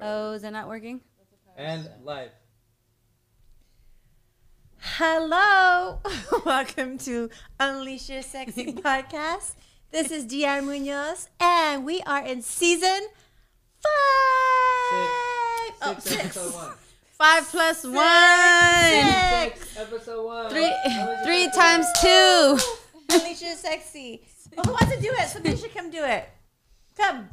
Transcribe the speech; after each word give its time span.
Oh, 0.00 0.32
is 0.32 0.44
it 0.44 0.50
not 0.50 0.68
working? 0.68 1.00
And 1.56 1.88
live. 2.04 2.30
Hello, 4.80 6.00
welcome 6.44 6.98
to 6.98 7.30
Unleash 7.58 8.08
Your 8.08 8.22
Sexy 8.22 8.72
podcast. 8.74 9.54
This 9.90 10.10
is 10.10 10.24
Diar 10.26 10.62
Munoz, 10.64 11.28
and 11.40 11.84
we 11.84 12.00
are 12.02 12.24
in 12.24 12.42
season 12.42 13.08
five. 13.80 13.92
Oh, 15.82 15.96
Six, 15.98 16.04
six. 16.04 16.24
episode 16.36 16.54
one. 16.54 16.72
Five 17.12 17.44
plus 17.48 17.84
one. 17.84 18.82
Six. 18.84 19.60
Six, 19.60 19.76
episode 19.78 20.24
one. 20.26 20.50
Three, 20.50 20.72
How 20.86 21.06
was 21.08 21.16
your 21.16 21.24
three 21.24 21.50
times 21.50 21.86
two. 22.00 22.58
Unleash 23.10 23.42
Your 23.42 23.56
Sexy. 23.56 24.22
Oh, 24.56 24.62
who 24.64 24.70
wants 24.72 24.94
to 24.94 25.00
do 25.00 25.10
it? 25.12 25.28
Somebody 25.28 25.56
should 25.56 25.74
come 25.74 25.90
do 25.90 26.04
it. 26.04 26.28
Come. 26.96 27.28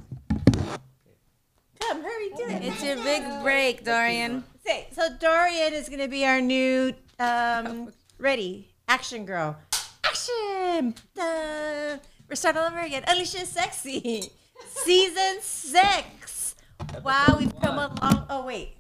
Come, 1.80 2.02
hurry, 2.04 2.30
do 2.38 2.44
it. 2.48 2.64
It's 2.64 2.84
your 2.84 2.96
big 2.98 3.24
break, 3.44 3.84
Dorian. 3.84 4.44
Say, 4.66 4.88
so 4.92 5.10
Dorian 5.20 5.74
is 5.74 5.90
going 5.90 6.00
to 6.02 6.08
be 6.08 6.26
our 6.26 6.42
new 6.42 6.94
um, 7.20 7.92
ready 8.18 8.70
action 8.88 9.26
girl. 9.26 9.58
Action! 10.04 10.96
Duh. 11.16 11.98
We're 12.28 12.36
starting 12.36 12.62
all 12.62 12.68
over 12.68 12.80
again. 12.80 13.04
Alicia 13.08 13.46
Sexy, 13.46 14.32
season 14.68 15.38
six. 15.42 16.56
Wow, 17.04 17.36
we've 17.40 17.60
come 17.60 17.76
one. 17.76 17.92
along. 17.92 18.26
Oh 18.30 18.46
wait. 18.46 18.78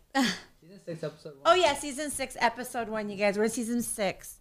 Season 0.61 0.79
six, 0.85 1.03
episode 1.03 1.33
one. 1.33 1.41
Oh 1.45 1.53
yeah, 1.53 1.75
season 1.75 2.09
six, 2.09 2.35
episode 2.39 2.89
one. 2.89 3.09
You 3.09 3.17
guys, 3.17 3.37
we're 3.37 3.43
in 3.45 3.49
season 3.51 3.81
six, 3.81 4.39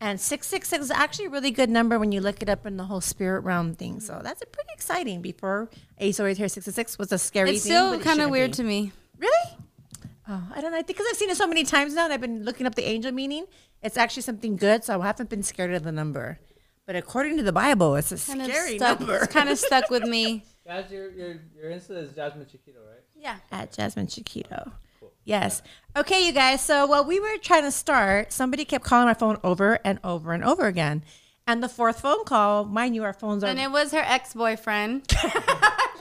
and 0.00 0.20
six 0.20 0.46
six 0.46 0.68
six 0.68 0.84
is 0.84 0.90
actually 0.90 1.26
a 1.26 1.30
really 1.30 1.50
good 1.50 1.70
number 1.70 1.98
when 1.98 2.12
you 2.12 2.20
look 2.20 2.42
it 2.42 2.48
up 2.48 2.66
in 2.66 2.76
the 2.76 2.84
whole 2.84 3.00
spirit 3.00 3.40
realm 3.40 3.74
thing. 3.74 4.00
So 4.00 4.20
that's 4.22 4.42
a 4.42 4.46
pretty 4.46 4.70
exciting. 4.72 5.22
Before 5.22 5.70
I 6.00 6.04
used 6.04 6.16
to 6.18 6.22
always 6.24 6.38
hear 6.38 6.48
six 6.48 6.64
six 6.64 6.74
six 6.74 6.98
was 6.98 7.12
a 7.12 7.18
scary 7.18 7.48
thing. 7.48 7.54
It's 7.56 7.64
thing. 7.64 7.72
still 7.72 7.90
but 7.92 8.00
it 8.00 8.04
kind 8.04 8.18
of 8.20 8.24
shouldn't 8.24 8.32
weird 8.32 8.50
be. 8.52 8.56
to 8.56 8.62
me. 8.64 8.92
Really? 9.18 9.50
Oh, 10.28 10.42
I 10.54 10.60
don't 10.60 10.70
know. 10.72 10.78
I 10.78 10.82
think 10.82 10.88
because 10.98 11.06
I've 11.10 11.16
seen 11.16 11.30
it 11.30 11.36
so 11.36 11.46
many 11.46 11.64
times 11.64 11.94
now, 11.94 12.04
and 12.04 12.12
I've 12.12 12.20
been 12.20 12.44
looking 12.44 12.66
up 12.66 12.74
the 12.74 12.84
angel 12.88 13.12
meaning. 13.12 13.44
It's 13.82 13.98
actually 13.98 14.22
something 14.22 14.56
good, 14.56 14.82
so 14.82 15.00
I 15.00 15.06
haven't 15.06 15.28
been 15.28 15.42
scared 15.42 15.74
of 15.74 15.82
the 15.84 15.92
number. 15.92 16.38
But 16.86 16.96
according 16.96 17.36
to 17.36 17.42
the 17.42 17.52
Bible, 17.52 17.94
it's 17.96 18.10
a 18.12 18.16
Kind 18.26 18.40
of 18.42 18.46
scary 18.48 18.76
stuck. 18.78 19.00
number. 19.00 19.16
It's 19.18 19.32
kind 19.32 19.48
of 19.50 19.58
stuck 19.58 19.90
with 19.90 20.04
me. 20.04 20.44
Guys, 20.66 20.90
your 20.90 21.10
your 21.10 21.40
your 21.54 21.70
Insta 21.70 21.90
is 22.02 22.14
Jasmine 22.14 22.46
Chiquito, 22.50 22.78
right? 22.80 23.02
Yeah. 23.14 23.36
At 23.52 23.72
Jasmine 23.72 24.06
Chiquito. 24.06 24.72
Yes. 25.24 25.62
Okay, 25.96 26.26
you 26.26 26.32
guys. 26.32 26.60
So 26.60 26.86
while 26.86 27.04
we 27.04 27.20
were 27.20 27.36
trying 27.40 27.62
to 27.62 27.70
start, 27.70 28.32
somebody 28.32 28.64
kept 28.64 28.84
calling 28.84 29.06
my 29.06 29.14
phone 29.14 29.38
over 29.42 29.78
and 29.84 29.98
over 30.04 30.32
and 30.32 30.44
over 30.44 30.66
again. 30.66 31.04
And 31.46 31.62
the 31.62 31.68
fourth 31.68 32.00
phone 32.00 32.24
call, 32.24 32.64
mind 32.64 32.94
you, 32.94 33.04
our 33.04 33.12
phones 33.12 33.44
are 33.44 33.48
And 33.48 33.60
it 33.60 33.70
was 33.70 33.92
her 33.92 34.02
ex 34.02 34.32
boyfriend. 34.32 35.14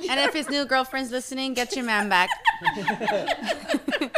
and 0.10 0.20
if 0.20 0.34
his 0.34 0.50
new 0.50 0.66
girlfriend's 0.66 1.12
listening, 1.12 1.54
get 1.54 1.76
your 1.76 1.84
man 1.86 2.08
back. 2.08 2.30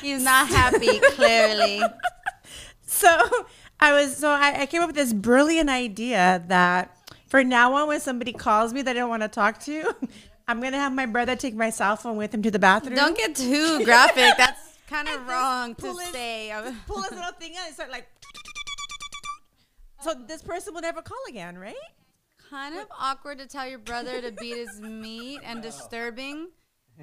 He's 0.00 0.24
not 0.24 0.48
happy, 0.48 0.98
clearly. 1.10 1.82
so 2.86 3.08
I 3.78 3.92
was 3.92 4.16
so 4.16 4.30
I, 4.30 4.62
I 4.62 4.66
came 4.66 4.82
up 4.82 4.88
with 4.88 4.96
this 4.96 5.12
brilliant 5.12 5.70
idea 5.70 6.42
that 6.48 6.96
for 7.26 7.44
now 7.44 7.74
on 7.74 7.88
when 7.88 8.00
somebody 8.00 8.32
calls 8.32 8.72
me 8.72 8.82
that 8.82 8.96
I 8.96 9.00
don't 9.00 9.10
want 9.10 9.22
to 9.22 9.28
talk 9.28 9.60
to, 9.60 9.94
I'm 10.48 10.60
gonna 10.60 10.78
have 10.78 10.92
my 10.92 11.06
brother 11.06 11.36
take 11.36 11.54
my 11.54 11.70
cell 11.70 11.96
phone 11.96 12.16
with 12.16 12.34
him 12.34 12.42
to 12.42 12.50
the 12.50 12.58
bathroom. 12.58 12.94
Don't 12.96 13.16
get 13.16 13.34
too 13.36 13.84
graphic. 13.84 14.34
That's 14.36 14.78
kind 14.88 15.08
of 15.08 15.26
wrong 15.26 15.74
to 15.76 15.82
pull 15.82 15.98
his- 15.98 16.08
say. 16.10 16.52
pull 16.86 17.02
his 17.02 17.12
little 17.12 17.32
thing 17.32 17.52
out 17.56 17.66
and 17.66 17.74
start 17.74 17.90
like 17.90 18.06
so 20.00 20.14
this 20.26 20.42
person 20.42 20.74
will 20.74 20.80
never 20.82 21.00
call 21.02 21.18
again, 21.28 21.56
right? 21.58 21.74
kind 22.50 22.76
of 22.76 22.86
awkward 23.00 23.38
to 23.38 23.46
tell 23.46 23.66
your 23.66 23.78
brother 23.78 24.20
to 24.20 24.30
beat 24.30 24.56
his 24.58 24.78
meat 24.78 25.40
and 25.42 25.62
disturbing. 25.62 26.48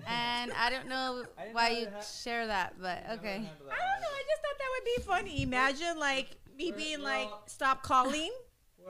And 0.05 0.51
I 0.53 0.69
don't 0.69 0.87
know 0.87 1.23
I 1.39 1.47
why 1.53 1.69
know 1.69 1.75
you 1.79 1.85
it 1.87 1.93
had- 1.93 2.03
share 2.03 2.45
that, 2.45 2.75
but 2.79 2.99
okay. 3.13 3.35
I 3.35 3.37
don't 3.37 3.65
know. 3.67 4.13
I 4.13 4.23
just 4.29 4.41
thought 4.43 4.59
that 4.59 4.69
would 4.75 4.85
be 4.95 5.01
funny. 5.03 5.41
Imagine 5.41 5.97
like 5.97 6.29
me 6.55 6.71
being 6.71 7.01
like, 7.01 7.29
"Stop 7.47 7.81
calling," 7.81 8.11
We're 8.13 8.19
all, 8.27 8.31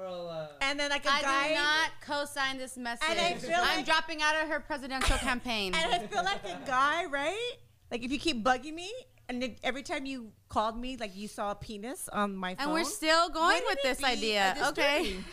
Uh, 0.07 0.47
and 0.61 0.79
then 0.79 0.89
like 0.89 1.05
a 1.05 1.09
I 1.13 1.21
guy, 1.21 1.43
I 1.45 1.47
do 1.49 1.53
not 1.55 1.89
co-sign 2.01 2.57
this 2.57 2.77
message. 2.77 3.07
I 3.09 3.33
feel 3.35 3.51
I'm 3.57 3.77
like- 3.77 3.85
dropping 3.85 4.21
out 4.21 4.35
of 4.41 4.47
her 4.49 4.59
presidential 4.59 5.17
campaign. 5.17 5.73
and 5.75 5.93
I 5.93 5.99
feel 6.07 6.23
like 6.23 6.43
a 6.45 6.57
guy, 6.65 7.05
right? 7.05 7.51
Like 7.91 8.03
if 8.03 8.11
you 8.11 8.19
keep 8.19 8.43
bugging 8.43 8.73
me, 8.75 8.91
and 9.27 9.41
then 9.41 9.55
every 9.63 9.83
time 9.83 10.05
you 10.05 10.31
called 10.47 10.77
me, 10.79 10.97
like 10.97 11.15
you 11.15 11.27
saw 11.27 11.51
a 11.51 11.55
penis 11.55 12.09
on 12.11 12.35
my 12.35 12.55
phone. 12.55 12.65
And 12.65 12.73
we're 12.73 12.83
still 12.83 13.29
going 13.29 13.61
Wouldn't 13.63 13.65
with 13.67 13.79
it 13.79 13.83
this 13.83 13.97
be 13.99 14.05
idea. 14.05 14.55
a 14.61 14.69
Okay. 14.69 15.03
disturbing? 15.03 15.25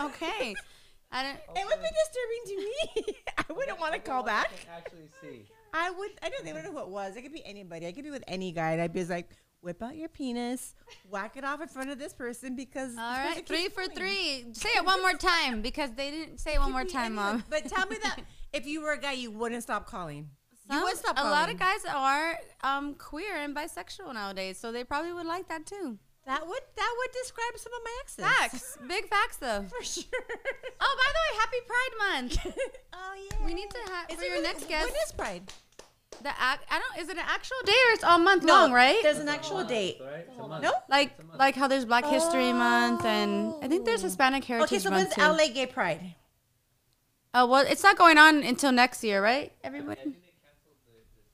okay. 0.00 0.54
I 1.12 1.22
don't. 1.24 1.36
It 1.56 1.66
would 1.66 1.80
be 1.82 1.88
disturbing 2.04 2.42
to 2.46 2.56
me. 3.10 3.16
I 3.38 3.52
wouldn't 3.52 3.80
want 3.80 3.94
to 3.94 3.98
call 4.00 4.22
back. 4.22 4.50
Actually 4.76 5.08
see. 5.20 5.46
I 5.74 5.90
would. 5.90 6.10
I 6.22 6.28
don't 6.28 6.46
even 6.46 6.64
know 6.64 6.70
who 6.72 6.78
it 6.80 6.88
was. 6.88 7.16
It 7.16 7.22
could 7.22 7.32
be 7.32 7.44
anybody. 7.44 7.86
I 7.86 7.92
could 7.92 8.04
be 8.04 8.10
with 8.10 8.24
any 8.28 8.52
guy, 8.52 8.72
and 8.72 8.82
I'd 8.82 8.92
be 8.92 9.04
like, 9.04 9.28
whip 9.62 9.82
out 9.82 9.96
your 9.96 10.08
penis, 10.08 10.74
whack 11.08 11.36
it 11.36 11.44
off 11.44 11.60
in 11.60 11.68
front 11.68 11.90
of 11.90 11.98
this 11.98 12.12
person 12.12 12.56
because. 12.56 12.96
All 12.96 13.02
right, 13.16 13.46
three 13.46 13.68
for 13.68 13.82
calling. 13.82 13.96
three. 13.96 14.44
Say 14.52 14.70
it 14.76 14.84
one 14.84 15.00
more 15.02 15.14
time 15.14 15.62
because 15.62 15.90
they 15.96 16.10
didn't 16.10 16.38
say 16.38 16.54
it 16.54 16.60
one 16.60 16.72
more 16.72 16.84
time, 16.84 17.12
anyone. 17.18 17.24
mom. 17.36 17.44
But 17.50 17.66
tell 17.66 17.86
me 17.86 17.96
that 18.02 18.20
if 18.52 18.66
you 18.66 18.80
were 18.82 18.92
a 18.92 18.98
guy, 19.00 19.12
you 19.12 19.30
wouldn't 19.30 19.62
stop 19.62 19.86
calling. 19.86 20.30
you 20.68 20.74
Some- 20.76 20.82
would 20.84 20.96
stop 20.96 21.16
a 21.18 21.24
lot 21.24 21.50
of 21.50 21.58
guys 21.58 21.80
are 21.88 22.38
um, 22.62 22.94
queer 22.94 23.36
and 23.36 23.54
bisexual 23.54 24.12
nowadays, 24.14 24.58
so 24.58 24.72
they 24.72 24.84
probably 24.84 25.12
would 25.12 25.26
like 25.26 25.48
that 25.48 25.66
too. 25.66 25.98
That 26.26 26.46
would 26.46 26.60
that 26.76 26.94
would 26.98 27.12
describe 27.12 27.56
some 27.56 27.72
of 27.72 27.80
my 27.82 27.96
exes. 28.02 28.24
Facts, 28.24 28.78
big 28.86 29.08
facts 29.08 29.38
though. 29.38 29.64
for 29.68 29.82
sure. 29.82 30.04
Oh, 30.82 30.96
by 31.02 31.08
the 31.14 31.20
way, 31.24 31.40
Happy 31.40 31.60
Pride 31.66 31.94
Month. 31.98 32.56
oh 32.92 33.14
yeah. 33.30 33.46
We 33.46 33.54
need 33.54 33.70
to 33.70 33.78
have 33.90 34.06
for 34.06 34.12
it 34.12 34.20
your 34.20 34.30
really- 34.32 34.42
next 34.44 34.68
guest. 34.68 34.86
When 34.86 34.94
is 35.06 35.12
Pride? 35.12 35.42
The 36.22 36.28
act, 36.38 36.64
I 36.70 36.78
don't. 36.78 37.02
Is 37.02 37.08
it 37.08 37.16
an 37.16 37.24
actual 37.26 37.56
day 37.64 37.72
or 37.72 37.92
it's 37.94 38.04
all 38.04 38.18
month 38.18 38.44
long? 38.44 38.72
Right? 38.72 38.98
There's 39.02 39.18
an 39.18 39.28
actual 39.28 39.58
Month, 39.58 39.68
date. 39.70 39.98
Right? 40.04 40.26
It's 40.28 40.38
a 40.38 40.46
month. 40.46 40.62
No? 40.62 40.72
Like 40.88 41.12
It's 41.12 41.20
a 41.20 41.24
month. 41.24 41.38
like 41.38 41.54
how 41.54 41.66
there's 41.68 41.84
Black 41.86 42.04
History 42.04 42.48
oh. 42.50 42.54
Month 42.54 43.04
and 43.06 43.54
I 43.62 43.68
think 43.68 43.86
there's 43.86 44.02
Hispanic 44.02 44.44
Heritage 44.44 44.70
Okay, 44.72 44.78
so 44.80 44.90
Month 44.90 45.16
when's 45.16 45.38
too. 45.38 45.44
LA 45.46 45.52
Gay 45.54 45.66
Pride? 45.66 46.14
Oh 47.32 47.46
well, 47.46 47.64
it's 47.66 47.82
not 47.82 47.96
going 47.96 48.18
on 48.18 48.42
until 48.42 48.70
next 48.72 49.02
year, 49.02 49.22
right? 49.22 49.52
Everybody. 49.64 50.00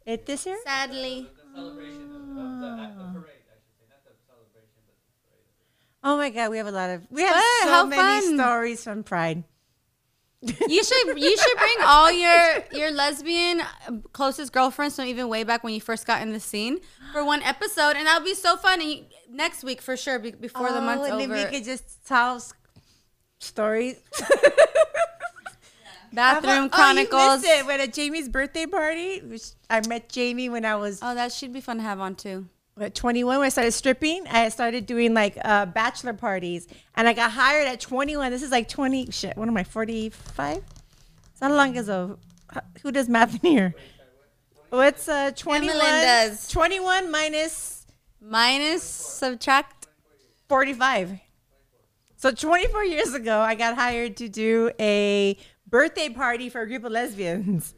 It 0.05 0.25
this 0.27 0.47
year? 0.47 0.57
Sadly. 0.65 1.27
The 1.35 1.61
celebration 1.61 2.03
of, 2.03 2.21
of 2.21 2.27
the, 2.29 2.77
not 2.77 2.97
the 2.97 3.21
parade, 3.21 3.43
I 3.51 3.59
should 3.59 3.75
say, 3.75 3.87
not 3.91 4.05
the 4.05 4.15
celebration, 4.29 4.79
but 4.87 4.95
the 4.95 5.09
parade. 5.27 6.05
Oh 6.05 6.17
my 6.17 6.31
God, 6.31 6.51
we 6.51 6.59
have 6.59 6.67
a 6.69 6.71
lot 6.71 6.91
of 6.91 7.03
we 7.11 7.23
have 7.23 7.35
But 7.35 7.65
so 7.65 7.69
how 7.71 7.87
many 7.87 8.03
fun. 8.27 8.37
stories 8.39 8.85
from 8.85 9.03
Pride. 9.03 9.43
You 10.69 10.85
should 10.85 11.19
you 11.19 11.37
should 11.37 11.59
bring 11.59 11.77
all 11.85 12.11
your 12.13 12.65
your 12.73 12.91
lesbian 12.91 13.63
closest 14.13 14.53
girlfriends 14.53 14.97
from 14.97 15.07
even 15.07 15.29
way 15.29 15.45
back 15.45 15.65
when 15.65 15.75
you 15.75 15.81
first 15.81 16.07
got 16.07 16.23
in 16.23 16.33
the 16.33 16.41
scene 16.41 16.79
for 17.13 17.25
one 17.25 17.43
episode, 17.43 17.97
and 17.97 18.07
that'll 18.07 18.25
be 18.25 18.35
so 18.35 18.57
fun. 18.57 18.81
And 18.81 18.91
you, 18.91 19.05
next 19.31 19.65
week 19.65 19.81
for 19.81 19.97
sure, 19.97 20.19
be, 20.19 20.31
before 20.33 20.73
the 20.73 20.81
month's 20.81 21.09
Oh, 21.11 21.19
and 21.19 21.33
over. 21.33 21.35
we 21.35 21.45
could 21.51 21.65
just 21.65 22.05
tell 22.07 22.43
stories. 23.39 23.97
Bathroom 26.13 26.51
Oh, 26.53 26.63
you 26.65 26.69
Chronicles. 26.71 27.43
missed 27.43 27.47
it. 27.47 27.67
When 27.67 27.81
at 27.81 27.93
Jamie's 27.93 28.29
birthday 28.29 28.67
party, 28.67 29.21
which 29.21 29.43
I 29.69 29.87
met 29.87 30.09
Jamie 30.09 30.49
when 30.49 30.65
I 30.65 30.77
was 30.77 31.01
Oh, 31.03 31.15
that 31.15 31.33
should 31.33 31.53
be 31.53 31.61
fun 31.61 31.77
to 31.79 31.83
have 31.83 32.01
on 32.01 32.15
too. 32.15 32.49
At 32.81 32.95
21 32.95 33.39
when 33.39 33.47
I 33.47 33.49
started 33.49 33.73
stripping. 33.73 34.27
I 34.29 34.49
started 34.49 34.87
doing 34.87 35.15
like 35.15 35.39
uh, 35.45 35.67
bachelor 35.67 36.13
parties, 36.13 36.69
and 36.95 37.09
I 37.09 37.13
got 37.13 37.31
hired 37.31 37.67
at 37.69 37.81
21. 37.81 38.31
This 38.31 38.43
is 38.43 38.51
like 38.51 38.69
20. 38.69 39.11
Shit, 39.11 39.37
what 39.37 39.49
am 39.49 39.57
I? 39.57 39.65
45? 39.65 40.59
It's 41.33 41.41
not 41.41 41.53
long 41.53 41.77
ago. 41.77 42.19
H- 42.55 42.63
Who 42.83 42.93
does 42.93 43.09
math 43.09 43.43
in 43.45 43.51
here? 43.51 43.75
What's 44.71 45.09
uh 45.09 45.31
21? 45.31 45.77
does. 45.79 46.49
21 46.49 47.11
minus 47.11 47.87
Minus 48.21 48.83
subtract. 48.83 49.87
45. 50.49 51.21
So 52.17 52.31
24 52.33 52.85
years 52.85 53.15
ago, 53.15 53.39
I 53.41 53.55
got 53.55 53.75
hired 53.77 54.17
to 54.19 54.29
do 54.29 54.71
a 54.81 55.37
birthday 55.69 56.09
party 56.09 56.49
for 56.49 56.63
a 56.63 56.67
group 56.67 56.85
of 56.85 56.93
lesbians. 56.93 57.75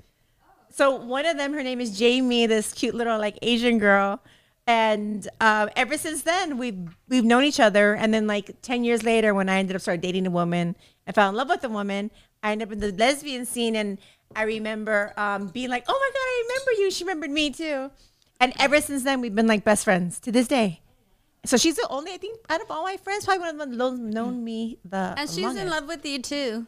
So 0.70 0.94
one 0.96 1.26
of 1.26 1.36
them, 1.36 1.52
her 1.54 1.62
name 1.62 1.80
is 1.80 1.98
Jamie, 1.98 2.46
this 2.46 2.72
cute 2.72 2.94
little 2.94 3.18
like 3.18 3.38
Asian 3.42 3.78
girl. 3.78 4.20
And 4.68 5.26
um, 5.40 5.70
ever 5.76 5.96
since 5.96 6.22
then, 6.22 6.58
we've 6.58 6.78
we've 7.08 7.24
known 7.24 7.42
each 7.42 7.58
other. 7.58 7.94
And 7.94 8.12
then 8.12 8.26
like 8.26 8.60
10 8.60 8.84
years 8.84 9.02
later, 9.02 9.32
when 9.32 9.48
I 9.48 9.58
ended 9.58 9.74
up 9.74 9.80
started 9.80 10.02
dating 10.02 10.26
a 10.26 10.30
woman 10.30 10.76
and 11.06 11.14
fell 11.14 11.30
in 11.30 11.34
love 11.34 11.48
with 11.48 11.64
a 11.64 11.70
woman, 11.70 12.10
I 12.42 12.52
ended 12.52 12.68
up 12.68 12.72
in 12.72 12.80
the 12.80 12.92
lesbian 12.92 13.46
scene. 13.46 13.74
And 13.74 13.96
I 14.36 14.42
remember 14.42 15.14
um, 15.16 15.46
being 15.48 15.70
like, 15.70 15.84
oh 15.88 15.98
my 15.98 16.10
God, 16.10 16.20
I 16.20 16.44
remember 16.48 16.82
you. 16.82 16.90
She 16.90 17.04
remembered 17.04 17.30
me 17.30 17.50
too. 17.50 17.90
And 18.40 18.52
ever 18.58 18.82
since 18.82 19.04
then, 19.04 19.22
we've 19.22 19.34
been 19.34 19.46
like 19.46 19.64
best 19.64 19.84
friends 19.84 20.20
to 20.20 20.30
this 20.30 20.46
day. 20.46 20.82
So 21.46 21.56
she's 21.56 21.76
the 21.76 21.86
only, 21.88 22.12
I 22.12 22.18
think, 22.18 22.38
out 22.50 22.60
of 22.60 22.70
all 22.70 22.82
my 22.82 22.98
friends, 22.98 23.24
probably 23.24 23.40
one 23.40 23.48
of 23.48 23.70
the 23.70 23.82
ones 23.82 24.14
known 24.14 24.44
me 24.44 24.80
the 24.84 25.14
And 25.16 25.30
she's 25.30 25.56
in 25.56 25.70
love 25.70 25.88
with 25.88 26.04
you 26.04 26.20
too. 26.20 26.66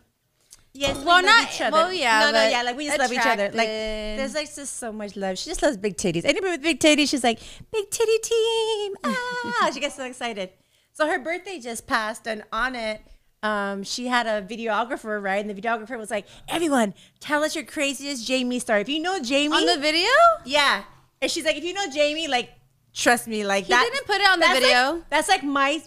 Yes, 0.73 0.97
we 0.99 1.05
Well, 1.05 1.17
love 1.17 1.25
not- 1.25 1.53
each 1.53 1.61
other. 1.61 1.73
well, 1.73 1.93
yeah, 1.93 2.21
no, 2.21 2.31
no, 2.31 2.49
yeah, 2.49 2.63
like 2.63 2.77
we 2.77 2.87
just 2.87 2.99
love 2.99 3.13
each 3.13 3.19
other. 3.27 3.47
Like 3.53 3.67
there's 3.67 4.35
like 4.35 4.55
just 4.55 4.77
so 4.79 4.93
much 4.93 5.17
love. 5.17 5.37
She 5.39 5.51
just 5.51 5.63
loves 5.63 5.77
big 5.77 5.97
titties. 5.97 6.25
Anybody 6.25 6.53
with 6.53 6.63
big 6.63 6.79
titties, 6.79 7.09
she's 7.09 7.25
like 7.25 7.41
big 7.73 7.91
titty 7.91 8.19
team. 8.23 8.95
Ah, 9.05 9.71
she 9.75 9.81
gets 9.81 9.97
so 9.97 10.05
excited. 10.05 10.51
So 10.93 11.07
her 11.09 11.19
birthday 11.19 11.59
just 11.59 11.87
passed, 11.87 12.27
and 12.29 12.45
on 12.53 12.77
it, 12.77 13.01
um, 13.43 13.83
she 13.83 14.07
had 14.07 14.27
a 14.27 14.43
videographer, 14.47 15.21
right? 15.23 15.45
And 15.45 15.51
the 15.51 15.61
videographer 15.61 15.99
was 15.99 16.11
like, 16.11 16.27
"Everyone, 16.49 16.95
tell 17.21 17.43
us 17.43 17.55
your 17.57 17.65
craziest 17.65 18.27
Jamie 18.27 18.59
story. 18.61 18.83
If 18.83 18.89
you 18.89 19.01
know 19.01 19.19
Jamie, 19.21 19.57
On 19.57 19.67
the 19.67 19.79
video? 19.79 20.11
yeah." 20.45 20.85
And 21.23 21.31
she's 21.31 21.45
like, 21.45 21.57
"If 21.57 21.65
you 21.65 21.73
know 21.73 21.87
Jamie, 21.91 22.29
like, 22.29 22.51
trust 22.95 23.27
me, 23.29 23.45
like 23.45 23.65
He 23.65 23.71
that." 23.73 23.89
didn't 23.93 24.07
put 24.07 24.17
it 24.21 24.29
on 24.31 24.41
the 24.41 24.47
video. 24.61 24.93
Like, 24.99 25.11
that's 25.11 25.29
like 25.29 25.43
my 25.43 25.83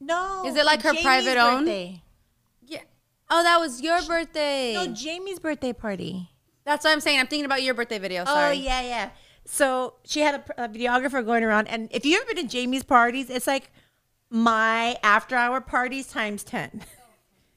no. 0.00 0.44
Is 0.46 0.54
it 0.56 0.64
like 0.64 0.82
her 0.82 0.94
private 0.94 1.36
own? 1.38 1.64
birthday. 1.64 1.90
Yeah. 1.92 1.98
Oh, 3.36 3.42
that 3.42 3.58
was 3.58 3.82
your 3.82 4.00
birthday. 4.02 4.74
No, 4.74 4.86
Jamie's 4.86 5.40
birthday 5.40 5.72
party. 5.72 6.30
That's 6.64 6.84
what 6.84 6.92
I'm 6.92 7.00
saying. 7.00 7.18
I'm 7.18 7.26
thinking 7.26 7.44
about 7.44 7.64
your 7.64 7.74
birthday 7.74 7.98
video. 7.98 8.22
Oh 8.24 8.50
yeah, 8.52 8.80
yeah. 8.80 9.10
So 9.44 9.94
she 10.04 10.20
had 10.20 10.36
a, 10.36 10.64
a 10.64 10.68
videographer 10.68 11.24
going 11.24 11.42
around, 11.42 11.66
and 11.66 11.88
if 11.90 12.06
you've 12.06 12.22
ever 12.22 12.34
been 12.34 12.46
to 12.46 12.48
Jamie's 12.48 12.84
parties, 12.84 13.30
it's 13.30 13.48
like 13.48 13.72
my 14.30 14.96
after 15.02 15.34
hour 15.34 15.60
parties 15.60 16.06
times 16.08 16.44
ten. 16.44 16.82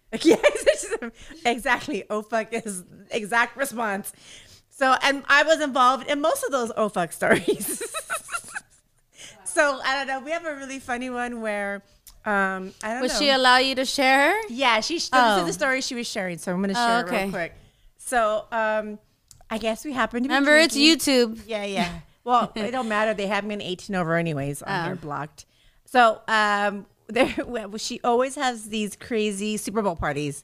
Like, 0.09 0.23
exactly. 1.45 2.05
Oh 2.09 2.21
fuck 2.21 2.53
is 2.53 2.85
exact 3.11 3.57
response. 3.57 4.13
So, 4.69 4.95
and 5.03 5.23
I 5.27 5.43
was 5.43 5.59
involved 5.59 6.07
in 6.07 6.21
most 6.21 6.45
of 6.45 6.51
those 6.51 6.71
oh 6.77 6.87
fuck 6.87 7.11
stories. 7.11 7.83
so 9.43 9.81
I 9.83 9.97
don't 9.97 10.07
know. 10.07 10.21
We 10.21 10.31
have 10.31 10.45
a 10.45 10.55
really 10.55 10.79
funny 10.79 11.09
one 11.09 11.41
where, 11.41 11.83
um, 12.27 12.73
I 12.83 12.91
don't 12.93 13.01
Would 13.01 13.11
know. 13.11 13.19
she 13.19 13.29
allow 13.29 13.57
you 13.57 13.73
to 13.75 13.85
share? 13.85 14.35
Yeah, 14.49 14.81
she. 14.81 14.99
Oh. 15.13 15.35
This 15.35 15.41
is 15.41 15.47
the 15.47 15.53
story 15.65 15.79
she 15.81 15.95
was 15.95 16.07
sharing, 16.07 16.37
so 16.37 16.51
I'm 16.51 16.57
going 16.61 16.73
to 16.73 16.79
Oh, 16.79 16.85
share 16.87 17.07
it 17.07 17.21
real 17.23 17.29
quick. 17.31 17.53
So, 17.97 18.45
um, 18.51 18.99
I 19.49 19.57
guess 19.57 19.85
we 19.85 19.93
happened 19.93 20.25
to 20.25 20.27
be 20.29 20.35
Remember, 20.35 20.57
it's. 20.57 20.75
YouTube. 20.75 21.39
Yeah, 21.47 21.63
yeah. 21.63 21.99
Well, 22.25 22.51
it 22.55 22.71
don't 22.71 22.89
matter. 22.89 23.13
They 23.13 23.27
have 23.27 23.45
me 23.45 23.53
an 23.55 23.61
18 23.61 23.95
over 23.95 24.15
anyways. 24.15 24.61
Oh. 24.67 24.83
here 24.83 24.95
blocked. 24.95 25.45
So, 25.85 26.21
um, 26.27 26.85
there 27.07 27.33
well, 27.45 27.77
she 27.77 28.01
always 28.03 28.35
has 28.35 28.67
these 28.67 28.97
crazy 28.97 29.55
Super 29.55 29.81
Bowl 29.81 29.95
parties, 29.95 30.43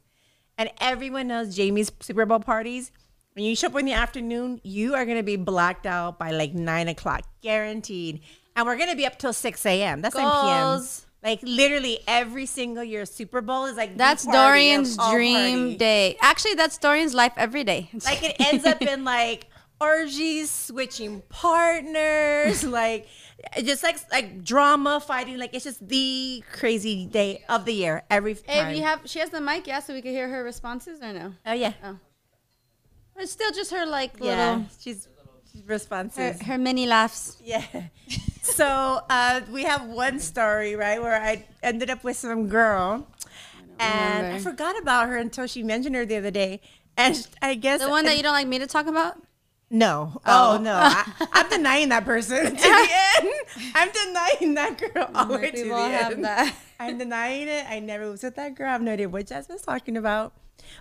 and 0.58 0.72
everyone 0.80 1.28
knows 1.28 1.54
Jamie's 1.54 1.92
Super 2.00 2.26
Bowl 2.26 2.40
parties. 2.40 2.92
When 3.34 3.44
you 3.44 3.56
show 3.58 3.68
up 3.68 3.76
in 3.76 3.86
the 3.86 3.92
afternoon, 3.94 4.62
you 4.64 4.96
are 4.96 5.06
gonna 5.06 5.24
be 5.24 5.36
blacked 5.36 5.86
out 5.86 6.18
by 6.18 6.32
like 6.32 6.54
nine 6.54 6.88
o'clock, 6.88 7.24
guaranteed. 7.42 8.22
And 8.56 8.66
we're 8.66 8.78
gonna 8.78 8.96
be 8.96 9.06
up 9.06 9.18
till 9.20 9.34
6 9.34 9.66
a.m. 9.66 10.02
That's 10.02 10.16
9 10.16 10.24
p.m. 10.24 10.80
Goals. 11.24 11.32
Like 11.32 11.40
literally 11.44 12.00
every 12.08 12.46
single 12.46 12.84
year 12.84 13.06
Super 13.06 13.42
Bowl 13.42 13.66
is 13.66 13.78
like 13.78 13.92
the 13.94 13.98
That's 13.98 14.26
party 14.26 14.38
of 14.38 14.44
Dorian's 14.46 14.98
all 15.00 15.14
dream 15.14 15.60
parties. 15.60 15.78
day. 15.78 16.18
Actually, 16.22 16.56
that's 16.56 16.78
Dorian's 16.78 17.14
life 17.14 17.34
every 17.38 17.64
day. 17.64 17.90
Like 18.06 18.24
it 18.24 18.36
ends 18.40 18.66
up 18.66 18.82
in 18.82 19.04
like 19.04 19.48
orgies, 19.82 20.50
switching 20.52 21.22
partners, 21.30 22.64
like 22.82 23.08
just 23.64 23.84
like 23.84 23.98
like 24.12 24.44
drama, 24.44 25.00
fighting. 25.00 25.38
Like 25.38 25.54
it's 25.54 25.64
just 25.66 25.86
the 25.88 26.44
crazy 26.52 27.06
day 27.06 27.44
of 27.50 27.66
the 27.66 27.74
year 27.74 28.04
every 28.10 28.36
Hey, 28.46 28.60
time. 28.60 28.72
if 28.72 28.78
you 28.78 28.84
have, 28.84 29.02
she 29.06 29.20
has 29.20 29.30
the 29.30 29.42
mic, 29.42 29.68
yeah, 29.68 29.80
so 29.80 29.94
we 29.94 30.02
can 30.02 30.12
hear 30.12 30.28
her 30.30 30.44
responses 30.44 31.02
or 31.02 31.12
no? 31.14 31.34
oh 31.46 31.54
yeah, 31.54 31.74
Oh, 31.84 31.98
it's 33.18 33.32
still 33.32 33.52
just 33.52 33.72
her 33.72 33.86
like 33.86 34.12
yeah. 34.20 34.56
little 34.56 34.66
She's, 34.80 35.08
she's 35.52 35.62
her, 35.62 35.68
responses. 35.68 36.42
her 36.42 36.58
mini 36.58 36.86
laughs. 36.86 37.38
Yeah. 37.44 37.64
so 38.44 39.02
uh, 39.10 39.42
we 39.50 39.64
have 39.64 39.86
one 39.88 40.20
story 40.20 40.76
right 40.76 41.02
where 41.02 41.20
I 41.20 41.46
ended 41.64 41.90
up 41.90 42.04
with 42.04 42.18
some 42.18 42.48
girl, 42.48 43.08
and 43.80 44.28
I 44.28 44.40
forgot 44.40 44.78
about 44.80 45.08
her 45.10 45.18
until 45.18 45.48
she 45.48 45.64
mentioned 45.64 45.96
her 45.96 46.06
the 46.06 46.18
other 46.18 46.32
day. 46.32 46.62
And 46.96 47.28
I 47.42 47.56
guess 47.56 47.82
The 47.82 47.90
one 47.90 48.06
that 48.06 48.18
you 48.18 48.24
don't 48.24 48.34
like 48.34 48.48
me 48.48 48.60
to 48.60 48.68
talk 48.68 48.86
about? 48.86 49.16
No. 49.72 50.22
Oh. 50.28 50.56
Oh, 50.56 50.58
no. 50.62 50.76
I, 50.76 51.12
I'm 51.32 51.50
denying 51.50 51.90
that 51.90 52.06
person 52.06 52.46
to 52.46 52.52
the 52.52 52.88
end. 53.22 53.34
I'm 53.74 53.90
denying 53.92 54.54
that 54.54 54.78
girl 54.78 55.10
all 55.16 55.26
the 55.26 55.38
way 55.40 55.50
to 55.50 55.64
the 55.68 55.74
end. 55.76 56.24
that. 56.24 56.54
I'm 56.80 57.00
denying 57.00 57.48
it. 57.48 57.66
I 57.68 57.80
never 57.80 58.12
was 58.12 58.22
with 58.22 58.36
that 58.36 58.54
girl. 58.54 58.68
I 58.68 58.74
have 58.74 58.84
no 58.84 58.92
idea 58.92 59.10
what 59.10 59.26
Jasmine's 59.26 59.64
talking 59.64 59.98
about. 59.98 60.34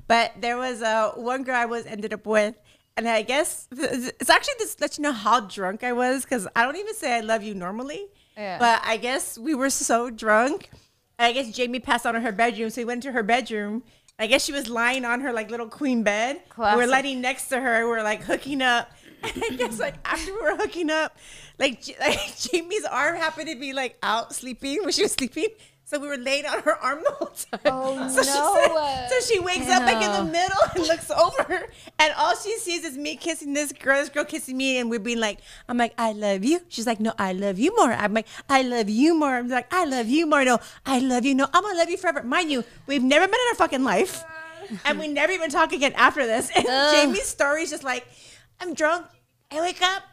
But 0.06 0.32
there 0.40 0.58
was 0.58 0.82
uh, 0.82 1.12
one 1.16 1.42
girl 1.44 1.56
I 1.56 1.64
was 1.64 1.86
ended 1.86 2.12
up 2.12 2.26
with. 2.26 2.54
And 2.96 3.08
I 3.08 3.22
guess 3.22 3.68
it's 3.72 4.28
actually 4.30 4.54
just 4.58 4.80
let 4.80 4.98
you 4.98 5.02
know 5.02 5.12
how 5.12 5.40
drunk 5.40 5.82
I 5.82 5.92
was 5.92 6.24
because 6.24 6.46
I 6.54 6.64
don't 6.64 6.76
even 6.76 6.94
say 6.94 7.16
I 7.16 7.20
love 7.20 7.42
you 7.42 7.54
normally. 7.54 8.06
Yeah. 8.36 8.58
But 8.58 8.82
I 8.84 8.96
guess 8.98 9.38
we 9.38 9.54
were 9.54 9.70
so 9.70 10.10
drunk. 10.10 10.70
I 11.18 11.32
guess 11.32 11.50
Jamie 11.52 11.80
passed 11.80 12.04
out 12.04 12.14
in 12.14 12.22
her 12.22 12.32
bedroom. 12.32 12.70
So 12.70 12.80
we 12.82 12.84
went 12.84 13.02
to 13.04 13.12
her 13.12 13.22
bedroom. 13.22 13.82
I 14.18 14.26
guess 14.26 14.44
she 14.44 14.52
was 14.52 14.68
lying 14.68 15.04
on 15.04 15.20
her 15.22 15.32
like 15.32 15.50
little 15.50 15.68
queen 15.68 16.02
bed. 16.02 16.36
We 16.36 16.62
were 16.64 16.72
Classic. 16.72 16.90
lying 16.90 17.20
next 17.20 17.48
to 17.48 17.60
her. 17.60 17.84
We 17.84 17.90
were 17.90 18.02
like 18.02 18.22
hooking 18.22 18.60
up. 18.62 18.90
And 19.22 19.42
I 19.50 19.54
guess 19.56 19.78
like 19.80 19.94
after 20.04 20.32
we 20.32 20.40
were 20.42 20.56
hooking 20.56 20.90
up, 20.90 21.16
like, 21.58 21.82
like 22.00 22.36
Jamie's 22.38 22.84
arm 22.84 23.16
happened 23.16 23.48
to 23.48 23.56
be 23.58 23.72
like 23.72 23.96
out 24.02 24.34
sleeping 24.34 24.80
when 24.82 24.92
she 24.92 25.02
was 25.02 25.12
sleeping. 25.12 25.48
So 25.92 25.98
we 26.00 26.08
were 26.08 26.16
laying 26.16 26.46
on 26.46 26.62
her 26.62 26.74
arm 26.78 27.00
the 27.04 27.10
whole 27.10 27.26
time. 27.28 27.60
Oh, 27.66 28.08
so 28.16 28.22
She 28.22 28.30
no. 28.30 28.54
said, 28.56 29.08
so 29.10 29.20
she 29.34 29.38
wakes 29.40 29.68
up 29.68 29.82
like 29.82 30.02
in 30.02 30.10
the 30.10 30.24
middle 30.32 30.56
and 30.74 30.86
looks 30.88 31.10
over, 31.10 31.68
and 31.98 32.14
all 32.16 32.34
she 32.34 32.56
sees 32.56 32.82
is 32.82 32.96
me 32.96 33.14
kissing 33.14 33.52
this 33.52 33.72
girl, 33.72 34.00
this 34.00 34.08
girl 34.08 34.24
kissing 34.24 34.56
me, 34.56 34.78
and 34.78 34.88
we're 34.88 34.98
being 34.98 35.20
like, 35.20 35.40
I'm 35.68 35.76
like, 35.76 35.92
I 35.98 36.12
love 36.12 36.44
you. 36.46 36.60
She's 36.70 36.86
like, 36.86 36.98
No, 36.98 37.12
I 37.18 37.34
love 37.34 37.58
you 37.58 37.76
more. 37.76 37.92
I'm 37.92 38.14
like, 38.14 38.26
I 38.48 38.62
love 38.62 38.88
you 38.88 39.14
more. 39.14 39.36
I'm 39.36 39.50
like, 39.50 39.70
I 39.70 39.84
love 39.84 40.08
you 40.08 40.24
more. 40.26 40.42
No, 40.46 40.60
I 40.86 40.98
love 40.98 41.26
you. 41.26 41.34
No, 41.34 41.46
I'm 41.52 41.62
gonna 41.62 41.76
love 41.76 41.90
you 41.90 41.98
forever. 41.98 42.22
Mind 42.22 42.50
you, 42.50 42.64
we've 42.86 43.02
never 43.02 43.26
met 43.26 43.34
in 43.38 43.46
our 43.50 43.56
fucking 43.56 43.84
life, 43.84 44.24
and 44.86 44.98
we 44.98 45.08
never 45.08 45.30
even 45.30 45.50
talk 45.50 45.74
again 45.74 45.92
after 45.92 46.26
this. 46.26 46.50
And 46.56 46.66
Ugh. 46.66 46.94
Jamie's 46.94 47.26
story 47.26 47.64
is 47.64 47.70
just 47.70 47.84
like, 47.84 48.06
I'm 48.60 48.72
drunk. 48.72 49.08
I 49.50 49.60
wake 49.60 49.82
up. 49.82 50.04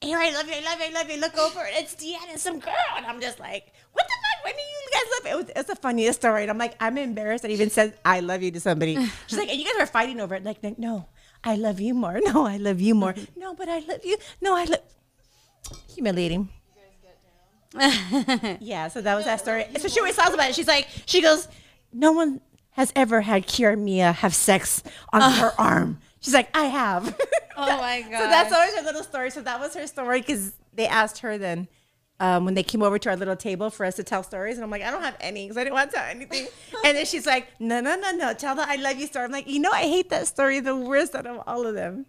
Here, 0.00 0.18
I 0.18 0.30
love 0.30 0.46
you, 0.46 0.54
I 0.54 0.60
love 0.64 0.78
you, 0.80 0.86
I 0.86 0.90
love 0.90 1.10
you. 1.10 1.16
Look 1.20 1.36
over, 1.38 1.60
it's 1.70 1.94
Deanna, 1.96 2.38
some 2.38 2.60
girl, 2.60 2.74
and 2.96 3.04
I'm 3.04 3.20
just 3.20 3.40
like, 3.40 3.72
what 3.98 4.06
the 4.06 4.14
fuck? 4.22 4.44
When 4.44 4.54
do 4.54 4.60
you 4.60 4.88
guys 4.92 5.02
love 5.12 5.26
it? 5.26 5.36
Was, 5.36 5.52
it's 5.56 5.68
the 5.68 5.76
funniest 5.76 6.20
story, 6.20 6.42
and 6.42 6.50
I'm 6.50 6.58
like, 6.58 6.74
I'm 6.80 6.96
embarrassed 6.98 7.42
that 7.42 7.50
I 7.50 7.54
even 7.54 7.70
said 7.70 7.94
I 8.04 8.20
love 8.20 8.42
you 8.42 8.50
to 8.52 8.60
somebody. 8.60 8.96
She's 9.26 9.38
like, 9.38 9.48
and 9.48 9.58
you 9.58 9.64
guys 9.64 9.74
were 9.78 9.86
fighting 9.86 10.20
over 10.20 10.34
it. 10.34 10.44
Like, 10.44 10.62
like, 10.62 10.78
no, 10.78 11.06
I 11.42 11.56
love 11.56 11.80
you 11.80 11.94
more. 11.94 12.20
No, 12.28 12.46
I 12.46 12.56
love 12.56 12.80
you 12.80 12.94
more. 12.94 13.14
No, 13.36 13.54
but 13.54 13.68
I 13.68 13.80
love 13.80 14.04
you. 14.04 14.16
No, 14.40 14.56
I 14.56 14.64
love. 14.64 14.80
Humiliating. 15.94 16.48
yeah, 18.60 18.88
so 18.88 19.02
that 19.02 19.14
was 19.14 19.26
that 19.26 19.40
story. 19.40 19.66
So 19.78 19.88
she 19.88 20.00
always 20.00 20.16
talks 20.16 20.32
about 20.32 20.48
it. 20.48 20.54
She's 20.54 20.66
like, 20.66 20.88
she 21.04 21.20
goes, 21.20 21.48
no 21.92 22.12
one 22.12 22.40
has 22.70 22.92
ever 22.96 23.20
had 23.20 23.46
Kiara 23.46 23.78
Mia 23.78 24.12
have 24.12 24.34
sex 24.34 24.82
on 25.12 25.20
uh. 25.20 25.30
her 25.32 25.52
arm. 25.58 25.98
She's 26.20 26.34
like, 26.34 26.48
I 26.56 26.64
have. 26.64 27.16
Oh 27.56 27.76
my 27.78 28.02
god. 28.02 28.18
So 28.18 28.28
that's 28.28 28.52
always 28.52 28.74
her 28.76 28.82
little 28.82 29.02
story. 29.02 29.30
So 29.30 29.42
that 29.42 29.58
was 29.58 29.74
her 29.74 29.86
story 29.86 30.20
because 30.20 30.52
they 30.74 30.86
asked 30.86 31.18
her 31.18 31.38
then 31.38 31.66
um, 32.20 32.44
when 32.44 32.54
they 32.54 32.62
came 32.62 32.82
over 32.82 32.98
to 32.98 33.10
our 33.10 33.16
little 33.16 33.36
table 33.36 33.70
for 33.70 33.86
us 33.86 33.96
to 33.96 34.04
tell 34.04 34.22
stories. 34.22 34.56
And 34.56 34.64
I'm 34.64 34.70
like, 34.70 34.82
I 34.82 34.90
don't 34.90 35.02
have 35.02 35.16
any 35.20 35.44
because 35.44 35.56
I 35.56 35.64
didn't 35.64 35.74
want 35.74 35.90
to 35.90 35.96
tell 35.96 36.06
anything. 36.06 36.48
and 36.84 36.96
then 36.96 37.06
she's 37.06 37.26
like, 37.26 37.48
No, 37.60 37.80
no, 37.80 37.96
no, 37.96 38.10
no. 38.12 38.34
Tell 38.34 38.54
the 38.54 38.68
I 38.68 38.76
love 38.76 38.96
you 38.96 39.06
story. 39.06 39.24
I'm 39.24 39.32
like, 39.32 39.48
You 39.48 39.60
know, 39.60 39.70
I 39.70 39.82
hate 39.82 40.10
that 40.10 40.26
story 40.26 40.60
the 40.60 40.76
worst 40.76 41.14
out 41.14 41.26
of 41.26 41.42
all 41.46 41.66
of 41.66 41.74
them. 41.74 42.06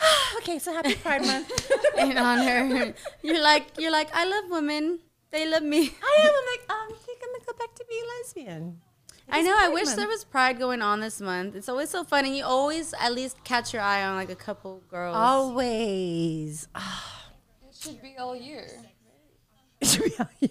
okay, 0.38 0.58
so 0.58 0.72
happy 0.72 0.94
Pride 0.94 1.24
Month. 1.24 1.70
in 1.98 2.16
honor. 2.18 2.94
You're 3.22 3.42
like 3.42 3.66
you're 3.78 3.92
like 3.92 4.14
I 4.14 4.24
love 4.24 4.50
women. 4.50 5.00
They 5.30 5.48
love 5.48 5.62
me. 5.62 5.78
I 6.02 6.16
am. 6.22 6.26
I'm 6.26 6.46
like, 6.58 6.70
um, 6.70 6.88
I 6.90 7.04
think 7.04 7.18
I'm 7.22 7.28
going 7.28 7.40
to 7.40 7.46
go 7.46 7.52
back 7.58 7.74
to 7.74 7.84
being 7.88 8.02
lesbian. 8.18 8.80
I 9.30 9.40
It's 9.40 9.46
know. 9.46 9.54
I 9.58 9.68
wish 9.68 9.84
Month. 9.86 9.96
there 9.98 10.08
was 10.08 10.24
pride 10.24 10.58
going 10.58 10.80
on 10.80 11.00
this 11.00 11.20
month. 11.20 11.54
It's 11.54 11.68
always 11.68 11.90
so 11.90 12.02
fun, 12.02 12.24
and 12.24 12.34
you 12.34 12.44
always 12.44 12.94
at 12.98 13.12
least 13.12 13.44
catch 13.44 13.74
your 13.74 13.82
eye 13.82 14.02
on 14.04 14.16
like 14.16 14.30
a 14.30 14.34
couple 14.34 14.82
girls. 14.90 15.14
Always. 15.16 16.68
It 17.70 17.90
should 17.90 18.02
be 18.02 18.16
all 18.18 18.34
year. 18.34 18.66
It 19.80 19.88
should 19.88 20.04
be 20.04 20.12
out 20.18 20.28
here. 20.40 20.50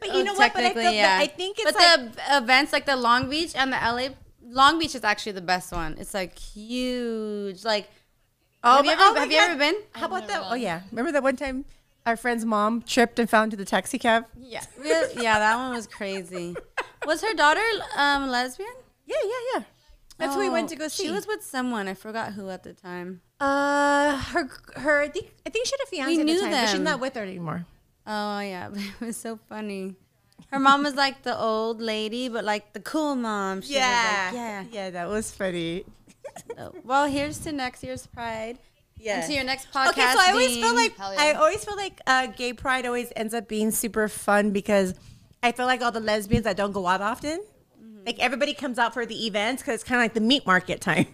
But 0.00 0.08
Oh, 0.12 0.18
you 0.18 0.24
know 0.24 0.32
what? 0.34 0.52
But 0.54 0.60
I, 0.64 0.72
technically, 0.72 0.82
feel, 0.84 1.02
but 1.02 1.10
I 1.10 1.26
think 1.26 1.58
it's 1.58 1.72
but 1.72 1.74
like, 1.74 2.14
the 2.16 2.36
events 2.38 2.72
like 2.72 2.86
the 2.86 2.96
Long 2.96 3.28
Beach 3.28 3.52
and 3.54 3.72
the 3.72 3.76
LA 3.76 4.08
Long 4.42 4.78
Beach 4.78 4.94
is 4.94 5.04
actually 5.04 5.32
the 5.32 5.42
best 5.42 5.72
one. 5.72 5.96
It's 5.98 6.14
like 6.14 6.38
huge. 6.38 7.64
Like 7.64 7.88
Oh, 8.62 8.76
have 8.76 8.84
you 8.84 8.92
ever 8.92 9.02
oh 9.02 9.14
have 9.14 9.30
you 9.32 9.38
ever 9.38 9.56
been? 9.58 9.76
How 9.92 10.06
about 10.06 10.20
never 10.28 10.32
that? 10.32 10.42
Oh 10.50 10.54
yeah, 10.54 10.80
remember 10.90 11.12
that 11.12 11.22
one 11.22 11.36
time 11.36 11.64
our 12.06 12.16
friend's 12.16 12.44
mom 12.44 12.82
tripped 12.82 13.18
and 13.18 13.28
fell 13.28 13.42
into 13.42 13.56
the 13.56 13.64
taxi 13.64 13.98
cab? 13.98 14.24
Yeah, 14.38 14.64
really? 14.78 15.22
yeah, 15.22 15.38
that 15.38 15.56
one 15.56 15.74
was 15.74 15.86
crazy. 15.86 16.54
Was 17.06 17.22
her 17.22 17.34
daughter 17.34 17.62
um 17.96 18.28
lesbian? 18.28 18.70
Yeah, 19.06 19.16
yeah, 19.24 19.40
yeah. 19.54 19.62
That's 20.18 20.34
who 20.34 20.40
we 20.40 20.50
went 20.50 20.68
to 20.70 20.76
go 20.76 20.84
Oh, 20.84 20.88
see. 20.88 21.04
She 21.06 21.10
was 21.10 21.26
with 21.26 21.42
someone. 21.42 21.88
I 21.88 21.94
forgot 21.94 22.34
who 22.34 22.50
at 22.50 22.62
the 22.62 22.74
time. 22.74 23.22
uh 23.40 24.16
her 24.32 24.50
her. 24.76 25.00
I 25.00 25.08
think 25.08 25.32
I 25.46 25.50
think 25.50 25.66
she 25.66 25.72
had 25.72 25.84
a 25.86 25.90
fiance 25.90 26.14
We 26.14 26.20
at 26.20 26.26
the 26.26 26.32
knew 26.32 26.40
time, 26.40 26.50
but 26.50 26.68
she's 26.68 26.80
not 26.80 27.00
with 27.00 27.14
her 27.14 27.22
anymore. 27.22 27.64
Oh 28.06 28.40
yeah, 28.40 28.68
but 28.72 28.80
it 28.80 29.00
was 29.04 29.16
so 29.16 29.38
funny. 29.48 29.96
Her 30.50 30.58
mom 30.58 30.82
was 30.82 30.94
like 30.94 31.22
the 31.22 31.38
old 31.38 31.80
lady, 31.80 32.28
but 32.28 32.44
like 32.44 32.72
the 32.72 32.80
cool 32.80 33.14
mom. 33.14 33.60
She 33.60 33.74
was 33.74 33.82
like, 33.82 34.34
yeah. 34.34 34.64
yeah. 34.72 34.90
That 34.90 35.08
was 35.08 35.30
funny. 35.30 35.84
Oh, 36.58 36.72
well, 36.84 37.06
here's 37.06 37.38
to 37.40 37.52
next 37.52 37.82
year's 37.82 38.06
Pride. 38.06 38.58
Yeah. 38.96 39.20
And 39.20 39.26
to 39.28 39.32
your 39.32 39.44
next 39.44 39.70
podcast. 39.72 39.90
Okay, 39.90 40.02
so 40.12 40.18
I 40.18 40.30
always 40.30 40.56
feel 40.56 40.74
like 40.74 40.96
yeah. 40.98 41.14
I 41.18 41.32
always 41.32 41.64
feel 41.64 41.76
like 41.76 42.00
uh, 42.06 42.26
gay 42.26 42.52
pride 42.52 42.84
always 42.86 43.12
ends 43.16 43.32
up 43.32 43.48
being 43.48 43.70
super 43.70 44.08
fun 44.08 44.50
because 44.50 44.94
I 45.42 45.52
feel 45.52 45.66
like 45.66 45.80
all 45.82 45.92
the 45.92 46.00
lesbians 46.00 46.44
that 46.44 46.56
don't 46.56 46.72
go 46.72 46.86
out 46.86 47.00
often, 47.00 47.40
Mm-hmm. 47.82 48.04
like 48.06 48.18
everybody 48.18 48.52
comes 48.52 48.78
out 48.78 48.92
for 48.92 49.06
the 49.06 49.26
events 49.26 49.62
because 49.62 49.76
it's 49.76 49.84
kind 49.84 50.00
of 50.00 50.04
like 50.04 50.14
the 50.14 50.20
meat 50.20 50.46
market 50.46 50.80
time. 50.80 51.06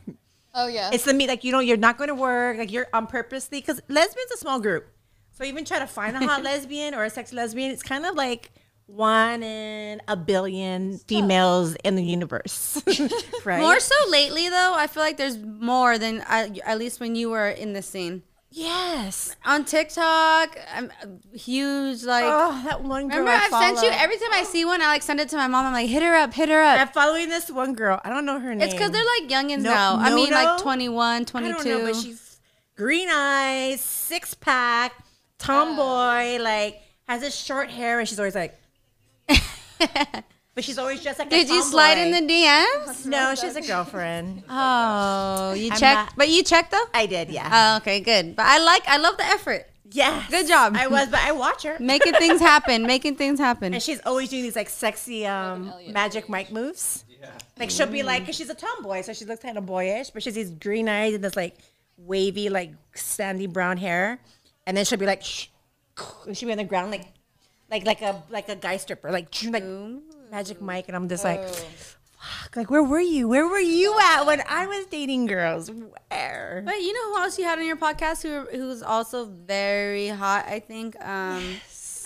Oh 0.55 0.66
yeah. 0.69 0.90
It's 0.93 1.05
the 1.05 1.12
meat 1.14 1.28
like 1.28 1.45
you 1.45 1.52
know 1.52 1.61
you're 1.61 1.76
not 1.76 1.99
going 1.99 2.09
to 2.09 2.14
work 2.14 2.57
like 2.59 2.73
you're 2.73 2.87
on 2.93 3.07
purposely 3.07 3.61
because 3.61 3.81
lesbians 3.88 4.31
a 4.33 4.37
small 4.38 4.59
group. 4.59 4.88
So 5.37 5.45
even 5.45 5.64
try 5.64 5.78
to 5.78 5.87
find 5.87 6.16
a 6.16 6.21
hot 6.26 6.43
lesbian 6.50 6.95
or 6.95 7.05
a 7.05 7.11
sexy 7.11 7.37
lesbian, 7.37 7.71
it's 7.71 7.83
kind 7.83 8.07
of 8.07 8.14
like 8.14 8.50
one 8.87 9.43
in 9.43 10.00
a 10.09 10.16
billion 10.16 10.97
females 10.99 11.75
in 11.85 11.97
the 11.97 12.02
universe, 12.05 12.81
right? 13.45 13.61
More 13.61 13.81
so 13.81 13.95
lately, 14.11 14.49
though, 14.49 14.75
I 14.75 14.87
feel 14.87 15.02
like 15.02 15.16
there's 15.16 15.38
more 15.38 15.99
than 15.99 16.21
uh, 16.23 16.49
at 16.64 16.78
least 16.78 17.00
when 17.00 17.16
you 17.16 17.28
were 17.31 17.49
in 17.49 17.73
the 17.73 17.83
scene. 17.83 18.23
yes. 18.50 19.35
On 19.45 19.64
TikTok, 19.64 20.57
I'm 20.73 20.90
huge. 21.35 22.05
Like, 22.05 22.25
Oh, 22.26 22.62
that 22.64 22.83
one 22.83 23.09
girl. 23.09 23.19
remember 23.19 23.31
I 23.33 23.49
I've 23.52 23.75
sent 23.76 23.83
you 23.85 23.90
every 24.00 24.16
time 24.19 24.33
I 24.33 24.45
see 24.45 24.64
one, 24.64 24.81
I 24.81 24.87
like 24.87 25.02
send 25.02 25.19
it 25.21 25.28
to 25.31 25.37
my 25.37 25.49
mom. 25.49 25.66
I'm 25.66 25.73
like, 25.73 25.88
hit 25.88 26.02
her 26.05 26.14
up, 26.14 26.33
hit 26.33 26.49
her 26.49 26.62
up. 26.62 26.81
I'm 26.81 26.88
following 26.88 27.28
this 27.28 27.50
one 27.50 27.75
girl. 27.75 28.00
I 28.05 28.09
don't 28.09 28.25
know 28.25 28.38
her 28.38 28.55
name. 28.55 28.62
It's 28.62 28.73
because 28.73 28.90
they're 28.93 29.05
like 29.21 29.28
youngins 29.28 29.62
No- 29.62 29.75
now. 29.75 29.97
I 29.99 30.14
mean, 30.14 30.31
like 30.31 30.47
Noto? 30.47 30.62
21, 30.62 31.23
I 31.23 31.25
22. 31.25 31.52
don't 31.55 31.66
know, 31.66 31.87
but 31.93 31.97
she's 32.00 32.38
green 32.76 33.09
eyes, 33.12 33.81
six 33.81 34.33
pack, 34.35 34.93
tomboy, 35.38 36.38
like 36.43 36.81
has 37.09 37.21
this 37.21 37.35
short 37.35 37.71
hair, 37.71 37.99
and 37.99 38.09
she's 38.09 38.19
always 38.19 38.35
like. 38.35 38.59
but 39.28 40.64
she's 40.64 40.78
always 40.78 41.02
just 41.02 41.19
like. 41.19 41.28
a 41.28 41.31
Did 41.31 41.49
you 41.49 41.62
slide 41.62 41.99
in 41.99 42.12
the 42.12 42.33
DMs? 42.33 43.07
No, 43.07 43.35
she's 43.35 43.57
a 43.57 43.62
girlfriend. 43.62 44.43
Oh, 44.49 45.52
you 45.52 45.71
I'm 45.71 45.78
checked, 45.78 46.11
not- 46.11 46.12
but 46.16 46.28
you 46.28 46.43
checked 46.43 46.71
though. 46.73 46.85
I 46.95 47.07
did, 47.07 47.31
yeah. 47.31 47.75
Oh, 47.75 47.76
okay, 47.78 48.00
good. 48.00 48.37
But 48.37 48.47
I 48.47 48.59
like, 48.59 48.87
I 48.88 48.97
love 48.97 49.16
the 49.16 49.25
effort, 49.25 49.66
yeah. 49.93 50.25
good 50.31 50.47
job. 50.49 50.75
I 50.76 50.87
was, 50.87 51.09
but 51.09 51.21
I 51.21 51.33
watch 51.33 51.62
her. 51.64 51.76
making 51.78 52.14
things 52.14 52.40
happen, 52.40 52.83
making 52.87 53.16
things 53.16 53.38
happen. 53.38 53.75
And 53.75 53.83
she's 53.83 54.00
always 54.07 54.28
doing 54.31 54.43
these 54.43 54.57
like 54.57 54.69
sexy 54.69 55.26
um, 55.26 55.73
magic 55.90 56.28
Mike 56.28 56.50
moves. 56.50 57.05
Like 57.59 57.71
she'll 57.71 57.87
be 57.87 58.02
like, 58.02 58.26
cause 58.26 58.37
she's 58.37 58.50
a 58.50 58.55
tomboy, 58.55 59.00
so 59.02 59.12
she 59.12 59.25
looks 59.25 59.43
kind 59.43 59.57
of 59.59 59.66
boyish, 59.66 60.11
but 60.11 60.23
she's 60.23 60.35
these 60.35 60.50
green 60.50 60.88
eyes 60.88 61.14
and 61.14 61.25
this 61.25 61.35
like 61.37 61.57
wavy, 61.97 62.49
like 62.50 62.73
sandy 62.95 63.47
brown 63.47 63.78
hair, 63.78 64.19
and 64.66 64.76
then 64.76 64.85
she'll 64.85 64.99
be 64.99 65.06
like, 65.06 65.23
shh, 65.23 65.46
and 66.26 66.37
she'll 66.37 66.49
be 66.49 66.52
on 66.52 66.58
the 66.58 66.64
ground 66.64 66.90
like, 66.90 67.06
like 67.70 67.87
like 67.87 68.02
a 68.02 68.23
like 68.30 68.49
a 68.49 68.56
guy 68.56 68.76
stripper, 68.76 69.11
like 69.11 69.28
like 69.50 69.64
magic 70.30 70.61
Mike, 70.61 70.88
and 70.88 70.96
I'm 70.96 71.08
just 71.08 71.25
like, 71.25 71.42
fuck, 71.49 72.56
like 72.56 72.70
where 72.70 72.82
were 72.82 73.00
you? 73.00 73.28
Where 73.28 73.46
were 73.46 73.58
you 73.58 73.99
at 73.99 74.25
when 74.25 74.42
I 74.49 74.66
was 74.66 74.87
dating 74.87 75.26
girls? 75.26 75.70
Where? 75.70 76.62
But 76.64 76.80
you 76.82 76.92
know 76.92 77.14
who 77.14 77.23
else 77.23 77.38
you 77.38 77.44
had 77.44 77.58
on 77.58 77.66
your 77.66 77.76
podcast 77.76 78.23
who 78.23 78.46
who's 78.56 78.82
also 78.82 79.25
very 79.25 80.08
hot? 80.08 80.46
I 80.46 80.61
think 80.61 80.96
um, 81.04 81.42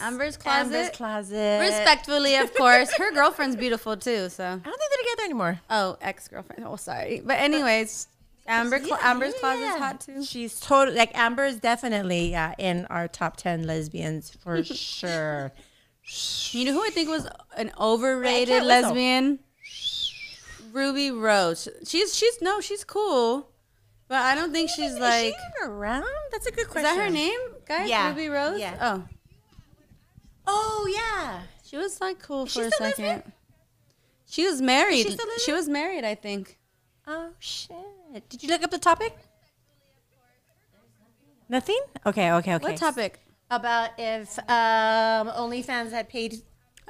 Amber's 0.01 0.37
Closet. 0.37 0.75
Amber's 0.75 0.97
closet. 0.97 1.61
Respectfully, 1.61 2.37
of 2.37 2.55
course. 2.55 2.91
Her 2.97 3.13
girlfriend's 3.13 3.57
beautiful 3.57 3.97
too. 3.97 4.29
So 4.31 4.45
I 4.45 4.49
don't 4.49 4.63
think 4.63 4.65
they're 4.79 5.03
together 5.11 5.25
anymore. 5.25 5.61
oh, 5.69 5.99
ex 6.01 6.29
girlfriend. 6.29 6.65
Oh, 6.65 6.77
sorry. 6.77 7.23
But 7.25 7.39
anyways, 7.39 8.09
Amber 8.51 8.79
Yeah, 8.79 8.97
Amber's 9.03 9.35
yeah. 9.35 9.41
Closet's 9.41 9.79
hot 9.79 10.01
too. 10.01 10.25
She's 10.25 10.59
totally 10.61 10.97
like 10.97 11.17
Amber's 11.17 11.57
definitely 11.57 12.35
uh, 12.35 12.53
in 12.59 12.87
our 12.87 13.09
top 13.09 13.37
ten 13.37 13.67
lesbians 13.67 14.31
for 14.31 14.63
sure. 14.65 15.53
You 16.51 16.65
know 16.67 16.73
who 16.73 16.85
I 16.85 16.91
think 16.91 17.09
was 17.09 17.29
an 17.57 17.71
overrated 17.79 18.65
Whistle. 18.65 18.67
lesbian? 18.67 19.39
Ruby 20.73 21.11
Rose. 21.11 21.69
She's 21.87 22.15
she's 22.17 22.41
no, 22.41 22.61
she's 22.61 22.85
cool, 22.85 23.49
but 24.09 24.19
I 24.19 24.35
don't 24.35 24.53
think 24.53 24.71
she's 24.71 24.93
Is 24.93 24.99
like. 24.99 25.35
she 25.35 25.67
around? 25.67 26.05
That's 26.33 26.47
a 26.47 26.53
good 26.53 26.69
question. 26.69 26.91
Is 26.91 26.97
that 26.97 27.03
her 27.05 27.11
name, 27.11 27.39
guys? 27.67 27.89
Yeah. 27.89 28.09
Ruby 28.09 28.29
Rose. 28.29 28.61
Yeah. 28.61 28.77
Oh, 28.81 29.05
Oh 30.47 30.93
yeah. 30.93 31.43
she 31.65 31.77
was 31.77 32.01
like 32.01 32.21
cool 32.21 32.45
Is 32.47 32.55
for 32.55 32.61
she 32.63 32.67
a 32.67 32.71
second. 32.71 33.05
lesbian? 33.05 33.33
She 34.29 34.47
was 34.47 34.61
married. 34.63 35.07
living? 35.07 35.27
She 35.45 35.53
was 35.53 35.69
married, 35.69 36.05
I 36.05 36.15
think. 36.15 36.59
Oh 37.07 37.31
shit. 37.41 37.77
Did 38.29 38.43
you 38.43 38.49
look 38.49 38.63
up 38.63 38.71
the 38.71 38.79
topic? 38.79 39.17
Nothing. 41.49 41.81
Okay. 42.07 42.33
Okay. 42.33 42.55
Okay. 42.55 42.65
What 42.71 42.77
topic? 42.77 43.21
About 43.51 43.91
if 43.99 44.39
um, 44.39 45.29
OnlyFans 45.29 45.91
had 45.91 46.09
paid 46.09 46.43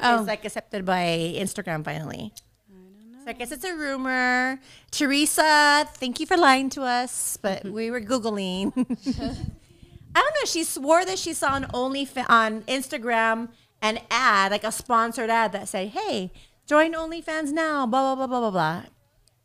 Oh. 0.03 0.21
is 0.23 0.27
like 0.27 0.45
accepted 0.45 0.85
by 0.85 1.35
Instagram 1.37 1.85
finally. 1.85 2.33
I 2.33 2.73
don't 2.73 3.13
know. 3.13 3.19
So 3.25 3.31
I 3.31 3.33
guess 3.35 3.53
it's 3.53 3.65
a 3.65 3.75
rumor. 3.75 4.59
Teresa, 4.91 5.87
thank 5.95 6.21
you 6.21 6.27
for 6.27 6.37
lying 6.39 6.71
to 6.71 6.83
us, 6.83 7.37
but 7.37 7.65
we 7.65 7.91
were 7.91 8.01
googling. 8.01 8.73
I 8.77 10.21
don't 10.21 10.35
know. 10.35 10.47
She 10.47 10.65
swore 10.65 11.05
that 11.05 11.19
she 11.19 11.35
saw 11.35 11.55
an 11.57 11.65
OnlyFans 11.75 12.27
on 12.31 12.63
Instagram 12.63 13.49
an 13.83 13.99
ad, 14.11 14.53
like 14.53 14.65
a 14.65 14.73
sponsored 14.73 15.31
ad 15.31 15.53
that 15.53 15.69
said, 15.69 15.89
"Hey, 15.89 16.33
join 16.67 16.93
OnlyFans 16.93 17.53
now." 17.53 17.87
Blah 17.87 18.15
blah 18.15 18.27
blah 18.27 18.27
blah 18.27 18.41
blah 18.41 18.51
blah. 18.51 18.83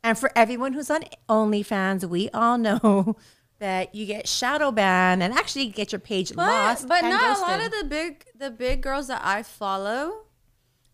And 0.06 0.16
for 0.16 0.30
everyone 0.36 0.72
who's 0.72 0.88
on 0.90 1.02
OnlyFans, 1.28 2.08
we 2.08 2.30
all 2.30 2.58
know 2.58 3.16
that 3.58 3.94
you 3.94 4.06
get 4.06 4.28
shadow 4.28 4.70
banned 4.70 5.22
and 5.22 5.34
actually 5.34 5.66
get 5.66 5.90
your 5.90 5.98
page 5.98 6.28
But, 6.34 6.46
lost. 6.46 6.86
but 6.88 7.00
not 7.02 7.38
a 7.38 7.40
lot 7.40 7.60
of 7.60 7.72
the 7.72 7.84
big 7.88 8.24
the 8.38 8.50
big 8.50 8.82
girls 8.82 9.08
that 9.08 9.20
I 9.24 9.42
follow. 9.42 10.24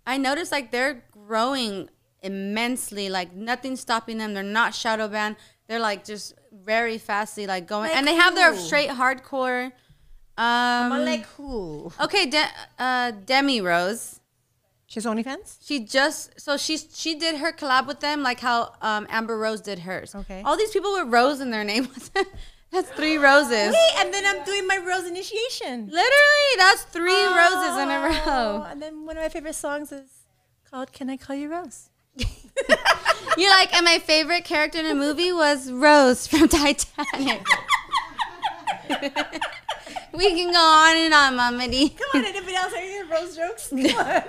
I 0.07 0.17
notice 0.17 0.51
like 0.51 0.71
they're 0.71 1.05
growing 1.11 1.91
immensely. 2.23 3.11
Like 3.11 3.35
nothing's 3.35 3.81
stopping 3.81 4.17
them. 4.19 4.33
They're 4.33 4.43
not 4.43 4.75
shadow 4.75 5.09
banned. 5.09 5.37
They're 5.69 5.79
like 5.79 6.05
just 6.05 6.35
very 6.51 6.97
fastly 6.99 7.47
like 7.47 7.67
going, 7.67 7.91
Like 7.91 7.99
and 7.99 8.07
they 8.07 8.15
have 8.15 8.35
their 8.35 8.57
straight 8.57 8.89
hardcore. 8.91 9.73
I'm 10.39 10.91
Um, 10.93 11.05
like 11.05 11.27
who? 11.37 11.93
okay, 12.01 12.25
De- 12.27 12.51
uh, 12.79 13.11
Demi 13.27 13.61
Rose. 13.61 14.21
She's 14.93 15.07
OnlyFans. 15.07 15.57
She 15.63 15.87
just 15.87 16.39
so 16.39 16.59
she 16.59 16.77
she 16.77 17.15
did 17.15 17.37
her 17.37 17.51
collab 17.51 17.87
with 17.87 18.01
them 18.01 18.23
like 18.23 18.41
how 18.41 18.75
um, 18.83 19.07
Amber 19.09 19.39
Rose 19.39 19.63
did 19.63 19.79
hers. 19.79 20.15
Okay. 20.15 20.43
All 20.45 20.55
these 20.55 20.71
people 20.71 20.93
with 20.93 21.11
Rose 21.11 21.41
in 21.41 21.51
their 21.51 21.65
name. 21.65 21.89
that's 22.71 22.91
three 22.91 23.17
roses. 23.17 23.73
Wait, 23.73 23.93
and 24.01 24.13
then 24.13 24.27
I'm 24.27 24.45
doing 24.45 24.67
my 24.67 24.77
rose 24.77 25.07
initiation. 25.07 25.87
Literally, 25.87 26.53
that's 26.59 26.83
three 26.83 27.25
roses 27.25 27.79
in 27.79 27.89
a 27.89 28.21
Oh, 28.27 28.59
row. 28.59 28.67
And 28.69 28.83
then 28.83 29.07
one 29.07 29.17
of 29.17 29.23
my 29.23 29.31
favorite 29.31 29.55
songs 29.55 29.93
is 29.93 30.11
called 30.71 30.93
"Can 30.93 31.09
I 31.09 31.17
Call 31.17 31.37
You 31.37 31.51
Rose." 31.51 31.89
You're 33.39 33.49
like, 33.49 33.75
and 33.75 33.87
my 33.87 33.99
favorite 33.99 34.45
character 34.45 34.79
in 34.79 34.85
a 34.85 34.95
movie 34.95 35.33
was 35.33 35.73
Rose 35.73 36.27
from 36.27 36.49
Titanic. 36.49 37.47
we 40.13 40.29
can 40.37 40.53
go 40.53 40.59
on 40.61 40.97
and 40.99 41.15
on, 41.15 41.33
Mamadi. 41.39 41.97
Come 41.97 42.21
on, 42.21 42.27
anybody 42.27 42.57
else 42.57 42.75
have 42.75 42.83
any 42.83 43.11
rose 43.11 43.35
jokes? 43.35 43.71
Come 43.71 43.87
on. 44.07 44.23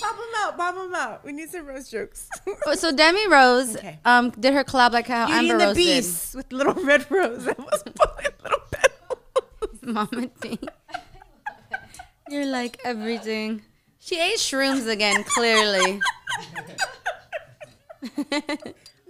Pop 0.00 0.16
them 0.16 0.26
out, 0.38 0.56
pop 0.56 0.74
them 0.74 0.94
out. 0.94 1.24
We 1.24 1.32
need 1.32 1.50
some 1.50 1.66
rose 1.66 1.88
jokes. 1.88 2.28
So 2.74 2.92
Demi 2.92 3.28
Rose 3.28 3.76
Okay. 3.76 3.98
um, 4.04 4.30
did 4.30 4.52
her 4.54 4.64
collab 4.64 4.92
like 4.92 5.06
how 5.06 5.26
Beauty 5.26 5.38
Amber 5.38 5.52
and 5.54 5.60
the 5.60 5.66
Rose 5.66 5.76
Beast 5.76 6.34
with 6.34 6.52
little 6.52 6.74
red 6.74 7.10
rose. 7.10 7.44
That 7.46 7.58
was 7.58 7.82
pulling 7.94 8.32
little 8.42 8.62
petals. 8.70 9.80
did. 9.80 9.94
Mamadi. 9.94 10.68
You're 12.28 12.46
like 12.46 12.80
everything. 12.84 13.62
She 13.98 14.20
ate 14.20 14.36
shrooms 14.38 14.88
again, 14.88 15.24
clearly. 15.24 16.00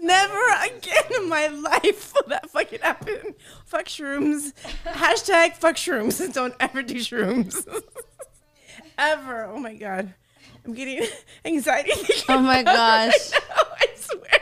Never 0.01 0.41
again 0.65 1.05
in 1.21 1.29
my 1.29 1.47
life 1.49 2.13
will 2.15 2.29
that 2.29 2.51
fucking 2.51 2.81
happen. 2.81 3.35
Fuck 3.65 3.87
shrooms. 3.87 4.53
Hashtag 4.85 5.55
fuck 5.55 5.77
shrooms. 5.77 6.33
Don't 6.35 6.55
ever 6.61 6.83
do 6.83 6.97
shrooms. 6.97 7.67
ever. 8.99 9.45
Oh 9.47 9.59
my 9.59 9.75
god. 9.75 10.13
I'm 10.65 10.73
getting 10.75 11.07
anxiety. 11.45 11.93
Oh 12.29 12.39
my 12.41 12.63
gosh. 12.75 13.13
Right 13.33 13.43
now, 13.49 13.63
I 13.81 13.87
swear. 13.97 14.41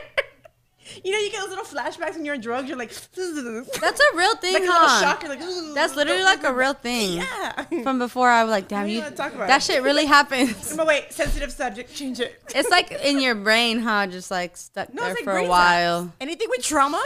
You 1.03 1.11
know, 1.11 1.17
you 1.17 1.31
get 1.31 1.41
those 1.41 1.49
little 1.49 1.65
flashbacks 1.65 2.15
when 2.15 2.23
you're 2.23 2.35
on 2.35 2.39
drugs. 2.41 2.69
You're 2.69 2.77
like, 2.77 2.91
That's 2.91 3.99
a 3.99 4.15
real 4.17 4.35
thing, 4.37 4.53
like 4.53 4.63
huh? 4.65 5.01
shock. 5.01 5.27
Like, 5.27 5.39
That's 5.73 5.95
literally 5.95 6.23
like 6.23 6.43
a 6.43 6.53
real 6.53 6.73
thing. 6.73 7.17
Yeah. 7.17 7.63
From 7.83 7.99
before, 7.99 8.29
I 8.29 8.43
was 8.43 8.51
like, 8.51 8.67
damn, 8.69 8.87
you. 8.87 9.01
talk 9.01 9.33
about 9.33 9.47
That 9.47 9.57
it. 9.57 9.63
shit 9.73 9.83
really 9.83 10.05
happens. 10.05 10.77
No, 10.77 10.85
wait. 10.85 11.11
Sensitive 11.11 11.51
subject. 11.51 11.93
Change 11.93 12.19
it. 12.21 12.39
It's 12.55 12.69
like 12.69 12.91
in 12.91 13.19
your 13.19 13.35
brain, 13.35 13.79
huh? 13.79 14.07
Just 14.07 14.31
like 14.31 14.55
stuck 14.55 14.93
No, 14.93 15.03
there 15.03 15.13
like 15.15 15.23
for 15.25 15.35
a 15.37 15.47
while. 15.47 16.13
Anything 16.21 16.47
with 16.49 16.63
trauma. 16.63 17.03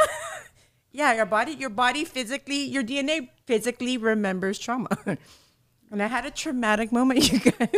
yeah, 0.91 1.13
your 1.13 1.25
body, 1.25 1.53
your 1.53 1.69
body 1.71 2.05
physically, 2.05 2.63
your 2.65 2.83
DNA 2.83 3.29
physically 3.45 3.97
remembers 3.97 4.59
trauma. 4.59 4.89
and 5.91 6.03
I 6.03 6.07
had 6.07 6.25
a 6.25 6.31
traumatic 6.31 6.91
moment, 6.91 7.31
you 7.31 7.39
guys. 7.39 7.69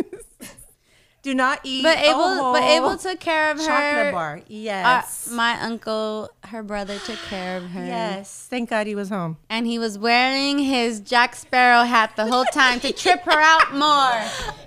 Do 1.22 1.36
not 1.36 1.60
eat. 1.66 1.84
But 1.84 1.98
a 1.98 2.12
able, 2.12 2.20
but 2.54 2.64
whole 2.64 2.78
able 2.78 2.96
to 2.98 3.04
take 3.04 3.20
care 3.20 3.52
of 3.52 3.58
her. 3.60 3.66
chocolate 3.66 4.14
bar. 4.14 4.38
Uh, 4.38 4.42
Yes. 4.48 5.30
my 5.30 5.60
uncle, 5.62 6.30
her 6.46 6.64
brother, 6.64 6.98
took 7.00 7.18
care 7.30 7.58
of 7.58 7.64
her. 7.72 7.86
yes. 7.86 8.48
Thank 8.50 8.70
God 8.70 8.88
he 8.88 8.96
was 8.96 9.10
home. 9.10 9.36
And 9.50 9.68
he 9.68 9.78
was 9.78 9.98
wearing 10.00 10.60
his 10.60 11.02
Jack 11.02 11.36
Sparrow 11.36 11.84
hat 11.84 12.14
the 12.16 12.26
whole 12.26 12.46
time 12.46 12.80
to 12.80 12.94
trip 12.94 13.22
her 13.24 13.32
out 13.38 13.74
more. 13.76 14.22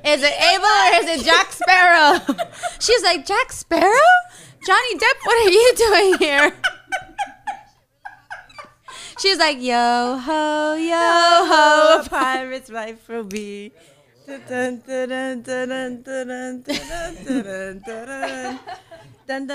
Is 0.04 0.22
it 0.22 0.32
Abel 0.32 0.66
or 0.66 1.10
is 1.10 1.20
it 1.20 1.24
Jack 1.24 1.52
Sparrow? 1.52 2.20
She's 2.80 3.02
like, 3.02 3.24
Jack 3.24 3.50
Sparrow? 3.50 4.10
Johnny 4.66 4.94
Depp, 4.98 5.24
what 5.24 5.46
are 5.46 5.50
you 5.50 5.72
doing 5.76 6.14
here? 6.18 6.52
She's 9.18 9.38
like, 9.38 9.58
yo 9.60 10.18
ho, 10.18 10.74
yo 10.74 10.96
ho. 10.98 12.00
a 12.04 12.08
pirate's 12.08 12.70
life 12.70 13.08
will 13.08 13.24
be. 13.24 13.72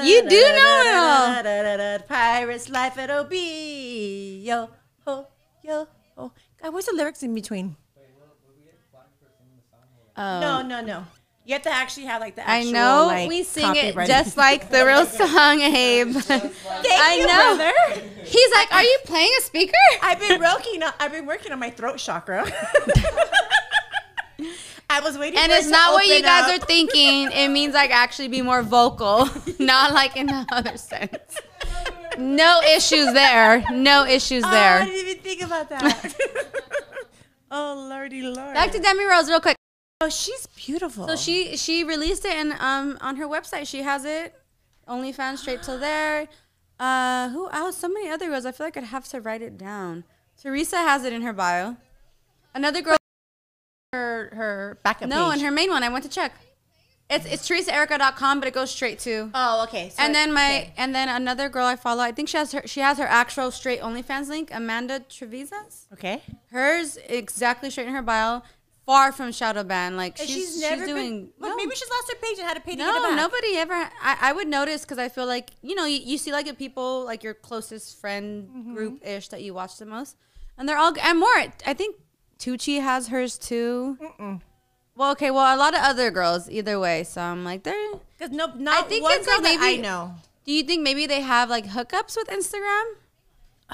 You 0.04 0.30
do 0.30 0.42
know 0.58 0.82
it 0.86 0.96
all. 0.96 2.00
Pirate's 2.08 2.70
life 2.70 2.98
at 2.98 3.10
OB. 3.10 3.34
Yo, 3.34 4.70
ho, 5.06 5.28
yo, 5.64 5.88
ho. 6.16 6.32
God, 6.62 6.74
what's 6.74 6.86
the 6.88 6.94
lyrics 6.96 7.24
in 7.24 7.34
between? 7.34 7.76
Oh. 10.16 10.40
No, 10.40 10.62
no, 10.62 10.82
no. 10.82 11.06
You 11.46 11.54
have 11.54 11.62
to 11.64 11.72
actually 11.72 12.08
have 12.08 12.22
like 12.22 12.36
the 12.36 12.48
actual, 12.48 12.70
I 12.70 12.72
know 12.72 13.06
like, 13.08 13.30
we 13.30 13.44
sing 13.44 13.74
it 13.76 13.96
just 14.06 14.36
like 14.36 14.70
the 14.70 14.86
real 14.86 15.06
song, 15.22 15.62
Abe. 15.62 16.14
Thank 16.14 16.54
I 16.86 17.16
you, 17.16 17.26
know. 17.26 17.56
brother. 17.56 17.74
He's 18.26 18.52
like, 18.54 18.74
"Are 18.74 18.84
you 18.84 18.98
playing 19.06 19.32
a 19.40 19.42
speaker?" 19.44 19.74
I've 20.02 20.20
been 20.20 20.42
working. 20.42 20.84
On, 20.84 20.92
I've 21.00 21.14
been 21.14 21.26
working 21.26 21.54
on 21.54 21.60
my 21.60 21.70
throat 21.70 22.00
chakra. 22.00 22.46
I 24.98 25.00
was 25.00 25.16
waiting, 25.16 25.40
and 25.40 25.52
it's 25.52 25.66
to 25.66 25.72
not 25.72 25.94
what 25.94 26.08
you 26.08 26.22
guys 26.24 26.50
up. 26.50 26.64
are 26.64 26.66
thinking. 26.66 27.30
It 27.38 27.50
means 27.50 27.76
like 27.76 27.92
actually 27.92 28.30
be 28.30 28.42
more 28.42 28.64
vocal, 28.64 29.30
not 29.60 29.94
like 29.94 30.18
in 30.18 30.26
the 30.26 30.46
other 30.52 30.76
sense. 30.78 31.38
No 32.18 32.62
issues 32.62 33.14
there. 33.14 33.64
No 33.72 34.06
issues 34.06 34.42
there. 34.42 34.80
Oh, 34.80 34.82
I 34.82 34.86
didn't 34.86 35.08
even 35.08 35.24
think 35.24 35.42
about 35.44 35.70
that. 35.70 36.16
oh 37.52 37.88
lordy 37.90 38.24
lord! 38.24 38.56
Back 38.56 38.72
to 38.72 38.80
Demi 38.80 39.06
Rose 39.06 39.30
real 39.30 39.40
quick. 39.40 39.56
oh, 40.02 40.10
she's 40.10 40.48
beautiful. 40.48 41.08
So 41.08 41.16
she 41.16 41.56
she 41.58 41.84
released 41.84 42.26
it 42.26 42.34
and 42.34 42.54
um 42.54 42.98
on 43.00 43.18
her 43.18 43.28
website 43.28 43.68
she 43.68 43.84
has 43.84 44.04
it. 44.04 44.34
Only 44.88 45.14
OnlyFans 45.14 45.38
straight 45.40 45.62
till 45.62 45.78
there. 45.78 46.28
Uh, 46.80 47.30
who 47.30 47.50
else? 47.52 47.78
So 47.78 47.88
many 47.88 48.10
other 48.10 48.28
girls. 48.28 48.46
I 48.46 48.52
feel 48.52 48.66
like 48.66 48.78
I'd 48.78 48.86
have 48.86 49.08
to 49.10 49.20
write 49.22 49.42
it 49.42 49.58
down. 49.58 50.06
Teresa 50.42 50.78
has 50.78 51.04
it 51.04 51.12
in 51.14 51.22
her 51.24 51.34
bio. 51.34 51.76
Another 52.54 52.82
girl. 52.82 52.98
Her 53.98 54.30
her 54.42 54.80
backup. 54.84 55.10
No, 55.10 55.26
page. 55.26 55.34
and 55.34 55.42
her 55.44 55.52
main 55.52 55.70
one. 55.70 55.84
I 55.84 55.90
went 55.90 56.04
to 56.04 56.10
check. 56.20 56.32
It's 57.10 57.26
it's 57.26 57.48
teresaerica.com, 57.48 58.40
but 58.40 58.48
it 58.52 58.54
goes 58.54 58.70
straight 58.70 59.00
to. 59.08 59.32
Oh, 59.34 59.64
okay. 59.66 59.90
So 59.90 60.04
and 60.04 60.14
then 60.14 60.34
my 60.34 60.50
okay. 60.50 60.74
and 60.78 60.94
then 60.94 61.08
another 61.08 61.48
girl 61.50 61.66
I 61.66 61.78
follow. 61.78 62.04
I 62.04 62.12
think 62.12 62.28
she 62.30 62.38
has 62.38 62.52
her 62.52 62.64
she 62.66 62.82
has 62.82 62.98
her 62.98 63.08
actual 63.08 63.50
straight 63.52 63.80
OnlyFans 63.82 64.28
link. 64.28 64.50
Amanda 64.54 65.00
Trivizas. 65.16 65.86
okay. 65.94 66.22
Hers 66.52 66.98
exactly 67.08 67.70
straight 67.70 67.88
in 67.88 67.94
her 67.94 68.02
bio. 68.02 68.42
Far 68.86 69.12
from 69.12 69.34
shadow 69.34 69.64
ban. 69.64 69.98
Like 69.98 70.16
she's, 70.18 70.28
she's, 70.30 70.62
never 70.62 70.86
doing. 70.86 71.10
been. 71.26 71.30
Well, 71.40 71.52
no. 71.52 71.58
maybe 71.58 71.76
she's 71.76 71.90
lost 71.90 72.10
her 72.14 72.20
page 72.26 72.38
and 72.40 72.48
had 72.48 72.54
to 72.56 72.62
pay 72.62 72.72
to 72.72 72.78
get 72.78 72.88
it 72.88 72.94
No, 73.02 73.10
back. 73.10 73.18
nobody 73.18 73.52
ever. 73.58 73.74
I, 73.74 74.18
I 74.30 74.32
would 74.34 74.48
notice 74.48 74.82
because 74.84 74.98
I 74.98 75.10
feel 75.10 75.26
like 75.26 75.52
you 75.62 75.76
know 75.76 75.86
you, 75.86 76.00
you 76.12 76.18
see 76.18 76.32
like 76.32 76.46
the 76.46 76.54
people 76.54 77.04
like 77.12 77.22
your 77.28 77.34
closest 77.34 78.00
friend 78.02 78.48
Mm-hmm. 78.50 78.74
group 78.76 79.06
ish 79.06 79.28
that 79.30 79.42
you 79.44 79.54
watch 79.54 79.78
the 79.78 79.86
most, 79.86 80.16
and 80.58 80.68
they're 80.70 80.78
all 80.78 80.94
and 81.10 81.20
more. 81.20 81.38
I 81.66 81.74
think 81.74 81.98
Tucci 82.40 82.82
has 82.82 83.08
hers 83.08 83.38
too. 83.38 83.98
Well, 84.96 85.12
okay. 85.12 85.32
Well, 85.32 85.56
a 85.56 85.58
lot 85.58 85.74
of 85.74 85.82
other 85.82 86.10
girls 86.12 86.50
either 86.50 86.80
way. 86.80 87.04
So 87.04 87.22
I'm 87.22 87.44
like, 87.44 87.64
they're. 87.64 87.92
Because 88.18 88.32
no, 88.36 88.48
not 88.56 88.90
think 88.90 89.04
one 89.04 89.14
it's 89.18 89.28
girl 89.28 89.42
like 89.42 89.60
that 89.60 89.64
I 89.64 89.76
know. 89.78 90.16
Do 90.46 90.54
you 90.54 90.64
think 90.64 90.82
maybe 90.82 91.06
they 91.06 91.22
have 91.22 91.50
like 91.50 91.68
hookups 91.68 92.16
with 92.16 92.28
Instagram? 92.30 92.84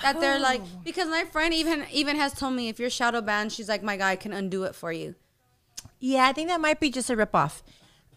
That 0.02 0.20
they're 0.20 0.40
like 0.40 0.62
Oh. 0.62 0.82
because 0.84 1.08
my 1.08 1.24
friend 1.24 1.54
even 1.54 1.86
even 1.92 2.16
has 2.16 2.34
told 2.34 2.54
me 2.56 2.68
if 2.68 2.80
you're 2.80 2.90
shadow 2.90 3.22
banned, 3.22 3.52
she's 3.52 3.70
like 3.70 3.84
my 3.84 3.96
guy 3.96 4.16
can 4.16 4.34
undo 4.34 4.64
it 4.64 4.74
for 4.74 4.92
you. 4.92 5.14
Yeah, 6.00 6.26
I 6.28 6.34
think 6.34 6.50
that 6.50 6.60
might 6.60 6.80
be 6.80 6.90
just 6.90 7.10
a 7.10 7.16
ripoff. 7.16 7.62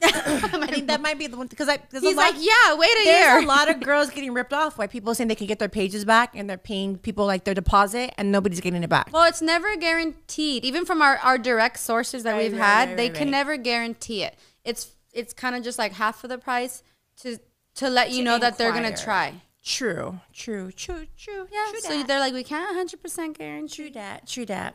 I 0.02 0.66
think 0.66 0.88
that 0.88 1.00
might 1.00 1.18
be 1.18 1.26
the 1.26 1.36
one 1.36 1.46
because 1.46 1.68
I. 1.68 1.78
There's 1.90 2.02
He's 2.04 2.16
lot, 2.16 2.34
like, 2.34 2.44
yeah, 2.44 2.74
wait 2.74 2.90
a 2.90 3.04
There's 3.04 3.32
year. 3.34 3.38
a 3.38 3.46
lot 3.46 3.70
of 3.70 3.80
girls 3.90 4.10
getting 4.10 4.34
ripped 4.34 4.52
off 4.52 4.76
by 4.76 4.86
people 4.86 5.14
saying 5.14 5.28
they 5.28 5.34
can 5.34 5.46
get 5.46 5.58
their 5.58 5.68
pages 5.68 6.04
back 6.04 6.32
and 6.34 6.48
they're 6.50 6.58
paying 6.58 6.98
people 6.98 7.24
like 7.26 7.44
their 7.44 7.54
deposit 7.54 8.12
and 8.18 8.30
nobody's 8.30 8.60
getting 8.60 8.82
it 8.82 8.90
back. 8.90 9.10
Well, 9.12 9.24
it's 9.24 9.40
never 9.42 9.76
guaranteed. 9.76 10.64
Even 10.64 10.84
from 10.84 11.00
our, 11.02 11.16
our 11.18 11.38
direct 11.38 11.78
sources 11.78 12.22
that 12.24 12.32
Right, 12.32 12.50
we've 12.50 12.58
right, 12.58 12.66
had, 12.66 12.88
right, 12.90 12.96
they 12.96 13.08
can 13.08 13.30
never 13.30 13.56
guarantee 13.56 14.22
it. 14.22 14.36
It's 14.64 14.92
it's 15.12 15.32
kind 15.32 15.56
of 15.56 15.62
just 15.62 15.78
like 15.78 15.92
half 15.92 16.22
of 16.24 16.30
the 16.30 16.38
price 16.38 16.82
to 17.22 17.38
to 17.76 17.88
let 17.88 18.10
you 18.10 18.18
To 18.18 18.24
know 18.24 18.38
that 18.38 18.58
they're 18.58 18.72
gonna 18.72 18.96
try. 18.96 19.40
True, 19.64 20.20
true, 20.32 20.70
true, 20.72 21.06
true. 21.16 21.48
Yeah, 21.50 21.70
true 21.70 21.80
so 21.80 21.88
that. 21.98 22.06
they're 22.06 22.20
like, 22.20 22.34
we 22.34 22.44
can't 22.44 22.68
100 22.68 23.00
percent 23.02 23.38
guarantee. 23.38 23.74
True 23.74 23.90
that. 23.94 24.26
True 24.28 24.46
that. 24.46 24.74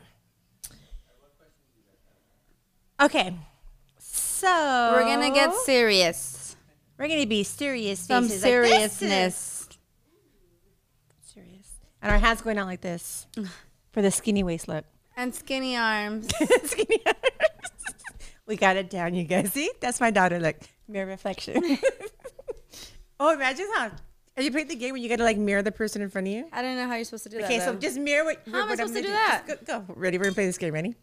Okay, 3.00 3.34
so 4.42 4.90
We're 4.94 5.04
gonna 5.04 5.30
get 5.32 5.54
serious. 5.54 6.56
we're 6.98 7.06
gonna 7.08 7.26
be 7.26 7.44
serious. 7.44 8.00
Some 8.00 8.24
faces 8.24 8.42
like, 8.42 8.52
is 8.52 8.92
seriousness. 8.92 9.68
serious, 11.22 11.68
and 12.02 12.10
our 12.10 12.18
hands 12.18 12.42
going 12.42 12.58
out 12.58 12.66
like 12.66 12.80
this 12.80 13.26
for 13.92 14.02
the 14.02 14.10
skinny 14.10 14.42
waist 14.42 14.66
look. 14.66 14.84
and 15.16 15.32
skinny 15.34 15.76
arms. 15.76 16.28
Skinny 16.64 17.00
arms. 17.06 17.18
we 18.46 18.56
got 18.56 18.76
it 18.76 18.90
down, 18.90 19.14
you 19.14 19.24
guys. 19.24 19.52
See, 19.52 19.70
that's 19.80 20.00
my 20.00 20.10
daughter. 20.10 20.40
Look, 20.40 20.56
mirror 20.88 21.06
reflection. 21.06 21.78
oh, 23.20 23.32
imagine 23.32 23.66
how. 23.76 23.90
Have 24.34 24.44
you 24.44 24.50
played 24.50 24.68
the 24.68 24.74
game 24.74 24.92
where 24.92 25.00
you 25.00 25.08
got 25.08 25.18
to 25.18 25.24
like 25.24 25.36
mirror 25.36 25.62
the 25.62 25.70
person 25.70 26.00
in 26.02 26.08
front 26.08 26.26
of 26.26 26.32
you? 26.32 26.48
I 26.52 26.62
don't 26.62 26.76
know 26.76 26.88
how 26.88 26.94
you're 26.96 27.04
supposed 27.04 27.24
to 27.24 27.28
do 27.30 27.36
Okay, 27.44 27.58
that. 27.58 27.68
Okay, 27.68 27.74
so 27.74 27.78
just 27.78 27.98
mirror 27.98 28.24
what. 28.24 28.42
How 28.50 28.62
am 28.62 28.70
I 28.70 28.74
supposed 28.76 28.94
to 28.94 29.02
gonna 29.02 29.06
do 29.08 29.12
that? 29.12 29.42
Go, 29.46 29.84
go. 29.86 29.94
Ready? 29.94 30.18
We're 30.18 30.24
gonna 30.24 30.34
play 30.34 30.46
this 30.46 30.58
game. 30.58 30.74
Ready? 30.74 30.96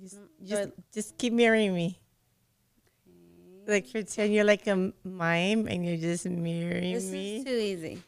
Just, 0.00 0.16
mm, 0.16 0.26
just, 0.44 0.68
just 0.92 1.18
keep 1.18 1.32
mirroring 1.32 1.74
me. 1.74 1.98
Like 3.66 3.90
pretend 3.90 4.32
you're 4.34 4.44
like 4.44 4.66
a 4.66 4.92
mime 5.04 5.68
and 5.68 5.84
you're 5.86 5.98
just 5.98 6.26
mirroring 6.26 6.94
this 6.94 7.10
me. 7.10 7.36
is 7.38 7.44
too 7.44 7.50
easy. 7.50 8.02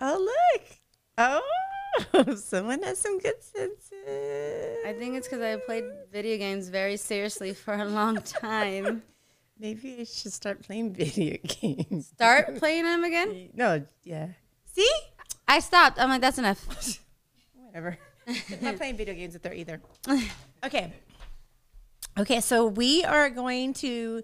oh 0.00 0.18
look! 0.18 0.62
Oh, 1.16 2.36
someone 2.36 2.82
has 2.82 2.98
some 2.98 3.18
good 3.18 3.42
senses. 3.42 4.78
I 4.86 4.92
think 4.98 5.16
it's 5.16 5.26
because 5.26 5.40
I 5.42 5.56
played 5.64 5.84
video 6.12 6.36
games 6.36 6.68
very 6.68 6.96
seriously 6.96 7.54
for 7.54 7.74
a 7.74 7.84
long 7.84 8.16
time. 8.22 9.02
Maybe 9.58 9.96
I 10.00 10.04
should 10.04 10.32
start 10.32 10.62
playing 10.62 10.92
video 10.92 11.38
games. 11.46 12.08
Start 12.08 12.56
playing 12.56 12.84
them 12.84 13.04
again. 13.04 13.50
No, 13.54 13.86
yeah. 14.02 14.28
See? 14.72 14.90
I 15.46 15.60
stopped. 15.60 15.98
I'm 16.00 16.08
like, 16.08 16.20
that's 16.20 16.38
enough. 16.38 17.00
Whatever. 17.74 17.98
I'm 18.28 18.36
not 18.62 18.76
playing 18.76 18.96
video 18.96 19.14
games 19.14 19.34
with 19.34 19.44
her 19.44 19.52
either. 19.52 19.80
Okay. 20.64 20.94
Okay, 22.18 22.40
so 22.40 22.66
we 22.66 23.04
are 23.04 23.28
going 23.28 23.74
to 23.74 24.22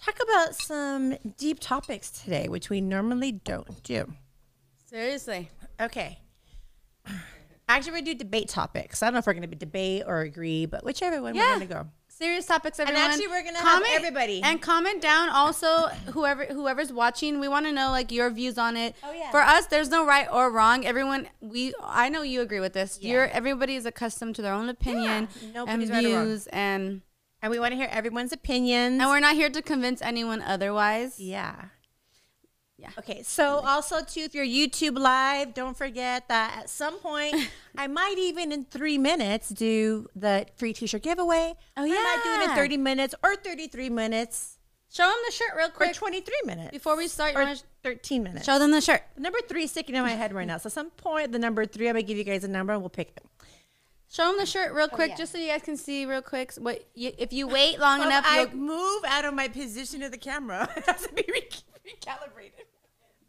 talk 0.00 0.14
about 0.22 0.54
some 0.54 1.16
deep 1.36 1.58
topics 1.58 2.10
today, 2.12 2.46
which 2.48 2.70
we 2.70 2.80
normally 2.80 3.32
don't 3.32 3.82
do. 3.82 4.12
Seriously. 4.86 5.50
Okay. 5.80 6.20
Actually, 7.68 7.92
we 7.94 8.02
do 8.02 8.14
debate 8.14 8.48
topics. 8.48 9.02
I 9.02 9.06
don't 9.06 9.14
know 9.14 9.18
if 9.18 9.26
we're 9.26 9.32
going 9.32 9.42
to 9.42 9.48
be 9.48 9.56
debate 9.56 10.04
or 10.06 10.20
agree, 10.20 10.66
but 10.66 10.84
whichever 10.84 11.20
one 11.20 11.34
Yeah. 11.34 11.54
we're 11.54 11.56
going 11.56 11.68
to 11.68 11.74
go. 11.74 11.86
Serious 12.20 12.44
topics 12.46 12.78
everyone 12.78 13.02
actually, 13.02 13.26
we're 13.28 13.42
gonna 13.42 13.58
have 13.58 13.82
everybody. 13.94 14.42
and 14.42 14.60
comment 14.60 15.00
down 15.00 15.30
also 15.30 15.86
whoever 16.12 16.44
whoever's 16.46 16.92
watching 16.92 17.40
we 17.40 17.48
want 17.48 17.64
to 17.66 17.72
know 17.72 17.90
like 17.90 18.12
your 18.12 18.28
views 18.30 18.58
on 18.58 18.76
it 18.76 18.94
Oh, 19.02 19.12
yeah. 19.12 19.30
for 19.30 19.40
us 19.40 19.66
there's 19.66 19.88
no 19.88 20.04
right 20.04 20.28
or 20.30 20.50
wrong 20.50 20.84
everyone 20.84 21.28
we 21.40 21.72
i 21.82 22.08
know 22.10 22.22
you 22.22 22.42
agree 22.42 22.60
with 22.60 22.74
this 22.74 22.98
Yeah. 23.00 23.10
you're 23.12 23.28
everybody 23.28 23.74
is 23.74 23.86
accustomed 23.86 24.34
to 24.36 24.42
their 24.42 24.52
own 24.52 24.68
opinion 24.68 25.28
and 25.42 25.54
nobody's 25.54 25.90
right 25.90 26.04
views 26.04 26.46
and 26.48 27.00
And 27.42 27.50
we 27.50 27.58
want 27.58 27.72
to 27.72 27.76
hear 27.76 27.88
everyone's 27.90 28.32
opinions. 28.32 29.00
and 29.00 29.08
we're 29.08 29.20
not 29.20 29.34
here 29.34 29.48
to 29.48 29.62
convince 29.62 30.02
anyone 30.02 30.42
otherwise 30.42 31.18
Yeah. 31.18 31.56
Yeah. 32.80 32.90
Okay. 32.98 33.22
So 33.22 33.58
also 33.58 34.02
too, 34.02 34.20
if 34.20 34.34
you're 34.34 34.44
YouTube 34.46 34.98
live, 34.98 35.52
don't 35.54 35.76
forget 35.76 36.28
that 36.28 36.56
at 36.58 36.70
some 36.70 36.98
point 36.98 37.34
I 37.76 37.86
might 37.86 38.16
even 38.18 38.52
in 38.52 38.64
three 38.64 38.96
minutes 38.98 39.50
do 39.50 40.08
the 40.16 40.46
free 40.56 40.72
T-shirt 40.72 41.02
giveaway. 41.02 41.54
Oh, 41.76 41.84
yeah. 41.84 41.94
I 41.94 42.02
might 42.02 42.20
do 42.24 42.42
it 42.42 42.50
in 42.50 42.56
30 42.56 42.76
minutes 42.78 43.14
or 43.22 43.36
33 43.36 43.90
minutes 43.90 44.56
show 44.92 45.04
them 45.04 45.16
the 45.26 45.32
shirt 45.32 45.56
real 45.56 45.70
quick. 45.70 45.90
or 45.90 45.94
23 45.94 46.34
minutes 46.46 46.70
before 46.72 46.96
we 46.96 47.06
start 47.06 47.36
or 47.36 47.54
13 47.84 48.22
minutes. 48.22 48.44
show 48.44 48.58
them 48.58 48.70
the 48.70 48.80
shirt 48.80 49.02
The 49.14 49.20
number 49.20 49.38
three 49.48 49.64
is 49.64 49.70
sticking 49.70 49.94
in 49.94 50.02
my 50.02 50.10
head 50.10 50.32
right 50.32 50.46
now. 50.46 50.58
So 50.58 50.66
at 50.68 50.72
some 50.72 50.90
point, 50.90 51.32
the 51.32 51.38
number 51.38 51.64
three, 51.66 51.88
I'm 51.88 51.94
gonna 51.94 52.02
give 52.02 52.18
you 52.18 52.24
guys 52.24 52.44
a 52.44 52.48
number 52.48 52.72
and 52.72 52.82
we'll 52.82 52.88
pick 52.90 53.12
it. 53.16 53.24
show 54.10 54.26
them 54.26 54.38
the 54.38 54.46
shirt 54.46 54.72
real 54.72 54.88
oh, 54.90 54.94
quick 54.94 55.10
Oh, 55.10 55.12
yeah. 55.12 55.16
just 55.16 55.32
so 55.32 55.38
you 55.38 55.48
guys 55.48 55.62
can 55.62 55.76
see 55.76 56.06
real 56.06 56.22
quick 56.22 56.52
what 56.54 56.88
you, 56.94 57.12
if 57.18 57.32
you 57.32 57.46
wait 57.46 57.78
long 57.78 58.00
Well, 58.00 58.08
enough 58.08 58.24
I 58.26 58.40
you'll, 58.40 58.56
move 58.56 59.04
out 59.06 59.24
of 59.24 59.34
my 59.34 59.48
position 59.48 60.02
of 60.02 60.10
the 60.10 60.18
camera. 60.18 60.68
it 60.76 60.84
has 60.86 61.06
to 61.06 61.12
be 61.12 61.24
re- 61.28 61.48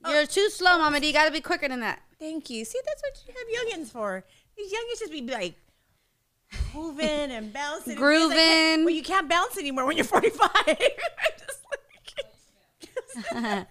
you're 0.07 0.21
oh. 0.21 0.25
too 0.25 0.49
slow 0.49 0.77
mama 0.77 0.99
D. 0.99 1.07
you 1.07 1.13
gotta 1.13 1.31
be 1.31 1.41
quicker 1.41 1.67
than 1.67 1.79
that 1.81 2.01
Thank 2.21 2.51
you. 2.51 2.63
See, 2.65 2.77
that's 2.85 3.01
what 3.01 3.23
you 3.27 3.33
have 3.33 3.47
youngins 3.81 3.87
for. 3.91 4.23
These 4.55 4.71
youngins 4.71 4.99
just 4.99 5.11
be 5.11 5.21
like 5.21 5.55
moving 6.75 7.07
and 7.07 7.51
bouncing, 7.51 7.93
and 7.93 7.99
like. 7.99 8.09
Grooving. 8.29 8.85
well, 8.85 8.93
you 8.93 9.01
can't 9.01 9.27
bounce 9.27 9.57
anymore 9.57 9.87
when 9.87 9.97
you're 9.97 10.05
45. 10.05 10.47
I 10.53 10.91
just 11.39 11.65
like- 13.33 13.67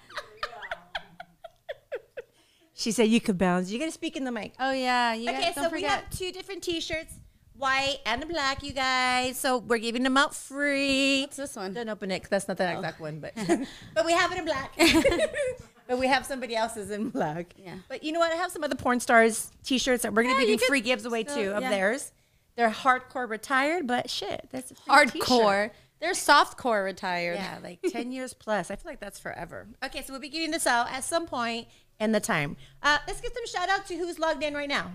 she 2.75 2.91
said 2.91 3.05
you 3.05 3.21
could 3.21 3.39
bounce. 3.39 3.71
You 3.71 3.79
gotta 3.79 3.93
speak 3.93 4.17
in 4.17 4.25
the 4.25 4.33
mic. 4.33 4.55
oh 4.59 4.73
yeah 4.73 5.15
you 5.15 5.31
Okay, 5.31 5.53
so 5.55 5.63
don't 5.63 5.73
we 5.73 5.79
forget 5.79 5.91
have 6.05 6.11
two 6.11 6.33
different 6.33 6.65
T-shirts, 6.65 7.15
white 7.57 7.99
and 8.05 8.27
black, 8.29 8.65
you 8.65 8.73
guys. 8.73 9.39
So 9.39 9.59
we're 9.59 9.79
giving 9.79 10.03
them 10.03 10.17
out 10.17 10.35
free. 10.35 11.21
what's 11.23 11.37
this 11.37 11.55
one 11.55 11.73
Don't 11.73 11.89
open 11.89 12.11
it 12.11 12.21
'cause 12.21 12.31
that's 12.31 12.49
not 12.49 12.57
the 12.57 12.69
oh. 12.69 12.79
exact 12.79 13.01
one, 13.01 13.21
but 13.21 13.33
but 13.95 14.05
we 14.05 14.13
have 14.13 14.33
it 14.33 14.39
in 14.39 14.45
black. 14.45 14.77
but 15.91 15.99
we 15.99 16.07
have 16.07 16.25
somebody 16.25 16.55
else's 16.55 16.91
in 16.93 17.09
black. 17.11 17.53
Yeah. 17.59 17.75
But 17.89 18.05
you 18.05 18.13
know 18.13 18.21
what? 18.21 18.31
I 18.33 18.37
have 18.37 18.53
some 18.53 18.63
other 18.63 18.77
porn 18.77 19.01
stars 19.01 19.51
T-shirts 19.65 20.05
that 20.05 20.15
we're 20.15 20.23
gonna 20.23 20.35
Yeah, 20.37 20.41
be 20.41 20.47
giving 20.53 20.69
free 20.69 20.81
gives 20.81 21.05
away 21.05 21.25
still- 21.25 21.35
too 21.35 21.51
of 21.51 21.63
yeah. 21.65 21.69
theirs. 21.71 22.13
They're 22.57 22.71
hardcore 22.71 23.29
retired, 23.29 23.87
but 23.89 24.09
shit, 24.09 24.49
that's 24.53 24.69
free 24.87 25.07
T-shirt. 25.07 25.21
hardcore 25.21 25.71
they're 25.99 26.13
softcore 26.13 26.83
retired 26.85 27.35
Yeah, 27.35 27.59
like 27.63 27.81
10 27.91 28.11
years 28.13 28.33
plus. 28.35 28.71
I 28.71 28.77
feel 28.77 28.91
like 28.91 29.01
that's 29.01 29.19
forever. 29.19 29.67
Okay, 29.85 30.03
so 30.03 30.13
we'll 30.13 30.21
be 30.21 30.29
giving 30.31 30.51
this 30.53 30.67
out 30.67 30.91
at 30.93 31.05
some 31.05 31.27
point 31.27 31.67
in 31.99 32.13
the 32.13 32.21
time. 32.21 32.57
Uh, 32.83 32.99
let's 33.07 33.21
get 33.21 33.35
some 33.35 33.47
shout 33.47 33.69
out 33.69 33.85
to 33.89 33.97
who's 33.97 34.19
logged 34.19 34.43
in 34.43 34.55
right 34.55 34.69
now. 34.69 34.93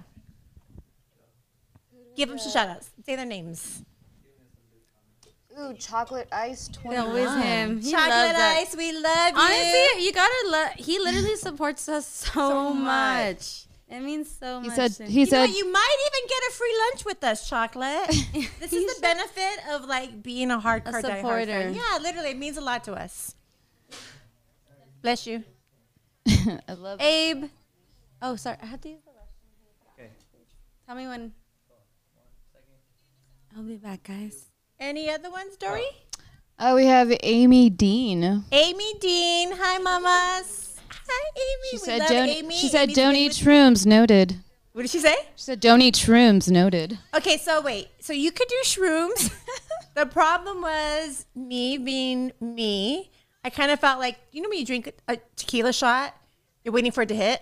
Give 2.16 2.30
them 2.30 2.40
some 2.40 2.52
shout 2.52 2.70
outs. 2.70 2.90
Say 3.06 3.16
their 3.18 3.26
names. 3.26 3.84
Ooh, 5.58 5.74
chocolate 5.76 6.28
ice 6.32 6.68
It's 6.68 6.78
21. 6.80 7.08
always 7.08 7.44
him. 7.46 7.82
He 7.82 7.92
Chocolate 7.92 8.10
loves 8.10 8.34
that. 8.34 8.58
Ice, 8.62 8.76
we 8.76 8.92
love 8.92 9.34
you. 9.34 9.40
Honestly, 9.40 10.06
you 10.06 10.12
gotta 10.12 10.48
love. 10.50 10.70
He 10.76 11.00
literally 11.00 11.36
supports 11.38 11.88
us 11.88 12.06
so, 12.08 12.32
So 12.32 12.74
much. 12.74 12.86
much. 13.36 13.62
It 13.88 14.02
means 14.02 14.30
so 14.30 14.60
He 14.62 14.68
much. 14.68 14.76
said 14.76 14.92
to 14.94 15.06
he 15.06 15.20
you 15.22 15.26
know, 15.26 15.30
said 15.30 15.42
what? 15.48 15.56
you 15.58 15.72
might 15.72 15.98
even 16.08 16.28
get 16.28 16.40
a 16.50 16.52
free 16.54 16.76
lunch 16.90 17.06
with 17.06 17.24
us, 17.24 17.48
Chocolate. 17.48 18.08
this 18.60 18.74
is 18.74 18.96
the 18.96 19.02
benefit 19.02 19.60
of 19.72 19.86
like 19.86 20.22
being 20.24 20.52
a 20.52 20.58
hardcore 20.58 21.02
diehard 21.02 21.18
supporter. 21.18 21.46
fan. 21.46 21.74
Yeah, 21.76 22.00
literally, 22.02 22.32
it 22.32 22.38
means 22.38 22.58
a 22.58 22.62
lot 22.62 22.84
to 22.86 22.94
us. 22.94 23.36
Bless 25.02 25.28
you. 25.28 25.44
I 26.28 26.74
love 26.74 27.00
Abe. 27.00 27.46
Oh, 28.22 28.36
sorry. 28.36 28.58
I 28.62 28.66
have 28.66 28.82
to 28.82 28.90
use 28.90 29.02
the 29.06 29.12
restroom. 29.12 29.94
Okay. 30.04 30.10
Tell 30.88 30.96
me 30.96 31.08
when. 31.08 31.32
I'll 33.56 33.64
be 33.64 33.78
back, 33.78 34.04
guys. 34.04 34.48
Any 34.80 35.10
other 35.10 35.32
ones, 35.32 35.56
Dory? 35.56 35.88
Oh, 36.60 36.76
we 36.76 36.86
have 36.86 37.14
Amy 37.24 37.70
Dean. 37.70 38.44
Amy 38.52 38.94
Dean. 39.00 39.52
Hi, 39.54 39.78
mamas. 39.78 40.78
Hi, 40.90 41.32
Amy. 41.38 41.70
She 41.70 41.76
we 41.76 41.80
said 41.80 42.00
love 42.00 42.10
don't 42.10 42.30
Amy. 42.30 42.56
she 42.56 42.68
said 42.68 42.84
Amy's 42.84 42.96
don't 42.96 43.16
eat 43.16 43.32
shrooms 43.32 43.86
noted. 43.86 44.38
What 44.74 44.82
did 44.82 44.92
she 44.92 45.00
say? 45.00 45.16
She 45.36 45.44
said 45.44 45.60
don't 45.62 45.82
eat 45.82 45.96
shrooms 45.96 46.50
noted. 46.50 46.98
Okay, 47.14 47.38
so 47.38 47.62
wait. 47.62 47.88
So 48.00 48.12
you 48.12 48.32
could 48.32 48.48
do 48.50 48.56
shrooms. 48.64 49.34
the 49.96 50.06
problem 50.06 50.62
was 50.62 51.26
me 51.36 51.78
being 51.78 52.34
me. 52.42 53.12
I 53.46 53.50
kind 53.50 53.72
of 53.72 53.80
felt 53.80 54.00
like 54.00 54.18
you 54.32 54.42
know 54.42 54.50
when 54.50 54.60
you 54.60 54.66
drink 54.66 54.88
a, 55.08 55.14
a 55.14 55.18
tequila 55.38 55.72
shot, 55.72 56.16
you're 56.64 56.74
waiting 56.74 56.92
for 56.92 57.04
it 57.04 57.10
to 57.10 57.16
hit, 57.16 57.42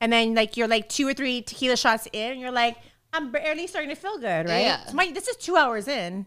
and 0.00 0.12
then 0.12 0.34
like 0.34 0.58
you're 0.58 0.68
like 0.68 0.90
two 0.90 1.08
or 1.08 1.14
three 1.14 1.40
tequila 1.40 1.76
shots 1.76 2.06
in, 2.12 2.32
and 2.32 2.40
you're 2.40 2.50
like, 2.50 2.76
I'm 3.12 3.30
barely 3.30 3.66
starting 3.66 3.90
to 3.90 3.96
feel 3.96 4.18
good, 4.18 4.46
right? 4.48 4.60
Yeah. 4.60 4.84
So 4.86 4.94
my, 4.94 5.10
this 5.10 5.28
is 5.28 5.36
two 5.36 5.56
hours 5.56 5.88
in, 5.88 6.26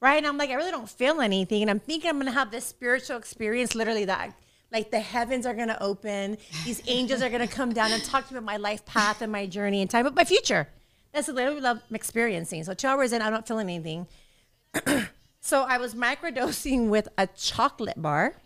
right? 0.00 0.16
And 0.16 0.26
I'm 0.26 0.38
like, 0.38 0.50
I 0.50 0.54
really 0.54 0.70
don't 0.70 0.88
feel 0.88 1.20
anything, 1.20 1.62
and 1.62 1.70
I'm 1.70 1.80
thinking 1.80 2.10
I'm 2.10 2.18
gonna 2.18 2.32
have 2.32 2.50
this 2.50 2.64
spiritual 2.64 3.16
experience, 3.16 3.74
literally 3.74 4.06
that. 4.06 4.34
Like 4.72 4.90
the 4.90 5.00
heavens 5.00 5.46
are 5.46 5.54
gonna 5.54 5.78
open, 5.80 6.38
these 6.64 6.82
angels 6.86 7.22
are 7.22 7.28
gonna 7.28 7.48
come 7.48 7.72
down 7.72 7.92
and 7.92 8.02
talk 8.04 8.28
to 8.28 8.34
me 8.34 8.38
about 8.38 8.46
my 8.46 8.56
life 8.56 8.84
path 8.86 9.20
and 9.20 9.32
my 9.32 9.46
journey 9.46 9.80
and 9.80 9.90
time, 9.90 10.04
but 10.04 10.14
my 10.14 10.24
future. 10.24 10.68
That's 11.12 11.28
literally 11.28 11.60
what 11.60 11.82
I'm 11.88 11.94
experiencing. 11.94 12.64
So 12.64 12.74
two 12.74 12.86
hours 12.86 13.12
in, 13.12 13.20
I'm 13.20 13.32
not 13.32 13.48
feeling 13.48 13.68
anything. 13.68 14.06
so 15.40 15.62
I 15.62 15.78
was 15.78 15.94
microdosing 15.94 16.88
with 16.88 17.08
a 17.18 17.26
chocolate 17.26 18.00
bar. 18.00 18.36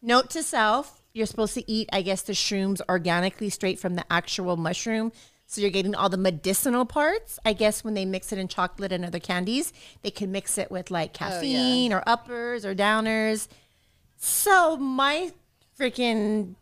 Note 0.00 0.30
to 0.30 0.42
self: 0.42 1.02
You're 1.12 1.26
supposed 1.26 1.54
to 1.54 1.70
eat, 1.70 1.88
I 1.92 2.02
guess, 2.02 2.22
the 2.22 2.32
shrooms 2.32 2.80
organically, 2.88 3.50
straight 3.50 3.78
from 3.78 3.94
the 3.94 4.04
actual 4.10 4.56
mushroom. 4.56 5.12
So 5.50 5.62
you're 5.62 5.70
getting 5.70 5.94
all 5.94 6.10
the 6.10 6.18
medicinal 6.18 6.84
parts. 6.84 7.38
I 7.42 7.54
guess 7.54 7.82
when 7.82 7.94
they 7.94 8.04
mix 8.04 8.32
it 8.32 8.38
in 8.38 8.48
chocolate 8.48 8.92
and 8.92 9.02
other 9.02 9.18
candies, 9.18 9.72
they 10.02 10.10
can 10.10 10.30
mix 10.30 10.58
it 10.58 10.70
with 10.70 10.90
like 10.90 11.10
oh, 11.14 11.18
caffeine 11.18 11.90
or 11.90 12.02
uppers 12.06 12.66
or 12.66 12.74
downers. 12.74 13.48
So 14.18 14.76
my 14.76 15.32
freaking 15.80 16.54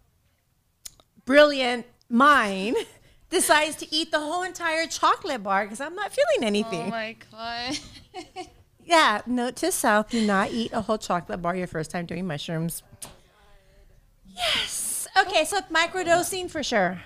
brilliant 1.25 1.87
mind 2.09 2.77
decides 3.29 3.75
to 3.77 3.92
eat 3.92 4.12
the 4.12 4.20
whole 4.20 4.44
entire 4.44 4.87
chocolate 4.87 5.42
bar 5.42 5.64
because 5.64 5.81
I'm 5.81 5.96
not 5.96 6.12
feeling 6.12 6.46
anything. 6.46 6.87
Oh 6.87 6.90
my 6.90 7.16
god. 7.33 7.79
Yeah, 8.87 9.22
note 9.27 9.57
to 9.57 9.72
self: 9.72 10.11
do 10.11 10.25
not 10.25 10.53
eat 10.53 10.72
a 10.72 10.83
whole 10.83 10.96
chocolate 10.96 11.42
bar 11.42 11.57
your 11.57 11.66
first 11.66 11.90
time 11.90 12.07
doing 12.07 12.25
mushrooms. 12.25 12.85
Yes. 14.25 15.09
Okay, 15.20 15.44
so 15.44 15.59
microdosing 15.72 16.49
for 16.49 16.62
sure. 16.62 17.01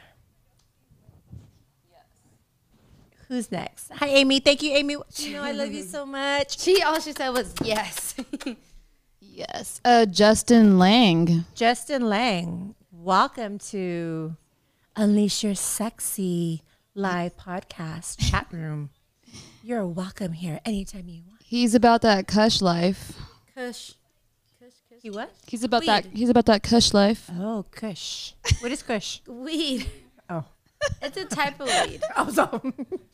Who's 3.30 3.52
next? 3.52 3.92
Hi, 3.92 4.08
Amy. 4.08 4.40
Thank 4.40 4.60
you, 4.64 4.72
Amy. 4.72 4.96
You 5.14 5.34
know 5.34 5.44
I 5.44 5.52
love 5.52 5.72
you 5.72 5.84
so 5.84 6.04
much. 6.04 6.58
She 6.58 6.82
all 6.82 6.98
she 6.98 7.12
said 7.12 7.28
was 7.28 7.54
yes. 7.62 8.16
yes. 9.20 9.80
Uh 9.84 10.04
Justin 10.04 10.80
Lang. 10.80 11.44
Justin 11.54 12.08
Lang, 12.08 12.74
welcome 12.90 13.60
to 13.70 14.34
Unleash 14.96 15.44
Your 15.44 15.54
Sexy 15.54 16.64
live 16.96 17.36
podcast 17.36 18.18
chat 18.30 18.48
room. 18.50 18.90
You're 19.62 19.86
welcome 19.86 20.32
here 20.32 20.58
anytime 20.64 21.04
you 21.06 21.22
want. 21.28 21.40
He's 21.44 21.76
about 21.76 22.02
that 22.02 22.26
kush 22.26 22.60
life. 22.60 23.12
Kush. 23.54 23.92
Kush, 24.58 24.72
kush. 24.88 24.98
You 25.04 25.12
what? 25.12 25.30
He's 25.46 25.62
about 25.62 25.86
that 25.86 26.04
he's 26.06 26.30
about 26.30 26.46
that 26.46 26.64
kush 26.64 26.92
life. 26.92 27.30
Oh, 27.38 27.64
Kush. 27.70 28.32
What 28.60 28.72
is 28.72 28.82
Kush? 28.82 29.20
Weed. 29.28 29.88
Oh. 30.28 30.46
It's 31.02 31.16
a 31.16 31.24
type 31.24 31.60
of 31.60 31.68
weed. 31.68 32.02
Oh, 32.16 32.30
so. 32.30 32.46
Kush, 32.48 33.09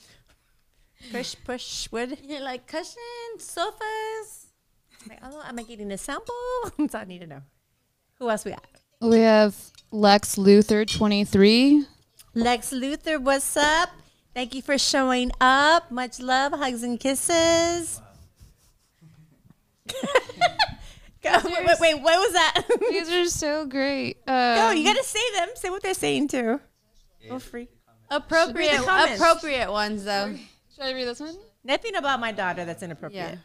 push, 1.12 1.35
push, 1.45 1.88
wood. 1.92 2.19
You're 2.25 2.40
like 2.42 2.66
cushion, 2.66 2.97
sofas. 3.38 4.47
Like, 5.09 5.19
oh, 5.23 5.42
am 5.47 5.59
I 5.59 5.62
getting 5.62 5.90
a 5.92 5.99
sample? 5.99 6.35
That's 6.79 6.95
all 6.95 7.01
I 7.03 7.05
need 7.05 7.21
to 7.21 7.27
know. 7.27 7.42
Who 8.19 8.31
else 8.31 8.45
we 8.45 8.51
got? 8.53 8.64
We 9.01 9.19
have 9.21 9.55
Lex 9.92 10.37
Luthor 10.37 10.87
23. 10.90 11.85
Lex 12.35 12.71
Luthor, 12.73 13.21
what's 13.21 13.57
up? 13.57 13.90
Thank 14.35 14.55
you 14.55 14.62
for 14.62 14.77
showing 14.79 15.31
up. 15.40 15.90
Much 15.90 16.21
love, 16.21 16.53
hugs 16.53 16.83
and 16.83 16.99
kisses. 17.01 18.01
Go, 21.23 21.33
wait, 21.45 21.64
wait, 21.66 21.77
wait, 21.81 21.95
what 22.03 22.19
was 22.19 22.33
that? 22.35 22.62
These 22.90 23.11
are 23.11 23.25
so 23.27 23.66
great. 23.66 24.25
Go, 24.27 24.33
Um, 24.71 24.77
you 24.77 24.85
gotta 24.85 25.03
say 25.03 25.21
them. 25.35 25.49
Say 25.55 25.71
what 25.71 25.83
they're 25.83 25.95
saying 25.95 26.29
too. 26.29 26.61
Oh, 27.31 27.38
free. 27.38 27.69
Appropriate, 28.11 28.71
Read 28.73 28.81
the 28.81 28.85
comments. 28.85 29.21
appropriate 29.21 29.71
ones 29.73 30.05
though. 30.05 30.35
Should 30.76 30.84
I 30.84 30.92
read 30.92 31.08
this 31.08 31.20
one? 31.20 31.34
Nothing 31.64 31.96
about 31.96 32.20
my 32.20 32.32
daughter 32.32 32.66
that's 32.66 32.82
inappropriate. 32.82 33.38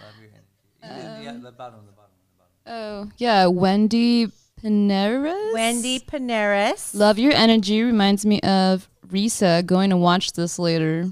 Love 0.00 0.14
your 0.18 0.30
energy. 0.32 1.18
You- 1.18 1.24
yeah, 1.24 1.32
the 1.42 1.52
bottom, 1.52 1.84
the 1.84 1.92
bottom, 1.92 2.14
the 2.32 2.38
bottom. 2.38 2.48
Oh, 2.66 3.10
yeah, 3.18 3.46
Wendy 3.46 4.28
Paneras. 4.62 5.52
Wendy 5.52 5.98
Paneras. 6.00 6.94
Love 6.94 7.18
your 7.18 7.32
energy 7.34 7.82
reminds 7.82 8.24
me 8.24 8.40
of 8.40 8.88
Risa. 9.08 9.64
Going 9.66 9.90
to 9.90 9.96
watch 9.98 10.32
this 10.32 10.58
later. 10.58 11.10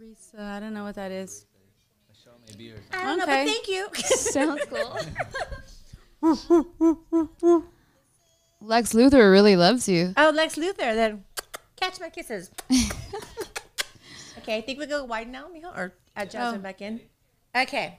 Risa, 0.00 0.38
I 0.38 0.60
don't 0.60 0.72
know 0.72 0.84
what 0.84 0.94
that 0.94 1.10
is. 1.10 1.44
A 2.08 2.14
show 2.14 2.30
maybe 2.48 2.70
or 2.70 2.76
I 2.92 3.02
don't 3.02 3.18
know, 3.18 3.26
but 3.26 3.44
thank 3.46 3.66
you. 3.66 3.88
Sounds 3.94 4.62
cool. 4.70 4.96
Lex 8.60 8.92
Luthor 8.94 9.30
really 9.32 9.56
loves 9.56 9.88
you. 9.88 10.14
oh, 10.16 10.30
Lex 10.32 10.54
Luthor, 10.56 10.94
then 10.94 11.24
catch 11.76 11.98
my 12.00 12.08
kisses. 12.08 12.50
okay, 14.46 14.56
I 14.58 14.60
think 14.60 14.78
we 14.78 14.86
go 14.86 15.02
wide 15.04 15.28
now, 15.28 15.46
Mijo, 15.48 15.76
or 15.76 15.94
add 16.14 16.28
oh. 16.28 16.30
Jasmine 16.30 16.60
Oh. 16.60 16.62
back 16.62 16.80
in. 16.80 17.00
Okay, 17.56 17.98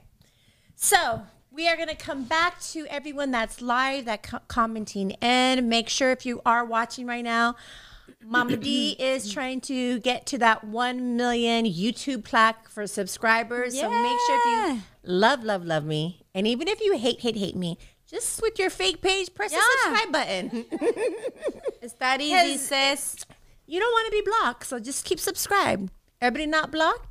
so 0.75 1.23
we 1.51 1.67
are 1.67 1.75
going 1.75 1.87
to 1.89 1.95
come 1.95 2.23
back 2.23 2.61
to 2.61 2.85
everyone 2.87 3.31
that's 3.31 3.61
live, 3.61 4.05
that 4.05 4.23
co- 4.23 4.39
commenting, 4.47 5.13
and 5.21 5.67
make 5.69 5.89
sure 5.89 6.11
if 6.11 6.25
you 6.25 6.41
are 6.45 6.63
watching 6.63 7.05
right 7.07 7.23
now, 7.23 7.55
Mama 8.23 8.55
D 8.57 8.91
is 8.99 9.31
trying 9.31 9.61
to 9.61 9.99
get 9.99 10.25
to 10.27 10.37
that 10.37 10.63
1 10.63 11.17
million 11.17 11.65
YouTube 11.65 12.23
plaque 12.23 12.69
for 12.69 12.87
subscribers. 12.87 13.77
So 13.79 13.89
make 13.89 14.19
sure 14.27 14.37
if 14.37 14.45
you 14.75 14.81
love, 15.03 15.43
love, 15.43 15.65
love 15.65 15.83
me, 15.85 16.21
and 16.33 16.47
even 16.47 16.67
if 16.67 16.79
you 16.81 16.97
hate, 16.97 17.19
hate, 17.21 17.35
hate 17.37 17.55
me, 17.55 17.77
just 18.09 18.41
with 18.41 18.57
your 18.59 18.69
fake 18.69 19.01
page, 19.01 19.33
press 19.33 19.51
Yeah. 19.51 19.59
the 19.59 19.89
subscribe 19.89 20.11
button. 20.13 20.65
It's 21.81 21.93
that 21.95 22.21
easy, 22.21 22.57
sis. 22.57 23.25
you 23.65 23.79
don't 23.79 23.91
want 23.91 24.05
to 24.07 24.11
be 24.11 24.21
blocked, 24.29 24.65
so 24.67 24.79
just 24.79 25.05
keep 25.05 25.19
subscribed. 25.19 25.89
Everybody 26.19 26.47
not 26.47 26.71
blocked, 26.71 27.07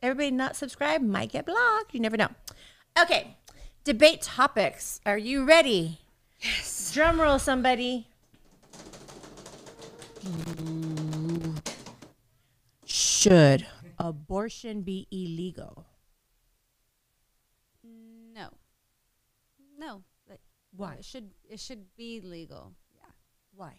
everybody 0.00 0.30
not 0.30 0.54
subscribed 0.54 1.02
might 1.02 1.32
get 1.32 1.46
blocked. 1.46 1.92
You 1.92 2.00
never 2.00 2.16
know. 2.16 2.28
Okay, 3.00 3.36
debate 3.82 4.22
topics. 4.22 5.00
Are 5.04 5.18
you 5.18 5.44
ready? 5.44 5.98
Yes. 6.40 6.92
Drum 6.94 7.20
roll, 7.20 7.40
somebody. 7.40 8.06
Should 12.84 13.66
abortion 13.98 14.82
be 14.82 15.08
illegal? 15.10 15.84
No. 17.82 18.50
No. 19.76 20.02
Like, 20.28 20.40
Why? 20.76 20.94
It 20.94 21.04
should 21.04 21.30
it 21.50 21.58
should 21.58 21.96
be 21.96 22.20
legal. 22.20 22.72
Yeah. 22.94 23.10
Why? 23.54 23.72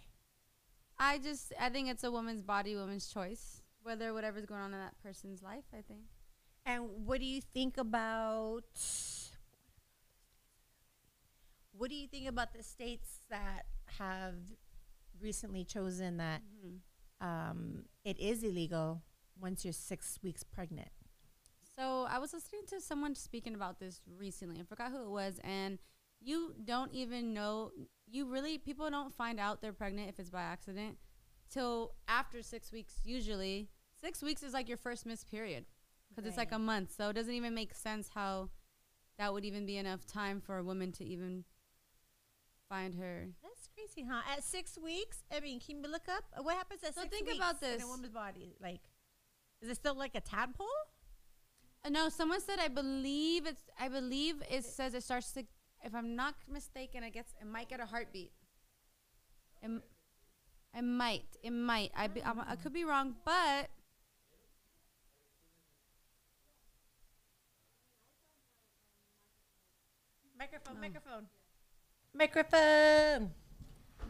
I 1.00 1.20
just 1.20 1.54
I 1.60 1.70
think 1.70 1.90
it's 1.90 2.04
a 2.04 2.12
woman's 2.12 2.42
body, 2.42 2.76
woman's 2.76 3.08
choice. 3.08 3.62
Whether 3.86 4.16
whatever's 4.16 4.48
going 4.48 4.62
on 4.62 4.74
in 4.74 4.80
that 4.80 4.96
person's 5.04 5.44
life, 5.44 5.66
I 5.72 5.82
think. 5.88 6.06
And 6.66 7.06
what 7.06 7.20
do 7.20 7.26
you 7.26 7.40
think 7.40 7.78
about 7.78 8.64
what 11.78 11.92
do 11.92 11.96
you 11.96 12.08
think 12.08 12.28
about 12.28 12.52
the 12.54 12.64
states 12.64 13.20
that 13.30 13.66
have 14.00 14.34
recently 15.22 15.64
chosen 15.64 16.18
that 16.18 16.42
um, 17.22 17.86
it 18.04 18.20
is 18.20 18.44
illegal 18.44 19.04
once 19.40 19.64
you're 19.64 19.72
six 19.72 20.18
weeks 20.24 20.42
pregnant? 20.42 20.90
So 21.76 22.08
I 22.10 22.18
was 22.18 22.34
listening 22.34 22.62
to 22.70 22.82
someone 22.82 23.14
speaking 23.14 23.54
about 23.54 23.80
this 23.80 24.02
recently. 24.18 24.60
I 24.60 24.64
forgot 24.64 24.92
who 24.92 25.04
it 25.04 25.12
was, 25.12 25.40
and 25.44 25.78
you 26.20 26.56
don't 26.64 26.92
even 26.92 27.36
know. 27.36 27.70
You 28.10 28.26
really 28.32 28.58
people 28.58 28.90
don't 28.90 29.14
find 29.14 29.40
out 29.40 29.62
they're 29.62 29.74
pregnant 29.74 30.10
if 30.10 30.20
it's 30.20 30.32
by 30.32 30.42
accident 30.42 30.98
till 31.52 31.94
after 32.08 32.42
six 32.42 32.72
weeks. 32.72 32.96
Usually 33.04 33.70
six 34.06 34.22
weeks 34.22 34.44
is 34.44 34.54
like 34.54 34.70
your 34.70 34.78
first 34.78 35.06
missed 35.08 35.30
period 35.32 35.66
because 36.10 36.28
it's 36.28 36.38
like 36.38 36.52
a 36.52 36.60
month. 36.60 36.94
So 36.96 37.10
it 37.10 37.14
doesn't 37.14 37.34
even 37.34 37.56
make 37.56 37.74
sense 37.74 38.12
how 38.14 38.50
that 39.18 39.34
would 39.34 39.44
even 39.44 39.66
be 39.66 39.78
enough 39.78 40.06
time 40.06 40.42
for 40.46 40.58
a 40.58 40.64
woman 40.64 40.92
to 40.94 41.04
even 41.04 41.44
find 42.70 42.94
her. 42.96 43.30
That's 43.42 43.68
crazy, 43.74 44.08
huh? 44.08 44.22
At 44.32 44.44
six 44.44 44.78
weeks, 44.78 45.24
I 45.36 45.40
mean, 45.40 45.60
can 45.60 45.84
you 45.84 45.90
look 45.90 46.08
up 46.08 46.24
what 46.44 46.56
happens 46.56 46.84
at 46.84 46.94
So 46.94 47.02
six 47.02 47.16
think 47.16 47.28
weeks 47.28 47.38
about 47.38 47.64
in 47.64 47.82
a 47.82 47.88
woman's 47.88 48.14
body? 48.14 48.56
Like, 48.62 48.82
is 49.62 49.70
it 49.70 49.76
still 49.76 49.98
like 49.98 50.14
a 50.14 50.22
tadpole? 50.22 50.68
Uh, 51.84 51.90
no, 51.90 52.10
someone 52.10 52.42
said 52.42 52.60
I 52.60 52.68
believe 52.68 53.48
it's. 53.48 53.64
I 53.80 53.88
believe 53.90 54.36
it 54.50 54.66
says 54.66 54.94
it 54.94 55.04
starts 55.04 55.32
to. 55.32 55.46
If 55.84 55.96
I'm 55.96 56.16
not 56.16 56.36
mistaken, 56.52 57.04
it 57.04 57.14
gets. 57.14 57.34
It 57.42 57.48
might 57.48 57.70
get 57.70 57.80
a 57.80 57.86
heartbeat. 57.86 58.32
It, 59.64 59.72
it 60.78 60.84
might. 60.84 61.26
It 61.42 61.52
might. 61.52 61.92
I 61.96 62.08
be, 62.08 62.24
I'm, 62.24 62.40
I 62.40 62.56
could 62.56 62.74
be 62.74 62.84
wrong, 62.84 63.16
but 63.26 63.70
Microphone, 70.38 70.82
microphone, 70.82 71.26
microphone. 72.14 73.32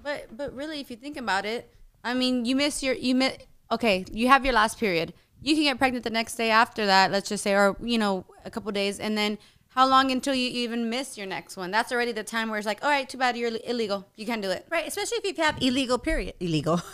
but 0.04 0.36
but 0.36 0.54
really, 0.56 0.80
if 0.80 0.90
you 0.90 0.98
think 0.98 1.18
about 1.18 1.46
it, 1.46 1.72
I 2.04 2.14
mean, 2.14 2.46
you 2.46 2.56
miss 2.56 2.82
your 2.82 2.96
you 2.96 3.16
miss. 3.16 3.38
Okay, 3.72 4.06
you 4.12 4.28
have 4.28 4.44
your 4.44 4.54
last 4.54 4.80
period. 4.80 5.14
You 5.42 5.54
can 5.54 5.64
get 5.64 5.78
pregnant 5.78 6.04
the 6.04 6.10
next 6.10 6.36
day 6.36 6.50
after 6.50 6.86
that. 6.86 7.12
Let's 7.12 7.30
just 7.30 7.44
say, 7.44 7.54
or 7.54 7.76
you 7.82 7.98
know, 7.98 8.26
a 8.44 8.50
couple 8.52 8.72
days, 8.72 9.00
and 9.00 9.18
then. 9.18 9.38
How 9.76 9.86
long 9.86 10.10
until 10.10 10.34
you 10.34 10.50
even 10.52 10.90
miss 10.90 11.18
your 11.18 11.28
next 11.28 11.58
one? 11.58 11.70
That's 11.70 11.92
already 11.92 12.14
the 12.14 12.24
time 12.24 12.48
where 12.50 12.58
it's 12.58 12.66
like, 12.66 12.82
all 12.82 12.90
right, 12.90 13.10
too 13.10 13.18
bad 13.18 13.36
you're 13.36 13.50
Ill- 13.50 13.60
illegal. 13.66 14.08
You 14.16 14.26
can't 14.26 14.42
do 14.42 14.50
it. 14.50 14.66
Right, 14.72 14.88
especially 14.88 15.18
if 15.18 15.38
you 15.38 15.44
have 15.44 15.62
illegal 15.62 15.98
period. 15.98 16.36
Illegal. 16.40 16.78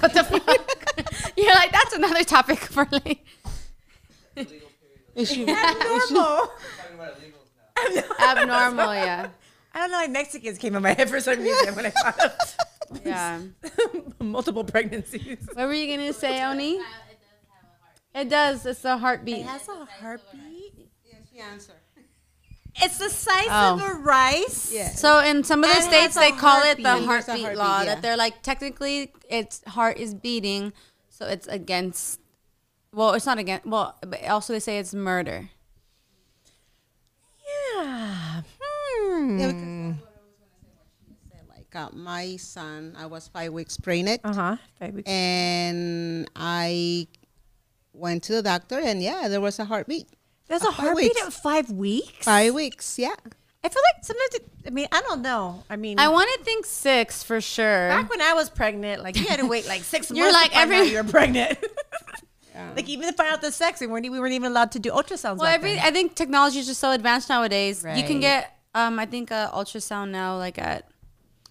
what 0.00 0.14
the 0.14 0.24
fuck? 0.24 1.36
You're 1.36 1.54
like, 1.54 1.72
that's 1.72 1.92
another 1.92 2.24
topic 2.24 2.58
for 2.60 2.88
like 2.90 3.26
Is 5.14 5.30
she? 5.30 5.44
Normal. 5.44 5.58
Talking 6.08 6.94
about 6.94 7.18
illegals 7.90 8.18
abnormal, 8.38 8.94
yeah. 8.94 9.28
I 9.74 9.78
don't 9.78 9.90
know 9.90 9.98
why 9.98 10.06
Mexicans 10.08 10.58
came 10.58 10.74
in 10.74 10.82
my 10.82 10.92
head 10.92 11.08
for 11.08 11.20
some 11.20 11.40
reason 11.40 11.74
when 11.74 11.86
I 11.86 11.90
thought 11.90 12.18
of 12.20 12.56
Yeah. 13.06 13.40
multiple 14.20 14.64
pregnancies. 14.64 15.38
What 15.54 15.66
were 15.66 15.72
you 15.72 15.96
gonna 15.96 16.12
say, 16.12 16.42
Oni? 16.44 16.78
It 18.14 18.28
does. 18.28 18.66
It's 18.66 18.84
a 18.84 18.98
heartbeat. 18.98 19.38
It 19.38 19.46
has 19.46 19.66
a 19.68 19.86
heartbeat. 20.00 20.90
Yeah, 21.06 21.14
she 21.32 21.38
answered. 21.38 21.76
It's 22.76 22.98
the 22.98 23.08
size 23.10 23.46
Oh. 23.50 23.74
of 23.74 23.82
a 23.82 23.94
rice. 23.94 24.70
Yeah. 24.72 24.88
So 24.90 25.20
in 25.20 25.44
some 25.44 25.62
of 25.64 25.70
the 25.70 25.76
And 25.76 25.84
states, 25.84 26.14
they 26.14 26.32
call 26.32 26.62
it 26.62 26.82
the 26.82 26.84
heartbeat. 26.84 26.84
There's 26.84 27.04
a 27.04 27.06
heartbeat, 27.06 27.42
heartbeat, 27.44 27.58
law. 27.58 27.78
yeah. 27.80 27.84
That 27.86 28.02
they're 28.02 28.16
like 28.16 28.42
technically, 28.42 29.12
its 29.30 29.62
heart 29.68 29.98
is 29.98 30.14
beating, 30.14 30.72
so 31.08 31.26
it's 31.26 31.46
against. 31.46 32.20
Well, 32.94 33.12
it's 33.14 33.24
not 33.26 33.38
against. 33.38 33.64
Well, 33.66 33.96
but 34.06 34.22
also 34.26 34.52
they 34.52 34.60
say 34.60 34.78
it's 34.78 34.92
murder. 34.94 35.48
Yeah. 37.52 38.42
Hmm. 38.60 39.38
Yeah, 39.38 39.46
because 39.48 39.62
that's 39.62 40.00
what 40.02 40.12
I 40.14 40.22
was 40.24 40.34
gonna 40.38 40.54
say 40.60 40.70
what 40.76 40.86
she 41.06 41.14
said. 41.30 41.44
Like 41.48 41.76
uh, 41.76 41.88
my 41.94 42.36
son, 42.36 42.94
I 42.98 43.06
was 43.06 43.28
five 43.28 43.52
weeks 43.52 43.76
pregnant, 43.76 44.20
Uh 44.24 44.32
huh. 44.34 44.56
Five 44.78 44.94
weeks. 44.94 45.08
and 45.10 46.28
I 46.36 47.06
went 47.92 48.22
to 48.24 48.32
the 48.34 48.42
doctor, 48.42 48.78
and 48.78 49.02
yeah, 49.02 49.28
there 49.28 49.40
was 49.40 49.58
a 49.58 49.64
heartbeat. 49.64 50.06
There's 50.48 50.62
a 50.64 50.70
heartbeat 50.70 51.14
weeks. 51.14 51.26
at 51.26 51.32
five 51.32 51.70
weeks. 51.70 52.24
Five 52.24 52.54
weeks, 52.54 52.98
yeah. 52.98 53.14
I 53.64 53.68
feel 53.68 53.82
like 53.94 54.04
sometimes. 54.04 54.34
It, 54.34 54.48
I 54.66 54.70
mean, 54.70 54.88
I 54.92 55.00
don't 55.02 55.22
know. 55.22 55.62
I 55.70 55.76
mean, 55.76 55.98
I 55.98 56.08
want 56.08 56.28
to 56.38 56.44
think 56.44 56.66
six 56.66 57.22
for 57.22 57.40
sure. 57.40 57.88
back 57.88 58.10
when 58.10 58.20
I 58.20 58.32
was 58.34 58.50
pregnant, 58.50 59.02
like 59.02 59.16
you 59.16 59.24
had 59.26 59.38
to 59.40 59.46
wait 59.46 59.66
like 59.68 59.82
6 59.82 60.10
You're 60.10 60.26
months. 60.26 60.34
like 60.34 60.50
to 60.50 60.56
find 60.56 60.72
every- 60.72 60.86
out 60.86 60.92
you're 60.92 61.04
pregnant. 61.04 61.58
Yeah. 62.54 62.72
like 62.76 62.88
even 62.88 63.08
to 63.08 63.14
find 63.14 63.32
out 63.32 63.40
the 63.40 63.50
sex, 63.52 63.80
we 63.80 63.86
weren't 63.86 64.10
we 64.10 64.18
weren't 64.20 64.34
even 64.34 64.50
allowed 64.50 64.72
to 64.72 64.78
do 64.78 64.90
ultrasounds. 64.90 65.38
Well, 65.38 65.46
every 65.48 65.74
then. 65.76 65.84
I 65.86 65.90
think 65.90 66.14
technology 66.14 66.58
is 66.58 66.66
just 66.66 66.80
so 66.80 66.90
advanced 66.92 67.28
nowadays. 67.28 67.84
You 67.84 68.02
can 68.04 68.20
get 68.20 68.56
um 68.74 68.98
I 68.98 69.06
think 69.06 69.30
a 69.30 69.50
ultrasound 69.54 70.10
now 70.10 70.36
like 70.36 70.58
at 70.58 70.88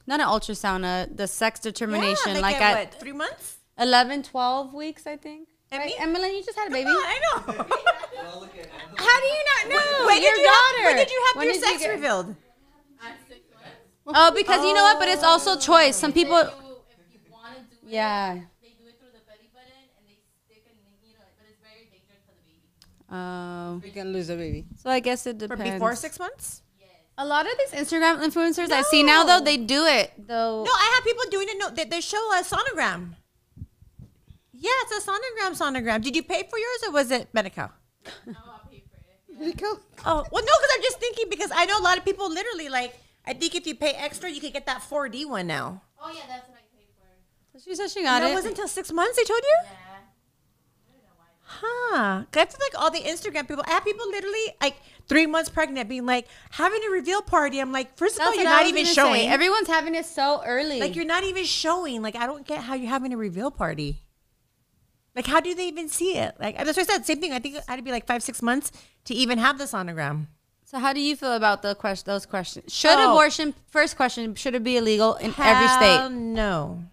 not 0.08 0.20
an 0.20 0.28
ultrasound, 0.28 0.84
uh, 0.84 1.08
the 1.14 1.28
sex 1.28 1.60
determination 1.60 2.34
yeah, 2.36 2.40
like 2.42 2.56
at, 2.60 2.78
at 2.78 2.90
what, 2.92 3.00
three 3.00 3.12
months. 3.14 3.58
11, 3.80 4.24
12 4.24 4.74
weeks, 4.74 5.06
I 5.08 5.16
think. 5.16 5.48
And 5.72 5.80
Right? 5.80 5.88
me? 5.90 5.96
Emily, 6.00 6.38
you 6.38 6.44
just 6.44 6.58
had 6.58 6.68
a 6.68 6.72
baby. 6.72 6.90
I 6.90 7.20
know. 7.24 7.44
Well, 7.48 8.40
look 8.42 8.56
at 8.58 8.68
How 8.98 9.20
do 9.24 9.28
you 9.38 9.44
not 9.52 9.62
know? 9.74 10.06
When 10.08 10.22
Your 10.22 10.34
did 10.34 10.42
you 10.42 10.48
have, 10.50 10.72
daughter. 10.76 10.84
when 10.86 10.96
did 10.98 11.12
you 11.12 11.24
have 11.28 11.36
When 11.38 11.46
your 11.46 11.54
did 11.54 11.62
you 11.62 11.68
sex 11.70 11.82
get- 11.84 11.90
revealed? 11.92 12.36
Oh, 14.08 14.32
because 14.36 14.66
you 14.66 14.74
know 14.74 14.84
what? 14.84 15.00
But 15.00 15.08
it's 15.10 15.24
also 15.24 15.58
choice. 15.58 15.96
Some 15.96 16.12
people. 16.12 16.38
if 16.38 16.50
you 17.14 17.32
want 17.32 17.56
to 17.56 17.62
do 17.62 17.88
it, 17.88 17.94
Yeah. 17.94 18.34
they 18.62 18.74
do 18.82 18.90
it 18.90 18.98
through 19.00 19.14
the 19.14 19.24
belly 19.30 19.48
button 19.54 19.72
and 19.98 20.04
they 20.10 20.18
stick 20.46 20.66
and 20.68 20.76
you 21.06 21.14
know, 21.14 21.24
but 21.38 21.46
it's 21.48 21.62
very 21.62 21.86
dangerous 21.94 22.22
for 22.26 22.34
the 22.36 22.44
baby. 23.12 23.22
Oh. 23.22 23.82
We 23.84 23.92
can 23.92 24.14
lose 24.14 24.30
a 24.30 24.36
baby. 24.36 24.66
So 24.82 24.90
I 24.90 25.00
guess 25.00 25.26
it 25.28 25.40
For 25.40 25.48
depends. 25.48 25.74
before 25.74 25.96
six 25.96 26.18
months? 26.20 26.62
A 27.18 27.26
lot 27.26 27.46
of 27.46 27.52
these 27.60 27.80
Instagram 27.82 28.24
influencers 28.24 28.72
I 28.72 28.82
see 28.84 29.04
now, 29.04 29.24
though, 29.26 29.42
they 29.42 29.58
do 29.58 29.86
it 29.86 30.12
though. 30.18 30.64
No, 30.64 30.72
I 30.72 30.92
have 30.96 31.04
people 31.04 31.24
doing 31.30 31.48
it. 31.50 31.58
No, 31.60 31.70
they, 31.70 31.84
they 31.86 32.02
show 32.02 32.18
a 32.34 32.42
sonogram. 32.42 33.16
Yeah, 34.54 34.72
it's 34.84 35.06
a 35.06 35.12
sonogram. 35.12 35.52
Sonogram. 35.58 36.02
Did 36.02 36.16
you 36.16 36.24
pay 36.24 36.44
for 36.50 36.58
yours 36.58 36.80
or 36.88 36.92
was 36.94 37.12
it 37.12 37.28
Medi-Cal? 37.34 37.72
There 38.26 39.48
you 39.48 39.54
go. 39.54 39.80
Oh 40.06 40.24
well, 40.32 40.44
no, 40.44 40.54
because 40.60 40.72
I'm 40.76 40.82
just 40.84 41.00
thinking 41.00 41.26
because 41.30 41.52
I 41.54 41.66
know 41.66 41.80
a 41.80 41.84
lot 41.84 41.98
of 41.98 42.06
people 42.06 42.30
literally 42.30 42.70
like. 42.70 42.94
I 43.26 43.34
think 43.34 43.56
if 43.56 43.68
you 43.68 43.76
pay 43.76 43.92
extra, 43.92 44.30
you 44.32 44.40
could 44.42 44.54
get 44.54 44.66
that 44.66 44.82
4D 44.82 45.28
one 45.28 45.46
now. 45.48 45.82
Oh 46.02 46.10
yeah, 46.10 46.22
that's 46.28 46.48
what 46.48 46.58
I 46.58 46.64
paid 46.76 46.88
for. 46.98 47.60
She 47.60 47.76
said 47.76 47.90
she 47.92 48.04
got 48.04 48.20
that 48.22 48.32
it. 48.32 48.34
wasn't 48.34 48.54
until 48.54 48.68
six 48.68 48.92
months. 48.92 49.18
They 49.18 49.24
told 49.24 49.42
you. 49.44 49.58
Yeah. 49.66 49.91
Huh. 51.60 52.24
I 52.34 52.46
feel 52.46 52.46
like 52.46 52.82
all 52.82 52.92
the 52.92 53.00
Instagram 53.02 53.48
people, 53.48 53.64
I 53.68 53.72
have 53.72 53.84
people 53.84 54.06
literally 54.10 54.46
like 54.62 54.76
three 55.08 55.28
months 55.28 55.50
pregnant 55.50 55.90
being 55.90 56.06
like 56.06 56.28
having 56.52 56.80
a 56.88 56.92
reveal 56.92 57.22
party. 57.22 57.60
I'm 57.60 57.72
like, 57.72 57.98
first 57.98 58.16
of 58.16 58.20
That's 58.20 58.30
all, 58.30 58.36
you're 58.36 58.44
not 58.50 58.66
even 58.68 58.86
showing. 58.86 59.22
say. 59.22 59.28
Everyone's 59.28 59.68
having 59.68 59.96
it 59.96 60.06
so 60.06 60.42
early. 60.46 60.80
like 60.80 60.96
you're 60.96 61.06
not 61.06 61.24
even 61.24 61.44
showing. 61.46 62.02
Like 62.02 62.16
I 62.16 62.26
don't 62.26 62.46
get 62.48 62.60
how 62.64 62.74
you're 62.76 62.90
having 62.90 63.14
a 63.14 63.18
reveal 63.18 63.52
party. 63.52 64.04
Like 65.16 65.28
how 65.28 65.42
do 65.42 65.54
they 65.54 65.68
even 65.68 65.90
see 65.90 66.16
it? 66.18 66.36
Like 66.40 66.56
that's 66.58 66.78
what 66.78 66.90
I 66.90 66.94
said. 66.94 67.06
Same 67.06 67.20
thing. 67.20 67.34
I 67.34 67.40
think 67.40 67.56
it 67.56 67.64
had 67.68 67.76
to 67.76 67.82
be 67.82 67.92
like 67.92 68.08
five, 68.08 68.24
six 68.24 68.42
months 68.42 68.72
to 69.06 69.14
even 69.14 69.38
have 69.40 69.58
the 69.58 69.66
sonogram. 69.66 70.28
So 70.64 70.80
how 70.80 70.94
do 70.94 71.02
you 71.02 71.18
feel 71.18 71.34
about 71.34 71.62
the 71.64 71.76
question? 71.76 72.06
Those 72.08 72.26
questions. 72.26 72.74
Should 72.74 72.98
Oh. 72.98 73.12
abortion? 73.12 73.54
First 73.68 73.98
question: 73.98 74.36
Should 74.36 74.56
it 74.56 74.64
be 74.64 74.78
illegal 74.78 75.16
in 75.16 75.34
every 75.38 75.68
state? 75.68 76.10
No, 76.12 76.84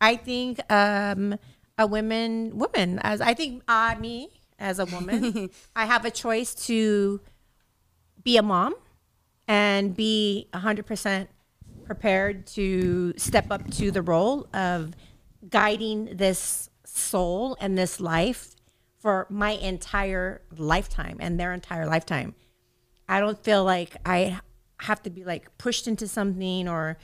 I 0.00 0.16
think 0.16 0.60
um, 0.72 1.38
a 1.78 1.86
woman, 1.86 2.58
woman, 2.58 2.98
as 3.02 3.20
I 3.20 3.34
think 3.34 3.62
uh, 3.68 3.94
me 3.98 4.28
as 4.58 4.80
a 4.80 4.84
woman, 4.84 5.50
I 5.76 5.86
have 5.86 6.04
a 6.04 6.10
choice 6.10 6.54
to 6.66 7.20
be 8.22 8.36
a 8.36 8.42
mom 8.42 8.74
and 9.46 9.96
be 9.96 10.48
hundred 10.52 10.86
percent 10.86 11.30
prepared 11.84 12.46
to 12.46 13.14
step 13.16 13.50
up 13.50 13.70
to 13.70 13.90
the 13.90 14.02
role 14.02 14.46
of 14.52 14.92
guiding 15.48 16.16
this 16.16 16.68
soul 16.84 17.56
and 17.60 17.78
this 17.78 18.00
life 18.00 18.54
for 18.98 19.26
my 19.30 19.52
entire 19.52 20.42
lifetime 20.56 21.16
and 21.20 21.38
their 21.38 21.52
entire 21.52 21.86
lifetime. 21.86 22.34
I 23.08 23.20
don't 23.20 23.42
feel 23.42 23.64
like 23.64 23.96
I 24.04 24.40
have 24.80 25.02
to 25.04 25.10
be 25.10 25.24
like 25.24 25.56
pushed 25.56 25.88
into 25.88 26.06
something 26.06 26.68
or 26.68 26.98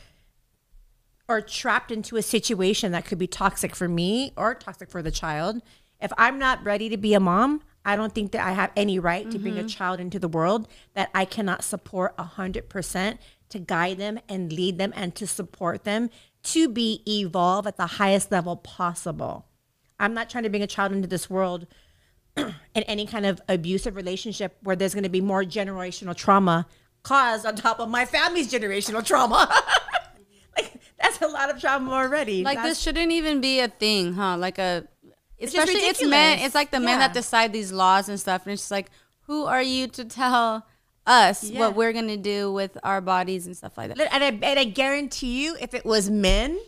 or 1.29 1.41
trapped 1.41 1.91
into 1.91 2.17
a 2.17 2.23
situation 2.23 2.93
that 2.93 3.07
could 3.07 3.19
be 3.19 3.27
toxic 3.27 3.75
for 3.75 3.89
me 3.89 4.33
or 4.37 4.55
toxic 4.55 4.91
for 4.91 5.03
the 5.03 5.11
child. 5.11 5.63
If 6.01 6.13
I'm 6.19 6.39
not 6.39 6.63
ready 6.65 6.89
to 6.91 6.97
be 6.97 7.15
a 7.15 7.21
mom, 7.21 7.63
I 7.85 7.97
don't 7.97 8.15
think 8.15 8.33
that 8.33 8.47
I 8.47 8.53
have 8.53 8.73
any 8.77 8.99
right 8.99 9.31
to 9.31 9.39
bring 9.39 9.57
a 9.57 9.61
mm-hmm. 9.61 9.69
child 9.69 10.01
into 10.01 10.19
the 10.19 10.29
world 10.29 10.69
that 10.95 11.11
I 11.15 11.25
cannot 11.25 11.63
support 11.63 12.17
100% 12.17 13.19
to 13.51 13.59
guide 13.59 13.99
them 13.99 14.19
and 14.29 14.53
lead 14.53 14.79
them 14.79 14.93
and 14.97 15.15
to 15.17 15.27
support 15.27 15.85
them 15.85 16.11
to 16.45 16.69
be 16.69 17.03
evolve 17.07 17.67
at 17.67 17.77
the 17.77 17.87
highest 17.87 18.33
level 18.33 18.57
possible. 18.57 19.47
I'm 19.99 20.15
not 20.15 20.31
trying 20.31 20.45
to 20.45 20.51
bring 20.51 20.63
a 20.63 20.67
child 20.67 20.93
into 20.93 21.09
this 21.09 21.31
world 21.31 21.67
in 22.37 22.55
any 22.75 23.07
kind 23.07 23.27
of 23.27 23.41
abusive 23.49 23.97
relationship 23.97 24.57
where 24.63 24.77
there's 24.77 24.95
going 24.95 25.05
to 25.05 25.11
be 25.11 25.21
more 25.21 25.45
generational 25.45 26.17
trauma 26.17 26.67
caused 27.03 27.47
on 27.47 27.55
top 27.55 27.81
of 27.81 27.89
my 27.89 28.05
family's 28.05 28.51
generational 28.51 29.05
trauma. 29.05 29.49
that's 31.01 31.21
a 31.21 31.27
lot 31.29 31.51
of 31.51 31.61
trauma 31.61 31.91
already. 31.93 32.45
Like 32.45 32.57
That's- 32.59 32.77
this 32.77 32.83
shouldn't 32.83 33.13
even 33.13 33.41
be 33.41 33.61
a 33.61 33.69
thing, 33.69 34.15
huh? 34.15 34.37
Like 34.37 34.59
a, 34.59 34.87
just 35.41 35.55
especially 35.55 35.81
it's 35.87 36.03
men. 36.05 36.39
It's 36.41 36.55
like 36.55 36.71
the 36.71 36.81
men 36.81 36.99
that 37.01 37.13
decide 37.13 37.53
these 37.53 37.73
laws 37.73 38.09
and 38.09 38.19
stuff, 38.19 38.45
and 38.47 38.53
it's 38.53 38.63
just 38.63 38.71
like, 38.71 38.91
who 39.23 39.45
are 39.45 39.63
you 39.63 39.89
to 39.89 40.05
tell 40.05 40.67
us 41.07 41.45
Yeah. 41.45 41.61
what 41.61 41.75
we're 41.77 41.93
gonna 41.93 42.17
do 42.17 42.53
with 42.53 42.79
our 42.83 43.01
bodies 43.01 43.47
and 43.47 43.57
stuff 43.57 43.77
like 43.77 43.95
that? 43.95 44.13
and 44.15 44.25
I, 44.25 44.29
and 44.29 44.59
I 44.59 44.65
guarantee 44.65 45.45
you, 45.45 45.57
if 45.61 45.75
it 45.75 45.85
was 45.85 46.09
men 46.11 46.59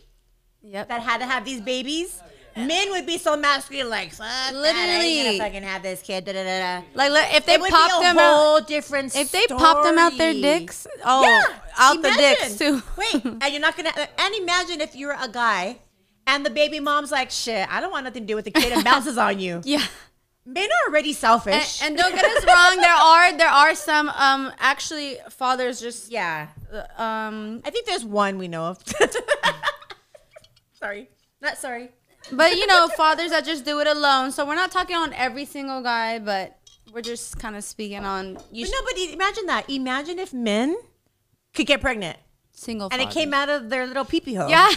Yep. 0.61 0.89
that 0.89 1.01
had 1.01 1.19
to 1.19 1.25
have 1.25 1.45
these 1.45 1.61
babies, 1.61 2.21
men 2.57 2.89
would 2.91 3.05
be 3.05 3.17
so 3.17 3.35
masculine, 3.37 3.89
like 3.89 4.11
fuck 4.11 4.27
that, 4.27 4.51
I 4.53 4.57
Literally. 4.57 5.37
fucking 5.39 5.63
have 5.63 5.83
this 5.83 6.01
kid. 6.01 6.25
Da, 6.25 6.33
da, 6.33 6.43
da, 6.43 6.81
da. 6.81 6.85
Like 6.95 7.35
if 7.35 7.45
they 7.45 7.57
pop 7.57 8.01
them 8.01 8.17
out, 8.17 8.35
whole 8.35 8.61
different. 8.61 9.15
if 9.15 9.31
they 9.31 9.45
pop 9.47 9.83
them 9.83 9.97
out 9.97 10.17
their 10.17 10.33
dicks, 10.33 10.87
oh, 11.05 11.23
Yeah, 11.23 11.59
out 11.77 12.01
the 12.01 12.11
dicks 12.11 12.57
too. 12.57 12.81
Wait, 12.97 13.23
and 13.25 13.43
you're 13.51 13.61
not 13.61 13.75
gonna. 13.77 13.91
And 14.17 14.35
imagine 14.35 14.81
if 14.81 14.95
you're 14.95 15.15
a 15.19 15.27
guy, 15.27 15.77
And 16.27 16.45
the 16.45 16.49
baby 16.49 16.79
mom's 16.81 17.11
like, 17.11 17.31
shit, 17.31 17.67
I 17.71 17.79
don't 17.79 17.91
want 17.91 18.03
nothing 18.03 18.23
to 18.23 18.27
do 18.27 18.35
with 18.35 18.45
the 18.45 18.51
kid 18.51 18.73
and 18.73 18.83
bounces 18.91 19.17
on 19.17 19.39
you. 19.39 19.61
Yeah. 19.63 19.83
Men 20.45 20.67
are 20.69 20.89
already 20.91 21.11
selfish. 21.13 21.81
and 21.83 21.97
don't 21.97 22.13
get 22.15 22.23
us 22.25 22.45
wrong, 22.45 22.77
there 22.77 22.93
are 22.93 23.37
there 23.37 23.49
are 23.49 23.75
some 23.75 24.07
um 24.09 24.51
actually 24.59 25.17
fathers 25.29 25.79
just 25.81 26.09
yeah. 26.11 26.47
uh, 26.71 27.01
um 27.01 27.61
I 27.65 27.69
think 27.69 27.85
there's 27.85 28.05
one 28.05 28.37
we 28.37 28.47
know 28.47 28.63
of. 28.65 28.77
sorry. 30.73 31.09
Not 31.41 31.57
sorry. 31.57 31.89
But 32.31 32.55
you 32.57 32.67
know 32.67 32.87
fathers 32.89 33.31
that 33.31 33.45
just 33.45 33.65
do 33.65 33.79
it 33.79 33.87
alone. 33.87 34.31
So 34.31 34.45
we're 34.45 34.55
not 34.55 34.71
talking 34.71 34.95
on 34.95 35.13
every 35.13 35.45
single 35.45 35.81
guy, 35.81 36.19
but 36.19 36.57
we're 36.93 37.01
just 37.01 37.37
kind 37.39 37.55
of 37.55 37.63
speaking 37.63 38.03
on 38.05 38.37
you 38.51 38.65
But 38.65 38.69
sh- 38.69 38.71
no, 38.71 38.77
but 38.85 39.13
imagine 39.13 39.45
that. 39.47 39.69
Imagine 39.69 40.19
if 40.19 40.33
men 40.33 40.75
could 41.53 41.67
get 41.67 41.81
pregnant 41.81 42.17
single 42.53 42.89
and 42.91 43.01
it 43.01 43.09
came 43.11 43.33
out 43.33 43.49
of 43.49 43.69
their 43.69 43.85
little 43.85 44.05
pee 44.05 44.19
pee 44.19 44.35
hole. 44.35 44.49
Yeah. 44.49 44.69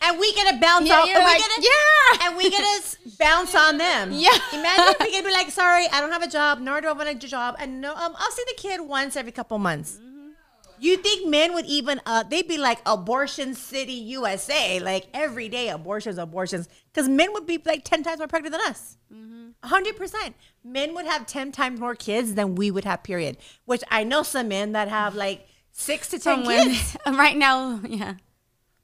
And 0.00 0.18
we 0.18 0.32
get 0.32 0.50
to 0.54 0.58
bounce 0.58 0.88
Yeah, 0.88 1.00
off. 1.00 1.08
and 1.10 1.22
like, 1.22 1.36
we 1.36 1.42
get 1.42 1.58
yeah. 1.60 2.26
And 2.28 2.36
we 2.38 2.48
get 2.50 2.82
to 2.84 2.96
bounce 3.18 3.54
on 3.54 3.76
them. 3.76 4.10
Yeah. 4.10 4.30
Imagine 4.54 4.84
if 4.88 5.00
we 5.00 5.12
could 5.14 5.24
be 5.26 5.30
like, 5.30 5.50
sorry, 5.50 5.86
I 5.92 6.00
don't 6.00 6.12
have 6.12 6.22
a 6.22 6.28
job, 6.30 6.60
nor 6.60 6.80
do 6.80 6.88
I 6.88 6.92
want 6.92 7.10
a 7.10 7.14
job. 7.14 7.56
And 7.58 7.82
no, 7.82 7.94
um, 7.94 8.14
I'll 8.16 8.30
see 8.30 8.42
the 8.46 8.54
kid 8.56 8.80
once 8.80 9.16
every 9.16 9.32
couple 9.32 9.58
months. 9.58 9.98
Mm-hmm. 10.02 10.15
You 10.78 10.96
think 10.98 11.28
men 11.28 11.54
would 11.54 11.66
even, 11.66 12.00
uh, 12.06 12.22
they'd 12.22 12.46
be 12.48 12.58
like 12.58 12.80
abortion 12.86 13.54
city 13.54 13.92
USA, 13.92 14.78
like 14.80 15.06
every 15.14 15.48
day 15.48 15.68
abortions, 15.68 16.18
abortions. 16.18 16.68
Because 16.92 17.08
men 17.08 17.32
would 17.32 17.46
be 17.46 17.60
like 17.64 17.84
10 17.84 18.02
times 18.02 18.18
more 18.18 18.28
pregnant 18.28 18.52
than 18.52 18.60
us. 18.62 18.96
Mm-hmm. 19.12 19.50
100%. 19.74 20.34
Men 20.64 20.94
would 20.94 21.06
have 21.06 21.26
10 21.26 21.52
times 21.52 21.80
more 21.80 21.94
kids 21.94 22.34
than 22.34 22.54
we 22.54 22.70
would 22.70 22.84
have, 22.84 23.02
period. 23.02 23.36
Which 23.64 23.82
I 23.90 24.04
know 24.04 24.22
some 24.22 24.48
men 24.48 24.72
that 24.72 24.88
have 24.88 25.14
like 25.14 25.46
six 25.72 26.08
to 26.08 26.18
10 26.18 26.38
From 26.38 26.46
when- 26.46 26.68
kids 26.70 26.96
right 27.06 27.36
now, 27.36 27.80
yeah. 27.86 28.14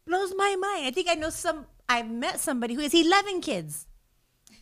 blows 0.07 0.33
my 0.37 0.57
mind. 0.59 0.87
I 0.87 0.91
think 0.91 1.09
I 1.09 1.15
know 1.15 1.31
some. 1.31 1.67
I've 1.89 2.11
met 2.11 2.41
somebody 2.41 2.75
who 2.75 2.81
has 2.81 2.95
eleven 2.95 3.41
kids. 3.41 3.87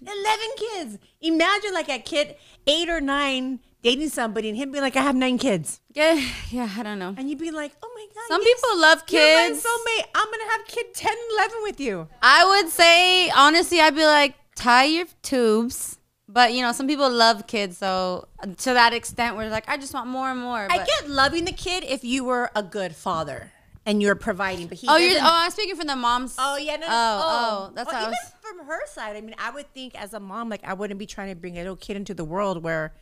Eleven 0.03 0.49
kids. 0.57 0.99
Imagine 1.21 1.73
like 1.75 1.89
a 1.89 1.99
kid 1.99 2.35
eight 2.67 2.89
or 2.89 3.01
nine 3.01 3.61
dating 3.83 4.09
somebody 4.11 4.49
and 4.49 4.57
him 4.57 4.73
being 4.73 4.83
like, 4.83 4.97
"I 4.97 5.03
have 5.03 5.17
nine 5.17 5.39
kids," 5.39 5.81
Yeah, 5.95 6.21
yeah, 6.51 6.69
I 6.77 6.83
don't 6.83 6.99
know. 6.99 7.15
and 7.17 7.29
you'd 7.29 7.39
be 7.39 7.51
like, 7.51 7.73
"Oh 7.83 7.91
my 7.95 8.07
god." 8.15 8.25
Some 8.29 8.43
yes, 8.43 8.61
people 8.61 8.81
love 8.81 8.99
You're 9.09 9.21
kids. 9.21 9.65
my 9.65 9.71
soulmate. 9.71 10.07
I'm 10.15 10.31
gonna 10.31 10.51
have 10.53 10.67
kid 10.67 10.95
10, 10.95 11.15
11 11.35 11.57
with 11.63 11.81
you. 11.81 12.09
I 12.23 12.45
would 12.45 12.71
say 12.71 13.31
honestly, 13.31 13.81
I'd 13.81 13.95
be 13.95 14.05
like 14.05 14.35
tie 14.55 14.85
your 14.85 15.07
tubes. 15.23 15.99
But 16.29 16.55
you 16.55 16.63
know, 16.63 16.71
some 16.71 16.87
people 16.87 17.11
love 17.11 17.49
kids, 17.49 17.79
so 17.79 18.29
uh, 18.39 18.47
to 18.47 18.75
that 18.75 18.93
extent, 18.93 19.37
we're 19.37 19.49
like, 19.49 19.69
I 19.69 19.77
just 19.77 19.93
want 19.93 20.07
more 20.07 20.31
and 20.31 20.41
more. 20.41 20.69
I 20.71 20.77
get 20.79 21.11
loving 21.11 21.45
the 21.45 21.53
kid 21.53 21.83
if 21.83 22.05
you 22.05 22.23
were 22.23 22.53
a 22.55 22.63
good 22.63 22.95
father 22.95 23.51
and 23.85 24.01
you're 24.01 24.15
providing, 24.15 24.69
but 24.69 24.79
he. 24.79 24.87
Oh, 24.89 24.97
you're. 24.97 25.19
Oh, 25.19 25.23
I'm 25.25 25.51
speaking 25.51 25.75
from 25.75 25.89
the 25.89 25.97
moms. 25.97 26.37
Oh 26.39 26.57
yeah, 26.57 26.77
no, 26.77 26.87
no. 26.87 26.93
Oh, 26.93 27.21
oh, 27.23 27.69
oh 27.71 27.73
that's 27.75 27.91
well, 27.91 27.97
how 27.97 28.03
even 28.03 28.13
was. 28.13 28.33
from 28.41 28.67
her 28.67 28.87
side. 28.87 29.17
I 29.17 29.21
mean, 29.23 29.35
I 29.39 29.51
would 29.51 29.73
think 29.75 30.01
as 30.01 30.15
a 30.15 30.21
mom, 30.21 30.49
like 30.49 30.63
I 30.63 30.75
wouldn't 30.75 30.99
be 30.99 31.07
trying 31.07 31.31
to 31.31 31.35
bring 31.35 31.57
a 31.57 31.63
little 31.63 31.75
kid 31.75 31.97
into 31.97 32.15
the 32.15 32.25
world 32.25 32.63
where 32.63 32.93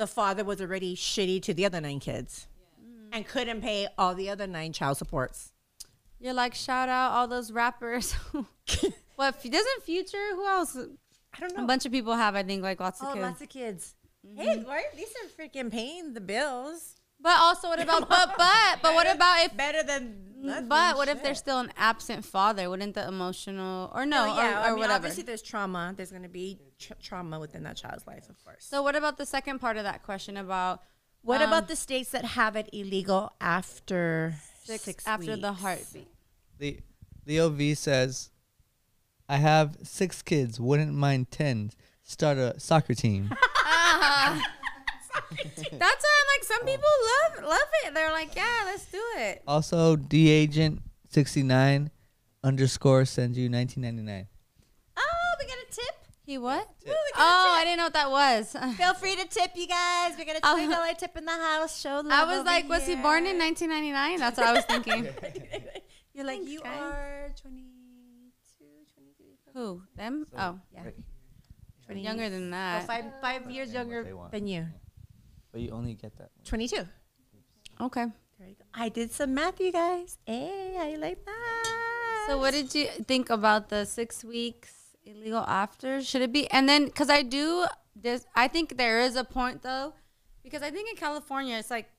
the 0.00 0.06
father 0.06 0.42
was 0.44 0.62
already 0.62 0.96
shitty 0.96 1.42
to 1.42 1.52
the 1.52 1.66
other 1.66 1.78
nine 1.78 2.00
kids 2.00 2.46
and 3.12 3.28
couldn't 3.28 3.60
pay 3.60 3.86
all 3.98 4.14
the 4.14 4.30
other 4.30 4.46
nine 4.46 4.72
child 4.72 4.96
supports. 4.96 5.52
You're 6.18 6.32
like 6.32 6.54
shout 6.54 6.88
out 6.88 7.12
all 7.12 7.28
those 7.28 7.52
rappers. 7.52 8.12
what 9.16 9.42
doesn't 9.42 9.82
Future? 9.84 10.34
Who 10.34 10.46
else? 10.46 10.74
I 11.34 11.40
don't 11.40 11.54
know. 11.54 11.64
A 11.64 11.66
bunch 11.66 11.84
of 11.84 11.92
people 11.92 12.14
have, 12.14 12.34
I 12.34 12.42
think, 12.42 12.62
like 12.62 12.80
lots 12.80 13.02
of 13.02 13.08
oh, 13.08 13.12
kids. 13.12 13.22
lots 13.22 13.42
of 13.42 13.48
kids. 13.50 13.94
Mm-hmm. 14.26 14.40
Hey, 14.40 14.62
why 14.64 14.78
are 14.78 14.96
these 14.96 15.12
are 15.22 15.42
freaking 15.42 15.70
paying 15.70 16.14
the 16.14 16.20
bills? 16.22 16.96
But 17.22 17.36
also, 17.40 17.68
what 17.68 17.80
about 17.80 18.08
but 18.08 18.34
but 18.38 18.78
but 18.82 18.94
what 18.94 19.10
about 19.14 19.44
if? 19.44 19.56
Better 19.56 19.82
than 19.82 20.34
nothing, 20.42 20.68
But 20.68 20.96
what 20.96 21.08
if 21.08 21.16
shit. 21.18 21.22
there's 21.24 21.38
still 21.38 21.58
an 21.60 21.72
absent 21.76 22.24
father? 22.24 22.70
Wouldn't 22.70 22.94
the 22.94 23.06
emotional 23.06 23.90
or 23.94 24.06
no, 24.06 24.22
Oh, 24.22 24.36
yeah, 24.36 24.50
or, 24.50 24.54
or 24.54 24.60
I 24.64 24.68
mean, 24.70 24.78
whatever? 24.78 24.94
obviously 24.94 25.22
there's 25.24 25.42
trauma. 25.42 25.92
There's 25.96 26.10
going 26.10 26.22
to 26.22 26.28
be 26.28 26.58
tr- 26.78 26.94
trauma 27.02 27.38
within 27.38 27.62
that 27.64 27.76
child's 27.76 28.06
life, 28.06 28.28
of 28.28 28.42
course. 28.44 28.64
So 28.64 28.82
what 28.82 28.96
about 28.96 29.18
the 29.18 29.26
second 29.26 29.58
part 29.60 29.76
of 29.76 29.84
that 29.84 30.02
question 30.02 30.36
about 30.36 30.82
what 31.22 31.42
um, 31.42 31.48
about 31.48 31.68
the 31.68 31.76
states 31.76 32.10
that 32.12 32.24
have 32.24 32.56
it 32.56 32.68
illegal 32.72 33.32
after 33.40 34.34
six, 34.64 34.82
six, 34.84 35.06
after 35.06 35.36
the 35.36 35.52
heartbeat? 35.52 36.08
The 36.58 36.80
Leo 37.26 37.50
V 37.50 37.74
says, 37.74 38.30
"I 39.28 39.36
have 39.36 39.76
six 39.82 40.22
kids. 40.22 40.58
Wouldn't 40.58 40.94
mind 40.94 41.30
ten. 41.30 41.72
Start 42.02 42.38
a 42.38 42.58
soccer 42.58 42.94
team." 42.94 43.30
That's 45.54 45.62
why 45.62 45.72
I'm 45.72 46.28
like, 46.34 46.44
some 46.44 46.60
oh. 46.62 46.66
people 46.66 46.88
love 47.10 47.50
love 47.50 47.68
it. 47.84 47.94
They're 47.94 48.12
like, 48.12 48.34
yeah, 48.34 48.62
let's 48.66 48.86
do 48.86 49.02
it. 49.16 49.42
also, 49.46 49.96
D 49.96 50.28
Agent 50.28 50.82
sixty 51.08 51.42
nine 51.42 51.90
underscore 52.42 53.04
sends 53.04 53.38
you 53.38 53.48
nineteen 53.48 53.82
ninety 53.82 54.02
nine. 54.02 54.26
Oh, 54.96 55.34
we 55.38 55.46
got 55.46 55.56
a 55.56 55.70
tip. 55.72 55.94
He 56.26 56.38
what? 56.38 56.62
Ooh, 56.62 56.86
we 56.86 56.90
got 56.90 57.18
Oh, 57.18 57.56
I 57.58 57.64
didn't 57.64 57.78
know 57.78 57.84
what 57.84 57.92
that 57.94 58.10
was. 58.10 58.56
Feel 58.76 58.94
free 58.94 59.16
to 59.16 59.26
tip, 59.26 59.52
you 59.54 59.66
guys. 59.66 60.14
We 60.18 60.24
got 60.24 60.36
a 60.36 60.40
Oh. 60.44 60.54
twenty 60.54 60.72
dollar 60.72 60.94
tip 60.94 61.16
in 61.16 61.24
the 61.24 61.32
house. 61.32 61.80
Show 61.80 61.96
love. 61.96 62.06
I 62.06 62.24
was 62.24 62.38
over 62.38 62.44
like, 62.44 62.68
was 62.68 62.86
he 62.86 62.94
born 62.96 63.26
in 63.26 63.38
1999? 63.38 64.18
That's 64.18 64.38
what 64.38 64.46
I 64.46 64.52
was 64.52 64.64
thinking. 64.64 65.04
You're 66.14 66.26
like, 66.26 66.38
Thanks, 66.38 66.52
you 66.52 66.60
guys. 66.60 66.78
are 66.80 67.30
22, 67.40 67.66
23, 68.94 69.26
Who? 69.54 69.82
Them? 69.96 70.26
Oh, 70.36 70.58
yeah, 70.74 70.82
20, 71.86 72.02
younger 72.02 72.28
than 72.28 72.48
oh, 72.48 72.50
that. 72.50 72.86
five 72.86 73.04
five 73.20 73.50
years 73.50 73.72
younger 73.72 74.06
than 74.30 74.46
you. 74.46 74.66
But 75.52 75.60
you 75.60 75.70
only 75.70 75.94
get 75.94 76.16
that. 76.18 76.30
22. 76.44 76.86
Okay. 77.80 78.06
There 78.38 78.48
you 78.48 78.54
go. 78.54 78.64
I 78.74 78.88
did 78.88 79.12
some 79.12 79.34
math, 79.34 79.60
you 79.60 79.72
guys. 79.72 80.18
Hey, 80.26 80.76
I 80.78 80.96
like 80.96 81.24
that. 81.24 82.24
So 82.26 82.38
what 82.38 82.52
did 82.52 82.74
you 82.74 82.86
think 83.06 83.30
about 83.30 83.68
the 83.68 83.84
six 83.84 84.22
weeks 84.24 84.72
illegal 85.04 85.44
after? 85.46 86.02
Should 86.02 86.22
it 86.22 86.32
be? 86.32 86.48
And 86.50 86.68
then, 86.68 86.86
because 86.86 87.10
I 87.10 87.22
do 87.22 87.66
this, 87.96 88.24
I 88.34 88.48
think 88.48 88.76
there 88.76 89.00
is 89.00 89.16
a 89.16 89.24
point 89.24 89.62
though, 89.62 89.94
because 90.42 90.62
I 90.62 90.70
think 90.70 90.90
in 90.90 90.96
California 90.96 91.56
it's 91.56 91.70
like 91.70 91.90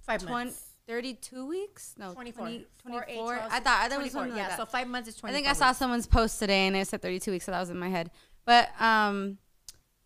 five 0.00 0.22
20, 0.22 0.32
months. 0.32 0.70
32 0.86 1.46
weeks. 1.46 1.94
No, 1.98 2.12
24. 2.12 2.46
20, 2.46 2.66
Four, 2.86 3.04
eight, 3.08 3.14
24. 3.14 3.36
12, 3.36 3.52
I 3.52 3.60
thought 3.60 3.80
I 3.84 3.88
thought 3.88 4.00
it 4.00 4.02
was 4.02 4.12
24. 4.12 4.20
something 4.20 4.36
yeah. 4.36 4.42
like 4.42 4.50
that. 4.50 4.58
So 4.58 4.66
five 4.66 4.88
months 4.88 5.08
is 5.08 5.16
24. 5.16 5.30
I 5.30 5.32
think 5.32 5.50
I 5.50 5.52
saw 5.54 5.68
weeks. 5.68 5.78
someone's 5.78 6.06
post 6.06 6.38
today 6.38 6.66
and 6.66 6.76
it 6.76 6.86
said 6.88 7.02
32 7.02 7.30
weeks, 7.30 7.46
so 7.46 7.52
that 7.52 7.60
was 7.60 7.70
in 7.70 7.78
my 7.78 7.88
head. 7.88 8.10
But 8.44 8.68
um, 8.80 9.38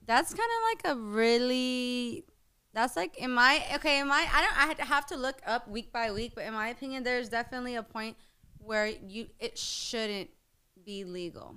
that's 0.08 0.34
kind 0.34 0.50
of 0.56 0.90
like 0.90 0.96
a 0.96 1.00
really, 1.00 2.24
that's 2.72 2.96
like 2.96 3.16
in 3.18 3.30
my 3.30 3.62
okay, 3.76 4.00
in 4.00 4.08
my 4.08 4.26
I 4.32 4.40
don't 4.40 4.82
I 4.82 4.84
have 4.86 5.06
to 5.06 5.16
look 5.16 5.40
up 5.46 5.68
week 5.68 5.92
by 5.92 6.10
week, 6.10 6.32
but 6.34 6.44
in 6.44 6.54
my 6.54 6.68
opinion, 6.68 7.04
there's 7.04 7.28
definitely 7.28 7.76
a 7.76 7.82
point 7.82 8.16
where 8.58 8.86
you 8.86 9.26
it 9.38 9.56
shouldn't 9.58 10.30
be 10.84 11.04
legal. 11.04 11.56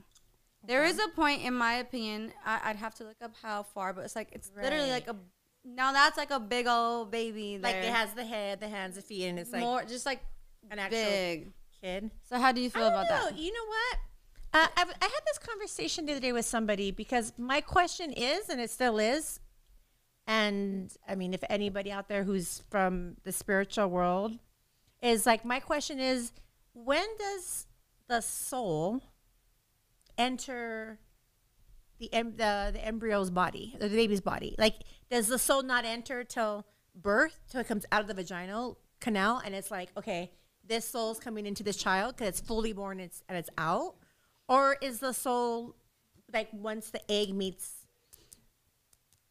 There 0.63 0.83
is 0.85 0.99
a 0.99 1.07
point, 1.15 1.41
in 1.41 1.55
my 1.55 1.75
opinion, 1.75 2.33
I, 2.45 2.59
I'd 2.65 2.75
have 2.75 2.93
to 2.95 3.03
look 3.03 3.17
up 3.23 3.31
how 3.41 3.63
far, 3.63 3.93
but 3.93 4.03
it's 4.03 4.15
like 4.15 4.29
it's 4.31 4.51
literally 4.55 4.91
like 4.91 5.07
a 5.07 5.15
now 5.63 5.91
that's 5.91 6.17
like 6.17 6.31
a 6.31 6.39
big 6.39 6.67
old 6.67 7.09
baby. 7.09 7.57
Like 7.57 7.75
it 7.75 7.85
has 7.85 8.13
the 8.13 8.25
head, 8.25 8.59
the 8.59 8.67
hands, 8.67 8.95
the 8.95 9.01
feet, 9.01 9.25
and 9.25 9.39
it's 9.39 9.51
like 9.51 9.61
more 9.61 9.83
just 9.85 10.05
like 10.05 10.19
an 10.69 10.77
actual 10.77 10.99
big. 10.99 11.51
kid. 11.81 12.11
So 12.29 12.37
how 12.37 12.51
do 12.51 12.61
you 12.61 12.69
feel 12.69 12.87
about 12.87 13.09
know. 13.09 13.29
that? 13.29 13.37
You 13.37 13.51
know 13.53 13.65
what? 13.65 13.97
Uh, 14.53 14.67
had 14.75 15.23
this 15.25 15.37
conversation 15.39 16.05
the 16.05 16.11
other 16.13 16.21
day 16.21 16.33
with 16.33 16.45
somebody 16.45 16.91
because 16.91 17.33
my 17.37 17.61
question 17.61 18.11
is, 18.11 18.49
and 18.49 18.59
it 18.59 18.69
still 18.69 18.99
is, 18.99 19.39
and 20.27 20.93
I 21.07 21.15
mean, 21.15 21.33
if 21.33 21.43
anybody 21.49 21.91
out 21.91 22.09
there 22.09 22.23
who's 22.23 22.63
from 22.69 23.17
the 23.23 23.31
spiritual 23.31 23.87
world 23.87 24.33
is 25.01 25.25
like, 25.25 25.45
my 25.45 25.59
question 25.59 25.99
is, 25.99 26.31
when 26.73 27.05
does 27.17 27.67
the 28.07 28.21
soul 28.21 29.01
enter 30.17 30.99
the 31.99 32.09
the 32.11 32.71
the 32.73 32.85
embryo's 32.85 33.29
body, 33.29 33.75
the 33.79 33.89
baby's 33.89 34.21
body? 34.21 34.55
Like, 34.57 34.75
does 35.09 35.27
the 35.27 35.39
soul 35.39 35.63
not 35.63 35.85
enter 35.85 36.23
till 36.23 36.65
birth, 36.95 37.39
till 37.49 37.61
it 37.61 37.67
comes 37.67 37.85
out 37.91 38.01
of 38.01 38.07
the 38.07 38.13
vaginal 38.13 38.79
canal, 38.99 39.41
and 39.43 39.55
it's 39.55 39.71
like, 39.71 39.89
okay, 39.97 40.31
this 40.67 40.85
soul's 40.85 41.19
coming 41.19 41.45
into 41.45 41.63
this 41.63 41.77
child 41.77 42.15
because 42.15 42.29
it's 42.29 42.39
fully 42.41 42.73
born 42.73 42.99
it's, 42.99 43.23
and 43.27 43.37
it's 43.37 43.49
out, 43.57 43.95
or 44.51 44.75
is 44.81 44.99
the 44.99 45.13
soul 45.13 45.75
like 46.33 46.49
once 46.51 46.89
the 46.91 47.01
egg 47.09 47.33
meets 47.33 47.85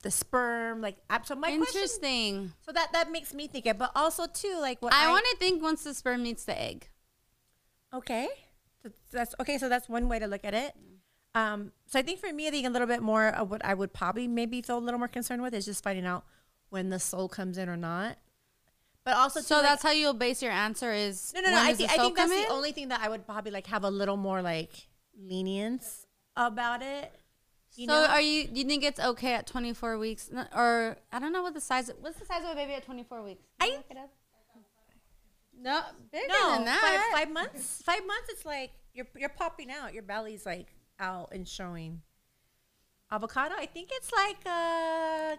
the 0.03 0.11
sperm? 0.11 0.81
Like, 0.81 0.97
so 1.25 1.35
my 1.35 1.49
question. 1.49 1.61
Interesting. 1.61 2.53
So 2.63 2.73
that 2.73 2.93
that 2.93 3.13
makes 3.13 3.35
me 3.35 3.47
think 3.47 3.67
it, 3.67 3.79
but 3.79 3.93
also 3.95 4.27
too, 4.27 4.57
like 4.61 4.81
what 4.81 4.93
I 4.95 5.11
want 5.11 5.27
to 5.31 5.37
think 5.37 5.63
once 5.63 5.85
the 5.85 5.93
sperm 5.93 6.23
meets 6.23 6.45
the 6.45 6.59
egg. 6.61 6.89
Okay, 7.93 8.29
that's, 8.83 8.99
that's 9.13 9.35
okay. 9.41 9.59
So 9.59 9.69
that's 9.69 9.89
one 9.89 10.09
way 10.09 10.19
to 10.19 10.27
look 10.27 10.45
at 10.45 10.55
it. 10.55 10.75
Um, 11.35 11.73
so 11.87 11.99
I 11.99 12.03
think 12.03 12.19
for 12.19 12.33
me, 12.33 12.49
I 12.49 12.51
think 12.51 12.67
a 12.67 12.71
little 12.71 12.89
bit 12.89 13.03
more 13.03 13.29
of 13.29 13.51
what 13.51 13.65
I 13.65 13.75
would 13.75 13.93
probably 13.93 14.27
maybe 14.27 14.63
feel 14.63 14.79
a 14.79 14.81
little 14.81 14.99
more 14.99 15.09
concerned 15.09 15.43
with 15.43 15.55
is 15.55 15.65
just 15.65 15.85
finding 15.85 16.07
out 16.07 16.25
when 16.71 16.89
the 16.89 16.99
soul 16.99 17.29
comes 17.29 17.59
in 17.59 17.69
or 17.69 17.77
not. 17.77 18.17
But 19.05 19.15
also, 19.17 19.41
So 19.41 19.57
too, 19.57 19.61
like- 19.61 19.71
that's 19.71 19.83
how 19.83 19.91
you'll 19.93 20.15
base 20.15 20.43
your 20.43 20.53
answer 20.53 20.93
is 20.93 21.33
no, 21.35 21.41
no, 21.41 21.51
no. 21.51 21.59
I 21.61 21.75
think 21.75 21.91
I 21.91 21.97
think 21.99 22.17
that's 22.17 22.31
come 22.33 22.43
the 22.43 22.49
only 22.49 22.73
thing 22.73 22.89
that 22.89 23.01
I 23.01 23.09
would 23.09 23.27
probably 23.27 23.51
like 23.53 23.67
have 23.67 23.85
a 23.85 23.91
little 23.91 24.17
more 24.17 24.41
like 24.43 24.89
lenience 25.19 26.07
about 26.37 26.83
it. 26.83 27.13
You 27.77 27.87
so 27.87 27.93
know? 27.93 28.07
are 28.07 28.21
you? 28.21 28.49
Do 28.49 28.61
you 28.61 28.67
think 28.67 28.83
it's 28.83 28.99
okay 29.01 29.35
at 29.35 29.47
24 29.47 29.99
weeks, 29.99 30.31
or 30.55 30.97
I 31.13 31.19
don't 31.19 31.33
know 31.33 31.43
what 31.43 31.55
the 31.55 31.61
size? 31.61 31.91
What's 32.01 32.19
the 32.19 32.27
size 32.27 32.43
of 32.45 32.51
a 32.51 32.55
baby 32.55 32.75
at 32.75 32.85
24 32.85 33.23
weeks? 33.23 33.45
I- 33.61 33.69
look 33.69 33.85
it 33.91 33.97
up? 33.97 34.11
No, 35.63 35.83
bigger 36.11 36.27
no 36.29 36.53
than 36.53 36.65
that. 36.65 37.11
Five, 37.13 37.21
five 37.21 37.33
months. 37.35 37.83
Five 37.85 38.07
months. 38.07 38.31
It's 38.31 38.47
like 38.47 38.71
you're 38.95 39.07
you're 39.17 39.29
popping 39.29 39.71
out. 39.71 39.93
Your 39.93 40.03
belly's 40.03 40.47
like 40.47 40.75
out 40.99 41.33
and 41.33 41.47
showing. 41.47 42.01
Avocado, 43.13 43.55
I 43.59 43.67
think 43.67 43.91
it's 43.93 44.11
like 44.13 44.39
uh 44.47 45.37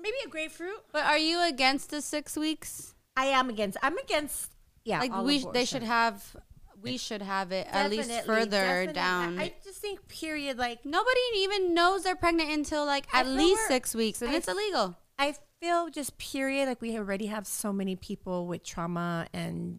maybe 0.00 0.16
a 0.26 0.28
grapefruit. 0.28 0.82
But 0.92 1.04
are 1.04 1.18
you 1.18 1.40
against 1.46 1.90
the 1.90 2.00
six 2.02 2.36
weeks? 2.36 2.94
I 3.16 3.26
am 3.26 3.48
against. 3.48 3.78
I'm 3.82 3.96
against. 3.98 4.50
Yeah, 4.84 4.98
Like 4.98 5.16
we, 5.22 5.46
they 5.52 5.64
should 5.64 5.84
have. 5.84 6.36
We 6.82 6.98
should 6.98 7.22
have 7.22 7.52
it 7.52 7.66
at 7.70 7.90
least 7.90 8.10
further 8.24 8.86
definitely. 8.86 8.92
down. 8.92 9.38
I, 9.38 9.52
just 9.64 9.78
think 9.78 10.08
period 10.08 10.58
like 10.58 10.84
Nobody 10.84 11.20
even 11.36 11.74
knows 11.74 12.04
they're 12.04 12.16
pregnant 12.16 12.50
until 12.50 12.84
like 12.84 13.06
I 13.12 13.20
at 13.20 13.26
least 13.26 13.66
six 13.68 13.94
weeks, 13.94 14.22
and 14.22 14.30
I 14.30 14.36
it's 14.36 14.48
illegal. 14.48 14.96
I 15.18 15.34
feel 15.60 15.88
just 15.90 16.18
period 16.18 16.66
like 16.66 16.80
we 16.80 16.96
already 16.98 17.26
have 17.26 17.46
so 17.46 17.72
many 17.72 17.96
people 17.96 18.46
with 18.46 18.64
trauma 18.64 19.26
and 19.32 19.78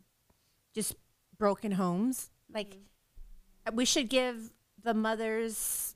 just 0.74 0.96
broken 1.38 1.74
homes. 1.74 2.32
Like 2.54 2.78
mm-hmm. 3.68 3.76
we 3.76 3.86
should 3.86 4.10
give 4.10 4.54
the 4.82 4.94
mothers 4.94 5.96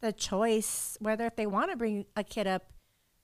the 0.00 0.12
choice 0.12 0.96
whether 1.00 1.26
if 1.26 1.36
they 1.36 1.46
want 1.46 1.70
to 1.70 1.76
bring 1.76 2.04
a 2.16 2.22
kid 2.22 2.46
up 2.46 2.72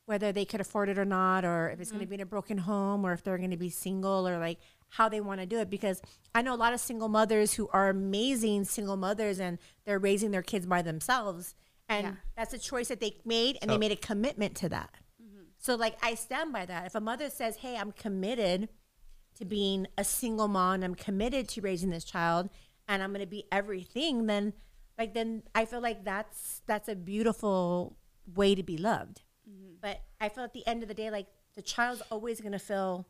whether 0.07 0.33
they 0.33 0.45
could 0.45 0.61
afford 0.61 0.89
it 0.89 0.99
or 0.99 1.05
not 1.05 1.45
or 1.45 1.71
if 1.71 1.81
it's 1.81 1.91
going 1.91 2.01
to 2.01 2.07
mm-hmm. 2.07 2.11
be 2.11 2.15
in 2.17 2.21
a 2.21 2.27
broken 2.27 2.59
home 2.59 3.05
or 3.05 3.13
if 3.13 3.23
they're 3.23 3.39
going 3.39 3.51
to 3.51 3.57
be 3.57 3.69
single 3.69 4.27
or 4.27 4.39
like 4.39 4.59
how 4.97 5.09
they 5.09 5.21
want 5.23 5.41
to 5.41 5.47
do 5.47 5.59
it 5.59 5.71
because 5.71 6.03
I 6.35 6.43
know 6.43 6.55
a 6.55 6.57
lot 6.57 6.75
of 6.75 6.81
single 6.81 7.09
mothers 7.09 7.55
who 7.55 7.67
are 7.73 7.89
amazing 7.89 8.65
single 8.65 8.99
mothers 8.99 9.41
and 9.41 9.59
they're 9.87 9.99
raising 9.99 10.33
their 10.33 10.43
kids 10.43 10.67
by 10.67 10.83
themselves 10.83 11.55
and 11.89 12.05
Yeah. 12.07 12.15
that's 12.37 12.53
a 12.53 12.59
choice 12.59 12.89
that 12.89 13.01
they 13.01 13.17
made 13.25 13.57
and 13.63 13.71
So- 13.71 13.75
they 13.75 13.79
made 13.79 13.93
a 13.93 13.97
commitment 13.97 14.55
to 14.57 14.69
that. 14.69 14.95
Mm-hmm. 15.23 15.45
So 15.59 15.77
like 15.77 15.97
I 16.05 16.15
stand 16.15 16.53
by 16.53 16.67
that. 16.67 16.87
If 16.87 16.95
a 16.95 17.01
mother 17.01 17.31
says, 17.31 17.57
"Hey, 17.57 17.77
I'm 17.77 17.93
committed 17.93 18.69
to 19.37 19.45
being 19.47 19.87
a 19.97 20.05
single 20.05 20.47
mom, 20.49 20.83
I'm 20.83 20.95
committed 20.95 21.49
to 21.51 21.63
raising 21.63 21.89
this 21.89 22.05
child 22.05 22.51
and 22.87 23.03
I'm 23.03 23.13
going 23.13 23.21
to 23.25 23.27
be 23.27 23.45
everything," 23.51 24.27
then 24.27 24.53
like 24.99 25.15
then 25.15 25.43
I 25.55 25.65
feel 25.65 25.81
like 25.81 26.05
that's 26.05 26.61
that's 26.67 26.89
a 26.91 26.95
beautiful 26.95 27.97
way 28.27 28.55
to 28.55 28.63
be 28.63 28.77
loved. 28.77 29.23
Mm-hmm. 29.49 29.77
But 29.81 30.03
I 30.21 30.29
feel 30.29 30.45
at 30.45 30.53
the 30.53 30.67
end 30.67 30.83
of 30.83 30.89
the 30.89 30.95
day 30.95 31.11
like 31.11 31.29
the 31.55 31.63
child's 31.63 32.03
always 32.11 32.43
going 32.43 32.53
to 32.53 32.59
feel 32.59 33.07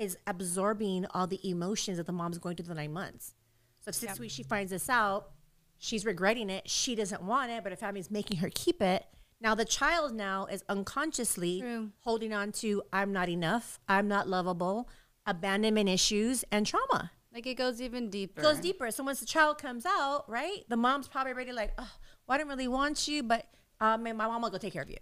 is 0.00 0.16
absorbing 0.26 1.06
all 1.12 1.26
the 1.26 1.38
emotions 1.48 1.98
that 1.98 2.06
the 2.06 2.12
mom's 2.12 2.38
going 2.38 2.56
through 2.56 2.66
the 2.66 2.74
9 2.74 2.92
months. 2.92 3.34
So 3.80 3.90
if 3.90 3.94
six 3.94 4.18
weeks 4.18 4.34
she 4.34 4.42
finds 4.42 4.70
this 4.70 4.88
out, 4.88 5.30
she's 5.78 6.04
regretting 6.04 6.50
it. 6.50 6.68
She 6.68 6.94
doesn't 6.94 7.22
want 7.22 7.50
it, 7.50 7.62
but 7.62 7.70
her 7.70 7.76
family's 7.76 8.10
making 8.10 8.38
her 8.38 8.50
keep 8.52 8.82
it. 8.82 9.04
Now 9.40 9.54
the 9.54 9.64
child 9.64 10.14
now 10.14 10.46
is 10.46 10.64
unconsciously 10.68 11.60
True. 11.60 11.90
holding 12.00 12.32
on 12.32 12.52
to 12.52 12.82
I'm 12.92 13.12
not 13.12 13.28
enough, 13.28 13.78
I'm 13.88 14.08
not 14.08 14.28
lovable, 14.28 14.88
abandonment 15.26 15.88
issues, 15.88 16.44
and 16.50 16.66
trauma. 16.66 17.12
Like 17.32 17.46
it 17.46 17.54
goes 17.54 17.80
even 17.80 18.10
deeper. 18.10 18.40
It 18.40 18.42
goes 18.42 18.58
deeper. 18.58 18.90
So 18.90 19.04
once 19.04 19.20
the 19.20 19.26
child 19.26 19.58
comes 19.58 19.86
out, 19.86 20.24
right, 20.28 20.64
the 20.68 20.76
mom's 20.76 21.08
probably 21.08 21.32
already 21.32 21.52
like, 21.52 21.72
oh, 21.78 21.90
well, 22.26 22.34
I 22.34 22.38
didn't 22.38 22.50
really 22.50 22.68
want 22.68 23.06
you, 23.06 23.22
but 23.22 23.46
um, 23.80 24.02
my 24.02 24.12
mom 24.12 24.42
will 24.42 24.50
go 24.50 24.58
take 24.58 24.72
care 24.72 24.82
of 24.82 24.90
you. 24.90 24.98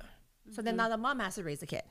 So 0.50 0.62
then 0.62 0.76
now 0.76 0.88
the 0.88 0.96
mom 0.96 1.18
has 1.20 1.34
to 1.34 1.44
raise 1.44 1.60
the 1.60 1.66
kid. 1.66 1.82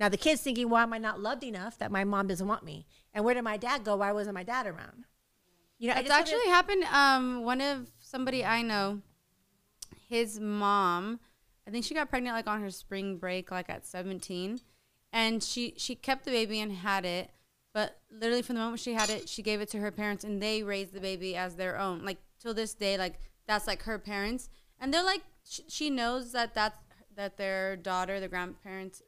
Now 0.00 0.08
the 0.08 0.16
kid's 0.16 0.40
thinking, 0.40 0.70
why 0.70 0.82
am 0.82 0.94
I 0.94 0.98
not 0.98 1.20
loved 1.20 1.44
enough 1.44 1.78
that 1.78 1.92
my 1.92 2.04
mom 2.04 2.26
doesn't 2.26 2.48
want 2.48 2.64
me? 2.64 2.86
And 3.12 3.22
where 3.22 3.34
did 3.34 3.44
my 3.44 3.58
dad 3.58 3.84
go? 3.84 3.96
Why 3.96 4.12
wasn't 4.12 4.34
my 4.34 4.42
dad 4.42 4.66
around? 4.66 5.04
You 5.78 5.88
know, 5.88 5.94
It's 5.98 6.10
actually 6.10 6.40
feel 6.40 6.52
happened. 6.52 6.84
Um, 6.84 7.44
one 7.44 7.60
of 7.60 7.90
somebody 8.00 8.42
I 8.42 8.62
know, 8.62 9.02
his 10.08 10.40
mom, 10.40 11.20
I 11.68 11.70
think 11.70 11.84
she 11.84 11.94
got 11.94 12.08
pregnant 12.08 12.34
like 12.34 12.46
on 12.46 12.62
her 12.62 12.70
spring 12.70 13.18
break, 13.18 13.50
like 13.50 13.68
at 13.68 13.86
17, 13.86 14.60
and 15.12 15.42
she 15.42 15.74
she 15.76 15.94
kept 15.94 16.24
the 16.24 16.30
baby 16.30 16.60
and 16.60 16.72
had 16.72 17.04
it, 17.04 17.30
but 17.72 17.98
literally 18.10 18.42
from 18.42 18.56
the 18.56 18.62
moment 18.62 18.80
she 18.80 18.94
had 18.94 19.10
it, 19.10 19.28
she 19.28 19.42
gave 19.42 19.60
it 19.60 19.68
to 19.70 19.78
her 19.78 19.90
parents, 19.90 20.24
and 20.24 20.42
they 20.42 20.62
raised 20.62 20.92
the 20.92 21.00
baby 21.00 21.36
as 21.36 21.56
their 21.56 21.78
own. 21.78 22.04
Like 22.04 22.18
till 22.38 22.54
this 22.54 22.74
day, 22.74 22.96
like 22.96 23.18
that's 23.46 23.66
like 23.66 23.82
her 23.82 23.98
parents, 23.98 24.48
and 24.78 24.92
they're 24.92 25.04
like 25.04 25.22
she, 25.44 25.62
she 25.68 25.90
knows 25.90 26.32
that 26.32 26.54
that's 26.54 26.76
that 27.16 27.36
their 27.36 27.76
daughter, 27.76 28.20
the 28.20 28.28
grandparents, 28.28 29.02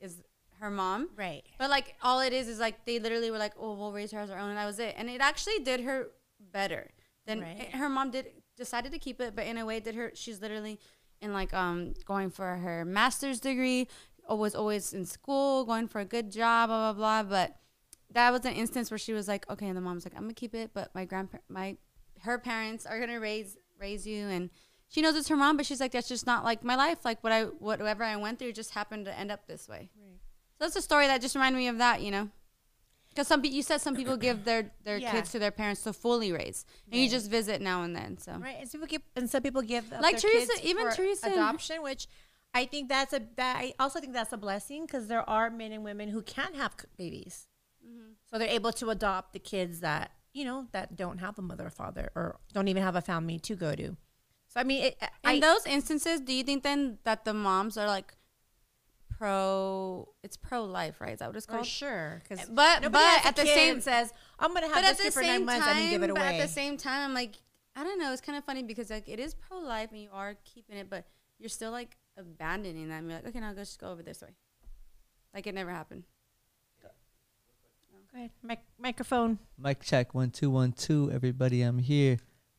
is 0.00 0.22
her 0.60 0.70
mom, 0.70 1.08
right. 1.16 1.42
but 1.58 1.70
like 1.70 1.94
all 2.02 2.20
it 2.20 2.32
is 2.32 2.46
is 2.48 2.58
like 2.58 2.84
they 2.84 2.98
literally 2.98 3.30
were 3.30 3.38
like, 3.38 3.54
"Oh, 3.58 3.74
we'll 3.74 3.92
raise 3.92 4.10
her 4.12 4.18
as 4.20 4.30
our 4.30 4.38
own," 4.38 4.50
and 4.50 4.58
that 4.58 4.66
was 4.66 4.78
it. 4.78 4.94
And 4.98 5.08
it 5.08 5.20
actually 5.20 5.58
did 5.60 5.80
her 5.80 6.08
better 6.52 6.90
than 7.26 7.40
Right. 7.40 7.70
her 7.74 7.88
mom 7.88 8.10
did. 8.10 8.26
Decided 8.56 8.92
to 8.92 8.98
keep 8.98 9.20
it, 9.22 9.34
but 9.34 9.46
in 9.46 9.56
a 9.56 9.64
way, 9.64 9.80
did 9.80 9.94
her. 9.94 10.10
She's 10.14 10.42
literally 10.42 10.78
in 11.22 11.32
like 11.32 11.54
um 11.54 11.94
going 12.04 12.28
for 12.30 12.56
her 12.56 12.84
master's 12.84 13.40
degree. 13.40 13.88
Or 14.28 14.36
was 14.36 14.54
always 14.54 14.92
in 14.92 15.06
school, 15.06 15.64
going 15.64 15.88
for 15.88 16.00
a 16.00 16.04
good 16.04 16.30
job, 16.30 16.68
blah 16.68 16.92
blah 16.92 17.22
blah. 17.22 17.22
But 17.30 17.56
that 18.12 18.30
was 18.30 18.44
an 18.44 18.52
instance 18.52 18.90
where 18.90 18.98
she 18.98 19.12
was 19.12 19.26
like, 19.26 19.48
"Okay," 19.50 19.66
and 19.66 19.76
the 19.76 19.80
mom's 19.80 20.04
like, 20.04 20.14
"I'm 20.14 20.22
gonna 20.22 20.34
keep 20.34 20.54
it," 20.54 20.70
but 20.74 20.94
my 20.94 21.04
grandpa, 21.04 21.38
my 21.48 21.78
her 22.20 22.38
parents 22.38 22.84
are 22.86 23.00
gonna 23.00 23.18
raise 23.18 23.56
raise 23.78 24.06
you 24.06 24.26
and. 24.28 24.50
She 24.90 25.00
knows 25.02 25.14
it's 25.16 25.28
her 25.28 25.36
mom, 25.36 25.56
but 25.56 25.64
she's 25.66 25.80
like, 25.80 25.92
that's 25.92 26.08
just 26.08 26.26
not 26.26 26.44
like 26.44 26.62
my 26.64 26.74
life. 26.74 27.04
Like 27.04 27.22
what 27.24 27.32
I, 27.32 27.44
whatever 27.44 28.04
I 28.04 28.16
went 28.16 28.38
through, 28.38 28.52
just 28.52 28.72
happened 28.74 29.04
to 29.06 29.18
end 29.18 29.30
up 29.30 29.46
this 29.46 29.68
way. 29.68 29.88
So 30.58 30.64
that's 30.66 30.76
a 30.76 30.82
story 30.82 31.06
that 31.06 31.22
just 31.22 31.34
reminded 31.36 31.58
me 31.58 31.68
of 31.68 31.78
that, 31.78 32.02
you 32.02 32.10
know. 32.10 32.28
Because 33.08 33.26
some 33.26 33.44
you 33.44 33.62
said 33.62 33.80
some 33.80 33.96
people 33.96 34.16
give 34.16 34.44
their 34.44 34.70
their 34.84 34.98
Yeah. 34.98 35.10
kids 35.12 35.30
to 35.32 35.38
their 35.38 35.50
parents 35.50 35.82
to 35.84 35.92
fully 35.92 36.30
raise, 36.32 36.64
and 36.90 37.00
you 37.00 37.08
just 37.08 37.28
visit 37.30 37.60
now 37.60 37.82
and 37.82 37.94
then. 37.96 38.18
So 38.18 38.32
Right, 38.34 38.56
and 38.60 38.68
some 38.68 38.80
people 38.80 38.86
give, 38.88 39.02
and 39.16 39.28
some 39.30 39.42
people 39.42 39.62
give 39.62 39.90
Like 39.90 40.18
Teresa- 40.18 40.52
even 40.62 40.90
Teresa 40.92 41.26
adoption, 41.32 41.82
which 41.82 42.06
I 42.54 42.66
think 42.66 42.88
that's 42.88 43.12
a 43.12 43.20
that 43.36 43.56
I 43.56 43.74
also 43.80 44.00
think 44.00 44.12
that's 44.12 44.32
a 44.32 44.36
blessing 44.36 44.86
because 44.86 45.08
there 45.08 45.28
are 45.28 45.50
men 45.50 45.72
and 45.72 45.82
women 45.84 46.08
who 46.10 46.22
can't 46.22 46.54
have 46.56 46.74
babies, 46.96 47.48
Mm-hmm. 47.84 48.10
so 48.30 48.38
they're 48.38 48.48
able 48.48 48.72
to 48.74 48.90
adopt 48.90 49.32
the 49.32 49.38
kids 49.40 49.80
that 49.80 50.12
you 50.32 50.44
know 50.44 50.68
that 50.72 50.94
don't 50.96 51.18
have 51.18 51.36
a 51.38 51.42
mother 51.42 51.66
or 51.66 51.70
father 51.70 52.10
or 52.14 52.38
don't 52.52 52.68
even 52.68 52.82
have 52.82 52.94
a 52.96 53.00
family 53.02 53.38
to 53.40 53.54
go 53.56 53.74
to. 53.74 53.96
So 54.50 54.58
I 54.60 54.64
mean, 54.64 54.82
it, 54.84 54.98
I, 55.24 55.34
in 55.34 55.40
those 55.40 55.64
instances, 55.64 56.20
do 56.20 56.32
you 56.32 56.42
think 56.44 56.62
then 56.64 56.98
that 57.04 57.24
the 57.24 57.32
moms 57.32 57.78
are 57.78 57.86
like 57.86 58.12
pro? 59.08 60.08
It's 60.22 60.36
pro 60.36 60.64
life, 60.64 61.00
right? 61.00 61.12
Is 61.12 61.20
that 61.20 61.28
what 61.28 61.36
it's 61.36 61.46
for 61.46 61.52
called? 61.52 61.66
sure, 61.66 62.20
because 62.22 62.46
But- 62.48 62.90
but 62.90 63.24
at 63.26 63.36
the 63.36 63.46
same- 63.46 63.80
says 63.80 64.12
I'm 64.38 64.52
gonna 64.52 64.68
have 64.68 64.82
this 64.84 65.00
kid 65.00 65.12
for 65.12 65.22
nine 65.22 65.44
months 65.44 65.66
and 65.66 65.78
then 65.78 65.90
give 65.90 66.02
it 66.02 66.08
time, 66.08 66.14
but 66.16 66.24
at 66.34 66.40
the 66.42 66.48
same 66.48 66.76
time, 66.76 67.04
I'm 67.10 67.14
like, 67.14 67.36
I 67.76 67.84
don't 67.84 67.98
know. 68.00 68.12
It's 68.12 68.20
kind 68.20 68.36
of 68.36 68.44
funny 68.44 68.62
because 68.64 68.90
like 68.90 69.08
it 69.08 69.20
is 69.20 69.34
pro 69.34 69.58
life 69.58 69.90
and 69.92 70.00
you 70.02 70.10
are 70.12 70.34
keeping 70.44 70.76
it, 70.76 70.90
but 70.90 71.06
you're 71.38 71.48
still 71.48 71.70
like 71.70 71.96
abandoning 72.18 72.88
them. 72.88 73.08
You're 73.08 73.18
like, 73.20 73.28
okay, 73.28 73.40
now 73.40 73.52
go 73.52 73.60
just 73.60 73.78
go 73.78 73.90
over 73.92 74.02
this 74.02 74.20
way, 74.20 74.34
like 75.32 75.46
it 75.46 75.54
never 75.54 75.70
happened. 75.70 76.02
Go 78.12 78.18
ahead, 78.18 78.30
Mic- 78.42 78.58
microphone. 78.76 79.38
Mic 79.56 79.82
check 79.84 80.12
one 80.14 80.30
two 80.32 80.50
one 80.50 80.72
two. 80.72 81.08
Everybody, 81.12 81.62
I'm 81.62 81.78
here. 81.78 82.18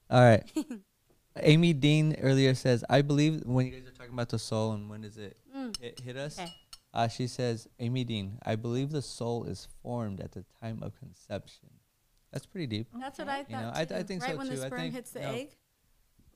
All 0.09 0.21
right. 0.21 0.49
Amy 1.37 1.73
Dean 1.73 2.15
earlier 2.21 2.53
says, 2.55 2.83
I 2.89 3.01
believe 3.01 3.43
when 3.45 3.67
you 3.67 3.71
guys 3.73 3.87
are 3.87 3.91
talking 3.91 4.13
about 4.13 4.29
the 4.29 4.39
soul 4.39 4.73
and 4.73 4.89
when 4.89 5.01
does 5.01 5.17
it 5.17 5.37
Mm. 5.55 5.77
hit, 5.79 5.99
hit 5.99 6.17
us? 6.17 6.37
Okay. 6.39 6.53
Uh, 6.93 7.07
she 7.07 7.25
says, 7.27 7.67
Amy 7.79 8.03
Dean, 8.03 8.37
I 8.45 8.55
believe 8.57 8.89
the 8.91 9.01
soul 9.01 9.45
is 9.45 9.67
formed 9.81 10.19
at 10.19 10.33
the 10.33 10.43
time 10.61 10.83
of 10.83 10.97
conception. 10.99 11.69
That's 12.33 12.45
pretty 12.45 12.67
deep. 12.67 12.87
That's 12.99 13.17
what 13.19 13.29
I 13.29 13.43
thought. 13.43 13.49
You 13.49 13.57
know, 13.57 13.71
I- 13.73 13.85
too. 13.85 13.95
I 13.95 14.03
think 14.03 14.21
right 14.23 14.31
so 14.31 14.37
when 14.37 14.47
too. 14.47 14.55
the 14.57 14.65
sperm 14.67 14.79
think, 14.79 14.93
hits 14.93 15.11
the 15.11 15.19
you 15.21 15.25
know, 15.25 15.33
egg, 15.33 15.57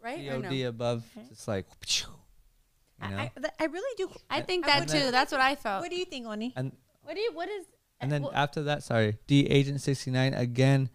right 0.02 0.28
or 0.30 0.42
POD 0.42 0.62
no? 0.64 0.70
above, 0.70 1.04
Okay. 1.18 1.28
just 1.30 1.48
like, 1.48 1.66
you 1.98 3.10
know. 3.10 3.18
I, 3.18 3.24
I, 3.24 3.32
th- 3.40 3.54
I 3.60 3.66
really 3.66 3.96
do. 3.98 4.10
I 4.30 4.42
think 4.42 4.66
I 4.66 4.68
that 4.68 4.80
would- 4.82 4.90
too. 5.02 5.12
That's 5.12 5.32
what 5.34 5.42
I 5.42 5.56
felt. 5.56 5.82
What 5.82 5.90
do 5.92 5.98
you 5.98 6.06
think, 6.06 6.26
Oni? 6.26 6.54
and 6.56 6.72
What 7.04 7.16
do 7.16 7.20
you? 7.22 7.34
What 7.34 7.50
is? 7.50 7.66
and 8.00 8.10
then 8.12 8.22
well- 8.24 8.32
after 8.34 8.64
that, 8.64 8.84
sorry, 8.84 9.18
D 9.28 9.46
Agent 9.48 9.82
sixty 9.82 10.12
nine 10.12 10.34
again 10.34 10.90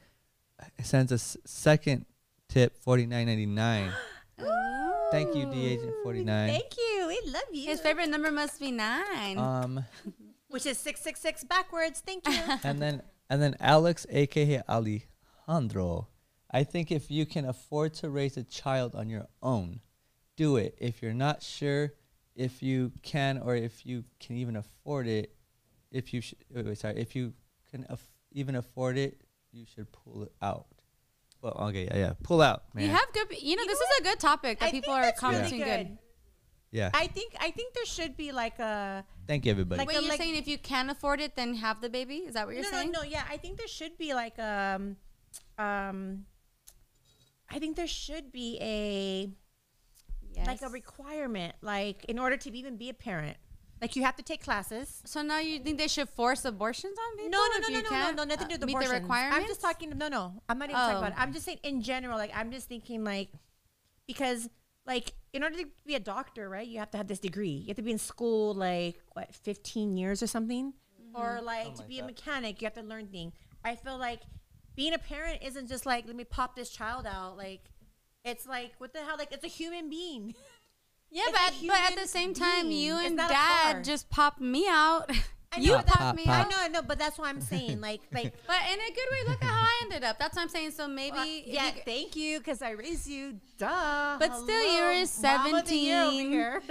sends 0.82 1.12
a 1.12 1.16
s- 1.16 1.36
second 1.44 2.06
tip 2.50 2.76
forty 2.76 3.06
nine 3.06 3.26
ninety 3.26 3.46
nine. 3.46 3.92
Thank 5.10 5.34
you, 5.34 5.46
D 5.50 5.66
Agent 5.66 5.94
forty 6.02 6.22
nine. 6.22 6.50
Thank 6.50 6.76
you. 6.76 7.06
We 7.08 7.20
love 7.32 7.42
you. 7.52 7.66
His 7.66 7.80
favorite 7.80 8.08
number 8.10 8.30
must 8.30 8.60
be 8.60 8.70
nine. 8.70 9.38
Um, 9.38 9.84
Which 10.48 10.66
is 10.66 10.78
666 10.78 11.44
backwards. 11.44 12.02
Thank 12.04 12.26
you. 12.28 12.36
and 12.64 12.82
then 12.82 13.02
and 13.28 13.40
then 13.40 13.56
Alex, 13.60 14.06
aka 14.10 14.62
Alejandro. 14.68 16.08
I 16.50 16.64
think 16.64 16.90
if 16.90 17.10
you 17.10 17.24
can 17.26 17.44
afford 17.44 17.94
to 17.94 18.10
raise 18.10 18.36
a 18.36 18.42
child 18.42 18.96
on 18.96 19.08
your 19.08 19.28
own, 19.40 19.80
do 20.36 20.56
it. 20.56 20.76
If 20.80 21.00
you're 21.02 21.14
not 21.14 21.42
sure 21.42 21.92
if 22.34 22.62
you 22.62 22.90
can 23.02 23.38
or 23.38 23.54
if 23.54 23.86
you 23.86 24.04
can 24.18 24.36
even 24.36 24.56
afford 24.56 25.06
it, 25.06 25.32
if 25.92 26.12
you 26.12 26.20
sh- 26.20 26.34
wait, 26.52 26.66
wait, 26.66 26.78
sorry, 26.78 26.98
if 26.98 27.14
you 27.14 27.32
can 27.70 27.86
aff- 27.88 28.10
even 28.32 28.56
afford 28.56 28.98
it, 28.98 29.20
you 29.52 29.64
should 29.64 29.92
pull 29.92 30.24
it 30.24 30.32
out. 30.42 30.66
Well, 31.42 31.56
okay, 31.68 31.84
yeah, 31.84 31.96
yeah, 31.96 32.12
pull 32.22 32.42
out, 32.42 32.64
man. 32.74 32.84
you 32.84 32.90
have 32.90 33.12
good. 33.14 33.28
You 33.40 33.56
know, 33.56 33.62
You 33.62 33.68
this 33.68 33.80
know 33.80 33.86
is 33.94 34.00
a 34.00 34.02
good 34.02 34.20
topic 34.20 34.60
that 34.60 34.66
I 34.66 34.70
people 34.70 34.92
think 34.94 34.98
are 34.98 35.06
that's 35.06 35.22
really 35.22 35.34
commenting 35.34 35.60
good. 35.60 35.98
yeah. 36.70 36.90
I 36.92 37.06
think 37.06 37.34
I 37.40 37.50
think 37.50 37.72
there 37.74 37.86
should 37.86 38.16
be 38.16 38.30
like 38.32 38.58
a 38.58 39.04
Thank 39.26 39.46
you, 39.46 39.52
everybody. 39.52 39.78
Like 39.78 39.88
Wait, 39.88 39.96
a- 39.98 40.02
you're 40.02 40.16
saying 40.16 40.36
if 40.36 40.46
you 40.48 40.58
can't 40.58 40.90
afford 40.90 41.20
it, 41.20 41.36
then 41.36 41.54
have 41.54 41.80
the 41.80 41.88
baby? 41.88 42.16
Is 42.28 42.34
that 42.34 42.46
what 42.46 42.54
you're 42.56 42.64
no, 42.64 42.70
saying? 42.70 42.90
no, 42.92 43.00
no. 43.02 43.08
Yeah, 43.08 43.22
I 43.30 43.36
think 43.38 43.56
there 43.58 43.68
should 43.68 43.96
be 43.96 44.12
like 44.12 44.38
um, 44.38 44.96
um, 45.58 46.26
I 47.48 47.58
think 47.58 47.76
there 47.76 47.86
should 47.86 48.32
be 48.32 48.58
a 48.60 49.30
Yes. 50.32 50.46
like 50.46 50.62
a 50.62 50.68
requirement, 50.68 51.56
like 51.60 52.04
in 52.04 52.16
order 52.18 52.36
to 52.36 52.56
even 52.56 52.76
be 52.76 52.88
a 52.88 52.94
parent, 52.94 53.36
Like 53.80 53.96
you 53.96 54.02
have 54.02 54.16
to 54.16 54.22
take 54.22 54.42
classes. 54.44 55.00
So 55.06 55.22
now 55.22 55.38
you 55.38 55.58
think 55.58 55.78
they 55.78 55.88
should 55.88 56.08
force 56.08 56.44
abortions 56.44 56.96
on 56.98 57.16
people? 57.16 57.30
No, 57.30 57.38
no, 57.38 57.44
if 57.56 57.62
no, 57.62 57.68
you 57.68 57.74
no, 57.74 57.80
no, 57.80 57.82
no, 57.82 57.88
can't, 58.04 58.16
no, 58.16 58.24
nothing 58.24 58.48
to 58.48 58.58
do 58.58 58.66
with 58.66 58.74
uh, 58.74 58.78
meet 58.78 58.86
the 58.88 58.94
requirements. 58.94 59.36
I'm 59.40 59.46
just 59.46 59.60
talking. 59.62 59.90
No, 59.96 60.08
no, 60.08 60.34
I'm 60.48 60.58
not 60.58 60.68
even 60.68 60.76
talking 60.76 60.96
Oh. 60.96 60.98
about 60.98 61.12
it. 61.12 61.18
I'm 61.18 61.32
just 61.32 61.46
saying 61.46 61.58
in 61.62 61.80
general. 61.82 62.18
Like 62.18 62.30
I'm 62.34 62.50
just 62.50 62.68
thinking 62.68 63.04
like 63.04 63.30
because 64.06 64.48
like 64.86 65.12
in 65.32 65.42
order 65.42 65.56
to 65.58 65.66
be 65.86 65.94
a 65.94 66.00
doctor, 66.00 66.48
right? 66.48 66.66
You 66.66 66.78
have 66.78 66.90
to 66.90 66.98
have 66.98 67.06
this 67.08 67.20
degree. 67.20 67.48
You 67.50 67.68
have 67.68 67.76
to 67.76 67.82
be 67.82 67.92
in 67.92 67.98
school 67.98 68.54
like 68.54 68.96
what 69.14 69.34
15 69.34 69.96
years 69.96 70.22
or 70.22 70.26
something, 70.26 70.74
or 71.14 71.40
like 71.42 71.74
to 71.74 71.80
like 71.80 71.88
be 71.88 71.98
a 71.98 72.02
that. 72.02 72.06
mechanic, 72.06 72.60
you 72.60 72.66
have 72.66 72.74
to 72.74 72.82
learn 72.82 73.06
things. 73.06 73.32
I 73.64 73.76
feel 73.76 73.98
like 73.98 74.20
being 74.76 74.92
a 74.94 74.98
parent 74.98 75.42
isn't 75.42 75.68
just 75.68 75.86
like 75.86 76.06
let 76.06 76.16
me 76.16 76.24
pop 76.24 76.54
this 76.54 76.70
child 76.70 77.06
out. 77.06 77.36
Like 77.38 77.60
it's 78.24 78.46
like 78.46 78.72
what 78.78 78.92
the 78.92 79.00
hell? 79.00 79.16
Like 79.18 79.32
it's 79.32 79.44
a 79.44 79.48
human 79.48 79.88
being. 79.88 80.34
Yeah, 81.10 81.22
It's 81.26 81.32
but 81.32 81.40
at, 81.40 81.54
but 81.66 81.92
at 81.92 82.02
the 82.02 82.08
same 82.08 82.34
time, 82.34 82.68
being. 82.68 82.82
you 82.82 82.94
and 82.96 83.16
not 83.16 83.30
a 83.30 83.34
car. 83.34 83.72
dad 83.74 83.84
just 83.84 84.08
popped 84.10 84.40
me 84.40 84.66
out. 84.68 85.10
I 85.52 85.58
you 85.58 85.68
know 85.72 85.74
popped 85.78 85.88
that- 85.88 85.98
Pop, 85.98 86.16
me 86.16 86.24
pop. 86.24 86.34
I 86.34 86.40
out. 86.42 86.50
know, 86.50 86.56
I 86.60 86.68
know, 86.68 86.82
but 86.82 86.98
that's 86.98 87.18
what 87.18 87.28
I'm 87.28 87.40
saying. 87.40 87.80
Like, 87.88 88.02
like 88.12 88.32
But 88.46 88.56
in 88.72 88.78
a 88.78 88.94
good 88.94 89.08
way, 89.10 89.30
look 89.32 89.42
at 89.42 89.48
how 89.48 89.60
I 89.62 89.80
ended 89.82 90.04
up. 90.04 90.18
That's 90.20 90.36
what 90.36 90.42
I'm 90.42 90.48
saying. 90.48 90.70
So 90.70 90.86
maybe, 90.86 91.16
Well, 91.16 91.26
yeah, 91.26 91.66
you- 91.74 91.82
thank 91.84 92.14
you, 92.14 92.38
because 92.38 92.62
I 92.62 92.70
raised 92.70 93.08
you. 93.08 93.40
Duh. 93.58 94.16
But 94.20 94.36
still, 94.36 94.72
you 94.72 94.82
were 94.82 95.04
Mama 95.22 95.58
of 95.58 95.66
the 95.66 95.74
year 95.76 96.02
over 96.02 96.12
17. 96.12 96.30
here. 96.30 96.62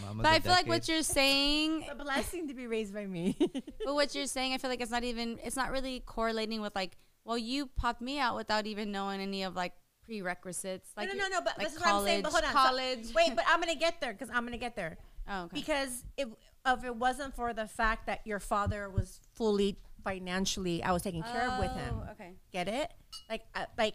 Mama 0.00 0.22
but 0.22 0.32
I 0.32 0.38
the 0.38 0.42
feel 0.44 0.52
like 0.52 0.66
what 0.68 0.88
you're 0.88 1.02
saying, 1.02 1.86
a 1.90 1.94
blessing 1.96 2.48
to 2.48 2.54
be 2.54 2.66
raised 2.66 2.94
by 2.94 3.06
me. 3.06 3.36
but 3.84 3.94
what 3.94 4.14
you're 4.14 4.26
saying, 4.26 4.52
I 4.54 4.58
feel 4.58 4.70
like 4.70 4.80
it's 4.80 4.90
not 4.90 5.04
even, 5.04 5.38
it's 5.44 5.56
not 5.56 5.70
really 5.72 6.00
correlating 6.00 6.60
with 6.60 6.74
like, 6.74 6.96
well, 7.24 7.38
you 7.38 7.66
popped 7.66 8.00
me 8.00 8.18
out 8.18 8.36
without 8.36 8.66
even 8.66 8.90
knowing 8.92 9.20
any 9.20 9.42
of 9.42 9.54
like 9.56 9.72
prerequisites. 10.12 10.90
Like 10.96 11.08
no, 11.08 11.14
no, 11.14 11.28
no, 11.28 11.38
no. 11.38 11.40
But 11.40 11.58
like 11.58 11.66
this 11.66 11.76
is 11.76 11.80
what 11.80 11.88
I'm 11.88 12.04
saying. 12.04 12.22
But 12.22 12.32
hold 12.32 12.44
on. 12.44 12.50
So- 12.50 12.58
college. 12.58 13.14
wait, 13.14 13.34
but 13.34 13.44
I'm 13.48 13.60
gonna 13.60 13.74
get 13.74 14.00
there 14.00 14.12
because 14.12 14.30
I'm 14.30 14.44
gonna 14.44 14.58
get 14.58 14.76
there. 14.76 14.98
Oh, 15.28 15.44
okay. 15.44 15.54
Because 15.54 16.04
if 16.16 16.28
if 16.66 16.84
it 16.84 16.96
wasn't 16.96 17.34
for 17.34 17.52
the 17.52 17.66
fact 17.66 18.06
that 18.06 18.20
your 18.24 18.38
father 18.38 18.90
was 18.90 19.20
fully 19.34 19.78
financially, 20.04 20.82
I 20.82 20.92
was 20.92 21.02
taking 21.02 21.22
care 21.22 21.50
of 21.50 21.58
with 21.58 21.72
him. 21.72 22.02
Oh, 22.06 22.12
okay. 22.12 22.32
Get 22.52 22.68
it? 22.68 22.90
Like, 23.30 23.42
uh, 23.54 23.66
like 23.78 23.94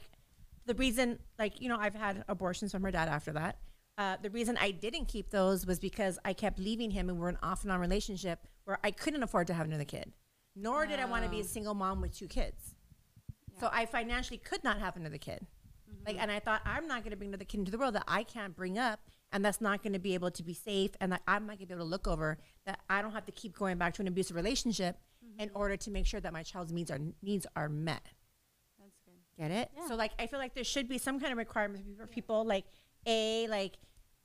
the 0.66 0.74
reason, 0.76 1.20
like 1.38 1.62
you 1.62 1.70
know, 1.70 1.78
I've 1.78 1.96
had 1.96 2.24
abortions 2.28 2.72
from 2.72 2.84
her 2.84 2.92
dad 2.92 3.08
after 3.08 3.34
that. 3.34 3.58
Uh, 3.98 4.16
the 4.22 4.30
reason 4.30 4.58
I 4.62 4.72
didn't 4.72 5.06
keep 5.08 5.32
those 5.32 5.66
was 5.66 5.80
because 5.80 6.20
I 6.24 6.34
kept 6.34 6.60
leaving 6.60 6.92
him, 6.92 7.10
and 7.10 7.20
we're 7.20 7.30
an 7.30 7.38
off 7.42 7.64
and 7.64 7.72
on 7.72 7.80
relationship 7.80 8.40
where 8.66 8.80
I 8.84 8.92
couldn't 8.92 9.24
afford 9.24 9.48
to 9.48 9.54
have 9.54 9.66
another 9.66 9.86
kid, 9.86 10.14
nor 10.56 10.86
did 10.86 11.00
I 11.00 11.06
want 11.06 11.24
to 11.24 11.30
be 11.30 11.40
a 11.40 11.44
single 11.44 11.74
mom 11.74 12.02
with 12.02 12.16
two 12.16 12.28
kids. 12.28 12.76
So 13.60 13.70
I 13.72 13.88
financially 13.88 14.38
could 14.38 14.64
not 14.64 14.80
have 14.80 14.96
another 14.96 15.18
kid. 15.18 15.48
Like, 16.06 16.16
mm-hmm. 16.16 16.24
and 16.24 16.32
I 16.32 16.40
thought 16.40 16.62
I'm 16.66 16.88
not 16.88 17.04
going 17.04 17.12
to 17.12 17.18
bring 17.18 17.30
another 17.30 17.46
kid 17.46 17.60
into 17.60 17.72
the 17.72 17.78
world 17.78 17.96
that 17.96 18.06
I 18.08 18.24
can't 18.24 18.56
bring 18.56 18.78
up, 18.78 19.00
and 19.32 19.44
that's 19.44 19.60
not 19.60 19.84
going 19.84 19.94
to 19.94 20.00
be 20.00 20.14
able 20.14 20.32
to 20.32 20.44
be 20.44 20.54
safe, 20.54 20.92
and 21.02 21.12
that 21.12 21.22
I'm 21.28 21.46
not 21.46 21.58
going 21.58 21.60
to 21.60 21.66
be 21.68 21.74
able 21.74 21.86
to 21.86 21.90
look 21.90 22.08
over. 22.08 22.38
That 22.66 22.80
I 22.90 23.02
don't 23.02 23.12
have 23.12 23.26
to 23.26 23.32
keep 23.32 23.58
going 23.58 23.78
back 23.78 23.94
to 23.96 24.02
an 24.02 24.08
abusive 24.08 24.36
relationship 24.36 24.98
mm-hmm. 25.26 25.42
in 25.42 25.52
order 25.54 25.78
to 25.78 25.92
make 25.92 26.06
sure 26.06 26.20
that 26.20 26.34
my 26.34 26.44
child's 26.44 26.72
needs 26.72 26.92
are 26.92 27.00
needs 27.22 27.46
are 27.56 27.70
met. 27.70 28.08
That's 28.80 28.98
good. 29.06 29.42
Get 29.42 29.52
it? 29.52 29.70
Yeah. 29.76 29.88
So 29.88 29.96
like, 29.96 30.12
I 30.20 30.28
feel 30.28 30.40
like 30.40 30.56
there 30.56 30.64
should 30.64 30.88
be 30.88 30.98
some 30.98 31.20
kind 31.20 31.32
of 31.32 31.38
requirement 31.38 31.84
for 31.98 32.08
people. 32.08 32.46
Like, 32.46 32.66
a 33.06 33.48
like, 33.48 33.74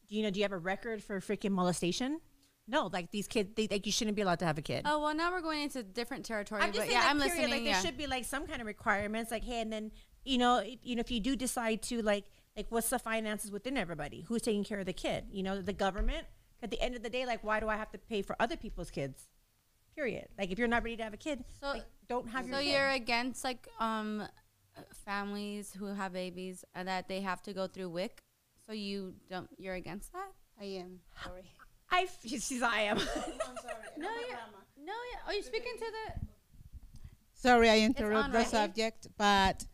do 0.09 0.17
you 0.17 0.23
know? 0.23 0.31
Do 0.31 0.41
you 0.41 0.45
have 0.45 0.53
a 0.53 0.59
record 0.59 1.03
for 1.03 1.21
freaking 1.21 1.53
molestation? 1.53 2.21
No, 2.69 2.89
like 2.93 3.11
these 3.11 3.27
kids, 3.27 3.51
they, 3.57 3.67
like 3.69 3.87
you 3.87 3.93
shouldn't 3.93 4.15
be 4.15 4.23
allowed 4.23 4.39
to 4.39 4.47
have 4.47 4.57
a 4.57 4.63
kid. 4.63 4.83
Oh 4.85 5.01
well, 5.01 5.15
now 5.15 5.33
we're 5.33 5.41
going 5.41 5.63
into 5.63 5.83
different 5.83 6.25
territory. 6.25 6.63
I'm 6.63 6.69
just 6.73 6.79
but 6.79 6.83
saying, 6.83 6.93
yeah, 6.93 7.01
like, 7.01 7.11
I'm 7.11 7.19
period, 7.19 7.35
listening. 7.37 7.65
Like 7.65 7.75
there 7.75 7.83
should 7.83 7.99
be 7.99 8.07
like 8.07 8.25
some 8.25 8.47
kind 8.47 8.61
of 8.61 8.67
requirements, 8.69 9.33
like 9.33 9.43
hey, 9.45 9.61
and 9.61 9.73
then 9.73 9.91
you 10.25 10.39
know, 10.39 10.63
you 10.83 10.95
know, 10.97 11.01
if 11.01 11.11
you 11.11 11.21
do 11.21 11.37
decide 11.37 11.83
to 11.85 12.03
like, 12.03 12.25
like 12.57 12.67
what's 12.71 12.91
the 12.91 12.99
finances 12.99 13.51
within 13.51 13.77
everybody? 13.77 14.23
Who's 14.29 14.43
taking 14.43 14.65
care 14.65 14.79
of 14.81 14.87
the 14.87 14.93
kid? 14.93 15.25
You 15.31 15.43
know, 15.43 15.61
the 15.61 15.73
government. 15.73 16.27
At 16.63 16.71
the 16.71 16.81
end 16.81 16.95
of 16.95 17.03
the 17.03 17.11
day, 17.11 17.27
like, 17.27 17.43
why 17.43 17.59
do 17.59 17.69
I 17.69 17.77
have 17.77 17.91
to 17.91 17.99
pay 17.99 18.23
for 18.23 18.37
other 18.39 18.57
people's 18.57 18.89
kids? 18.91 19.29
Period. 19.97 20.29
Like, 20.39 20.53
if 20.53 20.59
you're 20.61 20.69
not 20.69 20.85
ready 20.85 20.97
to 20.99 21.03
have 21.03 21.13
a 21.13 21.17
kid, 21.17 21.43
So- 21.61 21.67
like, 21.71 21.85
don't 22.09 22.29
have 22.29 22.47
your 22.47 22.59
So 22.59 22.63
kid. 22.63 22.71
you're 22.71 22.91
against 22.91 23.43
like 23.43 23.67
um 23.81 24.23
families 25.05 25.73
who 25.73 25.87
have 25.87 26.13
babies 26.13 26.65
and 26.75 26.87
that 26.89 27.09
they 27.09 27.21
have 27.21 27.43
to 27.43 27.53
go 27.53 27.67
through 27.67 27.91
WIC. 27.91 28.23
So 28.67 28.73
you 28.73 29.15
don't. 29.29 29.49
You're 29.59 29.75
against 29.75 30.13
that? 30.13 30.29
I 30.61 30.65
am. 30.65 31.01
Sorry. 31.25 31.43
I, 31.91 32.07
she's, 32.23 32.63
I 32.63 32.83
am. 32.83 32.99
I'm 32.99 33.05
sorry. 33.05 33.75
No, 33.99 34.09
yeah. 34.29 34.37
No, 34.79 34.93
yeah. 34.93 35.21
Are 35.29 35.35
you 35.35 35.43
speaking 35.43 35.73
to 35.79 35.85
the? 35.85 36.27
Sorry, 37.35 37.69
I 37.69 37.79
on, 37.79 37.85
interrupt 37.87 38.33
the 38.33 38.39
right? 38.39 38.47
subject, 38.47 39.09
but 39.19 39.65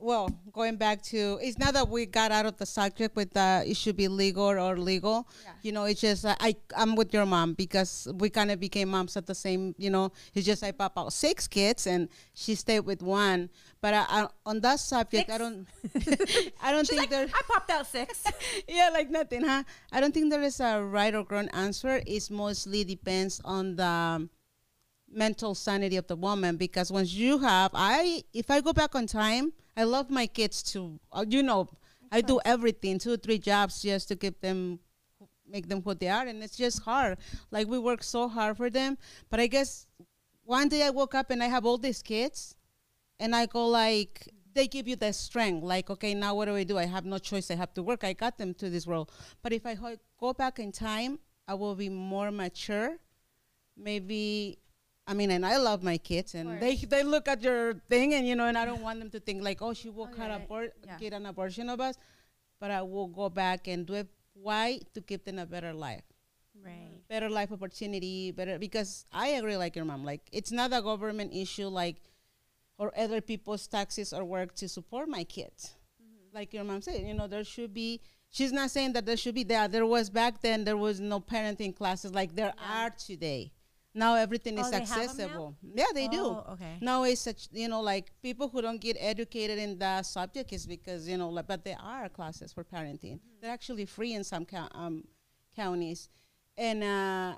well, 0.00 0.30
going 0.52 0.76
back 0.76 1.02
to 1.02 1.38
it's 1.42 1.58
not 1.58 1.74
that 1.74 1.88
we 1.88 2.06
got 2.06 2.32
out 2.32 2.46
of 2.46 2.56
the 2.56 2.66
subject 2.66 3.14
with 3.16 3.36
uh, 3.36 3.62
it 3.64 3.76
should 3.76 3.96
be 3.96 4.08
legal 4.08 4.48
or 4.48 4.76
legal. 4.76 5.28
You 5.62 5.72
know, 5.72 5.84
it's 5.84 6.00
just 6.00 6.24
I 6.26 6.56
I'm 6.76 6.96
with 6.96 7.12
your 7.12 7.26
mom 7.26 7.54
because 7.54 8.08
we 8.14 8.30
kind 8.30 8.50
of 8.50 8.58
became 8.58 8.88
moms 8.88 9.16
at 9.16 9.26
the 9.26 9.34
same. 9.34 9.74
You 9.78 9.90
know, 9.90 10.12
it's 10.34 10.46
just 10.46 10.64
I 10.64 10.72
pop 10.72 10.96
out 10.96 11.12
six 11.12 11.46
kids 11.46 11.86
and 11.86 12.08
she 12.34 12.54
stayed 12.54 12.80
with 12.80 13.02
one. 13.02 13.50
But 13.80 13.94
I, 13.94 14.04
I, 14.08 14.26
on 14.44 14.60
that 14.60 14.80
subject, 14.80 15.30
I 15.30 15.38
don't 15.38 15.66
I 16.62 16.72
don't 16.72 16.86
She's 16.86 16.90
think 16.90 17.00
like, 17.00 17.10
there. 17.10 17.26
I 17.26 17.40
popped 17.46 17.70
out 17.70 17.86
six. 17.86 18.24
yeah, 18.68 18.90
like 18.92 19.10
nothing, 19.10 19.44
huh? 19.44 19.64
I 19.92 20.00
don't 20.00 20.12
think 20.12 20.30
there 20.30 20.42
is 20.42 20.60
a 20.60 20.82
right 20.82 21.14
or 21.14 21.26
wrong 21.28 21.48
answer. 21.52 22.02
It 22.06 22.30
mostly 22.30 22.84
depends 22.84 23.40
on 23.44 23.76
the 23.76 24.28
mental 25.12 25.54
sanity 25.54 25.96
of 25.96 26.06
the 26.06 26.16
woman 26.16 26.56
because 26.56 26.92
once 26.92 27.12
you 27.12 27.38
have, 27.38 27.70
I 27.74 28.22
if 28.32 28.50
I 28.50 28.60
go 28.60 28.72
back 28.72 28.94
on 28.94 29.06
time, 29.06 29.52
I 29.80 29.84
love 29.84 30.10
my 30.10 30.26
kids 30.26 30.62
to, 30.72 31.00
uh, 31.10 31.24
you 31.26 31.42
know, 31.42 31.68
I 32.12 32.20
do 32.20 32.38
everything, 32.44 32.98
two, 32.98 33.12
or 33.12 33.16
three 33.16 33.38
jobs 33.38 33.80
just 33.80 34.08
to 34.08 34.16
keep 34.16 34.40
them, 34.40 34.78
make 35.48 35.68
them 35.68 35.80
who 35.82 35.94
they 35.94 36.08
are, 36.08 36.26
and 36.26 36.42
it's 36.42 36.56
just 36.56 36.82
hard. 36.82 37.16
Like 37.50 37.66
we 37.66 37.78
work 37.78 38.02
so 38.02 38.28
hard 38.28 38.58
for 38.58 38.68
them, 38.68 38.98
but 39.30 39.40
I 39.40 39.46
guess 39.46 39.86
one 40.44 40.68
day 40.68 40.82
I 40.82 40.90
woke 40.90 41.14
up 41.14 41.30
and 41.30 41.42
I 41.42 41.46
have 41.46 41.64
all 41.64 41.78
these 41.78 42.02
kids, 42.02 42.56
and 43.18 43.34
I 43.34 43.46
go 43.46 43.66
like 43.68 44.28
they 44.52 44.66
give 44.66 44.86
you 44.88 44.96
the 44.96 45.12
strength 45.12 45.62
like 45.62 45.88
okay 45.90 46.12
now 46.12 46.34
what 46.34 46.46
do 46.46 46.56
i 46.56 46.64
do? 46.64 46.76
I 46.76 46.86
have 46.86 47.04
no 47.04 47.18
choice 47.18 47.50
i 47.50 47.54
have 47.54 47.72
to 47.74 47.82
work. 47.82 48.02
I 48.04 48.12
got 48.12 48.36
them 48.36 48.52
to 48.54 48.68
this 48.68 48.86
world. 48.86 49.10
But 49.42 49.52
if 49.52 49.64
i 49.64 49.74
ho- 49.74 49.96
go 50.18 50.32
back 50.32 50.58
in 50.58 50.72
time 50.72 51.20
i 51.46 51.54
will 51.54 51.76
be 51.76 51.88
more 51.88 52.30
mature 52.30 52.96
maybe 53.76 54.58
i 55.10 55.14
mean 55.18 55.30
and 55.36 55.44
i 55.44 55.56
love 55.56 55.82
my 55.82 55.98
kids 55.98 56.34
and 56.34 56.60
they 56.62 56.76
they 56.92 57.02
look 57.02 57.26
at 57.34 57.42
your 57.42 57.74
thing 57.92 58.14
and 58.14 58.26
you 58.28 58.36
know 58.38 58.46
and 58.46 58.58
i 58.62 58.64
don't 58.64 58.82
want 58.88 58.98
them 59.02 59.10
to 59.10 59.20
think 59.26 59.42
like 59.42 59.60
oh 59.60 59.74
she 59.74 59.90
will 59.90 60.06
cut 60.06 60.30
yeah, 60.30 60.36
abort 60.36 60.72
yeah. 60.86 60.98
get 60.98 61.12
an 61.12 61.26
abortion 61.26 61.68
of 61.68 61.80
us 61.80 61.96
but 62.60 62.70
i 62.70 62.80
will 62.80 63.08
go 63.08 63.28
back 63.28 63.68
and 63.68 63.86
do 63.86 63.94
it 63.94 64.08
why 64.34 64.78
to 64.94 65.00
give 65.00 65.24
them 65.24 65.38
a 65.38 65.46
better 65.46 65.72
life 65.72 66.10
right. 66.64 67.08
better 67.08 67.28
life 67.28 67.52
opportunity, 67.52 68.30
better 68.30 68.58
because 68.58 69.06
I 69.12 69.28
agree 69.28 69.56
like 69.56 69.76
your 69.76 69.84
mom. 69.84 70.04
Like 70.04 70.22
it's 70.32 70.52
not 70.52 70.72
a 70.72 70.82
government 70.82 71.32
issue 71.34 71.68
like 71.68 71.96
or 72.78 72.92
other 72.96 73.20
people's 73.20 73.66
taxes 73.66 74.12
or 74.12 74.24
work 74.24 74.54
to 74.56 74.68
support 74.68 75.08
my 75.08 75.24
kids. 75.24 75.74
Mm-hmm. 76.02 76.36
Like 76.36 76.54
your 76.54 76.64
mom 76.64 76.82
said, 76.82 77.06
you 77.06 77.14
know, 77.14 77.26
there 77.26 77.44
should 77.44 77.74
be 77.74 78.00
she's 78.30 78.52
not 78.52 78.70
saying 78.70 78.92
that 78.94 79.06
there 79.06 79.16
should 79.16 79.34
be 79.34 79.44
there. 79.44 79.68
There 79.68 79.86
was 79.86 80.10
back 80.10 80.40
then 80.40 80.64
there 80.64 80.76
was 80.76 81.00
no 81.00 81.20
parenting 81.20 81.74
classes 81.74 82.14
like 82.14 82.34
there 82.34 82.54
are 82.58 82.90
today. 82.90 83.52
Now 83.94 84.14
everything 84.14 84.56
Oh, 84.58 84.62
is 84.62 84.70
they 84.70 84.78
have 84.80 84.82
'em 84.82 84.88
now? 84.92 85.02
accessible. 85.02 85.56
Yeah, 85.74 85.84
they 85.92 86.06
do. 86.08 86.24
Oh, 86.24 86.44
okay. 86.52 86.78
Now 86.80 87.02
it's 87.04 87.20
such 87.20 87.48
you 87.52 87.68
know 87.68 87.80
like 87.80 88.12
people 88.22 88.48
who 88.48 88.62
don't 88.62 88.80
get 88.80 88.96
educated 89.00 89.58
in 89.58 89.78
that 89.78 90.06
subject 90.06 90.52
is 90.52 90.66
because 90.66 91.08
you 91.08 91.16
know 91.18 91.28
like 91.28 91.46
but 91.46 91.64
there 91.64 91.78
are 91.80 92.08
classes 92.08 92.52
for 92.52 92.64
parenting. 92.64 93.18
They're 93.40 93.50
actually 93.50 93.86
free 93.86 94.14
in 94.14 94.22
some 94.22 94.46
um, 94.74 95.04
counties, 95.56 96.08
and 96.56 96.84
uh, 96.84 97.34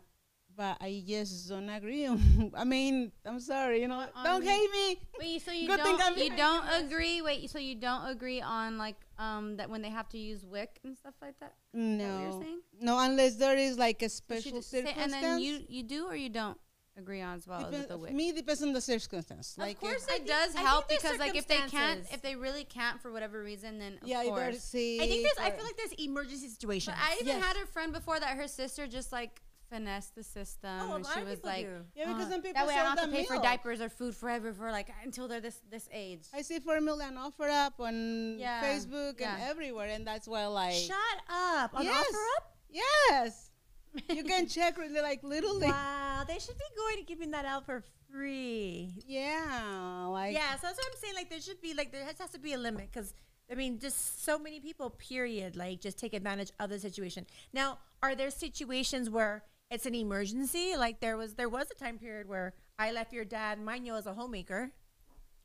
but 0.55 0.77
I 0.81 1.03
just 1.07 1.49
don't 1.49 1.69
agree. 1.71 2.07
I 2.55 2.65
mean, 2.65 3.13
I'm 3.25 3.41
sorry, 3.41 3.81
you 3.81 3.89
know, 3.89 4.07
don't 4.23 4.45
hate 4.45 4.71
me. 4.73 4.99
Wait, 5.19 5.41
so 5.43 5.53
you 5.53 5.69
Good 5.69 5.79
don't 5.79 6.17
you 6.19 6.37
don't 6.37 6.67
agree? 6.85 7.23
Wait, 7.23 7.49
so 7.51 7.59
you 7.59 7.77
don't 7.77 8.09
agree 8.09 8.41
on 8.43 8.77
like 8.77 8.97
um 9.23 9.57
that 9.59 9.69
when 9.73 9.83
they 9.83 9.91
have 9.99 10.09
to 10.15 10.19
use 10.19 10.41
WIC 10.45 10.73
and 10.85 10.97
stuff 11.03 11.15
like 11.27 11.39
that? 11.41 11.55
that 11.73 11.79
what 11.79 11.99
No, 12.01 12.23
you're 12.23 12.43
saying? 12.45 12.61
no, 12.89 12.99
unless 12.99 13.35
there 13.37 13.57
is 13.67 13.75
like 13.87 14.01
a 14.03 14.09
So 14.09 14.13
she 14.13 14.17
special 14.17 14.53
just 14.59 14.71
say- 14.71 14.79
circumstance. 14.85 15.13
and 15.15 15.25
then 15.25 15.41
you 15.47 15.55
you 15.77 15.83
do 15.95 16.01
or 16.11 16.17
you 16.25 16.31
don't 16.41 16.59
agree 17.03 17.23
on 17.23 17.35
as 17.37 17.47
well 17.51 17.61
Depend- 17.61 17.79
with 17.79 17.89
the 17.89 17.99
WIC. 17.99 18.13
me 18.21 18.33
depends 18.33 18.63
on 18.63 18.73
the 18.79 18.81
circumstance. 18.81 19.49
Like 19.57 19.77
of 19.77 19.81
course, 19.81 20.07
if- 20.09 20.17
it 20.21 20.27
does 20.27 20.53
think 20.53 20.67
help 20.67 20.89
because 20.89 21.19
like 21.25 21.37
if 21.43 21.47
they 21.53 21.63
can't, 21.77 22.01
if 22.17 22.21
they 22.27 22.35
really 22.47 22.65
can't 22.65 23.01
for 23.01 23.11
whatever 23.17 23.43
reason, 23.43 23.79
then 23.79 23.93
of 24.03 24.07
yeah, 24.09 24.21
either 24.21 24.31
course. 24.31 24.63
sick 24.65 25.01
I 25.03 25.07
think 25.11 25.23
there's. 25.27 25.41
I 25.47 25.51
feel 25.57 25.65
like 25.65 25.77
there's 25.83 25.93
emergency 26.09 26.49
situations. 26.57 26.95
But 26.97 27.05
I 27.09 27.15
even 27.23 27.27
Yes. 27.39 27.45
had 27.49 27.57
a 27.65 27.67
friend 27.75 27.91
before 27.93 28.19
that 28.21 28.37
her 28.37 28.47
sister 28.49 28.87
just 28.99 29.11
like 29.13 29.41
finessed 29.73 30.15
the 30.15 30.23
system, 30.23 30.71
Oh, 30.83 30.95
and 30.97 31.07
she 31.07 31.23
was 31.25 31.43
like, 31.45 31.65
do. 31.67 31.77
Yeah, 31.95 32.09
because 32.09 32.27
"Uh, 32.27 32.31
some 32.33 32.43
people 32.43 32.55
that 32.61 32.67
way 32.69 32.75
I 32.75 32.83
don't 32.85 32.99
have 32.99 33.11
to 33.11 33.17
pay 33.17 33.25
for 33.25 33.37
diapers 33.39 33.81
or 33.81 33.89
food 33.89 34.15
forever 34.15 34.53
for 34.53 34.71
like 34.71 34.89
until 35.05 35.27
they're 35.29 35.41
this 35.41 35.59
this 35.71 35.89
age. 35.93 36.25
I 36.35 36.43
see 36.43 36.59
formula 36.61 37.05
and 37.07 37.17
OfferUp 37.17 37.73
on 37.81 38.39
Yeah, 38.39 38.63
Facebook 38.63 39.21
and 39.21 39.43
everywhere, 39.43 39.89
and 39.89 40.07
that's 40.07 40.29
why 40.29 40.47
like 40.47 40.75
Shut 40.75 41.19
up. 41.31 41.71
On 41.75 41.85
yes, 41.85 42.07
offer 42.07 42.25
up. 42.37 42.45
yes, 42.71 43.51
you 44.17 44.25
can 44.25 44.47
check 44.47 44.77
really 44.79 45.01
like 45.01 45.23
literally. 45.23 45.69
Wow, 45.69 46.25
they 46.29 46.39
should 46.39 46.59
be 46.59 46.71
going 46.77 46.99
and 46.99 47.07
giving 47.07 47.31
that 47.33 47.45
out 47.45 47.65
for 47.67 47.83
free. 48.11 48.93
Yeah, 49.07 50.07
like 50.11 50.35
Yeah, 50.35 50.53
so 50.57 50.67
that's 50.69 50.79
what 50.79 50.87
I'm 50.93 50.99
saying. 51.01 51.15
Like, 51.15 51.31
there 51.31 51.41
should 51.41 51.61
be 51.61 51.73
like 51.75 51.93
there 51.93 52.05
has, 52.05 52.19
has 52.19 52.31
to 52.31 52.39
be 52.39 52.53
a 52.53 52.59
limit 52.59 52.89
because 52.93 53.15
I 53.51 53.55
mean, 53.55 53.79
just 53.79 54.25
so 54.25 54.39
many 54.39 54.61
people. 54.61 54.91
Period. 54.91 55.57
Like, 55.57 55.81
just 55.81 55.99
take 55.99 56.15
advantage 56.15 56.51
of 56.61 56.71
the 56.71 56.79
situation. 56.79 57.27
Now, 57.53 57.79
are 58.03 58.15
there 58.15 58.31
situations 58.31 59.11
where 59.11 59.43
it's 59.73 59.87
an 59.87 59.95
emergency. 59.95 60.75
Like 60.77 61.01
there 61.01 61.17
was 61.17 61.35
there 61.35 61.49
was 61.49 61.67
a 61.71 61.75
time 61.75 61.99
period 61.99 62.29
where 62.29 62.53
I 62.79 62.93
left 62.93 63.13
your 63.13 63.25
dad, 63.25 63.59
you, 63.83 63.95
as 63.95 64.07
a 64.07 64.13
homemaker, 64.13 64.71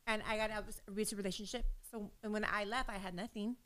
and 0.06 0.22
I 0.28 0.36
got 0.36 0.50
a 0.50 0.64
abusive 0.86 1.18
relationship. 1.18 1.64
So 1.90 2.10
and 2.22 2.32
when 2.32 2.44
I 2.44 2.64
left, 2.64 2.90
I 2.90 2.98
had 2.98 3.14
nothing. 3.14 3.56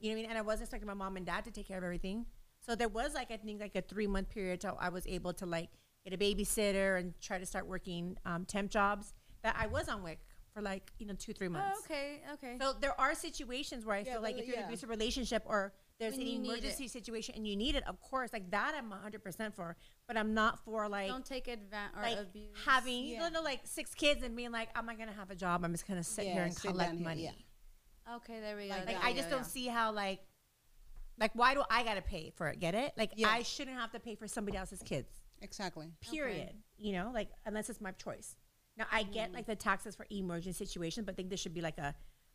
You 0.00 0.10
know 0.10 0.14
what 0.16 0.18
I 0.18 0.22
mean? 0.22 0.30
And 0.30 0.38
I 0.38 0.42
wasn't 0.42 0.66
expecting 0.68 0.86
my 0.86 0.94
mom 0.94 1.16
and 1.16 1.26
dad 1.26 1.44
to 1.44 1.50
take 1.50 1.66
care 1.66 1.78
of 1.78 1.84
everything. 1.84 2.26
So 2.60 2.74
there 2.74 2.88
was 2.88 3.14
like 3.14 3.30
I 3.30 3.36
think 3.36 3.60
like 3.60 3.74
a 3.74 3.82
three 3.82 4.06
month 4.06 4.30
period 4.30 4.60
till 4.60 4.76
I 4.80 4.88
was 4.90 5.06
able 5.06 5.32
to 5.34 5.46
like 5.46 5.70
get 6.08 6.14
a 6.14 6.18
babysitter 6.18 6.98
and 6.98 7.14
try 7.20 7.38
to 7.38 7.46
start 7.46 7.66
working 7.66 8.16
um, 8.24 8.44
temp 8.44 8.70
jobs. 8.70 9.12
That 9.42 9.56
I 9.58 9.66
was 9.66 9.88
on 9.88 10.02
WIC 10.02 10.20
for 10.54 10.62
like 10.62 10.92
you 10.98 11.06
know 11.06 11.14
two 11.18 11.32
three 11.32 11.48
months. 11.48 11.80
Oh, 11.80 11.84
okay, 11.84 12.20
okay. 12.34 12.56
So 12.60 12.74
there 12.80 12.98
are 13.00 13.14
situations 13.14 13.84
where 13.84 13.96
I 13.96 14.00
Yeah, 14.00 14.14
feel 14.14 14.22
like 14.22 14.38
if 14.38 14.46
you're 14.46 14.54
in 14.54 14.62
an 14.62 14.66
abusive 14.66 14.88
relationship 14.88 15.42
or 15.46 15.72
there's 15.98 16.16
When 16.16 16.26
an 16.26 16.44
emergency 16.44 16.84
it. 16.84 16.90
situation 16.90 17.34
and 17.36 17.46
you 17.46 17.56
need 17.56 17.74
it, 17.74 17.86
of 17.86 18.00
course, 18.00 18.32
like 18.32 18.50
that 18.50 18.74
I'm 18.76 18.90
100% 18.90 19.54
for. 19.54 19.76
But 20.06 20.16
I'm 20.16 20.34
not 20.34 20.62
for 20.64 20.88
like 20.88 21.08
Don't 21.08 21.24
take 21.24 21.48
advantage 21.48 21.96
or 21.96 22.02
like 22.02 22.18
abuse. 22.18 22.56
having 22.64 23.04
you 23.04 23.14
Yeah. 23.14 23.28
know 23.30 23.42
like 23.42 23.60
six 23.64 23.94
kids 23.94 24.22
and 24.22 24.36
being 24.36 24.52
like, 24.52 24.68
I'm 24.74 24.84
not 24.86 24.98
gonna 24.98 25.12
have 25.12 25.30
a 25.30 25.34
job. 25.34 25.64
I'm 25.64 25.72
just 25.72 25.86
gonna 25.86 26.04
sit 26.04 26.26
Yeah, 26.26 26.34
here 26.34 26.42
and 26.44 26.54
sit 26.54 26.70
collect 26.70 26.90
down 26.90 26.98
here, 26.98 27.04
money. 27.08 27.24
yeah. 27.24 28.14
Okay, 28.16 28.40
there 28.40 28.56
we 28.56 28.64
go. 28.68 28.74
Like 28.74 28.86
Like 28.86 29.02
we 29.02 29.08
I 29.08 29.12
go, 29.12 29.16
just 29.16 29.30
don't 29.30 29.38
yeah. 29.40 29.44
see 29.44 29.66
how 29.68 29.92
like 29.92 30.20
like 31.18 31.32
why 31.34 31.54
do 31.54 31.62
I 31.70 31.82
gotta 31.82 32.02
pay 32.02 32.30
for 32.36 32.48
it? 32.48 32.60
Get 32.60 32.74
it? 32.74 32.92
Like 32.96 33.12
Yeah. 33.16 33.28
I 33.30 33.42
shouldn't 33.42 33.78
have 33.78 33.92
to 33.92 34.00
pay 34.00 34.14
for 34.14 34.28
somebody 34.28 34.58
else's 34.58 34.82
kids. 34.82 35.08
Exactly. 35.40 35.90
Period. 36.00 36.54
You 36.76 36.92
know, 36.92 37.10
like 37.12 37.30
unless 37.46 37.70
it's 37.70 37.80
my 37.80 37.92
choice. 37.92 38.36
Now 38.76 38.84
I 38.92 39.02
get 39.02 39.28
mm-hmm. 39.28 39.36
like 39.36 39.46
the 39.46 39.56
taxes 39.56 39.96
for 39.96 40.06
emergency 40.10 40.64
situations, 40.66 41.06
but 41.06 41.12
I 41.12 41.16
think 41.16 41.30
there 41.30 41.38
should 41.38 41.54
be 41.54 41.62
like 41.62 41.78
a 41.78 41.94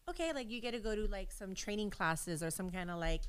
okay, 0.09 0.33
like 0.33 0.49
you 0.49 0.59
get 0.61 0.71
to 0.71 0.79
go 0.79 0.95
to 0.95 1.05
like 1.07 1.31
some 1.31 1.53
training 1.53 1.91
classes 1.91 2.41
or 2.41 2.49
some 2.49 2.71
kind 2.71 2.89
of 2.89 2.97
like 2.99 3.21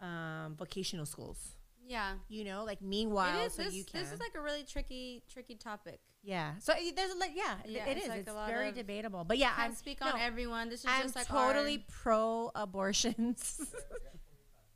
um, 0.00 0.56
vocational 0.56 1.06
schools. 1.06 1.38
Yeah. 1.86 2.12
You 2.28 2.44
know, 2.44 2.64
like 2.64 2.80
meanwhile, 2.80 3.46
is. 3.46 3.54
so 3.54 3.64
this, 3.64 3.74
you 3.74 3.84
can. 3.84 4.00
this 4.00 4.12
is 4.12 4.20
like 4.20 4.34
a 4.36 4.40
really 4.40 4.62
tricky, 4.64 5.22
tricky 5.32 5.56
topic. 5.56 5.98
yeah. 6.22 6.52
So 6.60 6.72
uh, 6.72 6.76
there's 6.94 7.14
like 7.16 7.32
yeah, 7.34 7.56
Yeah, 7.66 7.86
it 7.86 7.98
is. 7.98 8.08
like 8.08 8.20
it's 8.20 8.32
very 8.46 8.70
debatable. 8.72 9.24
But 9.24 9.38
yeah, 9.38 9.52
I'm 9.56 9.74
speak 9.74 10.00
no, 10.00 10.08
on 10.12 10.20
everyone. 10.20 10.68
This 10.68 10.80
is 10.80 10.86
I'm 10.88 11.02
just 11.02 11.16
like 11.16 11.26
totally 11.26 11.84
pro 12.02 12.52
abortions. 12.54 13.60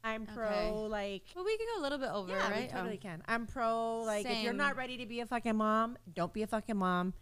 I'm 0.03 0.27
pro 0.27 0.45
Okay. 0.47 0.71
like 0.89 1.23
well, 1.35 1.45
we 1.45 1.57
can 1.57 1.67
go 1.75 1.81
a 1.81 1.83
little 1.83 1.99
bit 1.99 2.11
over, 2.11 2.33
yeah, 2.33 2.51
right? 2.51 2.63
we 2.63 2.69
totally 2.69 2.99
Oh. 3.01 3.09
can. 3.09 3.23
I'm 3.27 3.47
pro 3.47 4.01
like 4.03 4.27
if 4.27 4.43
you're 4.43 4.53
not 4.53 4.77
ready 4.77 4.97
to 4.99 5.07
be 5.07 5.21
a 5.21 5.27
fucking 5.27 5.57
mom, 5.57 5.97
don't 6.13 6.33
be 6.33 6.43
a 6.43 6.47
fucking 6.47 6.77
mom. 6.77 7.15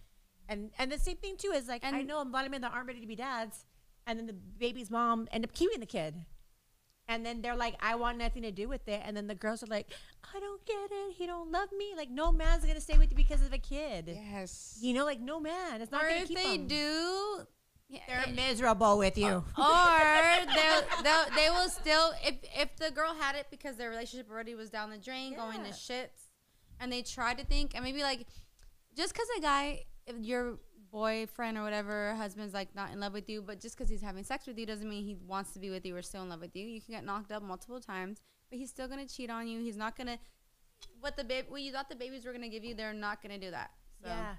And 0.49 0.71
and 0.79 0.91
the 0.91 0.99
same 0.99 1.17
thing 1.19 1.37
too 1.37 1.53
is 1.55 1.69
like 1.69 1.85
and 1.85 1.95
I 1.95 2.03
know 2.03 2.21
a 2.23 2.25
lot 2.25 2.45
of 2.45 2.51
men 2.51 2.63
that 2.63 2.73
aren't 2.73 2.89
ready 2.89 3.01
to 3.01 3.07
be 3.07 3.15
dads, 3.15 3.67
and 4.07 4.19
then 4.19 4.27
the 4.27 4.33
baby's 4.33 4.91
mom 4.91 5.29
end 5.31 5.45
up 5.45 5.53
keeping 5.53 5.81
the 5.81 5.87
kid. 5.87 6.25
And 7.13 7.27
then 7.27 7.43
they're 7.43 7.57
like, 7.57 7.75
I 7.81 7.95
want 7.97 8.17
nothing 8.19 8.43
to 8.43 8.51
do 8.51 8.69
with 8.69 8.87
it. 8.89 9.03
And 9.05 9.17
then 9.17 9.27
the 9.27 9.35
girls 9.35 9.63
are 9.63 9.67
like, 9.67 9.89
I 10.35 10.41
don't 10.41 10.65
get 10.65 10.89
it. 10.91 11.15
He 11.19 11.27
don't 11.27 11.51
love 11.53 11.69
me. 11.77 11.93
Like 11.97 12.11
no 12.11 12.33
man's 12.33 12.65
gonna 12.65 12.81
stay 12.81 12.97
with 12.99 13.11
you 13.11 13.17
because 13.17 13.43
of 13.43 13.53
a 13.53 13.59
kid. 13.59 14.05
Yes. 14.33 14.79
You 14.81 14.95
know, 14.95 15.05
like 15.05 15.21
no 15.21 15.39
man. 15.41 15.81
It's 15.83 15.93
not 15.93 16.05
Or 16.05 16.09
gonna 16.09 16.21
if 16.23 16.29
keep 16.29 16.39
they 16.39 16.57
them. 16.57 16.67
do, 16.69 17.47
they're 18.09 18.25
it- 18.29 18.35
miserable 18.35 18.97
with 18.99 19.19
you. 19.19 19.45
or 19.59 19.95
they'll, 20.57 21.03
they'll 21.03 21.27
they 21.37 21.51
will 21.51 21.69
still 21.69 22.13
if 22.25 22.37
if 22.57 22.77
the 22.77 22.91
girl 22.91 23.15
had 23.19 23.37
it 23.37 23.47
because 23.51 23.77
their 23.77 23.91
relationship 23.91 24.31
already 24.31 24.55
was 24.55 24.71
down 24.71 24.89
the 24.91 24.97
drain, 24.99 25.35
going 25.35 25.63
to 25.65 25.71
shits, 25.71 26.31
and 26.81 26.91
they 26.91 27.03
try 27.03 27.35
to 27.35 27.45
think 27.45 27.73
and 27.75 27.85
maybe 27.85 28.03
like 28.03 28.27
just 28.97 29.13
because 29.13 29.29
a 29.37 29.41
guy, 29.41 29.85
if 30.07 30.17
your 30.21 30.59
boyfriend 30.93 31.57
or 31.57 31.63
whatever 31.63 32.15
husband's 32.15 32.53
like 32.53 32.75
not 32.75 32.93
in 32.93 33.01
love 33.01 33.13
with 33.15 33.29
you, 33.29 33.43
but 33.43 33.61
just 33.61 33.77
because 33.77 33.91
he's 33.91 34.03
having 34.03 34.23
sex 34.23 34.47
with 34.47 34.59
you 34.59 34.67
doesn't 34.67 34.89
mean 34.89 35.05
he 35.05 35.17
wants 35.27 35.53
to 35.53 35.59
be 35.59 35.71
with 35.71 35.85
you 35.87 35.97
or 35.97 36.03
still 36.03 36.23
in 36.23 36.29
love 36.29 36.41
with 36.41 36.55
you. 36.55 36.67
You 36.67 36.81
can 36.81 36.95
get 36.95 37.05
knocked 37.05 37.33
up 37.33 37.43
multiple 37.43 37.81
times, 37.81 38.21
but 38.51 38.59
he's 38.59 38.71
still 38.71 38.87
gonna 38.87 39.07
cheat 39.07 39.31
on 39.31 39.49
you. 39.49 39.61
He's 39.61 39.77
not 39.77 39.97
gonna 39.97 40.19
what 41.01 41.17
the 41.17 41.25
baby 41.25 41.47
what 41.49 41.63
you 41.63 41.73
thought 41.73 41.89
the 41.89 41.97
babies 41.97 42.25
were 42.25 42.33
gonna 42.33 42.49
give 42.49 42.65
you. 42.65 42.75
They're 42.75 42.93
not 42.93 43.23
gonna 43.23 43.39
do 43.39 43.51
that. 43.51 43.71
So. 44.03 44.09
Yeah. 44.09 44.35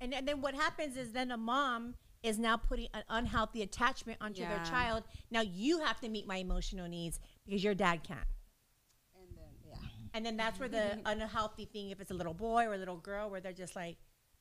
And, 0.00 0.14
and 0.14 0.28
then 0.28 0.40
what 0.40 0.54
happens 0.54 0.96
is 0.96 1.12
then 1.12 1.32
a 1.32 1.36
mom 1.36 1.94
is 2.22 2.38
now 2.38 2.56
putting 2.56 2.88
an 2.94 3.02
unhealthy 3.08 3.62
attachment 3.62 4.18
onto 4.20 4.42
their 4.42 4.62
child. 4.64 5.04
Now 5.30 5.40
you 5.40 5.80
have 5.80 6.00
to 6.00 6.08
meet 6.08 6.26
my 6.26 6.36
emotional 6.36 6.88
needs 6.88 7.18
because 7.44 7.62
your 7.64 7.74
dad 7.74 8.04
can't. 8.04 8.20
And 9.16 9.36
then 9.36 9.44
yeah. 9.66 9.88
And 10.14 10.24
then 10.24 10.36
that's 10.36 10.60
where 10.60 10.68
the 10.68 11.00
unhealthy 11.06 11.64
thing, 11.64 11.90
if 11.90 12.00
it's 12.00 12.10
a 12.10 12.14
little 12.14 12.34
boy 12.34 12.64
or 12.64 12.74
a 12.74 12.78
little 12.78 12.96
girl, 12.96 13.30
where 13.30 13.40
they're 13.40 13.52
just 13.52 13.74
like, 13.74 13.96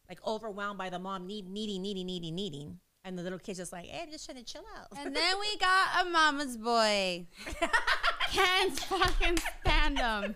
like 0.10 0.20
overwhelmed 0.26 0.78
by 0.78 0.89
the 0.89 0.99
mom 0.99 1.28
need, 1.28 1.49
needing, 1.49 1.82
needing, 1.82 2.05
needing, 2.05 2.36
needing, 2.36 2.80
and 3.03 3.18
the 3.18 3.24
little 3.24 3.39
kid's 3.39 3.60
just 3.60 3.72
like, 3.72 3.86
"Hey, 3.86 4.03
I'm 4.03 4.12
just 4.12 4.26
trying 4.26 4.38
to 4.38 4.43
chill 4.43 4.64
out." 4.78 4.88
And 4.97 5.16
then 5.16 5.39
we 5.39 5.58
got 5.58 6.05
a 6.05 6.10
mama's 6.10 6.58
boy. 6.58 7.26
Can't 8.32 8.78
fucking 8.80 9.38
stand 9.62 9.97
him. 9.99 10.36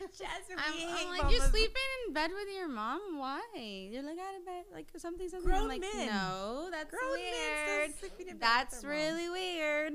Jasmine, 0.00 0.58
I'm, 0.58 0.74
I'm 0.88 1.18
like, 1.18 1.32
you're 1.32 1.46
sleeping 1.46 1.74
in 2.06 2.12
bed 2.12 2.30
with 2.30 2.54
your 2.54 2.68
mom? 2.68 3.00
Why? 3.16 3.40
You're 3.54 4.02
like 4.02 4.18
out 4.18 4.38
of 4.38 4.44
bed, 4.44 4.64
like 4.72 4.86
something, 4.96 5.28
something. 5.28 5.48
Grown 5.48 5.62
I'm 5.62 5.68
like, 5.68 5.80
men. 5.80 6.06
no, 6.08 6.68
that's 6.70 6.90
Grown 6.90 7.12
weird. 7.12 7.98
sleeping 7.98 8.28
in 8.28 8.38
bed 8.38 8.38
with 8.38 8.40
That's 8.40 8.80
their 8.82 8.90
mom. 8.90 9.00
really 9.00 9.30
weird. 9.30 9.94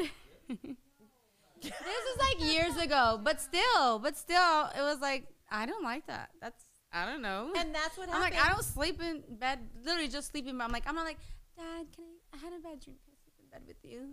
this 1.61 1.69
is 1.71 2.19
like 2.19 2.51
years 2.51 2.75
ago, 2.77 3.19
but 3.23 3.39
still, 3.41 3.99
but 3.99 4.17
still, 4.17 4.69
it 4.75 4.81
was 4.81 4.99
like 4.99 5.27
I 5.51 5.65
don't 5.65 5.83
like 5.83 6.07
that. 6.07 6.29
That's 6.41 6.64
I 6.95 7.05
don't 7.05 7.21
know. 7.21 7.51
And 7.57 7.75
that's 7.75 7.97
what 7.97 8.07
happened. 8.07 8.25
I'm 8.25 8.31
happens. 8.31 8.39
like, 8.39 8.49
I 8.49 8.53
don't 8.53 8.63
sleep 8.63 9.01
in 9.01 9.23
bed. 9.37 9.59
Literally 9.83 10.07
just 10.07 10.31
sleeping. 10.31 10.57
But 10.57 10.63
I'm 10.63 10.71
like, 10.71 10.87
I'm 10.87 10.95
not 10.95 11.05
like, 11.05 11.17
Dad. 11.57 11.85
Can 11.95 12.05
I? 12.05 12.37
I 12.37 12.39
had 12.39 12.53
a 12.53 12.61
bad 12.61 12.79
dream. 12.81 12.95
Can 13.03 13.11
I 13.11 13.17
sleep 13.23 13.35
in 13.39 13.49
bed 13.49 13.61
with 13.67 13.77
you? 13.83 14.09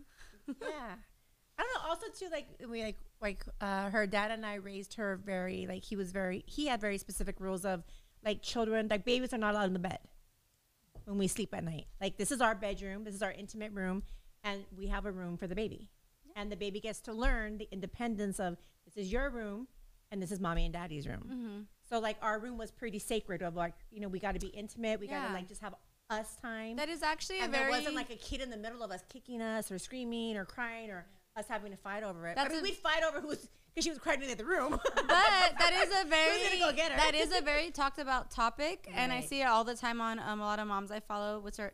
yeah. 0.61 0.95
I 1.59 1.63
don't 1.63 1.75
know. 1.75 1.91
Also, 1.91 2.07
too, 2.19 2.29
like 2.31 2.47
we 2.69 2.83
like 2.83 2.99
like 3.21 3.45
uh, 3.61 3.91
her 3.91 4.07
dad 4.07 4.31
and 4.31 4.45
I 4.45 4.55
raised 4.55 4.95
her 4.95 5.21
very 5.25 5.67
like 5.69 5.85
he 5.85 5.97
was 5.97 6.11
very 6.11 6.43
he 6.47 6.67
had 6.67 6.81
very 6.81 6.99
specific 6.99 7.37
rules 7.39 7.65
of 7.65 7.85
like 8.25 8.43
children 8.43 8.89
like 8.89 9.05
babies 9.05 9.33
are 9.35 9.39
not 9.39 9.55
allowed 9.55 9.67
in 9.67 9.73
the 9.75 9.79
bed 9.79 9.99
when 11.05 11.19
we 11.19 11.29
sleep 11.29 11.55
at 11.55 11.63
night. 11.63 11.87
Like 12.01 12.17
this 12.17 12.33
is 12.33 12.41
our 12.41 12.55
bedroom, 12.55 13.05
this 13.05 13.15
is 13.15 13.23
our 13.23 13.33
intimate 13.33 13.73
room, 13.73 14.03
and 14.43 14.65
we 14.77 14.87
have 14.87 15.05
a 15.05 15.13
room 15.13 15.37
for 15.37 15.47
the 15.47 15.55
baby, 15.55 15.91
and 16.35 16.51
the 16.51 16.57
baby 16.57 16.81
gets 16.81 17.01
to 17.03 17.13
learn 17.13 17.59
the 17.59 17.69
independence 17.71 18.41
of 18.41 18.57
this 18.87 18.97
is 18.97 19.13
your 19.13 19.29
room 19.31 19.69
and 20.11 20.23
this 20.23 20.31
is 20.31 20.39
mommy 20.41 20.65
and 20.65 20.75
daddy's 20.75 21.09
room. 21.09 21.25
Mm-hmm. 21.25 21.61
So 21.93 21.99
like 21.99 22.17
our 22.23 22.39
room 22.39 22.57
was 22.57 22.71
pretty 22.71 22.99
sacred 22.99 23.43
of 23.43 23.55
like 23.55 23.75
you 23.91 24.01
know 24.01 24.09
we 24.09 24.19
got 24.19 24.33
to 24.33 24.41
be 24.41 24.47
intimate, 24.49 24.99
we 24.99 25.07
got 25.07 25.23
Yeah. 25.23 25.29
to 25.29 25.35
like 25.35 25.47
just 25.49 25.61
have 25.61 25.75
us 26.09 26.35
time 26.41 26.77
That 26.77 26.89
is 26.89 27.03
actually 27.03 27.41
a 27.41 27.43
and 27.43 27.53
very. 27.53 27.65
there 27.65 27.71
wasn't 27.71 27.95
like 27.97 28.11
a 28.11 28.17
kid 28.17 28.41
in 28.41 28.49
the 28.51 28.57
middle 28.57 28.83
of 28.83 28.91
us 28.91 29.03
kicking 29.13 29.43
us 29.43 29.71
or 29.71 29.79
screaming 29.79 30.37
or 30.39 30.45
crying 30.47 30.91
or 30.91 31.05
us 31.37 31.47
having 31.49 31.71
to 31.71 31.77
fight 31.77 32.03
over 32.03 32.27
it. 32.29 32.37
That's 32.37 32.49
I 32.51 32.53
mean, 32.53 32.61
a- 32.61 32.63
we'd 32.63 32.77
fight 32.77 33.03
over 33.05 33.21
who's 33.21 33.47
because 33.75 33.85
she 33.85 33.91
was 33.91 33.99
crying 33.99 34.21
in 34.23 34.27
the 34.29 34.33
other 34.35 34.45
room. 34.47 34.71
but 34.95 35.07
that 35.09 35.73
is 35.83 35.89
a 36.03 36.09
very 36.09 36.39
Who's 36.41 36.61
gonna 36.61 36.73
go 36.73 36.77
get 36.77 36.93
her? 36.93 36.97
that 36.99 37.15
is 37.15 37.31
a 37.37 37.43
very 37.43 37.71
talked 37.71 37.99
about 37.99 38.31
topic, 38.31 38.89
and 38.95 39.13
I 39.13 39.17
Right. 39.17 39.29
see 39.29 39.41
it 39.43 39.45
all 39.47 39.65
the 39.65 39.75
time 39.77 40.01
on 40.01 40.19
um, 40.19 40.41
a 40.41 40.45
lot 40.45 40.59
of 40.61 40.67
moms 40.67 40.91
I 40.91 41.01
follow, 41.01 41.41
which 41.41 41.59
are. 41.61 41.73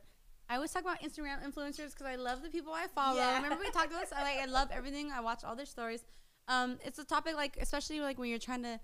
I 0.48 0.54
always 0.56 0.72
talk 0.72 0.82
about 0.82 1.00
Instagram 1.02 1.44
influencers 1.44 1.92
because 1.92 2.06
I 2.06 2.16
love 2.16 2.42
the 2.42 2.48
people 2.50 2.72
I 2.72 2.86
follow. 2.88 3.18
Yeah. 3.18 3.36
Remember 3.40 3.62
we 3.62 3.70
talked 3.70 3.88
about 3.92 4.00
this? 4.00 4.12
I 4.12 4.22
like 4.22 4.38
I 4.38 4.46
love 4.46 4.68
everything. 4.72 5.12
I 5.12 5.20
watch 5.20 5.44
all 5.44 5.54
their 5.54 5.66
stories. 5.66 6.02
Um, 6.48 6.78
it's 6.84 6.98
a 6.98 7.04
topic 7.04 7.34
like 7.36 7.56
especially 7.60 8.00
like 8.00 8.18
when 8.18 8.30
you're 8.30 8.38
trying 8.38 8.62
to, 8.62 8.80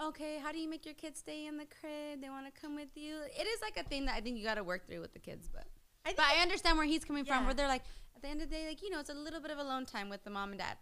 okay, 0.00 0.38
how 0.42 0.52
do 0.52 0.58
you 0.58 0.68
make 0.68 0.84
your 0.84 0.94
kids 0.94 1.18
stay 1.20 1.46
in 1.46 1.56
the 1.56 1.66
crib? 1.66 2.20
They 2.20 2.28
want 2.28 2.46
to 2.52 2.60
come 2.60 2.74
with 2.74 2.96
you. 2.96 3.16
It 3.38 3.46
is 3.46 3.60
like 3.62 3.76
a 3.76 3.88
thing 3.88 4.06
that 4.06 4.14
I 4.14 4.20
think 4.20 4.38
you 4.38 4.44
got 4.44 4.54
to 4.54 4.64
work 4.64 4.86
through 4.86 5.00
with 5.00 5.12
the 5.12 5.18
kids, 5.18 5.48
but. 5.52 5.64
I 6.04 6.12
But 6.14 6.24
I 6.26 6.40
understand 6.40 6.78
where 6.78 6.86
he's 6.86 7.04
coming 7.04 7.24
from, 7.24 7.46
where 7.46 7.54
they're 7.54 7.66
like, 7.66 7.82
at 8.14 8.22
the 8.22 8.28
end 8.28 8.40
of 8.40 8.48
the 8.48 8.54
day, 8.56 8.66
like 8.68 8.82
you 8.82 8.90
know, 8.90 9.00
it's 9.00 9.10
a 9.10 9.14
little 9.14 9.40
bit 9.40 9.50
of 9.50 9.58
alone 9.58 9.86
time 9.86 10.08
with 10.08 10.24
the 10.24 10.30
mom 10.30 10.50
and 10.50 10.58
dad. 10.58 10.76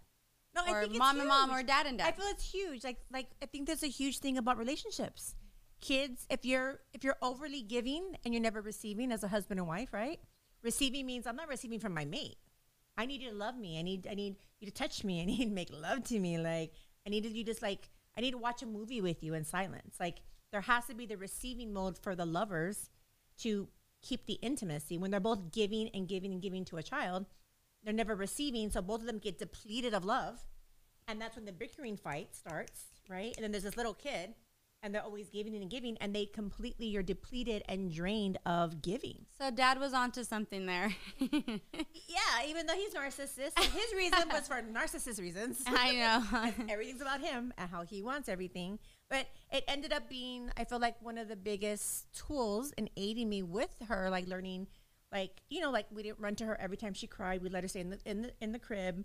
no, 0.55 0.63
or 0.63 0.79
I 0.79 0.81
think 0.83 0.93
it's 0.93 0.99
mom 0.99 1.19
and 1.19 1.29
mom 1.29 1.51
or 1.51 1.63
dad 1.63 1.87
and 1.87 1.99
dad. 1.99 2.09
I 2.09 2.13
feel 2.13 2.27
it's 2.29 2.53
huge. 2.53 2.85
Like 2.85 2.99
like 3.13 3.29
I 3.43 3.47
think 3.47 3.67
there's 3.67 3.83
a 3.83 3.89
huge 3.89 4.19
thing 4.19 4.39
about 4.39 4.57
relationships. 4.59 5.35
Kids, 5.81 6.27
if 6.31 6.45
you're 6.45 6.81
if 6.93 7.03
you're 7.03 7.17
overly 7.21 7.63
giving 7.63 8.17
and 8.25 8.33
you're 8.33 8.43
never 8.43 8.61
receiving 8.63 9.11
as 9.13 9.25
a 9.25 9.29
husband 9.29 9.59
and 9.59 9.69
wife, 9.69 9.93
right? 9.93 10.21
Receiving 10.63 11.07
means 11.07 11.27
I'm 11.27 11.37
not 11.37 11.49
receiving 11.49 11.81
from 11.81 11.93
my 11.93 12.05
mate. 12.05 12.37
I 12.97 13.07
need 13.07 13.21
you 13.21 13.31
to 13.31 13.37
love 13.37 13.57
me. 13.57 13.79
I 13.79 13.83
need 13.83 14.07
I 14.09 14.15
need 14.15 14.37
you 14.61 14.67
to 14.67 14.73
touch 14.73 15.03
me. 15.05 15.21
I 15.23 15.25
need 15.25 15.39
you 15.41 15.47
to 15.47 15.53
make 15.53 15.71
love 15.73 16.05
to 16.05 16.21
me. 16.21 16.39
Like 16.39 16.73
I 17.07 17.11
need 17.11 17.25
you 17.25 17.45
just 17.45 17.63
like 17.63 17.91
I 18.17 18.21
need 18.21 18.33
to 18.33 18.39
watch 18.39 18.63
a 18.63 18.67
movie 18.67 19.01
with 19.01 19.23
you 19.23 19.35
in 19.35 19.45
silence. 19.45 19.97
Like 19.99 20.21
there 20.53 20.61
has 20.63 20.87
to 20.87 20.95
be 20.95 21.07
the 21.07 21.17
receiving 21.17 21.73
mode 21.73 21.99
for 21.99 22.15
the 22.15 22.27
lovers 22.27 22.91
to 23.39 23.69
keep 24.03 24.27
the 24.27 24.35
intimacy 24.35 24.99
when 24.99 25.11
they're 25.11 25.21
both 25.21 25.53
giving 25.53 25.89
and 25.89 26.07
giving 26.07 26.33
and 26.33 26.43
giving 26.43 26.65
to 26.67 26.77
a 26.77 26.83
child. 26.83 27.27
They're 27.83 27.93
never 27.93 28.15
receiving, 28.15 28.71
so 28.71 28.81
both 28.81 29.01
of 29.01 29.07
them 29.07 29.19
get 29.19 29.39
depleted 29.39 29.93
of 29.93 30.05
love. 30.05 30.45
And 31.07 31.21
that's 31.21 31.37
when 31.37 31.45
the 31.45 31.53
bickering 31.53 31.97
fight 31.97 32.35
starts, 32.35 32.87
right? 33.09 33.35
And 33.37 33.45
then 33.45 33.51
there's 33.51 33.65
this 33.65 33.77
little 33.77 33.95
kid, 33.95 34.35
and 34.85 34.95
they're 34.95 35.03
always 35.03 35.31
giving 35.31 35.57
and 35.57 35.71
giving, 35.71 35.97
and 35.99 36.15
they 36.15 36.27
completely 36.27 36.87
you're 36.87 37.03
depleted 37.03 37.63
and 37.69 37.91
drained 37.91 38.39
of 38.45 38.83
giving. 38.83 39.25
So 39.39 39.51
dad 39.51 39.81
was 39.81 39.95
onto 39.95 40.23
something 40.23 40.67
there. 40.67 40.95
Yeah, 42.07 42.49
even 42.49 42.67
though 42.67 42.75
he's 42.75 42.95
narcissist, 42.95 43.59
his 43.59 43.95
reason 43.97 44.29
was 44.29 44.47
for 44.47 44.63
narcissist 44.73 45.21
reasons. 45.21 45.63
I 45.67 45.93
know. 45.95 46.53
everything's 46.69 47.01
about 47.01 47.21
him 47.21 47.53
and 47.59 47.69
how 47.69 47.83
he 47.83 48.03
wants 48.03 48.29
everything. 48.29 48.79
But 49.11 49.27
it 49.51 49.65
ended 49.67 49.93
up 49.93 50.09
being, 50.09 50.51
I 50.57 50.65
feel 50.65 50.79
like 50.79 51.01
one 51.01 51.19
of 51.19 51.29
the 51.29 51.37
biggest 51.37 52.07
tools 52.15 52.73
in 52.77 52.89
aiding 52.97 53.29
me 53.29 53.43
with 53.43 53.75
her, 53.89 54.11
like 54.11 54.29
learning, 54.29 54.69
like 55.11 55.41
you 55.49 55.61
know, 55.61 55.71
like 55.71 55.87
we 55.91 56.03
didn't 56.03 56.21
run 56.21 56.37
to 56.37 56.45
her 56.45 56.61
every 56.61 56.77
time 56.77 56.95
she 56.95 57.07
cried. 57.07 57.43
We 57.43 57.49
let 57.49 57.65
her 57.65 57.69
stay 57.69 57.81
in 57.81 57.91
the 57.91 57.99
in 58.05 58.23
the 58.23 58.33
in 58.41 58.53
the 58.53 58.59
crib. 58.59 59.05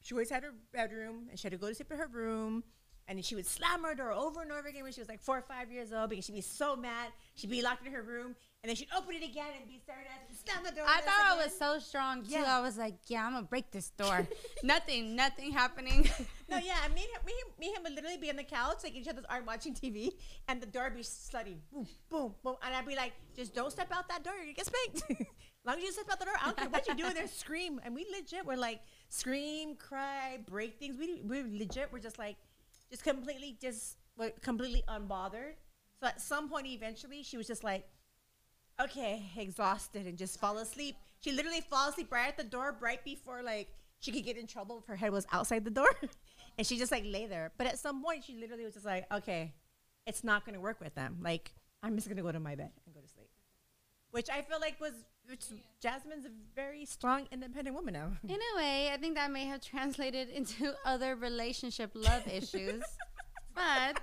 She 0.00 0.14
always 0.14 0.30
had 0.30 0.42
her 0.42 0.54
bedroom, 0.72 1.28
and 1.30 1.38
she 1.38 1.44
had 1.44 1.52
to 1.52 1.58
go 1.58 1.68
to 1.68 1.74
sleep 1.74 1.92
in 1.92 1.98
her 1.98 2.08
room. 2.08 2.64
And 3.08 3.18
then 3.18 3.22
she 3.22 3.34
would 3.34 3.46
slam 3.46 3.82
her 3.82 3.94
door 3.94 4.12
over 4.12 4.42
and 4.42 4.52
over 4.52 4.68
again 4.68 4.84
when 4.84 4.92
she 4.92 5.00
was 5.00 5.08
like 5.08 5.20
four 5.20 5.36
or 5.38 5.42
five 5.42 5.70
years 5.70 5.92
old 5.92 6.10
because 6.10 6.24
she'd 6.24 6.34
be 6.34 6.40
so 6.40 6.76
mad. 6.76 7.08
She'd 7.34 7.50
be 7.50 7.62
locked 7.62 7.86
in 7.86 7.92
her 7.92 8.02
room 8.02 8.36
and 8.62 8.68
then 8.68 8.76
she'd 8.76 8.88
open 8.96 9.16
it 9.16 9.24
again 9.24 9.48
and 9.58 9.66
be 9.68 9.80
staring 9.82 10.04
at 10.06 10.22
it 10.22 10.28
and 10.28 10.38
slam 10.38 10.62
the 10.64 10.70
door. 10.70 10.86
I 10.88 11.00
thought 11.00 11.24
I 11.32 11.44
was 11.44 11.52
so 11.58 11.80
strong 11.80 12.22
too. 12.22 12.30
Yeah. 12.30 12.44
I 12.46 12.60
was 12.60 12.78
like, 12.78 12.94
yeah, 13.08 13.26
I'm 13.26 13.32
gonna 13.32 13.44
break 13.46 13.72
this 13.72 13.90
door. 13.90 14.26
nothing, 14.62 15.16
nothing 15.16 15.52
happening. 15.52 16.08
No, 16.48 16.58
yeah, 16.58 16.74
I 16.84 16.88
mean, 16.88 17.06
me, 17.24 17.32
and- 17.46 17.58
me 17.58 17.68
and 17.68 17.76
him 17.78 17.82
would 17.84 17.94
literally 17.94 18.18
be 18.18 18.28
on 18.28 18.36
the 18.36 18.44
couch, 18.44 18.80
like 18.84 18.94
each 18.94 19.08
other's 19.08 19.24
arm 19.24 19.46
watching 19.46 19.72
TV, 19.72 20.10
and 20.48 20.60
the 20.60 20.66
door 20.66 20.84
would 20.84 20.96
be 20.96 21.00
slutty, 21.00 21.56
boom, 21.72 21.86
boom, 22.10 22.34
boom, 22.44 22.56
and 22.62 22.74
I'd 22.74 22.86
be 22.86 22.94
like, 22.94 23.12
just 23.34 23.54
don't 23.54 23.70
step 23.70 23.90
out 23.90 24.06
that 24.10 24.22
door, 24.22 24.34
you 24.46 24.52
get 24.52 24.66
spanked. 24.66 25.02
as 25.10 25.66
long 25.66 25.78
as 25.78 25.82
you 25.82 25.92
step 25.92 26.10
out 26.12 26.18
the 26.18 26.26
door, 26.26 26.34
I 26.38 26.44
don't 26.44 26.56
care 26.58 26.68
what 26.68 26.86
you 26.86 26.94
do 26.94 27.06
in 27.06 27.14
there, 27.14 27.26
scream. 27.26 27.80
And 27.82 27.94
we 27.94 28.04
legit 28.14 28.44
were 28.44 28.58
like, 28.58 28.80
scream, 29.08 29.76
cry, 29.76 30.40
break 30.46 30.78
things. 30.78 30.96
We 30.98 31.22
we 31.24 31.58
legit 31.58 31.90
were 31.90 32.00
just 32.00 32.18
like, 32.18 32.36
just 32.92 33.04
completely, 33.04 33.56
just 33.60 33.96
completely 34.42 34.84
unbothered. 34.86 35.54
So 36.00 36.06
at 36.08 36.20
some 36.20 36.48
point, 36.48 36.66
eventually, 36.66 37.22
she 37.22 37.36
was 37.36 37.46
just 37.46 37.64
like, 37.64 37.88
okay, 38.80 39.22
exhausted, 39.36 40.06
and 40.06 40.18
just 40.18 40.38
fall 40.38 40.58
asleep. 40.58 40.96
She 41.20 41.32
literally 41.32 41.62
fall 41.62 41.88
asleep 41.88 42.12
right 42.12 42.28
at 42.28 42.36
the 42.36 42.44
door, 42.44 42.76
right 42.80 43.02
before 43.04 43.42
like 43.42 43.68
she 44.00 44.12
could 44.12 44.24
get 44.24 44.36
in 44.36 44.46
trouble 44.46 44.78
if 44.78 44.86
her 44.86 44.96
head 44.96 45.12
was 45.12 45.26
outside 45.32 45.64
the 45.64 45.70
door, 45.70 45.88
and 46.58 46.66
she 46.66 46.76
just 46.76 46.92
like 46.92 47.04
lay 47.06 47.26
there. 47.26 47.52
But 47.56 47.66
at 47.66 47.78
some 47.78 48.02
point, 48.02 48.24
she 48.24 48.36
literally 48.36 48.64
was 48.64 48.74
just 48.74 48.86
like, 48.86 49.10
okay, 49.12 49.54
it's 50.06 50.22
not 50.22 50.44
gonna 50.44 50.60
work 50.60 50.80
with 50.80 50.94
them. 50.94 51.18
Like 51.22 51.54
I'm 51.82 51.96
just 51.96 52.08
gonna 52.08 52.22
go 52.22 52.32
to 52.32 52.40
my 52.40 52.56
bed 52.56 52.70
and 52.84 52.94
go 52.94 53.00
to 53.00 53.08
sleep, 53.08 53.30
which 54.10 54.28
I 54.28 54.42
feel 54.42 54.60
like 54.60 54.80
was 54.80 54.92
which 55.28 55.44
Jasmine's 55.80 56.24
a 56.24 56.30
very 56.54 56.84
strong, 56.84 57.26
independent 57.30 57.74
woman 57.76 57.94
now. 57.94 58.12
In 58.28 58.36
a 58.36 58.56
way, 58.56 58.90
I 58.92 58.96
think 58.96 59.14
that 59.16 59.30
may 59.30 59.46
have 59.46 59.60
translated 59.60 60.28
into 60.28 60.74
other 60.84 61.16
relationship 61.16 61.90
love 61.94 62.26
issues. 62.26 62.82
But 63.54 64.00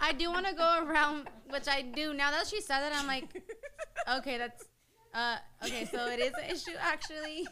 I 0.00 0.12
do 0.12 0.28
want 0.28 0.46
to 0.46 0.54
go 0.54 0.84
around, 0.84 1.28
which 1.50 1.68
I 1.68 1.82
do 1.82 2.12
now 2.14 2.32
that 2.32 2.48
she 2.48 2.60
said 2.60 2.80
that. 2.80 2.92
I'm 2.92 3.06
like, 3.06 3.28
okay, 4.18 4.38
that's 4.38 4.64
uh, 5.14 5.36
okay. 5.64 5.84
So 5.84 6.08
it 6.08 6.18
is 6.18 6.32
an 6.32 6.50
issue 6.50 6.76
actually, 6.80 7.46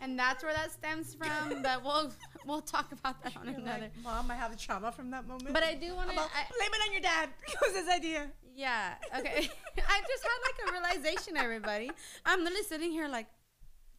and 0.00 0.16
that's 0.16 0.44
where 0.44 0.52
that 0.52 0.70
stems 0.70 1.12
from. 1.16 1.60
But 1.60 1.82
we'll 1.82 2.12
we'll 2.46 2.60
talk 2.60 2.92
about 2.92 3.20
that 3.24 3.36
on 3.36 3.46
You're 3.46 3.56
another. 3.56 3.80
like, 3.80 4.02
Mom, 4.04 4.30
I 4.30 4.36
have 4.36 4.52
a 4.52 4.56
trauma 4.56 4.92
from 4.92 5.10
that 5.10 5.26
moment. 5.26 5.52
But 5.52 5.64
I 5.64 5.74
do 5.74 5.92
want 5.92 6.10
to. 6.10 6.14
Blame 6.14 6.70
it 6.72 6.86
on 6.86 6.92
your 6.92 7.02
dad. 7.02 7.30
It 7.48 7.58
was 7.60 7.74
his 7.76 7.88
idea. 7.88 8.28
Yeah. 8.54 8.94
Okay. 9.18 9.48
I 9.88 10.00
just 10.08 10.24
had 10.24 10.38
like 10.46 10.68
a 10.68 10.72
realization, 10.72 11.36
everybody. 11.36 11.90
I'm 12.24 12.40
literally 12.40 12.64
sitting 12.64 12.90
here 12.90 13.08
like, 13.08 13.26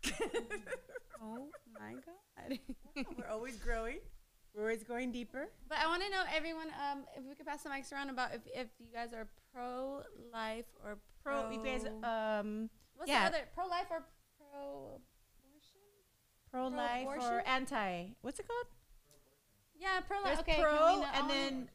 oh 1.22 1.48
my 1.80 1.94
god. 1.94 2.60
We're 3.18 3.30
always 3.30 3.58
growing. 3.58 3.98
We're 4.54 4.64
always 4.64 4.84
going 4.84 5.12
deeper. 5.12 5.50
But 5.68 5.80
I 5.80 5.88
want 5.88 6.04
to 6.04 6.10
know, 6.10 6.24
everyone, 6.36 6.68
um, 6.92 7.06
if 7.18 7.24
we 7.28 7.34
could 7.36 7.48
pass 7.48 7.64
the 7.64 7.70
mics 7.70 7.92
around 7.92 8.10
about 8.10 8.36
if, 8.36 8.42
if 8.54 8.68
you 8.80 8.88
guys 8.94 9.14
are 9.14 9.28
pro 9.54 10.02
life 10.32 10.66
or 10.84 10.98
pro. 11.24 11.50
You 11.50 11.64
guys, 11.64 11.86
um, 11.86 12.70
what's 12.96 13.10
yeah. 13.10 13.30
the 13.30 13.38
other? 13.38 13.46
Pro 13.56 13.66
life 13.68 13.88
or 13.90 14.04
pro 14.38 15.02
abortion? 15.40 15.82
Pro 16.52 16.68
life 16.68 17.08
or 17.08 17.44
anti? 17.48 18.10
What's 18.22 18.40
it 18.40 18.48
called? 18.48 18.68
Yeah, 19.80 20.00
pro 20.08 20.22
life. 20.22 20.40
Okay, 20.40 20.62
pro, 20.62 21.04
and 21.16 21.30
then 21.30 21.70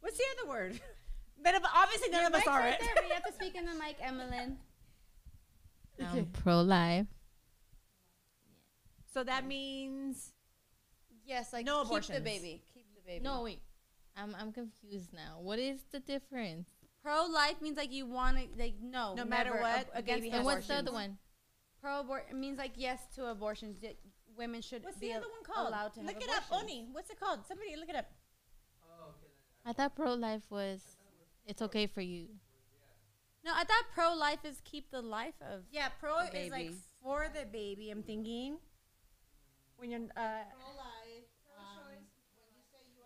what's 0.00 0.16
the 0.16 0.24
other 0.38 0.48
word? 0.48 0.80
None 1.42 1.54
of 1.54 1.62
obviously 1.74 2.08
none 2.10 2.20
Your 2.22 2.28
of 2.28 2.34
us 2.34 2.46
are 2.46 2.60
right 2.60 2.74
it. 2.74 2.80
there, 2.80 2.88
but 2.94 3.06
you 3.06 3.14
have 3.14 3.24
to 3.24 3.32
speak 3.32 3.54
in 3.54 3.66
the 3.66 3.74
mic, 3.74 3.96
Emmeline. 4.00 4.58
Um, 6.00 6.26
pro 6.32 6.60
life. 6.60 7.06
So 9.12 9.24
that 9.24 9.46
means 9.46 10.32
Yes, 11.24 11.52
like 11.52 11.64
No 11.66 11.78
keep 11.78 11.82
the 11.82 11.86
abortions. 11.88 12.20
baby. 12.20 12.62
Keep 12.74 12.86
the 12.94 13.00
baby. 13.06 13.24
No, 13.24 13.42
wait. 13.42 13.60
I'm 14.16 14.34
I'm 14.38 14.52
confused 14.52 15.12
now. 15.12 15.38
What 15.40 15.58
is 15.58 15.80
the 15.90 16.00
difference? 16.00 16.68
Pro 17.02 17.24
life 17.26 17.60
means 17.60 17.76
like 17.76 17.92
you 17.92 18.06
want 18.06 18.36
to, 18.36 18.44
like, 18.62 18.74
no. 18.82 19.14
No 19.14 19.24
matter 19.24 19.52
what, 19.52 19.64
ab- 19.64 19.86
the 19.92 19.98
against 19.98 20.28
And 20.32 20.44
what's 20.44 20.66
the 20.66 20.74
other 20.74 20.92
one? 20.92 21.18
Pro 21.80 22.00
abort 22.00 22.26
it 22.30 22.36
means 22.36 22.58
like 22.58 22.72
yes 22.76 23.00
to 23.16 23.26
abortions. 23.26 23.80
That 23.80 23.96
women 24.36 24.60
should 24.62 24.84
what's 24.84 24.98
be 24.98 25.08
the 25.08 25.12
al- 25.14 25.18
other 25.20 25.28
one 25.30 25.42
called? 25.44 25.68
allowed 25.68 25.94
to 25.94 26.00
look 26.00 26.14
have 26.14 26.22
it 26.22 26.28
up, 26.30 26.44
abortions. 26.46 26.70
Oni. 26.70 26.88
What's 26.92 27.10
it 27.10 27.18
called? 27.20 27.40
Somebody 27.46 27.76
look 27.76 27.88
it 27.88 27.96
up. 27.96 28.06
I 29.64 29.72
thought 29.72 29.96
pro 29.96 30.14
life 30.14 30.42
was 30.50 30.95
it's 31.46 31.62
okay 31.62 31.86
for 31.86 32.00
you. 32.00 32.26
No, 33.44 33.52
I 33.54 33.64
thought 33.64 33.84
pro 33.94 34.12
life 34.14 34.40
is 34.44 34.60
keep 34.64 34.90
the 34.90 35.00
life 35.00 35.34
of. 35.40 35.62
Yeah, 35.70 35.88
pro 36.00 36.18
The 36.32 36.38
is 36.46 36.50
like 36.50 36.66
baby. 36.66 36.76
for 37.02 37.26
the 37.32 37.46
baby. 37.46 37.90
I'm 37.90 38.02
thinking 38.02 38.56
when 39.76 39.90
you're 39.90 40.00
uh. 40.16 40.42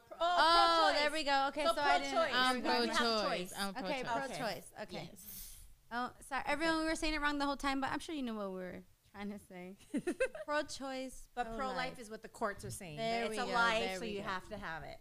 pro- 0.09 0.17
Oh, 0.23 0.91
pro-choice. 0.91 1.01
there 1.03 1.11
we 1.13 1.25
go. 1.25 1.47
Okay, 1.49 1.65
So 1.65 1.75
so, 1.75 1.81
I 1.81 1.99
didn't. 1.99 2.13
pro-choice. 2.15 2.33
um, 2.35 2.57
I'm 2.57 2.63
pro-choice. 2.63 3.53
I'm 3.59 3.69
okay, 3.71 4.03
pro-choice. 4.05 4.37
pro-choice. 4.39 4.67
Okay. 4.83 4.97
Okay. 4.97 5.09
Yes. 5.13 5.57
Oh, 5.93 6.11
sorry, 6.29 6.43
everyone. 6.47 6.81
We 6.81 6.85
were 6.85 6.95
saying 6.95 7.15
it 7.15 7.21
wrong 7.21 7.39
the 7.39 7.47
whole 7.47 7.57
time, 7.57 7.81
but 7.81 7.91
I'm 7.91 7.99
sure 8.01 8.15
you 8.15 8.23
knew 8.23 8.35
what 8.37 8.51
we 8.53 8.59
were 8.59 8.83
trying 9.15 9.31
to 9.31 9.39
say. 9.49 9.77
pro-choice, 10.47 11.25
But 11.35 11.57
pro 11.57 11.69
life 11.69 11.99
is 11.99 12.11
what 12.11 12.23
the 12.23 12.29
courts 12.29 12.65
are 12.65 12.71
saying. 12.71 12.97
There 12.99 13.25
it's 13.25 13.31
we 13.31 13.39
a 13.39 13.47
go, 13.47 13.53
life, 13.53 13.79
there 13.81 13.95
so 13.97 14.01
we 14.03 14.09
you 14.09 14.19
go. 14.21 14.29
have 14.29 14.47
to 14.51 14.57
have 14.59 14.83
it. 14.85 14.99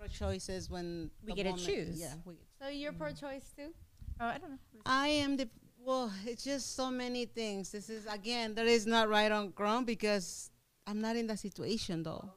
And 0.00 0.10
pro 0.10 0.28
choice 0.28 0.48
is 0.48 0.70
when 0.70 1.10
We 1.22 1.32
the 1.32 1.36
get 1.36 1.42
to 1.44 1.50
woman- 1.50 1.64
choose. 1.64 2.00
Yeah, 2.00 2.14
we 2.24 2.34
So 2.60 2.68
you're 2.68 2.92
pro-choice 2.92 3.52
too. 3.56 3.72
Oh, 4.20 4.26
I 4.26 4.38
don't 4.38 4.50
know. 4.52 4.58
I 4.86 5.08
am 5.08 5.36
the 5.36 5.48
well. 5.78 6.12
It's 6.24 6.44
just 6.44 6.74
so 6.76 6.90
many 6.90 7.26
things. 7.26 7.70
This 7.72 7.90
is 7.90 8.06
again, 8.06 8.54
there 8.54 8.66
is 8.66 8.86
not 8.86 9.08
right 9.08 9.30
on 9.30 9.50
ground 9.50 9.86
because 9.86 10.50
I'm 10.86 11.00
not 11.00 11.16
in 11.16 11.26
that 11.28 11.38
situation 11.40 12.02
though. 12.02 12.32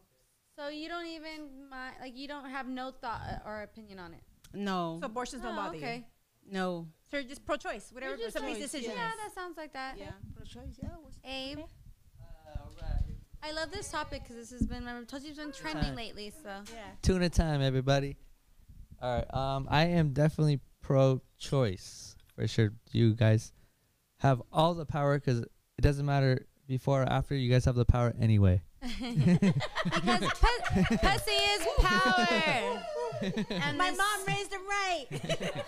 So 0.57 0.69
you 0.69 0.87
don't 0.89 1.05
even 1.07 1.69
mind, 1.69 1.95
like 2.01 2.15
you 2.17 2.27
don't 2.27 2.49
have 2.49 2.67
no 2.67 2.91
thought 2.91 3.21
uh, 3.29 3.47
or 3.47 3.61
opinion 3.61 3.99
on 3.99 4.13
it. 4.13 4.23
No, 4.53 4.97
So 4.99 5.05
abortions 5.05 5.43
don't 5.43 5.53
Oh, 5.53 5.57
bother 5.57 5.77
okay. 5.77 5.97
you. 5.97 6.51
no. 6.53 6.87
So 7.11 7.17
you're 7.17 7.27
just 7.29 7.45
pro-choice, 7.45 7.91
whatever 7.93 8.15
You're 8.15 8.25
just 8.27 8.33
somebody's 8.33 8.57
choice, 8.57 8.71
decision 8.71 8.91
Yeah, 8.95 9.11
is. 9.11 9.17
that 9.23 9.35
sounds 9.35 9.55
like 9.55 9.71
that. 9.73 9.97
Yeah, 9.97 10.11
pro 10.35 10.43
choice. 10.45 10.75
Yeah. 10.81 10.89
what's- 11.01 11.19
Abe, 11.23 11.59
Uh, 12.19 12.57
I 13.43 13.51
love 13.51 13.71
this 13.71 13.89
topic 13.89 14.23
because 14.23 14.38
this 14.38 14.59
has 14.59 14.67
been. 14.67 14.88
I 14.88 15.01
told 15.03 15.23
you 15.23 15.29
it's 15.29 15.39
been 15.39 15.51
trending 15.51 15.83
Time. 15.85 15.95
lately. 15.95 16.31
So 16.43 16.49
Yeah. 16.73 16.79
Tuna 17.01 17.29
time, 17.29 17.61
everybody. 17.61 18.17
All 19.01 19.15
right. 19.15 19.33
Um, 19.33 19.67
I 19.69 19.85
am 19.85 20.11
definitely 20.13 20.59
pro-choice 20.81 22.15
for 22.35 22.47
sure. 22.47 22.73
You 22.91 23.13
guys 23.13 23.53
have 24.19 24.41
all 24.51 24.73
the 24.73 24.85
power 24.85 25.19
because 25.19 25.39
it 25.41 25.81
doesn't 25.81 26.05
matter 26.05 26.47
before 26.67 27.03
or 27.03 27.09
after. 27.09 27.35
You 27.35 27.51
guys 27.51 27.65
have 27.65 27.75
the 27.75 27.85
power 27.85 28.13
anyway. 28.19 28.61
because 28.81 30.19
pu- 30.19 30.97
pussy 30.97 31.31
is 31.31 31.67
power. 31.79 32.81
And 33.49 33.77
My 33.77 33.91
mom 33.91 34.25
raised 34.27 34.51
him 34.51 34.61
right. 34.67 35.05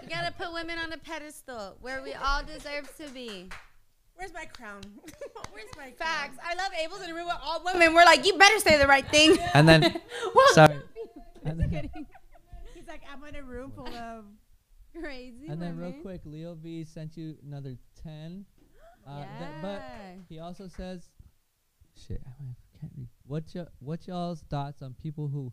You 0.00 0.08
gotta 0.08 0.32
put 0.32 0.52
women 0.54 0.78
on 0.78 0.92
a 0.92 0.96
pedestal 0.96 1.76
where 1.82 2.00
we 2.02 2.14
all 2.14 2.42
deserve 2.42 2.88
to 2.98 3.08
be. 3.12 3.50
Where's 4.18 4.34
my 4.34 4.46
crown? 4.46 4.80
Where's 5.52 5.68
my 5.76 5.92
Facts. 5.92 6.38
I 6.44 6.54
love 6.56 6.70
Abel's 6.82 7.02
in 7.04 7.10
a 7.10 7.14
room 7.14 7.26
with 7.26 7.36
all 7.40 7.62
women. 7.64 7.94
We're 7.94 8.04
like, 8.04 8.26
you 8.26 8.36
better 8.36 8.58
say 8.58 8.76
the 8.76 8.86
right 8.88 9.08
thing. 9.08 9.38
And 9.54 9.68
then, 9.68 9.82
well, 10.34 10.48
sorry. 10.54 10.80
Then. 11.44 11.80
He's 12.74 12.88
like, 12.88 13.02
I'm 13.10 13.22
in 13.28 13.36
a 13.36 13.42
room 13.44 13.70
full 13.74 13.86
of. 13.94 14.24
Crazy. 15.00 15.46
and 15.48 15.62
then 15.62 15.76
real 15.76 15.92
quick, 16.02 16.22
Leo 16.24 16.54
V 16.60 16.82
sent 16.84 17.16
you 17.16 17.36
another 17.46 17.76
ten. 18.02 18.44
Uh, 19.06 19.24
th- 19.38 19.50
but 19.62 19.82
he 20.28 20.38
also 20.38 20.68
says, 20.68 21.08
"Shit, 21.96 22.20
I 22.26 22.78
can't 22.78 22.92
read." 22.94 23.08
What 23.24 23.44
y- 23.54 23.64
what 23.78 24.06
y'all's 24.06 24.42
thoughts 24.50 24.82
on 24.82 24.92
people 24.94 25.28
who 25.28 25.50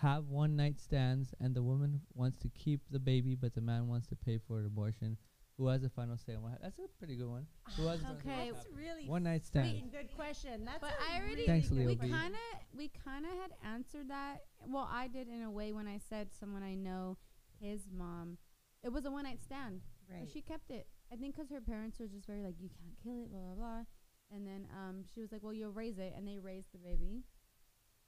have 0.00 0.24
one 0.26 0.56
night 0.56 0.80
stands 0.80 1.32
and 1.38 1.54
the 1.54 1.62
woman 1.62 2.00
wants 2.14 2.36
to 2.38 2.48
keep 2.48 2.80
the 2.90 2.98
baby, 2.98 3.36
but 3.36 3.54
the 3.54 3.60
man 3.60 3.86
wants 3.86 4.08
to 4.08 4.16
pay 4.16 4.38
for 4.48 4.58
an 4.58 4.66
abortion? 4.66 5.16
Who 5.58 5.68
has 5.68 5.80
the 5.80 5.88
final 5.88 6.18
say 6.18 6.34
on 6.34 6.42
what? 6.42 6.60
That's 6.60 6.78
a 6.78 6.88
pretty 6.98 7.16
good 7.16 7.28
one. 7.28 7.46
Who 7.76 7.86
has 7.86 8.00
the 8.00 8.06
final 8.06 8.18
Okay. 8.20 8.50
That's 8.52 8.66
really 8.76 9.08
one 9.08 9.22
night 9.22 9.42
sweet 9.46 9.62
stand? 9.62 9.78
and 9.82 9.90
good 9.92 10.14
question. 10.14 10.64
That's 10.66 10.80
But 10.80 10.90
a 10.90 11.12
I 11.14 11.16
already 11.18 11.34
really 11.34 11.46
Thanks, 11.46 11.68
good 11.68 11.78
Leo 11.78 11.88
we 11.88 11.96
kind 11.96 12.34
of 12.34 12.76
we 12.76 12.90
kind 13.04 13.24
of 13.24 13.32
had 13.32 13.52
answered 13.64 14.10
that. 14.10 14.44
Well, 14.66 14.88
I 14.92 15.08
did 15.08 15.28
in 15.28 15.42
a 15.42 15.50
way 15.50 15.72
when 15.72 15.88
I 15.88 15.96
said 15.98 16.28
someone 16.38 16.62
I 16.62 16.74
know, 16.74 17.16
his 17.58 17.88
mom, 17.90 18.36
it 18.82 18.92
was 18.92 19.06
a 19.06 19.10
one 19.10 19.24
night 19.24 19.40
stand, 19.42 19.80
Right. 20.10 20.20
but 20.24 20.30
she 20.30 20.42
kept 20.42 20.70
it. 20.70 20.86
I 21.10 21.16
think 21.16 21.34
because 21.34 21.50
her 21.50 21.60
parents 21.62 21.98
were 21.98 22.06
just 22.06 22.26
very 22.26 22.42
like, 22.42 22.56
you 22.60 22.68
can't 22.68 22.96
kill 23.02 23.22
it, 23.22 23.30
blah 23.30 23.40
blah 23.40 23.54
blah. 23.54 23.82
And 24.30 24.46
then 24.46 24.66
um, 24.76 25.04
she 25.14 25.20
was 25.20 25.32
like, 25.32 25.42
well, 25.42 25.54
you'll 25.54 25.70
raise 25.72 25.96
it, 25.98 26.12
and 26.18 26.26
they 26.28 26.38
raised 26.38 26.72
the 26.72 26.78
baby. 26.78 27.22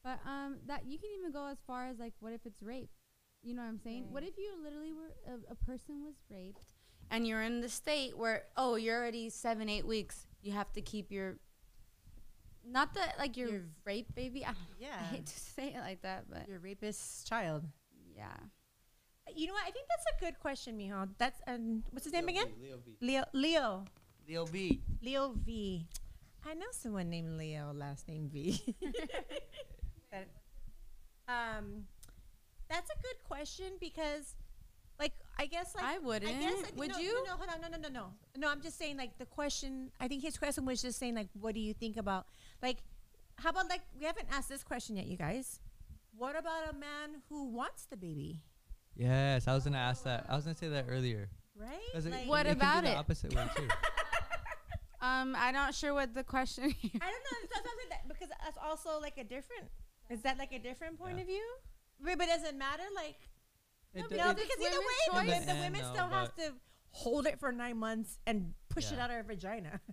But 0.05 0.18
um, 0.26 0.59
that 0.66 0.82
you 0.86 0.99
can 0.99 1.09
even 1.18 1.32
go 1.32 1.46
as 1.46 1.59
far 1.66 1.88
as 1.88 1.99
like, 1.99 2.12
what 2.20 2.32
if 2.34 2.44
it's 2.44 2.61
rape? 2.62 2.90
You 3.42 3.55
know 3.55 3.62
what 3.62 3.68
I'm 3.68 3.78
saying? 3.78 4.07
What 4.11 4.22
if 4.24 4.36
you 4.36 4.53
literally 4.62 4.92
were 4.92 5.14
a, 5.26 5.53
a 5.53 5.55
person 5.55 6.03
was 6.05 6.16
raped, 6.28 6.66
and 7.11 7.26
you're 7.26 7.42
in 7.42 7.61
the 7.61 7.68
state 7.68 8.16
where 8.16 8.44
oh, 8.56 8.76
you're 8.76 8.96
already 8.98 9.30
seven 9.30 9.68
eight 9.68 9.86
weeks, 9.86 10.26
you 10.42 10.52
have 10.52 10.72
to 10.74 10.80
keep 10.80 11.11
your 11.11 11.36
not 12.70 12.92
that 12.94 13.14
like 13.18 13.36
your, 13.36 13.48
Your- 13.48 13.62
rape 13.84 14.14
baby. 14.14 14.44
I, 14.44 14.52
Yeah. 14.78 14.88
I 15.00 15.04
hate 15.04 15.26
to 15.26 15.38
say 15.40 15.68
it 15.74 15.78
like 15.80 16.02
that, 16.02 16.24
but 16.28 16.46
Your 16.48 16.59
rapist's 16.59 17.24
child. 17.24 17.64
yeah. 18.14 18.26
You 19.34 19.46
know 19.46 19.52
what? 19.52 19.62
I 19.66 19.70
think 19.70 19.86
that's 19.88 20.06
a 20.16 20.24
good 20.24 20.38
question, 20.40 20.78
Mijo. 20.78 21.09
That's 21.18 21.40
um, 21.46 21.82
what's 21.90 22.04
his 22.06 22.12
name 22.14 22.28
again? 22.28 22.48
Leo. 23.02 23.24
Leo. 23.34 23.84
Leo 24.26 24.44
V. 24.46 24.80
Leo 25.02 25.34
V. 25.44 25.86
I 26.46 26.54
know 26.54 26.66
someone 26.72 27.11
named 27.11 27.36
Leo, 27.36 27.72
last 27.74 28.09
name 28.09 28.28
V. 28.32 28.74
That- 30.11 30.28
Um, 31.28 31.84
that's 32.70 32.90
a 32.90 32.96
good 33.02 33.22
question 33.24 33.72
because, 33.80 34.34
like, 34.99 35.12
I 35.38 35.46
guess 35.46 35.74
like 35.74 35.84
I 35.84 35.99
wouldn't. 35.99 36.40
guess, 36.40 36.72
Would 36.76 36.90
no, 36.92 36.99
you? 36.99 37.14
No, 37.24 37.32
no, 37.32 37.36
hold 37.36 37.49
on, 37.55 37.61
no, 37.61 37.68
no, 37.68 37.78
no, 37.78 37.88
no, 37.88 38.07
no. 38.36 38.49
I'm 38.49 38.61
just 38.61 38.78
saying 38.78 38.96
like 38.96 39.16
the 39.18 39.26
question. 39.26 39.90
I 40.01 40.09
think 40.09 40.22
his 40.22 40.36
question 40.36 40.64
was 40.64 40.82
just 40.82 40.99
saying 40.99 41.14
like, 41.14 41.28
what 41.40 41.55
do 41.55 41.61
you 41.61 41.74
think 41.74 41.96
about 41.96 42.26
like, 42.62 42.78
how 43.36 43.51
about 43.51 43.68
like 43.68 43.82
we 43.99 44.05
haven't 44.07 44.26
asked 44.32 44.49
this 44.49 44.62
question 44.64 44.96
yet, 44.96 45.07
you 45.07 45.16
guys. 45.16 45.61
What 46.16 46.36
about 46.36 46.70
a 46.70 46.72
man 46.76 47.22
who 47.28 47.44
wants 47.51 47.84
the 47.86 47.96
baby, 47.96 48.42
Yes, 48.96 49.46
I 49.46 49.55
was 49.55 49.62
gonna 49.62 49.78
ask 49.78 50.03
that. 50.05 50.26
I 50.28 50.34
was 50.34 50.44
gonna 50.44 50.57
say 50.57 50.68
that 50.68 50.86
earlier. 50.88 51.28
Right? 51.55 51.78
it- 51.94 52.05
Like, 52.11 52.26
What 52.26 52.46
it 52.46 52.51
can 52.51 52.57
about 52.59 52.82
go 52.82 52.88
the 52.88 52.94
it? 52.94 52.99
Opposite 52.99 53.34
way 53.34 53.44
too. 53.57 53.68
Um, 55.01 55.36
I'm 55.38 55.55
not 55.55 55.74
sure 55.76 55.94
what 55.94 56.12
the 56.12 56.24
question. 56.24 56.70
Here. 56.80 56.90
I 57.01 57.07
don't 57.07 57.22
know. 57.22 57.38
That's 57.55 57.68
something 57.68 57.88
that 57.90 58.09
because 58.09 58.28
that's 58.44 58.59
also 58.59 58.99
like 59.01 59.16
a 59.16 59.22
different. 59.22 59.70
Is 60.11 60.22
that 60.22 60.38
like 60.38 60.53
a 60.53 60.59
different 60.59 60.99
point 60.99 61.16
Yeah. 61.16 61.20
of 61.22 61.26
view? 61.28 61.46
But, 62.01 62.18
but 62.18 62.26
does 62.26 62.42
it 62.42 62.57
matter? 62.57 62.82
Like 62.96 63.14
It 63.95 64.03
no, 64.03 64.09
do- 64.09 64.16
because 64.34 64.59
either 64.61 64.78
way, 64.78 64.84
the, 65.07 65.12
choice. 65.32 65.41
the, 65.41 65.47
the 65.47 65.59
women 65.61 65.80
end, 65.80 65.86
still 65.93 66.09
no, 66.09 66.14
have 66.14 66.34
to 66.36 66.53
hold 66.91 67.26
it 67.26 67.39
for 67.41 67.51
nine 67.53 67.78
months 67.78 68.18
and 68.26 68.55
push 68.68 68.93
it 68.93 68.99
out 68.99 69.11
of 69.11 69.16
her 69.16 69.22
vagina. 69.22 69.80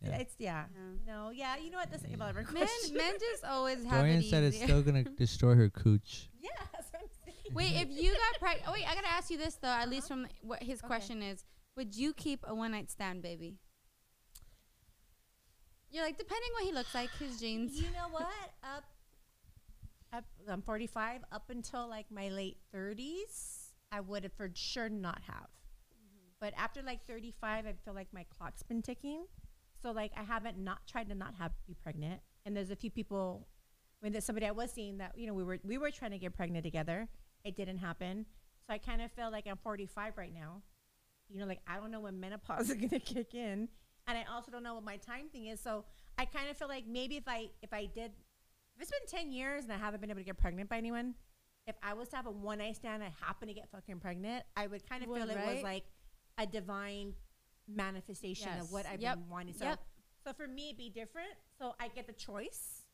Yeah. 0.00 0.18
It's 0.18 0.34
yeah. 0.38 0.64
Yeah. 0.72 1.12
No, 1.12 1.30
yeah. 1.30 1.56
You 1.56 1.72
know 1.72 1.78
what? 1.78 1.90
That's 1.90 2.04
about 2.04 2.28
every 2.28 2.44
men, 2.44 2.54
question. 2.54 2.96
men 2.96 3.14
just 3.18 3.44
always 3.48 3.82
have 3.82 3.94
Dorian 3.98 4.20
it 4.20 4.30
said 4.30 4.44
it's 4.44 4.62
still 4.62 4.80
gonna 4.80 5.02
destroy 5.18 5.56
her 5.56 5.68
cooch. 5.70 6.28
yeah, 6.40 6.50
that's 6.72 6.92
what 6.92 7.02
I'm. 7.02 7.52
Wait, 7.52 7.72
if 7.74 7.88
you 7.90 8.12
got 8.12 8.38
pregnant, 8.38 8.68
oh 8.68 8.74
wait, 8.74 8.88
I 8.88 8.94
gotta 8.94 9.08
ask 9.10 9.28
you 9.28 9.38
this 9.38 9.56
though. 9.56 9.66
At 9.66 9.88
least 9.88 10.08
Uh-huh. 10.08 10.22
from 10.22 10.48
what 10.48 10.62
his 10.62 10.80
question 10.80 11.20
is, 11.20 11.44
would 11.76 11.96
you 11.96 12.12
keep 12.14 12.44
a 12.46 12.54
one 12.54 12.70
night 12.70 12.92
stand 12.92 13.22
baby? 13.22 13.56
You're 15.90 16.04
like 16.04 16.16
depending 16.16 16.50
what 16.52 16.64
he 16.64 16.72
looks 16.72 16.94
like, 16.94 17.10
his 17.18 17.40
jeans. 17.40 17.74
You 17.74 17.90
know 17.90 18.08
what? 18.10 18.26
Up, 18.62 18.84
up. 20.12 20.24
I'm 20.48 20.62
45. 20.62 21.22
Up 21.32 21.50
until 21.50 21.88
like 21.88 22.06
my 22.10 22.28
late 22.28 22.58
30s, 22.74 23.72
I 23.92 24.00
would 24.00 24.24
have 24.24 24.32
for 24.32 24.50
sure 24.54 24.88
not 24.88 25.20
have. 25.26 25.48
Mm-hmm. 25.94 26.28
But 26.40 26.54
after 26.56 26.82
like 26.82 27.06
35, 27.06 27.66
I 27.66 27.72
feel 27.84 27.94
like 27.94 28.08
my 28.12 28.24
clock's 28.36 28.62
been 28.62 28.82
ticking. 28.82 29.26
So 29.82 29.92
like 29.92 30.12
I 30.16 30.22
haven't 30.22 30.58
not 30.58 30.86
tried 30.86 31.08
to 31.08 31.14
not 31.14 31.34
have 31.38 31.52
be 31.66 31.74
pregnant. 31.74 32.20
And 32.44 32.56
there's 32.56 32.70
a 32.70 32.76
few 32.76 32.90
people 32.90 33.46
when 34.00 34.12
there's 34.12 34.24
somebody 34.24 34.46
I 34.46 34.52
was 34.52 34.70
seeing 34.70 34.98
that 34.98 35.12
you 35.16 35.26
know 35.26 35.34
we 35.34 35.44
were 35.44 35.58
we 35.64 35.78
were 35.78 35.90
trying 35.90 36.12
to 36.12 36.18
get 36.18 36.34
pregnant 36.34 36.64
together. 36.64 37.08
It 37.44 37.56
didn't 37.56 37.78
happen. 37.78 38.26
So 38.66 38.74
I 38.74 38.78
kind 38.78 39.00
of 39.00 39.10
feel 39.12 39.30
like 39.30 39.46
I'm 39.46 39.56
45 39.56 40.18
right 40.18 40.32
now. 40.34 40.62
You 41.28 41.40
know, 41.40 41.46
like 41.46 41.60
I 41.66 41.76
don't 41.76 41.90
know 41.90 42.00
when 42.00 42.18
menopause 42.18 42.70
is 42.70 42.76
gonna 42.76 43.00
kick 43.00 43.34
in, 43.34 43.68
and 44.06 44.18
I 44.18 44.24
also 44.32 44.50
don't 44.50 44.62
know 44.62 44.74
what 44.74 44.84
my 44.84 44.96
time 44.96 45.28
thing 45.30 45.46
is. 45.46 45.60
So 45.60 45.84
I 46.18 46.24
kind 46.24 46.50
of 46.50 46.56
feel 46.56 46.68
like 46.68 46.84
maybe 46.86 47.16
if 47.16 47.28
I 47.28 47.50
if 47.62 47.72
I 47.72 47.86
did, 47.86 48.12
if 48.78 48.82
it's 48.82 48.90
been 49.12 49.20
10 49.20 49.32
years 49.32 49.64
and 49.64 49.72
I 49.72 49.76
haven't 49.76 50.00
been 50.00 50.10
able 50.10 50.20
to 50.20 50.24
get 50.24 50.38
pregnant 50.38 50.68
by 50.70 50.76
anyone, 50.78 51.14
if 51.66 51.74
I 51.82 51.94
was 51.94 52.08
to 52.10 52.16
have 52.16 52.26
a 52.26 52.30
one 52.30 52.58
night 52.58 52.76
stand, 52.76 53.02
and 53.02 53.04
I 53.12 53.26
happen 53.26 53.48
to 53.48 53.54
get 53.54 53.68
fucking 53.70 53.98
pregnant, 54.00 54.44
I 54.56 54.66
would 54.68 54.88
kind 54.88 55.02
of 55.02 55.12
feel 55.12 55.28
it 55.28 55.36
was 55.36 55.62
like 55.62 55.84
a 56.38 56.46
divine 56.46 57.14
manifestation 57.66 58.48
Yes. 58.54 58.62
of 58.64 58.72
what 58.72 58.86
I've 58.86 59.00
Yep. 59.00 59.16
been 59.16 59.28
wanting. 59.28 59.54
So, 59.54 59.64
Yep. 59.64 59.80
so 60.24 60.32
for 60.32 60.46
me, 60.46 60.66
it'd 60.68 60.78
be 60.78 60.90
different. 60.90 61.34
So 61.58 61.74
I 61.80 61.88
get 61.88 62.06
the 62.06 62.12
choice. 62.12 62.84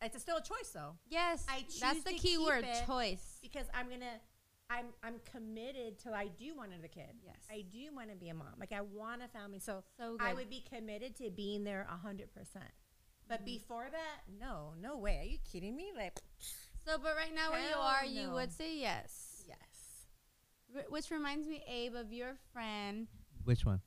It's 0.00 0.20
still 0.20 0.36
a 0.38 0.42
choice 0.42 0.70
though, 0.72 0.98
Yes, 1.08 1.46
I 1.48 1.62
choose 1.62 1.80
that's 1.80 2.02
the 2.02 2.10
to 2.12 2.18
key 2.18 2.36
word, 2.38 2.66
choice. 2.86 3.38
because 3.40 3.66
I'm 3.72 3.88
gonna. 3.88 4.20
I'm 4.70 4.86
I'm 5.02 5.20
committed 5.30 5.98
till 5.98 6.14
I 6.14 6.28
do 6.28 6.54
want 6.56 6.72
another 6.72 6.88
kid. 6.88 7.14
Yes. 7.22 7.36
I 7.50 7.60
do 7.70 7.92
want 7.94 8.08
to 8.10 8.16
be 8.16 8.30
a 8.30 8.34
mom. 8.34 8.54
Like 8.58 8.72
I 8.72 8.80
want 8.80 9.22
a 9.22 9.28
family. 9.28 9.58
So, 9.58 9.84
So 9.98 10.16
I 10.18 10.32
would 10.34 10.48
be 10.48 10.60
committed 10.60 11.14
to 11.16 11.30
being 11.30 11.62
there 11.62 11.86
a 11.90 11.96
hundred 11.96 12.32
percent. 12.32 12.70
But 13.32 13.40
Mm-hmm. 13.40 13.44
before 13.46 13.86
that, 13.90 14.20
no, 14.38 14.74
no 14.78 14.98
way. 14.98 15.18
Are 15.22 15.24
you 15.26 15.38
kidding 15.50 15.74
me? 15.74 15.90
Like, 15.96 16.18
So, 16.84 16.98
but 16.98 17.16
right 17.16 17.34
now 17.34 17.50
where 17.50 17.60
you 17.62 17.68
Hell 17.68 17.80
are, 17.80 18.04
you 18.04 18.26
no. 18.26 18.34
would 18.34 18.52
say 18.52 18.76
yes. 18.76 19.42
yes. 19.48 20.04
Wh- 20.74 20.92
Which 20.92 21.10
reminds 21.10 21.48
me, 21.48 21.64
Abe, 21.66 21.94
of 21.94 22.12
your 22.12 22.34
friend, 22.52 23.06
Which 23.44 23.64
one? 23.64 23.80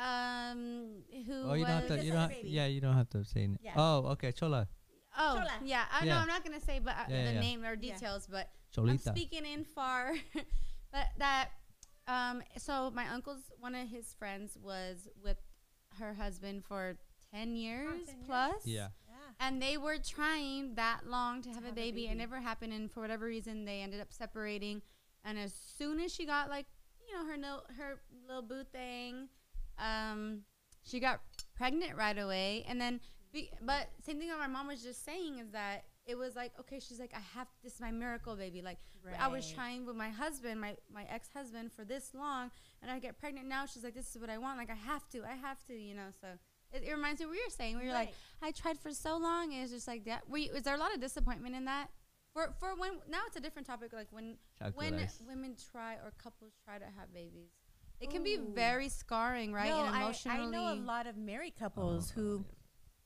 um, 0.00 1.02
who 1.26 1.50
Oh, 1.50 1.52
you 1.54 1.66
don't 1.66 1.74
have 1.82 1.88
to. 1.88 2.04
You 2.04 2.12
don't. 2.12 2.28
baby. 2.28 2.48
Yeah, 2.48 2.64
you 2.66 2.80
don't 2.80 2.94
have 2.96 3.10
to 3.10 3.24
say. 3.24 3.44
It. 3.44 3.60
Yeah. 3.62 3.72
Oh, 3.76 4.06
okay, 4.16 4.32
Chola. 4.32 4.68
Oh, 5.18 5.34
Chola. 5.36 5.50
yeah. 5.62 5.84
I 5.92 6.04
know 6.06 6.12
Yeah. 6.14 6.20
I'm 6.22 6.26
not 6.28 6.42
gonna 6.44 6.60
say, 6.60 6.80
but 6.82 6.94
uh, 6.94 7.04
Yeah, 7.10 7.24
the 7.24 7.32
yeah. 7.32 7.40
name 7.40 7.62
or 7.62 7.74
Yeah. 7.74 7.92
details, 7.92 8.26
but 8.30 8.48
Cholita. 8.74 8.90
I'm 8.90 8.98
speaking 9.16 9.44
in 9.44 9.64
far. 9.64 10.14
but 10.92 11.06
that, 11.18 11.48
um, 12.08 12.42
so 12.56 12.90
my 12.94 13.06
uncle's 13.08 13.50
one 13.60 13.74
of 13.74 13.86
his 13.88 14.14
friends 14.18 14.56
was 14.62 15.08
with 15.22 15.36
her 15.98 16.14
husband 16.14 16.64
for 16.64 16.96
ten 17.36 17.56
years 17.56 18.06
10 18.06 18.14
plus. 18.26 18.54
Yeah. 18.64 18.88
Yeah. 19.08 19.14
And 19.40 19.60
they 19.60 19.76
were 19.76 19.98
trying 19.98 20.74
that 20.74 21.00
long 21.06 21.42
to 21.42 21.48
have, 21.50 21.58
a, 21.58 21.66
have 21.66 21.72
a 21.72 21.74
baby. 21.74 22.06
It 22.06 22.16
never 22.16 22.40
happened, 22.40 22.72
and 22.72 22.90
for 22.90 23.00
whatever 23.00 23.26
reason, 23.26 23.64
they 23.64 23.80
ended 23.80 24.00
up 24.00 24.12
separating. 24.12 24.82
And 25.24 25.38
as 25.38 25.52
soon 25.76 26.00
as 26.00 26.12
she 26.12 26.24
got 26.24 26.48
like, 26.48 26.66
you 27.06 27.14
know, 27.14 27.28
her 27.28 27.36
no, 27.36 27.60
her 27.78 28.00
little 28.26 28.42
boo 28.42 28.64
thing, 28.72 29.28
um, 29.78 30.42
she 30.82 31.00
got 31.00 31.20
pregnant 31.56 31.96
right 31.96 32.18
away. 32.18 32.64
And 32.68 32.80
then, 32.80 33.00
be, 33.32 33.50
but 33.60 33.88
same 34.04 34.18
thing 34.18 34.28
that 34.28 34.38
my 34.38 34.46
mom 34.46 34.68
was 34.68 34.82
just 34.82 35.04
saying 35.04 35.38
is 35.38 35.50
that 35.50 35.84
it 36.06 36.16
was 36.16 36.36
like, 36.36 36.52
okay, 36.60 36.78
she's 36.78 37.00
like, 37.00 37.12
I 37.14 37.20
have 37.36 37.48
this 37.64 37.74
is 37.74 37.80
my 37.80 37.90
miracle 37.90 38.36
baby. 38.36 38.62
Like 38.62 38.78
I 39.18 39.28
was 39.28 39.50
trying 39.50 39.84
with 39.86 39.96
my 39.96 40.08
husband, 40.08 40.60
my 40.60 40.76
my 40.92 41.04
ex 41.10 41.28
husband, 41.34 41.72
for 41.72 41.84
this 41.84 42.12
long, 42.14 42.50
and 42.82 42.90
I 42.90 42.98
get 42.98 43.18
pregnant 43.18 43.48
now. 43.48 43.66
She's 43.66 43.84
like, 43.84 43.94
this 43.94 44.14
is 44.14 44.20
what 44.20 44.30
I 44.30 44.38
want. 44.38 44.58
Like 44.58 44.70
I 44.70 44.74
have 44.74 45.08
to, 45.10 45.24
I 45.24 45.34
have 45.34 45.64
to, 45.66 45.74
you 45.74 45.94
know. 45.94 46.08
So. 46.20 46.28
It, 46.72 46.82
it 46.86 46.92
reminds 46.92 47.20
me 47.20 47.24
of 47.24 47.30
what 47.30 47.38
you're 47.38 47.50
saying. 47.50 47.76
Where 47.76 47.84
you're 47.84 47.94
like, 47.94 48.12
I 48.42 48.50
tried 48.50 48.78
for 48.78 48.92
so 48.92 49.16
long, 49.16 49.52
and 49.52 49.62
it's 49.62 49.72
just 49.72 49.88
like 49.88 50.04
that. 50.04 50.28
Were 50.28 50.38
you, 50.38 50.52
is 50.52 50.62
there 50.62 50.74
a 50.74 50.78
lot 50.78 50.94
of 50.94 51.00
disappointment 51.00 51.54
in 51.54 51.64
that? 51.66 51.88
For 52.32 52.52
for 52.60 52.74
when 52.76 52.92
now 53.08 53.20
it's 53.26 53.36
a 53.36 53.40
different 53.40 53.66
topic. 53.66 53.92
Like 53.92 54.08
when 54.10 54.36
Chocolate 54.58 54.76
when 54.76 54.94
ice. 54.94 55.22
women 55.26 55.56
try 55.72 55.94
or 55.94 56.12
couples 56.22 56.52
try 56.64 56.78
to 56.78 56.84
have 56.84 57.12
babies, 57.14 57.48
it 58.00 58.10
can 58.10 58.22
be 58.22 58.36
very 58.36 58.88
scarring, 58.90 59.52
right? 59.54 59.70
No, 59.70 59.84
and 59.84 59.94
I, 59.94 60.02
emotionally. 60.02 60.38
I 60.40 60.50
know 60.50 60.72
a 60.72 60.76
lot 60.76 61.06
of 61.06 61.16
married 61.16 61.54
couples 61.58 62.12
Oh, 62.14 62.20
who, 62.20 62.44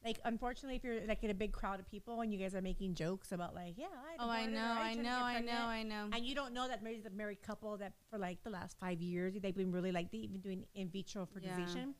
like, 0.04 0.18
unfortunately, 0.24 0.74
if 0.76 0.82
you're 0.82 1.06
like 1.06 1.22
in 1.22 1.30
a 1.30 1.34
big 1.34 1.52
crowd 1.52 1.78
of 1.78 1.88
people 1.88 2.22
and 2.22 2.32
you 2.32 2.40
guys 2.40 2.56
are 2.56 2.62
making 2.62 2.94
jokes 2.96 3.30
about 3.30 3.54
like, 3.54 3.74
yeah, 3.76 3.86
I 3.86 4.16
know. 4.16 4.24
Oh, 4.24 4.30
I 4.30 4.46
know, 4.46 4.52
tried 4.52 4.80
I 4.80 4.94
know, 4.94 5.10
I 5.10 5.40
know, 5.40 5.52
I 5.66 5.82
know. 5.84 6.08
and 6.12 6.26
you 6.26 6.34
don't 6.34 6.52
know 6.52 6.66
that 6.66 6.82
maybe 6.82 7.00
the 7.00 7.10
married 7.10 7.40
couple 7.40 7.76
that 7.76 7.92
for 8.10 8.18
like 8.18 8.42
the 8.42 8.50
last 8.50 8.78
five 8.80 9.00
years 9.00 9.34
they've 9.40 9.54
been 9.54 9.70
really 9.70 9.92
like 9.92 10.10
they've 10.10 10.32
been 10.32 10.40
doing 10.40 10.64
in 10.74 10.88
vitro 10.88 11.24
fertilization, 11.32 11.94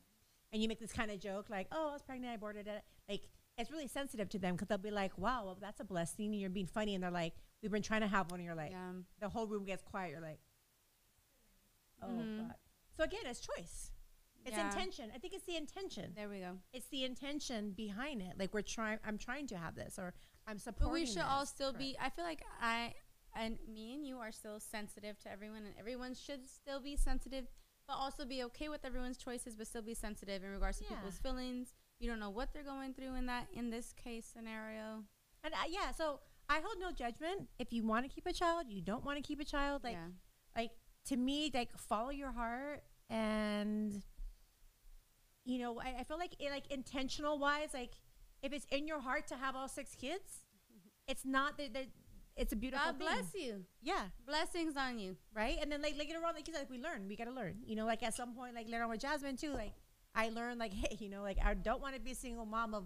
and 0.51 0.61
you 0.61 0.67
make 0.67 0.79
this 0.79 0.91
kind 0.93 1.11
of 1.11 1.19
joke 1.19 1.49
like, 1.49 1.67
oh, 1.71 1.89
I 1.89 1.93
was 1.93 2.01
pregnant, 2.01 2.31
I 2.31 2.35
aborted 2.35 2.67
it, 2.67 2.83
like. 3.09 3.27
It's 3.57 3.69
really 3.69 3.87
sensitive 3.87 4.29
to 4.29 4.39
them 4.39 4.55
because 4.55 4.69
they'll 4.69 4.77
be 4.77 4.91
like, 4.91 5.15
"Wow, 5.17 5.43
well, 5.43 5.57
that's 5.59 5.81
a 5.81 5.83
blessing." 5.83 6.27
And 6.31 6.39
you're 6.39 6.49
being 6.49 6.65
funny, 6.67 6.95
and 6.95 7.03
they're 7.03 7.11
like, 7.11 7.33
"We've 7.61 7.69
been 7.71 7.81
trying 7.83 7.99
to 7.99 8.07
have 8.07 8.31
one." 8.31 8.39
And 8.39 8.45
you're 8.47 8.55
like, 8.55 8.71
Yeah. 8.71 8.93
the 9.19 9.27
whole 9.27 9.45
room 9.45 9.65
gets 9.65 9.83
quiet. 9.83 10.11
You're 10.11 10.21
like, 10.21 10.39
"Oh, 12.01 12.07
Mhm. 12.07 12.47
fuck." 12.47 12.57
So 12.95 13.03
again, 13.03 13.25
it's 13.25 13.41
choice. 13.41 13.91
It's 14.45 14.57
Yeah. 14.57 14.67
intention. 14.73 15.11
I 15.13 15.17
think 15.19 15.33
it's 15.33 15.43
the 15.45 15.57
intention 15.57 16.13
There 16.15 16.29
we 16.29 16.39
go. 16.39 16.59
it's 16.71 16.87
the 16.87 17.03
intention 17.03 17.73
behind 17.73 18.21
it. 18.21 18.37
Like 18.39 18.53
we're 18.53 18.61
trying, 18.63 18.99
I'm 19.03 19.17
trying 19.17 19.47
to 19.47 19.57
have 19.57 19.75
this, 19.75 19.99
or 19.99 20.13
I'm 20.47 20.57
supporting. 20.57 20.87
But 20.87 20.93
we 20.93 21.05
should 21.05 21.21
all 21.21 21.41
this. 21.41 21.49
still 21.49 21.73
be. 21.73 21.95
I 21.99 22.09
feel 22.09 22.23
like 22.25 22.43
I 22.61 22.95
and 23.33 23.59
me 23.67 23.93
and 23.93 24.05
you 24.07 24.17
are 24.19 24.31
still 24.31 24.59
sensitive 24.61 25.19
to 25.19 25.29
everyone, 25.31 25.65
and 25.65 25.75
everyone 25.77 26.13
should 26.15 26.49
still 26.49 26.79
be 26.79 26.95
sensitive, 26.95 27.47
but 27.91 27.97
also 28.01 28.25
be 28.25 28.43
okay 28.43 28.69
with 28.69 28.85
everyone's 28.85 29.17
choices, 29.17 29.55
but 29.55 29.67
still 29.67 29.81
be 29.81 29.93
sensitive 29.93 30.43
in 30.43 30.49
regards 30.51 30.77
to 30.79 30.85
Yeah. 30.85 30.95
people's 30.95 31.19
feelings. 31.19 31.75
You 31.99 32.09
don't 32.09 32.19
know 32.19 32.29
what 32.29 32.53
they're 32.53 32.63
going 32.63 32.93
through 32.93 33.15
in 33.15 33.25
that 33.25 33.47
in 33.53 33.69
this 33.69 33.93
case 33.93 34.25
scenario. 34.25 35.03
And 35.43 35.53
uh, 35.53 35.67
yeah, 35.69 35.91
so 35.91 36.21
I 36.49 36.61
hold 36.63 36.79
no 36.79 36.91
judgment. 36.91 37.49
If 37.59 37.73
you 37.73 37.85
want 37.85 38.07
to 38.07 38.13
keep 38.13 38.25
a 38.25 38.33
child, 38.33 38.67
you 38.69 38.81
don't 38.81 39.03
want 39.03 39.17
to 39.17 39.23
keep 39.23 39.39
a 39.41 39.45
child. 39.45 39.83
Like, 39.83 39.93
yeah. 39.93 40.07
like 40.55 40.71
to 41.05 41.17
me, 41.17 41.51
like 41.53 41.77
follow 41.77 42.11
your 42.11 42.31
heart, 42.31 42.83
and 43.09 44.01
you 45.43 45.59
know, 45.59 45.79
I, 45.81 45.95
I 45.99 46.03
feel 46.03 46.17
like 46.17 46.35
it, 46.39 46.49
like 46.49 46.71
intentional 46.71 47.39
wise, 47.39 47.73
like 47.73 47.95
if 48.41 48.53
it's 48.53 48.65
in 48.71 48.87
your 48.87 49.01
heart 49.01 49.27
to 49.27 49.35
have 49.35 49.55
all 49.55 49.67
six 49.67 49.95
kids, 49.95 50.45
it's 51.07 51.25
not 51.25 51.57
that. 51.57 51.87
It's 52.37 52.53
a 52.53 52.55
beautiful 52.55 52.85
God 52.85 52.97
thing. 52.97 53.07
bless 53.07 53.33
you. 53.35 53.65
Yeah, 53.81 54.03
Blessings 54.25 54.75
on 54.77 54.99
you. 54.99 55.17
right? 55.33 55.57
And 55.61 55.71
then 55.71 55.81
like 55.81 55.97
later 55.97 56.17
on, 56.25 56.33
like 56.35 56.47
you 56.47 56.53
said, 56.53 56.61
like, 56.61 56.69
we 56.69 56.77
learn. 56.79 57.07
We 57.07 57.15
gotta 57.15 57.31
learn. 57.31 57.57
You 57.65 57.75
know, 57.75 57.85
like 57.85 58.03
at 58.03 58.13
some 58.13 58.33
point, 58.33 58.55
like 58.55 58.67
later 58.67 58.83
on 58.83 58.89
with 58.89 59.01
Jasmine 59.01 59.37
too, 59.37 59.53
like 59.53 59.73
I 60.15 60.29
learned, 60.29 60.59
like 60.59 60.73
hey, 60.83 60.97
you 60.99 61.09
know, 61.09 61.21
like 61.21 61.37
I 61.43 61.53
don't 61.53 61.81
want 61.81 61.95
to 61.95 62.01
be 62.01 62.11
a 62.11 62.15
single 62.15 62.45
mom 62.45 62.73
of, 62.73 62.85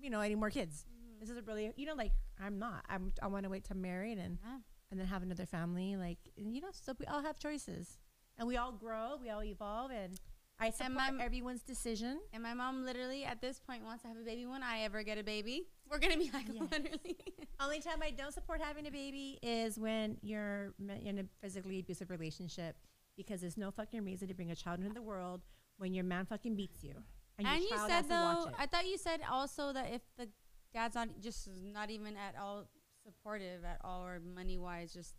you 0.00 0.10
know, 0.10 0.20
any 0.20 0.34
more 0.34 0.50
kids. 0.50 0.84
Mm-hmm. 0.88 1.20
This 1.20 1.30
isn't 1.30 1.46
really, 1.46 1.72
you 1.76 1.86
know, 1.86 1.94
like 1.94 2.12
I'm 2.40 2.58
not. 2.58 2.84
I'm. 2.88 3.12
I 3.22 3.26
want 3.28 3.44
to 3.44 3.50
wait 3.50 3.64
to 3.64 3.74
married 3.74 4.18
and 4.18 4.38
Yeah. 4.44 4.58
and 4.90 4.98
then 5.00 5.06
have 5.06 5.22
another 5.22 5.46
family. 5.46 5.96
Like 5.96 6.18
you 6.36 6.60
know, 6.60 6.68
so 6.72 6.94
we 6.98 7.06
all 7.06 7.22
have 7.22 7.38
choices, 7.38 7.98
and 8.38 8.48
we 8.48 8.56
all 8.56 8.72
grow, 8.72 9.16
we 9.20 9.30
all 9.30 9.42
evolve, 9.44 9.90
and 9.92 10.18
I 10.62 10.70
support 10.70 10.92
my- 10.92 11.24
everyone's 11.24 11.62
decision. 11.62 12.20
And 12.32 12.42
my 12.42 12.54
mom 12.54 12.84
literally 12.84 13.24
at 13.24 13.40
this 13.40 13.60
point 13.60 13.84
wants 13.84 14.02
to 14.02 14.08
have 14.08 14.16
a 14.16 14.22
baby 14.22 14.46
when 14.46 14.62
I 14.62 14.80
ever 14.82 15.02
get 15.02 15.18
a 15.18 15.24
baby. 15.24 15.68
We're 15.90 15.98
gonna 15.98 16.16
be 16.16 16.30
like 16.32 16.46
Yes. 16.48 16.62
literally. 16.70 17.16
Only 17.60 17.80
time 17.80 18.00
I 18.02 18.10
don't 18.10 18.32
support 18.32 18.60
having 18.60 18.86
a 18.86 18.90
baby 18.90 19.38
is 19.42 19.78
when 19.78 20.16
you're 20.22 20.72
in 21.04 21.18
a 21.18 21.24
physically 21.40 21.80
abusive 21.80 22.10
relationship 22.10 22.76
because 23.16 23.40
there's 23.40 23.56
no 23.56 23.70
fucking 23.70 24.04
reason 24.04 24.28
to 24.28 24.34
bring 24.34 24.50
a 24.50 24.56
child 24.56 24.80
into 24.80 24.94
the 24.94 25.02
world 25.02 25.42
when 25.78 25.92
your 25.94 26.04
man 26.04 26.26
fucking 26.26 26.54
beats 26.56 26.82
you. 26.82 26.94
And, 27.38 27.46
your 27.46 27.56
you 27.56 27.68
said 27.86 27.90
has 27.90 28.06
to 28.06 28.12
watch 28.12 28.44
though. 28.46 28.52
I 28.58 28.66
thought 28.66 28.86
you 28.86 28.98
said 28.98 29.20
also 29.30 29.72
that 29.72 29.92
if 29.92 30.02
the 30.16 30.28
dad's 30.72 30.94
not 30.94 31.08
just 31.20 31.48
not 31.62 31.90
even 31.90 32.16
at 32.16 32.36
all 32.40 32.68
supportive 33.04 33.64
at 33.64 33.78
all 33.82 34.04
or 34.06 34.20
money 34.20 34.58
wise, 34.58 34.92
just 34.92 35.14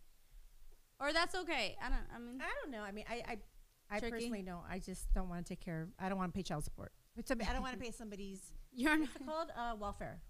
or 1.00 1.12
that's 1.12 1.34
okay. 1.34 1.76
I 1.82 1.88
don't. 1.88 2.06
I 2.14 2.18
mean, 2.18 2.40
I 2.40 2.50
don't 2.62 2.70
know. 2.70 2.82
I 2.82 2.92
mean, 2.92 3.04
I 3.08 3.22
I, 3.26 3.38
I 3.90 3.98
Tricky. 3.98 4.12
personally 4.12 4.42
don't. 4.42 4.64
I 4.68 4.78
just 4.78 5.12
don't 5.14 5.28
want 5.28 5.44
to 5.44 5.48
take 5.48 5.60
care. 5.60 5.82
of 5.82 5.88
I 5.98 6.08
don't 6.08 6.18
want 6.18 6.32
to 6.32 6.36
pay 6.36 6.42
child 6.42 6.64
support. 6.64 6.92
But 7.16 7.28
somebody, 7.28 7.50
I 7.50 7.52
don't 7.52 7.62
want 7.62 7.74
to 7.74 7.80
pay 7.84 7.90
somebody's 7.90 8.52
you're 8.72 8.96
not. 8.96 9.08
what's 9.08 9.16
it 9.16 9.26
called 9.26 9.48
uh, 9.56 9.76
welfare. 9.78 10.20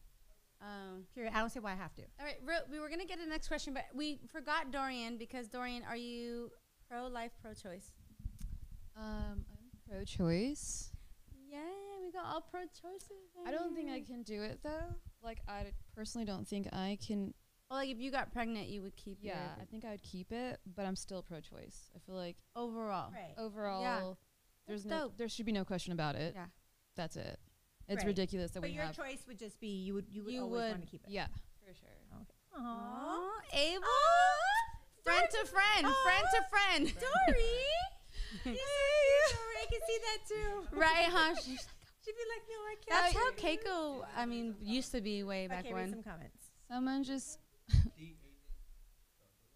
Um, 0.60 1.04
Period. 1.14 1.32
I 1.34 1.40
don't 1.40 1.50
see 1.50 1.60
why 1.60 1.72
I 1.72 1.76
have 1.76 1.94
to. 1.94 2.02
all 2.18 2.24
right, 2.24 2.36
real, 2.44 2.60
we 2.70 2.78
were 2.78 2.88
gonna 2.88 3.04
get 3.04 3.18
to 3.18 3.24
the 3.24 3.30
next 3.30 3.48
question, 3.48 3.74
but 3.74 3.84
we 3.94 4.18
forgot 4.32 4.70
Dorian 4.70 5.18
because 5.18 5.48
Dorian, 5.48 5.82
are 5.88 5.96
you 5.96 6.50
pro 6.88 7.06
life, 7.06 7.32
pro 7.42 7.52
choice? 7.52 7.92
Um, 8.96 9.44
I'm 9.50 9.90
pro-choice. 9.90 10.90
Yeah, 11.50 11.58
we 12.02 12.12
got 12.12 12.26
all 12.26 12.40
pro 12.40 12.60
choices. 12.60 13.10
I 13.46 13.50
don't 13.50 13.74
think 13.74 13.90
I 13.90 14.00
can 14.00 14.22
do 14.22 14.42
it 14.42 14.60
though. 14.62 14.94
Like 15.22 15.40
I 15.48 15.66
personally 15.94 16.24
don't 16.24 16.46
think 16.46 16.68
I 16.72 16.98
can. 17.04 17.34
Well, 17.70 17.78
like 17.80 17.88
if 17.90 17.98
you 17.98 18.10
got 18.10 18.32
pregnant, 18.32 18.68
you 18.68 18.82
would 18.82 18.94
keep. 18.96 19.18
It. 19.22 19.28
Yeah, 19.28 19.48
I 19.60 19.64
think 19.64 19.84
I 19.84 19.90
would 19.90 20.02
keep 20.02 20.30
it, 20.32 20.60
but 20.76 20.84
I'm 20.86 20.96
still 20.96 21.22
pro-choice. 21.22 21.90
I 21.94 21.98
feel 22.06 22.14
like 22.14 22.36
overall. 22.54 23.10
Right. 23.12 23.34
overall, 23.38 24.18
there's 24.68 24.84
That's 24.84 24.90
no, 24.90 25.00
dope. 25.08 25.16
there 25.16 25.28
should 25.28 25.46
be 25.46 25.52
no 25.52 25.64
question 25.64 25.92
about 25.92 26.14
it. 26.14 26.34
Yeah. 26.36 26.46
That's 26.96 27.16
it. 27.16 27.38
It's 27.88 27.98
Right. 27.98 28.06
ridiculous 28.08 28.50
that 28.52 28.62
we. 28.62 28.68
But 28.68 28.74
your 28.74 28.84
have. 28.84 28.96
choice 28.96 29.24
would 29.26 29.38
just 29.38 29.58
be 29.60 29.68
you 29.68 29.94
would 29.94 30.06
you 30.10 30.24
would 30.24 30.32
You 30.34 30.42
always 30.42 30.52
would- 30.62 30.70
want 30.72 30.82
to 30.82 30.86
keep 30.88 31.04
it. 31.04 31.10
Yeah, 31.10 31.26
for 31.66 31.74
sure. 31.74 31.88
Aww. 32.12 32.26
Aw, 32.56 33.30
Abel. 33.52 33.82
friend 35.02 35.26
to 35.30 35.44
friend, 35.46 35.86
friend 36.04 36.26
to 36.34 36.42
friend. 36.48 36.94
Dory. 36.94 37.50
Dory, 38.44 38.56
I 38.56 39.66
can 39.70 39.80
see 39.86 39.98
that 40.04 40.18
too. 40.28 40.66
right, 40.76 41.06
huh? 41.08 41.34
She's- 41.36 41.66
She'd 42.04 42.12
be 42.12 42.22
like, 42.28 42.42
no, 42.50 42.56
I 42.60 42.74
can't. 42.86 43.14
That's 43.14 43.14
how 43.14 43.30
Keiko, 43.32 44.06
I 44.14 44.26
mean, 44.26 44.54
used 44.62 44.92
to 44.92 45.00
be 45.00 45.22
way 45.24 45.46
back 45.46 45.64
okay, 45.64 45.72
read 45.72 45.84
when. 45.84 45.90
some 45.90 46.02
comments. 46.02 46.50
Someone 46.68 47.02
just. 47.02 47.38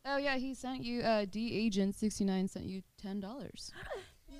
Oh 0.04 0.16
yeah, 0.16 0.36
he 0.36 0.54
sent 0.54 0.84
you. 0.84 1.02
Uh, 1.02 1.24
D 1.30 1.54
agent 1.54 1.94
sixty 1.94 2.24
nine 2.24 2.48
sent 2.48 2.66
you 2.66 2.82
ten 3.00 3.20
dollars. 3.20 3.72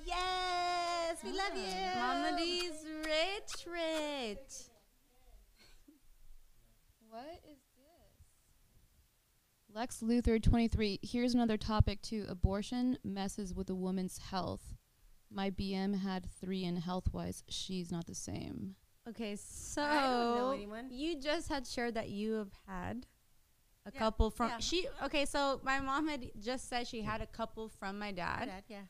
Yes, 0.05 1.17
we 1.23 1.31
love 1.31 1.55
you. 1.55 1.99
Mama 1.99 2.37
D's 2.37 2.85
rich, 3.03 3.65
rich. 3.67 4.69
What 7.09 7.39
is 7.43 7.57
this? 7.75 8.15
Lex 9.73 9.99
Luthor 10.01 10.41
23. 10.41 10.99
Here's 11.01 11.33
another 11.33 11.57
topic 11.57 12.01
too. 12.01 12.25
Abortion 12.29 12.97
messes 13.03 13.53
with 13.53 13.69
a 13.69 13.75
woman's 13.75 14.17
health. 14.17 14.75
My 15.31 15.49
BM 15.51 15.99
had 16.01 16.27
three, 16.39 16.65
and 16.65 16.79
health 16.79 17.09
wise, 17.11 17.43
she's 17.49 17.91
not 17.91 18.05
the 18.07 18.15
same. 18.15 18.75
Okay, 19.07 19.35
so 19.35 19.81
I 19.81 20.01
don't 20.01 20.35
know 20.35 20.51
anyone. 20.51 20.87
you 20.91 21.19
just 21.19 21.49
had 21.49 21.67
shared 21.67 21.95
that 21.95 22.09
you 22.09 22.33
have 22.33 22.51
had 22.67 23.05
a 23.85 23.91
Yeah, 23.93 23.99
couple 23.99 24.29
from 24.29 24.49
yeah. 24.49 24.57
she. 24.59 24.87
Okay, 25.03 25.25
so 25.25 25.59
my 25.63 25.79
mom 25.79 26.07
had 26.07 26.31
just 26.39 26.69
said 26.69 26.87
she 26.87 27.01
had 27.01 27.21
a 27.21 27.25
couple 27.27 27.69
from 27.69 27.97
my 27.99 28.11
dad, 28.11 28.45
Dad, 28.45 28.63
yeah. 28.67 28.81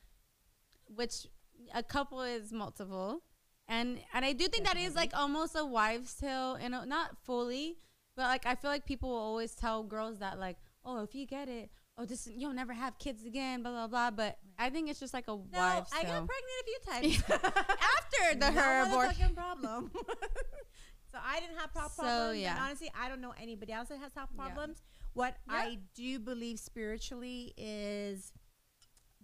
which 0.96 1.28
a 1.74 1.84
couple 1.84 2.22
is 2.22 2.52
multiple, 2.52 3.22
and 3.68 4.00
and 4.14 4.26
I 4.26 4.34
do 4.34 4.48
think 4.48 4.66
that 4.66 4.78
is 4.78 4.96
like 4.96 5.12
almost 5.16 5.56
a 5.56 5.64
wives' 5.66 6.14
tale, 6.16 6.56
and 6.56 6.72
not 6.88 7.18
fully, 7.24 7.78
but 8.16 8.24
like 8.24 8.46
I 8.46 8.56
feel 8.56 8.72
like 8.72 8.86
people 8.86 9.10
will 9.10 9.18
always 9.18 9.54
tell 9.56 9.84
girls 9.84 10.20
that 10.20 10.40
like, 10.40 10.58
oh, 10.84 11.04
if 11.04 11.14
you 11.14 11.26
get 11.28 11.48
it, 11.48 11.70
oh, 11.98 12.06
this 12.06 12.28
you'll 12.34 12.54
never 12.54 12.74
have 12.74 12.98
kids 12.98 13.24
again, 13.26 13.62
blah 13.62 13.72
blah 13.72 13.88
blah. 13.88 14.12
But 14.12 14.38
I 14.58 14.70
think 14.70 14.90
it's 14.90 15.00
just 15.00 15.14
like 15.14 15.28
a 15.28 15.32
No, 15.32 15.44
wives' 15.54 15.92
I 15.94 16.04
tale. 16.04 16.26
got 16.26 16.28
pregnant 16.28 16.60
a 16.62 16.66
few 16.66 16.80
times. 16.92 17.24
after 17.70 18.40
the 18.40 18.50
no 18.52 18.60
her 18.60 18.82
abortion. 18.88 19.36
problem. 19.36 19.92
so 21.12 21.18
I 21.24 21.40
didn't 21.40 21.58
have 21.58 21.72
health 21.74 21.94
So, 21.94 22.04
problems. 22.04 22.40
yeah. 22.40 22.52
And 22.56 22.60
honestly, 22.66 22.92
I 22.96 23.10
don't 23.10 23.22
know 23.22 23.34
anybody 23.42 23.74
else 23.74 23.90
that 23.90 24.00
has 24.00 24.14
health 24.14 24.30
Yeah. 24.36 24.44
problems. 24.46 24.82
What 25.14 25.38
Yeah. 25.48 25.54
I 25.56 25.80
do 25.96 26.20
believe 26.20 26.60
spiritually 26.60 27.54
is 27.58 28.32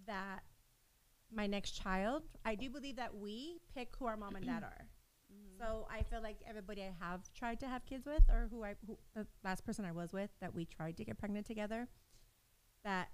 that 0.06 0.40
my 1.30 1.46
next 1.46 1.72
child, 1.72 2.22
I 2.44 2.54
do 2.54 2.70
believe 2.70 2.96
that 2.96 3.14
we 3.16 3.60
pick 3.74 3.94
who 3.96 4.06
our 4.06 4.16
mom 4.16 4.36
and 4.36 4.46
dad 4.46 4.62
are. 4.72 4.88
Mm-hmm. 5.32 5.58
So 5.58 5.86
I 5.90 6.02
feel 6.02 6.22
like 6.22 6.38
everybody 6.46 6.82
I 6.82 6.92
have 7.00 7.32
tried 7.34 7.60
to 7.60 7.68
have 7.68 7.84
kids 7.86 8.06
with, 8.06 8.22
or 8.30 8.48
who 8.50 8.62
I, 8.64 8.74
who, 8.86 8.98
the 9.14 9.26
last 9.44 9.64
person 9.64 9.84
I 9.84 9.92
was 9.92 10.12
with, 10.12 10.30
that 10.40 10.54
we 10.54 10.64
tried 10.64 10.96
to 10.98 11.04
get 11.04 11.18
pregnant 11.18 11.46
together, 11.46 11.88
that 12.84 13.08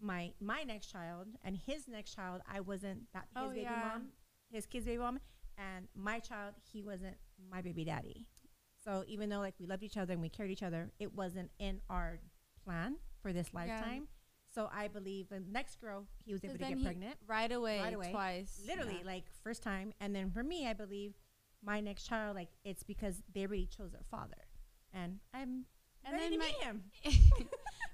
my 0.00 0.32
my 0.40 0.62
next 0.62 0.88
child 0.88 1.26
and 1.42 1.56
his 1.56 1.88
next 1.88 2.14
child, 2.14 2.42
I 2.50 2.60
wasn't 2.60 3.10
that 3.14 3.26
his 3.34 3.42
Oh, 3.44 3.48
baby 3.48 3.62
yeah. 3.62 3.90
mom, 3.92 4.08
his 4.50 4.66
kid's 4.66 4.84
baby 4.86 4.98
mom, 4.98 5.18
and 5.58 5.88
my 5.94 6.18
child, 6.20 6.54
he 6.70 6.82
wasn't 6.82 7.16
my 7.50 7.60
baby 7.62 7.84
daddy. 7.84 8.26
So 8.84 9.04
even 9.06 9.28
though 9.28 9.40
like 9.40 9.54
we 9.58 9.66
loved 9.66 9.82
each 9.82 9.96
other 9.96 10.12
and 10.12 10.22
we 10.22 10.28
cared 10.28 10.50
each 10.50 10.62
other, 10.62 10.90
it 10.98 11.14
wasn't 11.14 11.50
in 11.58 11.80
our 11.90 12.20
plan 12.64 12.96
for 13.20 13.32
this 13.32 13.52
lifetime. 13.52 14.08
So 14.54 14.70
I 14.72 14.88
believe 14.88 15.28
the 15.28 15.40
next 15.40 15.80
girl, 15.80 16.06
he 16.24 16.32
was 16.32 16.42
able 16.44 16.54
to 16.54 16.58
get 16.58 16.82
pregnant 16.82 17.16
right 17.26 17.50
away, 17.52 17.80
right 17.80 17.92
away, 17.94 18.10
twice, 18.10 18.60
literally 18.66 18.98
Yeah. 19.00 19.06
like 19.06 19.24
first 19.42 19.62
time. 19.62 19.92
And 20.00 20.14
then 20.14 20.30
for 20.30 20.42
me, 20.42 20.66
I 20.66 20.72
believe 20.72 21.14
my 21.64 21.80
next 21.80 22.04
child, 22.04 22.36
like 22.36 22.48
it's 22.64 22.82
because 22.82 23.22
they 23.34 23.42
already 23.44 23.66
chose 23.66 23.92
their 23.92 24.04
father, 24.10 24.46
and 24.92 25.18
I'm 25.34 25.64
And 26.04 26.12
ready 26.14 26.38
then 26.38 26.38
to 26.40 26.46
meet 26.46 26.62
him. 26.62 26.84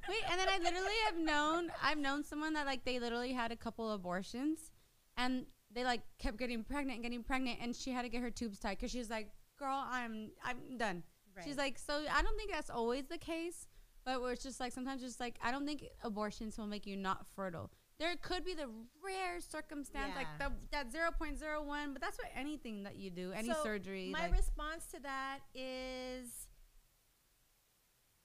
Wait, 0.08 0.22
and 0.30 0.38
then 0.38 0.48
I 0.48 0.58
literally 0.58 0.92
have 1.06 1.16
known 1.16 1.70
I've 1.82 1.98
known 1.98 2.22
someone 2.24 2.52
that 2.54 2.66
like 2.66 2.84
they 2.84 2.98
literally 3.00 3.32
had 3.32 3.50
a 3.50 3.56
couple 3.56 3.90
abortions, 3.92 4.70
and 5.16 5.46
they 5.74 5.84
like 5.84 6.02
kept 6.18 6.38
getting 6.38 6.64
pregnant 6.64 6.96
and 6.96 7.02
getting 7.02 7.22
pregnant, 7.22 7.58
and 7.60 7.74
she 7.74 7.90
had 7.90 8.02
to 8.02 8.08
get 8.08 8.22
her 8.22 8.30
tubes 8.30 8.58
tied 8.58 8.78
because 8.78 8.90
she's 8.90 9.10
like, 9.10 9.30
"Girl, 9.58 9.84
I'm 9.90 10.30
I'm 10.44 10.76
done." 10.78 11.02
She's 11.44 11.56
like, 11.56 11.78
so 11.78 11.94
I 12.12 12.20
don't 12.22 12.36
think 12.36 12.50
that's 12.50 12.68
always 12.68 13.06
the 13.06 13.16
case, 13.16 13.66
but 14.04 14.20
where 14.20 14.32
it's 14.32 14.42
just 14.42 14.60
like 14.60 14.72
sometimes 14.72 15.00
just 15.00 15.18
like 15.18 15.38
I 15.42 15.50
don't 15.50 15.64
think 15.64 15.84
abortions 16.02 16.58
will 16.58 16.66
make 16.66 16.86
you 16.86 16.96
not 16.96 17.26
fertile. 17.34 17.70
There 17.98 18.14
could 18.20 18.44
be 18.44 18.54
the 18.54 18.68
rare 19.02 19.40
circumstance 19.40 20.12
like 20.16 20.26
the, 20.38 20.52
that 20.72 20.90
zero 20.90 21.10
point 21.10 21.38
zero 21.38 21.62
one, 21.62 21.92
but 21.92 22.02
that's 22.02 22.18
what 22.18 22.28
anything 22.34 22.82
that 22.82 22.96
you 22.96 23.10
do, 23.10 23.32
any 23.32 23.48
So 23.48 23.62
surgery. 23.62 24.10
My 24.12 24.22
like, 24.22 24.32
response 24.32 24.86
to 24.92 25.00
that 25.00 25.38
is 25.54 26.48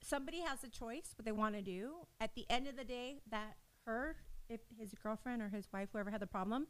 somebody 0.02 0.42
has 0.42 0.64
a 0.64 0.70
choice 0.70 1.14
what 1.16 1.26
they 1.26 1.32
want 1.32 1.56
to 1.56 1.62
do. 1.62 1.92
At 2.20 2.34
the 2.36 2.46
end 2.50 2.68
of 2.68 2.76
the 2.76 2.84
day, 2.84 3.20
that 3.30 3.56
her, 3.86 4.16
if 4.50 4.62
his 4.80 4.94
girlfriend 5.02 5.42
or 5.42 5.50
his 5.50 5.68
wife, 5.72 5.90
whoever 5.92 6.10
had 6.10 6.22
the 6.22 6.28
problem, 6.28 6.68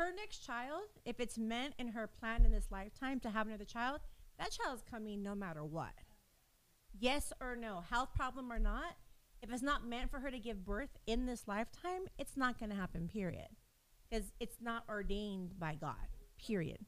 her 0.00 0.12
next 0.14 0.44
child, 0.44 0.84
if 1.04 1.20
it's 1.20 1.38
meant 1.38 1.74
in 1.78 1.88
her 1.88 2.06
plan 2.06 2.44
in 2.44 2.52
this 2.52 2.68
lifetime 2.70 3.20
to 3.20 3.30
have 3.30 3.46
another 3.46 3.64
child, 3.64 4.00
that 4.38 4.50
child's 4.50 4.82
coming 4.90 5.22
no 5.22 5.34
matter 5.34 5.64
what. 5.64 5.92
Yes 6.98 7.32
or 7.40 7.54
no, 7.54 7.82
health 7.88 8.10
problem 8.14 8.50
or 8.52 8.58
not, 8.58 8.96
if 9.42 9.52
it's 9.52 9.62
not 9.62 9.86
meant 9.86 10.10
for 10.10 10.20
her 10.20 10.30
to 10.30 10.38
give 10.38 10.64
birth 10.64 10.98
in 11.06 11.26
this 11.26 11.46
lifetime, 11.46 12.02
it's 12.18 12.36
not 12.36 12.58
going 12.58 12.70
to 12.70 12.76
happen, 12.76 13.08
period. 13.08 13.48
Because 14.08 14.32
it's 14.40 14.56
not 14.60 14.84
ordained 14.88 15.58
by 15.58 15.74
God, 15.74 15.94
period. 16.38 16.78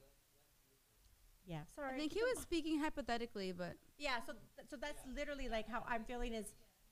Yeah, 1.47 1.61
sorry. 1.75 1.95
I 1.95 1.99
think 1.99 2.13
he 2.13 2.23
was 2.23 2.41
speaking 2.41 2.81
hypothetically, 2.81 3.53
but 3.53 3.75
Yeah, 3.99 4.17
so 4.27 4.33
th- 4.33 4.69
so 4.71 4.77
that's 4.81 5.03
literally 5.15 5.49
like 5.49 5.69
how 5.69 5.85
I'm 5.89 6.05
feeling 6.05 6.35
is 6.35 6.47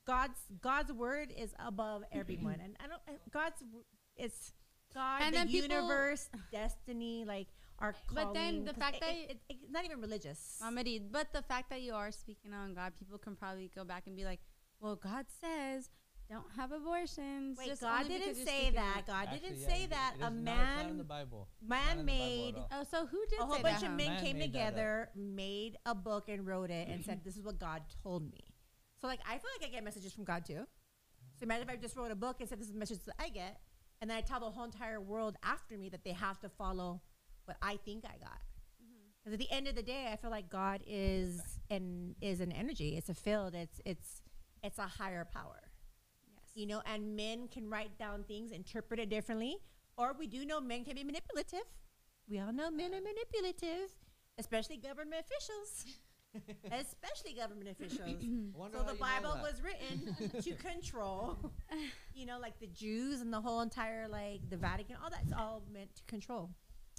God's 0.05 0.39
God's 0.61 0.91
word 0.91 1.33
is 1.35 1.53
above 1.59 2.03
everyone, 2.11 2.59
and 2.63 2.75
I 2.83 2.87
don't 2.87 3.01
God's 3.31 3.59
w- 3.61 3.85
it's 4.15 4.53
God, 4.93 5.21
And 5.23 5.33
the 5.33 5.39
then 5.39 5.47
people- 5.47 5.69
universe, 5.75 6.29
destiny, 6.51 7.25
like 7.25 7.47
our 7.79 7.93
calling. 8.07 8.25
But 8.27 8.33
then 8.33 8.65
the 8.65 8.73
fact 8.73 8.97
it- 8.97 9.01
that- 9.01 9.15
it, 9.15 9.29
it, 9.49 9.57
it's 9.61 9.71
not 9.71 9.85
even 9.85 9.99
religious. 10.01 10.57
Mama 10.61 10.83
D, 10.83 10.99
but 10.99 11.31
the 11.33 11.41
fact 11.41 11.69
that 11.69 11.81
you 11.81 11.93
are 11.93 12.11
speaking 12.11 12.53
on 12.53 12.73
God, 12.73 12.93
people 12.99 13.17
can 13.17 13.35
probably 13.35 13.71
go 13.73 13.83
back 13.83 14.03
and 14.07 14.15
be 14.15 14.25
like, 14.25 14.39
"Well, 14.79 14.95
God 14.95 15.25
says 15.41 15.89
don't 16.29 16.45
have 16.55 16.71
abortions." 16.71 17.57
Wait, 17.57 17.67
just 17.67 17.81
God 17.81 18.07
didn't 18.07 18.35
say 18.35 18.69
that. 18.71 19.03
God 19.07 19.27
Actually, 19.27 19.39
didn't 19.49 19.61
yeah, 19.61 19.67
say 19.67 19.85
that. 19.87 20.13
a 20.21 20.27
is 20.27 20.31
not- 20.31 20.33
not 20.33 20.79
in 20.81 20.87
man, 20.87 20.97
the 20.97 21.03
Bible. 21.03 21.49
man 21.61 21.79
Not 21.85 21.91
in 21.91 21.97
the 22.05 22.11
Bible 22.11 22.25
made- 22.25 22.55
Oh, 22.71 22.83
so 22.89 23.05
who 23.05 23.25
did 23.29 23.39
a 23.39 23.45
whole 23.45 23.55
say 23.55 23.61
bunch 23.63 23.79
that? 23.81 23.85
of 23.85 23.91
huh? 23.91 23.97
men 23.97 24.07
Man 24.07 24.23
came 24.23 24.37
made 24.37 24.45
together, 24.45 25.09
made 25.15 25.77
a 25.85 25.95
book, 25.95 26.29
and 26.29 26.45
wrote 26.45 26.69
it, 26.69 26.87
and 26.87 27.03
said, 27.03 27.21
"This 27.25 27.35
is 27.35 27.43
what 27.43 27.57
God 27.59 27.81
told 28.03 28.29
me." 28.31 28.43
So, 28.99 29.07
like, 29.07 29.19
I 29.27 29.37
feel 29.39 29.49
like 29.59 29.67
I 29.67 29.71
get 29.71 29.83
messages 29.83 30.13
from 30.13 30.23
God 30.25 30.45
too. 30.45 30.67
So, 31.39 31.43
imagine 31.43 31.67
if 31.67 31.73
I 31.73 31.77
just 31.77 31.95
wrote 31.97 32.11
a 32.11 32.15
book 32.15 32.37
and 32.39 32.47
said, 32.47 32.59
"This 32.59 32.67
is 32.67 32.73
the 32.73 32.79
message 32.79 33.03
that 33.05 33.15
I 33.19 33.29
get," 33.29 33.59
and 34.01 34.09
then 34.09 34.17
I 34.17 34.21
tell 34.21 34.39
the 34.39 34.49
whole 34.49 34.65
entire 34.65 34.99
world 34.99 35.37
after 35.43 35.77
me 35.77 35.89
that 35.89 36.03
they 36.03 36.13
have 36.13 36.39
to 36.41 36.49
follow 36.49 37.01
what 37.45 37.57
I 37.61 37.77
think 37.77 38.03
I 38.05 38.17
got. 38.17 38.41
Mm-hmm. 38.83 39.09
Because 39.23 39.33
at 39.33 39.39
the 39.39 39.51
end 39.51 39.67
of 39.67 39.75
the 39.75 39.83
day, 39.83 40.09
I 40.11 40.15
feel 40.15 40.31
like 40.31 40.49
God 40.49 40.81
is 40.87 41.39
an 41.69 42.15
is 42.21 42.41
an 42.41 42.51
energy. 42.51 42.97
It's 42.97 43.09
a 43.09 43.13
field. 43.13 43.53
It's 43.53 43.79
it's 43.85 44.21
it's 44.63 44.77
a 44.79 44.87
higher 44.87 45.25
power 45.25 45.61
Yes. 46.27 46.51
you 46.55 46.65
know, 46.67 46.81
and 46.85 47.15
men 47.15 47.47
can 47.47 47.69
write 47.69 47.97
down 47.97 48.23
things, 48.23 48.51
interpret 48.51 48.99
it 48.99 49.09
differently, 49.09 49.57
or 49.97 50.13
we 50.17 50.27
do 50.27 50.45
know 50.45 50.59
men 50.61 50.83
can 50.83 50.95
be 50.95 51.03
manipulative. 51.03 51.65
We 52.29 52.39
all 52.39 52.53
know 52.53 52.71
men 52.71 52.93
are 52.93 53.01
manipulative, 53.01 53.89
especially 54.37 54.77
government 54.77 55.21
officials. 55.25 55.85
especially 56.71 57.33
government 57.33 57.69
officials. 57.69 58.23
So 58.73 58.83
the 58.83 58.93
Bible 58.93 59.37
was 59.41 59.61
written 59.61 60.15
to 60.41 60.51
control, 60.63 61.37
you 62.15 62.25
know, 62.25 62.39
like 62.39 62.59
the 62.59 62.67
Jews 62.67 63.21
and 63.21 63.33
the 63.33 63.41
whole 63.41 63.61
entire 63.61 64.07
like 64.07 64.41
the 64.49 64.57
Vatican. 64.57 64.95
All 65.03 65.09
that's 65.09 65.33
all 65.33 65.61
meant 65.73 65.93
to 65.95 66.03
control 66.03 66.49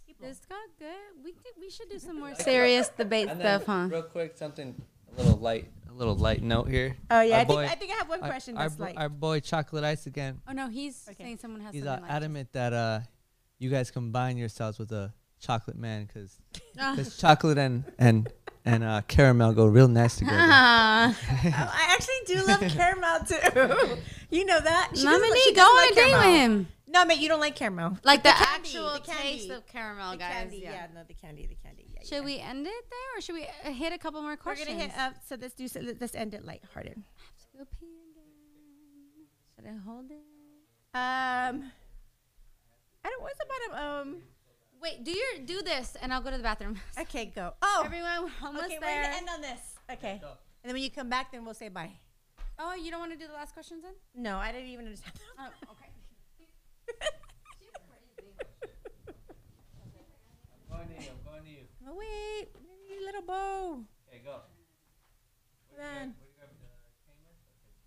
people. 0.07 0.27
This 0.27 0.41
got 0.49 0.59
good. 0.79 1.25
We 1.25 1.33
could, 1.33 1.53
we 1.61 1.71
should 1.71 1.89
do 1.89 1.99
some 1.99 2.19
more 2.19 2.35
serious 2.35 2.89
debate 2.91 3.29
And 3.29 3.41
then, 3.41 3.61
stuff, 3.61 3.67
huh? 3.67 3.87
real 3.91 4.03
quick, 4.03 4.37
something 4.37 4.75
a 5.17 5.23
little 5.23 5.39
light, 5.39 5.69
a 5.89 5.93
little 5.95 6.17
light 6.17 6.43
note 6.43 6.69
here. 6.69 6.97
Oh 7.11 7.21
yeah, 7.21 7.37
Our 7.37 7.41
I 7.41 7.45
think 7.45 7.59
I 7.61 7.75
think 7.77 7.93
I 7.93 7.97
have 7.97 8.09
one 8.09 8.21
question 8.21 8.57
our, 8.57 8.65
that's 8.69 8.77
bo- 8.77 8.93
our 9.01 9.09
boy 9.09 9.41
Chocolate 9.41 9.85
Ice 9.85 10.07
again. 10.07 10.41
Oh 10.49 10.53
no, 10.53 10.69
he's 10.69 11.07
Okay. 11.11 11.25
saying 11.25 11.39
someone 11.39 11.61
has 11.61 11.75
He's 11.75 11.87
uh, 11.87 12.01
like 12.03 12.11
adamant 12.11 12.53
that 12.53 12.73
uh, 12.73 13.01
you 13.59 13.71
guys 13.71 13.91
combine 13.91 14.37
yourselves 14.37 14.79
with 14.79 14.93
a 14.93 15.13
chocolate 15.43 15.77
man 15.77 16.07
because 16.07 16.37
Ah. 16.79 16.97
chocolate 17.19 17.59
and 17.59 17.85
and 17.99 18.29
and 18.65 18.85
uh, 18.85 19.03
caramel 19.09 19.53
go 19.53 19.67
real 19.67 19.89
nice 19.89 20.17
together. 20.17 20.37
Ah. 20.39 21.15
Oh, 21.45 21.71
I 21.75 21.95
actually 21.95 22.23
do 22.27 22.47
love 22.47 22.61
caramel 22.79 23.19
too. 23.27 23.97
You 24.31 24.47
know 24.47 24.61
that. 24.61 24.93
She 24.95 25.03
doesn't- 25.05 25.39
she 25.45 25.53
go 25.53 25.57
doesn't 25.61 25.69
on 25.69 25.77
like 25.77 25.91
a 25.91 25.95
date 25.95 26.11
caramel. 26.11 26.33
with 26.33 26.41
him. 26.41 26.69
No, 26.89 27.05
mate, 27.05 27.19
you 27.19 27.29
don't 27.29 27.41
like 27.41 27.55
caramel. 27.57 27.99
Like 28.05 28.23
the, 28.23 28.31
candy, 28.31 28.45
actual 28.55 28.93
the 28.95 29.01
candy. 29.01 29.23
taste 29.39 29.51
of 29.51 29.67
caramel, 29.67 30.13
The 30.13 30.17
guys. 30.19 30.33
candy, 30.33 30.59
yeah. 30.59 30.73
yeah. 30.73 30.87
no, 30.95 31.01
the 31.09 31.15
candy, 31.15 31.47
the 31.47 31.55
candy. 31.57 31.87
Yeah, 31.95 32.01
Should 32.05 32.13
yeah. 32.19 32.25
we 32.25 32.39
end 32.39 32.67
it 32.67 32.85
there, 32.95 33.11
or 33.19 33.21
should 33.21 33.35
we 33.35 33.45
uh, 33.65 33.73
hit 33.73 33.93
a 33.93 33.99
couple 33.99 34.21
more 34.23 34.33
We're 34.33 34.37
questions? 34.37 34.69
gonna 34.69 34.81
hit 34.89 34.99
up. 34.99 35.15
So 35.27 35.37
let's 35.41 35.55
do. 35.55 35.69
So 35.69 35.81
let's 36.01 36.15
end 36.15 36.33
it 36.35 36.45
lighthearted. 36.45 37.03
Go 37.59 37.65
pee 37.79 37.87
again. 38.13 39.27
Should 39.57 39.67
I 39.69 39.77
hold 39.85 40.07
it? 40.11 40.25
Um, 40.95 41.73
I 43.05 43.09
don't. 43.11 43.23
What's 43.23 43.41
about 43.45 43.83
um? 44.01 44.17
Wait, 44.83 45.05
do 45.05 45.13
your 45.13 45.47
do 45.47 45.63
this, 45.63 45.97
and 46.03 46.13
I'll 46.13 46.21
go 46.21 46.31
to 46.31 46.37
the 46.37 46.43
bathroom. 46.43 46.81
Okay, 46.99 47.27
go. 47.27 47.55
Oh, 47.63 47.83
Everyone, 47.85 48.25
we're 48.25 48.47
almost 48.47 48.67
okay. 48.67 48.79
We're 48.81 49.03
gonna 49.03 49.17
end 49.17 49.29
on 49.33 49.41
this. 49.41 49.61
Okay, 49.91 50.21
and 50.21 50.65
then 50.65 50.75
when 50.75 50.83
you 50.83 50.91
come 50.91 51.09
back, 51.09 51.31
then 51.31 51.45
we'll 51.45 51.55
say 51.55 51.69
bye. 51.69 51.93
oh, 52.59 52.75
you 52.75 52.91
don't 52.91 52.99
want 52.99 53.13
to 53.13 53.19
do 53.19 53.29
the 53.29 53.33
last 53.33 53.55
questions 53.55 53.83
then? 53.85 53.95
No, 54.15 54.39
I 54.39 54.51
didn't 54.51 54.69
even 54.69 54.87
understand. 54.87 55.15
Oh, 55.39 55.47
okay. 55.71 55.91
I'm 60.73 60.79
going 60.79 60.89
to 60.89 60.95
you. 60.95 61.11
I'm 61.11 61.23
going 61.33 61.45
to 61.45 61.51
you. 61.51 61.65
Oh 61.87 61.95
wait, 61.95 62.49
maybe 62.67 63.05
little 63.05 63.23
bow. 63.23 63.85
Okay, 64.09 64.23
go. 64.25 64.41
Then. 65.79 66.09
Uh, 66.09 66.47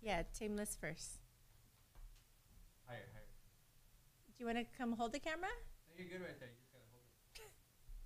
yeah, 0.00 0.22
tameless 0.38 0.76
first. 0.80 1.20
Higher, 2.86 3.04
higher. 3.12 3.28
Do 4.28 4.38
you 4.38 4.46
want 4.46 4.58
to 4.58 4.64
come 4.78 4.92
hold 4.92 5.12
the 5.12 5.18
camera? 5.18 5.50
You're 5.96 6.08
good 6.08 6.20
right 6.20 6.38
there. 6.38 6.48
You 6.52 6.60
just 6.60 6.72
gotta 6.72 6.84
hold 6.92 7.00
it. 7.00 7.52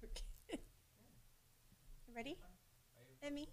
Okay. 0.04 0.60
Ready? 2.16 2.36
Emmy. 3.22 3.48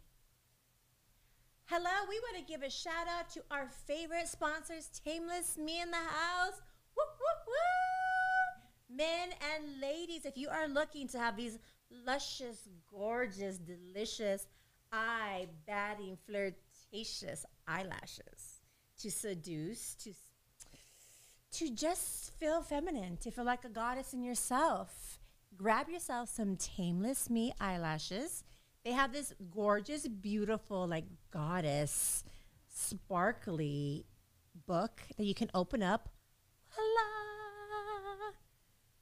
Hello, 1.66 1.92
we 2.08 2.20
want 2.22 2.38
to 2.38 2.52
give 2.52 2.64
a 2.64 2.70
shout 2.70 3.08
out 3.10 3.30
to 3.32 3.44
our 3.52 3.68
favorite 3.86 4.28
sponsors, 4.28 4.90
Tameless 5.04 5.58
Me 5.58 5.82
in 5.82 5.92
the 5.92 5.98
House. 5.98 6.62
Woo, 6.96 7.04
woo, 7.20 7.44
woo! 7.48 8.96
Men 8.98 9.30
and 9.54 9.82
ladies, 9.82 10.26
if 10.26 10.38
you 10.38 10.48
are 10.48 10.68
looking 10.70 11.10
to 11.10 11.20
have 11.20 11.36
these 11.36 11.60
luscious, 12.06 12.70
gorgeous, 12.90 13.58
delicious, 13.58 14.48
eye 14.94 15.48
batting, 15.68 16.18
flirtatious 16.26 17.46
eyelashes 17.68 18.62
to 19.00 19.12
seduce, 19.12 19.96
to 19.96 20.14
to 21.52 21.70
just 21.70 22.34
feel 22.40 22.62
feminine, 22.62 23.18
to 23.18 23.32
feel 23.32 23.46
like 23.46 23.66
a 23.66 23.70
goddess 23.70 24.14
in 24.14 24.22
yourself. 24.22 25.17
Grab 25.58 25.90
yourself 25.90 26.30
some 26.30 26.56
Tameless 26.56 27.32
Me 27.32 27.52
eyelashes. 27.60 28.44
They 28.86 28.92
have 28.92 29.12
this 29.12 29.34
gorgeous, 29.54 30.08
beautiful, 30.08 30.88
like 30.88 31.06
goddess, 31.32 32.24
sparkly 32.68 34.06
book 34.68 35.02
that 35.18 35.26
you 35.26 35.34
can 35.34 35.50
open 35.56 35.82
up. 35.82 36.10
Voila! 36.76 36.88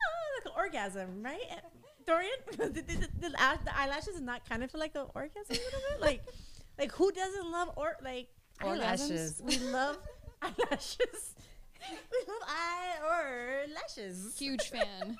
Oh, 0.02 0.38
like 0.38 0.46
an 0.46 0.52
orgasm, 0.56 1.24
right? 1.24 1.62
Dorian, 2.08 2.32
the, 2.58 2.70
the, 2.70 2.82
the, 2.82 3.30
the, 3.30 3.78
eyelashes 3.78 4.16
is 4.16 4.22
not 4.22 4.48
kind 4.48 4.64
of 4.64 4.72
feel 4.72 4.80
like 4.80 4.96
an 4.96 5.08
orgasm 5.14 5.44
a 5.50 5.54
little 5.54 5.80
bit, 5.92 6.02
like, 6.02 6.22
like 6.80 6.92
who 6.94 7.12
doesn't 7.12 7.52
love 7.52 7.72
or 7.76 7.98
like 8.02 8.30
eyelashes? 8.62 9.42
We 9.44 9.58
love 9.60 9.98
eyelashes. 10.42 11.36
we 11.82 12.18
love 12.28 12.42
eye 12.48 12.94
or 13.04 13.74
lashes. 13.74 14.38
Huge 14.38 14.70
fan. 14.70 15.18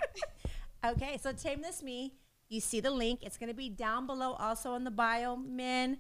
Okay, 0.92 1.18
so 1.20 1.32
Tameless 1.32 1.82
Me, 1.82 2.14
you 2.48 2.60
see 2.60 2.80
the 2.80 2.92
link. 2.92 3.24
It's 3.24 3.38
going 3.38 3.50
to 3.50 3.56
be 3.56 3.70
down 3.70 4.06
below 4.06 4.34
also 4.34 4.76
in 4.76 4.84
the 4.84 4.92
bio. 4.92 5.36
Men, 5.36 5.98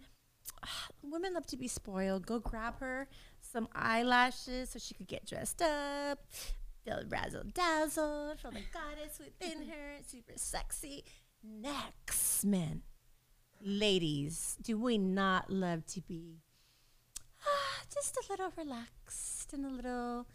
women 1.01 1.33
love 1.33 1.47
to 1.47 1.57
be 1.57 1.67
spoiled. 1.67 2.27
Go 2.27 2.39
grab 2.39 2.79
her 2.79 3.07
some 3.41 3.67
eyelashes 3.73 4.69
so 4.69 4.79
she 4.79 4.93
could 4.93 5.07
get 5.07 5.25
dressed 5.25 5.61
up, 5.61 6.19
feel 6.83 7.01
razzle 7.09 7.43
dazzle, 7.53 8.35
from 8.39 8.53
the 8.53 8.61
goddess 8.71 9.19
within 9.19 9.67
her, 9.69 10.03
super 10.05 10.33
sexy. 10.35 11.03
Next, 11.43 12.43
men, 12.45 12.83
ladies, 13.63 14.57
do 14.61 14.77
we 14.77 14.97
not 14.99 15.49
love 15.49 15.85
to 15.87 16.01
be 16.01 16.41
ah, 17.43 17.83
just 17.91 18.17
a 18.17 18.23
little 18.31 18.51
relaxed 18.55 19.53
and 19.53 19.65
a 19.65 19.69
little 19.69 20.27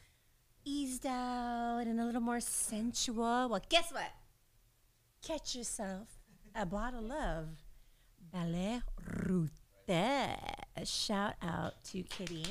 eased 0.65 1.07
out 1.07 1.83
and 1.87 2.01
a 2.01 2.05
little 2.05 2.21
more 2.21 2.41
sensual? 2.41 3.49
Well, 3.49 3.63
guess 3.69 3.93
what? 3.93 4.11
Catch 5.23 5.55
yourself 5.55 6.09
a 6.55 6.65
bottle 6.65 7.13
of 7.13 7.49
Ballet 8.33 8.81
Route. 9.07 9.51
Shout 10.85 11.35
out 11.43 11.75
to 11.85 12.03
Kitty. 12.05 12.45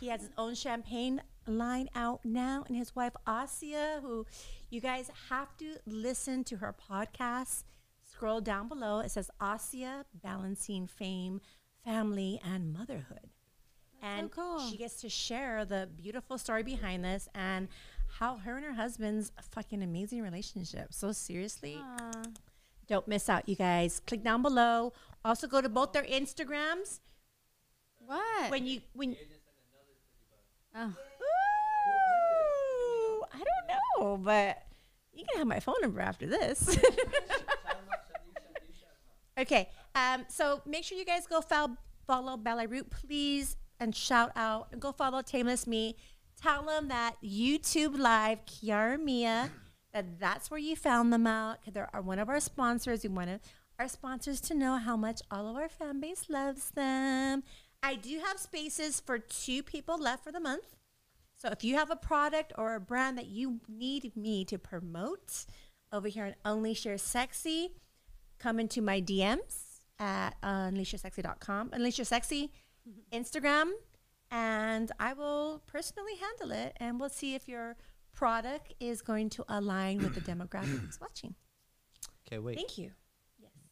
He 0.00 0.08
has 0.08 0.22
his 0.22 0.30
own 0.36 0.54
champagne 0.54 1.22
line 1.46 1.88
out 1.94 2.24
now, 2.24 2.64
and 2.66 2.76
his 2.76 2.94
wife 2.96 3.14
Asia, 3.28 4.00
who 4.02 4.26
you 4.70 4.80
guys 4.80 5.10
have 5.28 5.56
to 5.58 5.76
listen 5.86 6.44
to 6.44 6.56
her 6.56 6.74
podcast. 6.90 7.64
Scroll 8.02 8.40
down 8.40 8.68
below. 8.68 9.00
It 9.00 9.10
says 9.10 9.30
Asia 9.40 10.04
Balancing 10.22 10.86
Fame, 10.86 11.40
Family, 11.84 12.40
and 12.44 12.72
Motherhood. 12.72 13.30
and 14.02 14.30
cool. 14.30 14.60
she 14.70 14.76
gets 14.76 15.00
to 15.00 15.08
share 15.08 15.64
the 15.64 15.88
beautiful 15.96 16.38
story 16.38 16.62
behind 16.62 17.04
this 17.04 17.28
and 17.34 17.68
how 18.18 18.36
her 18.36 18.56
and 18.56 18.64
her 18.64 18.72
husband's 18.72 19.32
fucking 19.52 19.82
amazing 19.82 20.22
relationship. 20.22 20.92
So 20.92 21.12
seriously, 21.12 21.78
don't 22.88 23.06
miss 23.06 23.28
out, 23.28 23.48
you 23.48 23.56
guys. 23.56 24.00
Click 24.06 24.24
down 24.24 24.42
below. 24.42 24.92
Also, 25.24 25.46
go 25.46 25.60
to 25.60 25.68
both 25.68 25.92
their 25.92 26.04
Instagrams. 26.04 27.00
What? 27.98 28.50
When 28.50 28.66
you 28.66 28.80
when 28.94 29.16
oh. 30.74 30.94
Ooh, 33.10 33.22
I 33.32 33.38
don't 33.38 33.66
know, 34.00 34.16
but 34.16 34.62
you 35.12 35.24
can 35.28 35.38
have 35.38 35.46
my 35.46 35.60
phone 35.60 35.74
number 35.82 36.00
after 36.00 36.26
this. 36.26 36.78
okay, 39.38 39.68
um, 39.94 40.24
so 40.28 40.62
make 40.64 40.84
sure 40.84 40.96
you 40.96 41.04
guys 41.04 41.26
go 41.26 41.40
follow, 41.40 41.76
follow 42.06 42.36
Ballet 42.36 42.66
Root, 42.66 42.88
please, 42.88 43.56
and 43.80 43.94
shout 43.94 44.32
out 44.36 44.68
and 44.72 44.80
go 44.80 44.92
follow 44.92 45.20
Tameless 45.20 45.66
Me. 45.66 45.96
Tell 46.40 46.62
them 46.64 46.88
that 46.88 47.16
YouTube 47.22 47.98
Live, 47.98 48.44
Kiara 48.46 49.02
Mia, 49.02 49.50
that 49.92 50.20
that's 50.20 50.50
where 50.50 50.60
you 50.60 50.76
found 50.76 51.12
them 51.12 51.26
out. 51.26 51.64
'cause 51.64 51.74
They're 51.74 51.90
one 52.02 52.18
of 52.18 52.28
our 52.28 52.40
sponsors. 52.40 53.02
We 53.02 53.08
want 53.08 53.42
our 53.78 53.88
sponsors 53.88 54.40
to 54.42 54.54
know 54.54 54.76
how 54.76 54.96
much 54.96 55.20
all 55.30 55.48
of 55.48 55.56
our 55.56 55.68
fan 55.68 56.00
base 56.00 56.28
loves 56.28 56.70
them. 56.70 57.42
I 57.82 57.94
do 57.94 58.20
have 58.20 58.38
spaces 58.38 59.00
for 59.00 59.18
two 59.18 59.62
people 59.62 59.98
left 59.98 60.24
for 60.24 60.32
the 60.32 60.40
month. 60.40 60.76
So 61.36 61.48
if 61.48 61.62
you 61.62 61.76
have 61.76 61.90
a 61.90 61.96
product 61.96 62.52
or 62.58 62.74
a 62.74 62.80
brand 62.80 63.16
that 63.18 63.26
you 63.26 63.60
need 63.68 64.16
me 64.16 64.44
to 64.46 64.58
promote 64.58 65.46
over 65.92 66.08
here 66.08 66.24
on 66.24 66.34
Unleash 66.44 66.84
Your 66.84 66.98
Sexy, 66.98 67.74
come 68.38 68.58
into 68.58 68.82
my 68.82 69.00
DMs 69.00 69.80
at 70.00 70.40
unleashyoursexy.com, 70.42 71.70
Unleash 71.72 71.98
Your 71.98 72.04
Sexy, 72.04 72.52
mm-hmm. 72.88 73.16
Instagram, 73.16 73.70
and 74.30 74.92
I 74.98 75.12
will 75.12 75.62
personally 75.66 76.14
handle 76.16 76.56
it 76.56 76.76
and 76.78 77.00
we'll 77.00 77.08
see 77.08 77.34
if 77.34 77.48
your 77.48 77.76
product 78.12 78.74
is 78.80 79.02
going 79.02 79.30
to 79.30 79.44
align 79.48 79.98
with 79.98 80.14
the 80.14 80.20
demographics 80.20 81.00
watching. 81.00 81.34
Okay, 82.26 82.38
wait. 82.38 82.56
Thank 82.56 82.78
you. 82.78 82.90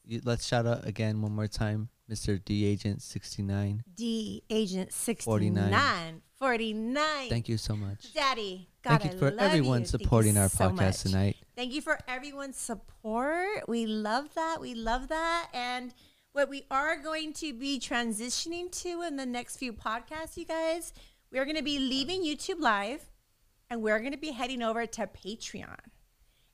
You, 0.04 0.20
let's 0.24 0.46
shout 0.46 0.66
out 0.66 0.86
again 0.86 1.20
one 1.20 1.32
more 1.32 1.48
time, 1.48 1.88
Mr. 2.08 2.42
D 2.42 2.64
Agent 2.64 3.02
69. 3.02 3.82
D 3.96 4.42
Agent 4.48 4.92
69. 4.92 5.72
49. 5.72 6.22
49. 6.38 7.28
Thank 7.28 7.48
you 7.48 7.56
so 7.56 7.74
much. 7.74 8.12
Daddy. 8.14 8.68
God, 8.82 9.00
Thank 9.00 9.12
you 9.14 9.18
I 9.18 9.20
for 9.32 9.40
everyone 9.40 9.80
you 9.80 9.86
supporting 9.86 10.36
our 10.38 10.48
so 10.48 10.68
podcast 10.68 10.76
much. 10.76 11.00
tonight. 11.00 11.36
Thank 11.56 11.72
you 11.72 11.80
for 11.80 11.98
everyone's 12.06 12.56
support. 12.56 13.68
We 13.68 13.86
love 13.86 14.32
that. 14.34 14.58
We 14.60 14.74
love 14.74 15.08
that. 15.08 15.48
And 15.52 15.92
what 16.36 16.50
we 16.50 16.66
are 16.70 16.98
going 16.98 17.32
to 17.32 17.54
be 17.54 17.80
transitioning 17.80 18.70
to 18.70 19.00
in 19.00 19.16
the 19.16 19.24
next 19.24 19.56
few 19.56 19.72
podcasts, 19.72 20.36
you 20.36 20.44
guys, 20.44 20.92
we 21.32 21.38
are 21.38 21.46
going 21.46 21.56
to 21.56 21.62
be 21.62 21.78
leaving 21.78 22.22
YouTube 22.22 22.60
Live 22.60 23.00
and 23.70 23.82
we're 23.82 23.98
going 24.00 24.12
to 24.12 24.18
be 24.18 24.32
heading 24.32 24.60
over 24.60 24.84
to 24.84 25.06
Patreon. 25.06 25.78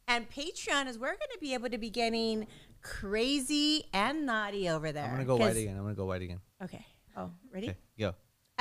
And 0.06 0.30
Patreon 0.30 0.86
is 0.86 1.00
we're 1.00 1.09
going 1.09 1.32
to 1.32 1.38
be 1.40 1.52
able 1.52 1.68
to 1.68 1.78
be 1.78 1.90
getting 1.90 2.46
crazy 2.80 3.82
and 3.92 4.24
naughty 4.24 4.68
over 4.68 4.92
there. 4.92 5.04
I'm 5.04 5.10
gonna 5.12 5.24
go 5.24 5.36
white 5.36 5.56
again. 5.56 5.76
I'm 5.76 5.82
gonna 5.82 5.94
go 5.94 6.06
white 6.06 6.22
again. 6.22 6.40
Okay. 6.62 6.86
Oh, 7.16 7.30
ready? 7.52 7.70
Okay, 7.70 7.78
go. 7.98 8.14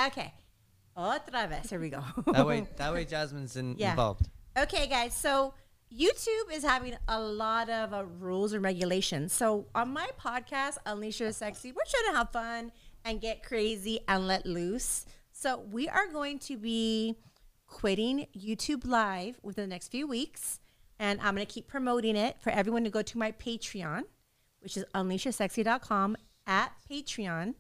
Okay. 0.08 0.34
Otra 0.98 1.48
vez. 1.50 1.70
Here 1.70 1.80
we 1.80 1.90
go. 1.90 2.04
That 2.34 2.46
way, 2.48 2.68
that 2.78 2.94
way, 2.94 3.06
Jasmine's 3.06 3.56
in, 3.56 3.76
Yeah. 3.78 3.92
involved. 3.92 4.28
Okay, 4.58 4.88
guys. 4.88 5.16
So 5.16 5.54
YouTube 5.94 6.54
is 6.54 6.64
having 6.64 6.96
a 7.10 7.20
lot 7.20 7.70
of 7.70 7.94
uh, 7.94 8.06
rules 8.20 8.54
and 8.54 8.64
regulations. 8.64 9.34
So 9.34 9.68
on 9.76 9.92
my 9.92 10.08
podcast, 10.18 10.78
Unleash 10.86 11.20
Your 11.20 11.34
Sexy, 11.34 11.72
we're 11.72 11.82
trying 11.90 12.14
to 12.14 12.18
have 12.18 12.32
fun 12.32 12.72
and 13.04 13.20
get 13.20 13.44
crazy 13.44 14.00
and 14.08 14.26
let 14.26 14.46
loose. 14.46 15.06
So 15.34 15.64
we 15.70 15.90
are 15.90 16.08
going 16.08 16.40
to 16.40 16.56
be 16.56 17.18
quitting 17.68 18.28
YouTube 18.38 18.86
Live 18.86 19.38
within 19.44 19.70
the 19.70 19.76
next 19.76 19.90
few 19.90 20.08
weeks, 20.08 20.60
and 20.98 21.20
I'm 21.20 21.36
going 21.36 21.46
to 21.46 21.54
keep 21.54 21.68
promoting 21.68 22.16
it 22.16 22.38
for 22.40 22.52
everyone 22.52 22.86
to 22.86 22.90
go 22.90 23.02
to 23.02 23.18
my 23.18 23.34
Patreon, 23.34 24.04
which 24.62 24.78
is 24.78 24.86
unleashyoursexy.com 24.96 26.16
at 26.48 26.72
Patreon, 26.90 27.56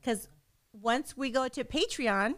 because 0.00 0.28
once 0.72 1.16
we 1.16 1.30
go 1.30 1.48
to 1.48 1.64
Patreon, 1.64 2.36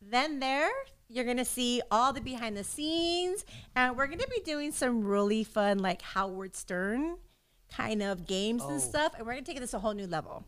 then 0.00 0.38
there 0.38 0.70
you're 1.12 1.24
gonna 1.24 1.44
see 1.44 1.82
all 1.90 2.12
the 2.12 2.20
behind 2.20 2.56
the 2.56 2.64
scenes, 2.64 3.44
and 3.76 3.96
we're 3.96 4.06
gonna 4.06 4.26
be 4.28 4.40
doing 4.40 4.72
some 4.72 5.04
really 5.04 5.44
fun, 5.44 5.78
like 5.78 6.00
Howard 6.02 6.56
Stern 6.56 7.18
kind 7.70 8.02
of 8.02 8.26
games 8.26 8.62
and 8.62 8.76
oh. 8.76 8.78
stuff, 8.78 9.12
and 9.16 9.26
we're 9.26 9.34
gonna 9.34 9.44
take 9.44 9.60
this 9.60 9.74
a 9.74 9.78
whole 9.78 9.94
new 9.94 10.06
level. 10.06 10.44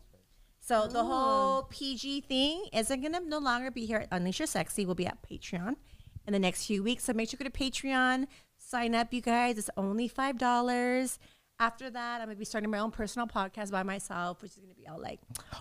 So 0.59 0.87
the 0.87 0.99
oh. 0.99 1.05
whole 1.05 1.63
PG 1.63 2.21
thing 2.21 2.65
isn't 2.73 3.01
gonna 3.01 3.19
no 3.19 3.37
longer 3.37 3.69
be 3.69 3.85
here 3.85 3.99
at 3.99 4.07
Unleash 4.11 4.39
Your 4.39 4.47
Sexy. 4.47 4.85
We'll 4.85 4.95
be 4.95 5.05
at 5.05 5.21
Patreon 5.21 5.75
in 6.25 6.33
the 6.33 6.39
next 6.39 6.65
few 6.65 6.81
weeks. 6.81 7.03
So 7.03 7.13
make 7.13 7.29
sure 7.29 7.37
you 7.39 7.47
go 7.47 7.51
to 7.51 7.63
Patreon, 7.63 8.25
sign 8.57 8.95
up, 8.95 9.13
you 9.13 9.21
guys. 9.21 9.59
It's 9.59 9.69
only 9.77 10.07
five 10.07 10.39
dollars. 10.39 11.19
After 11.59 11.89
that, 11.89 12.21
I'm 12.21 12.27
gonna 12.27 12.37
be 12.37 12.45
starting 12.45 12.71
my 12.71 12.79
own 12.79 12.91
personal 12.91 13.27
podcast 13.27 13.71
by 13.71 13.83
myself, 13.83 14.41
which 14.41 14.53
is 14.53 14.57
gonna 14.57 14.73
be 14.73 14.87
all 14.87 14.99
like 14.99 15.19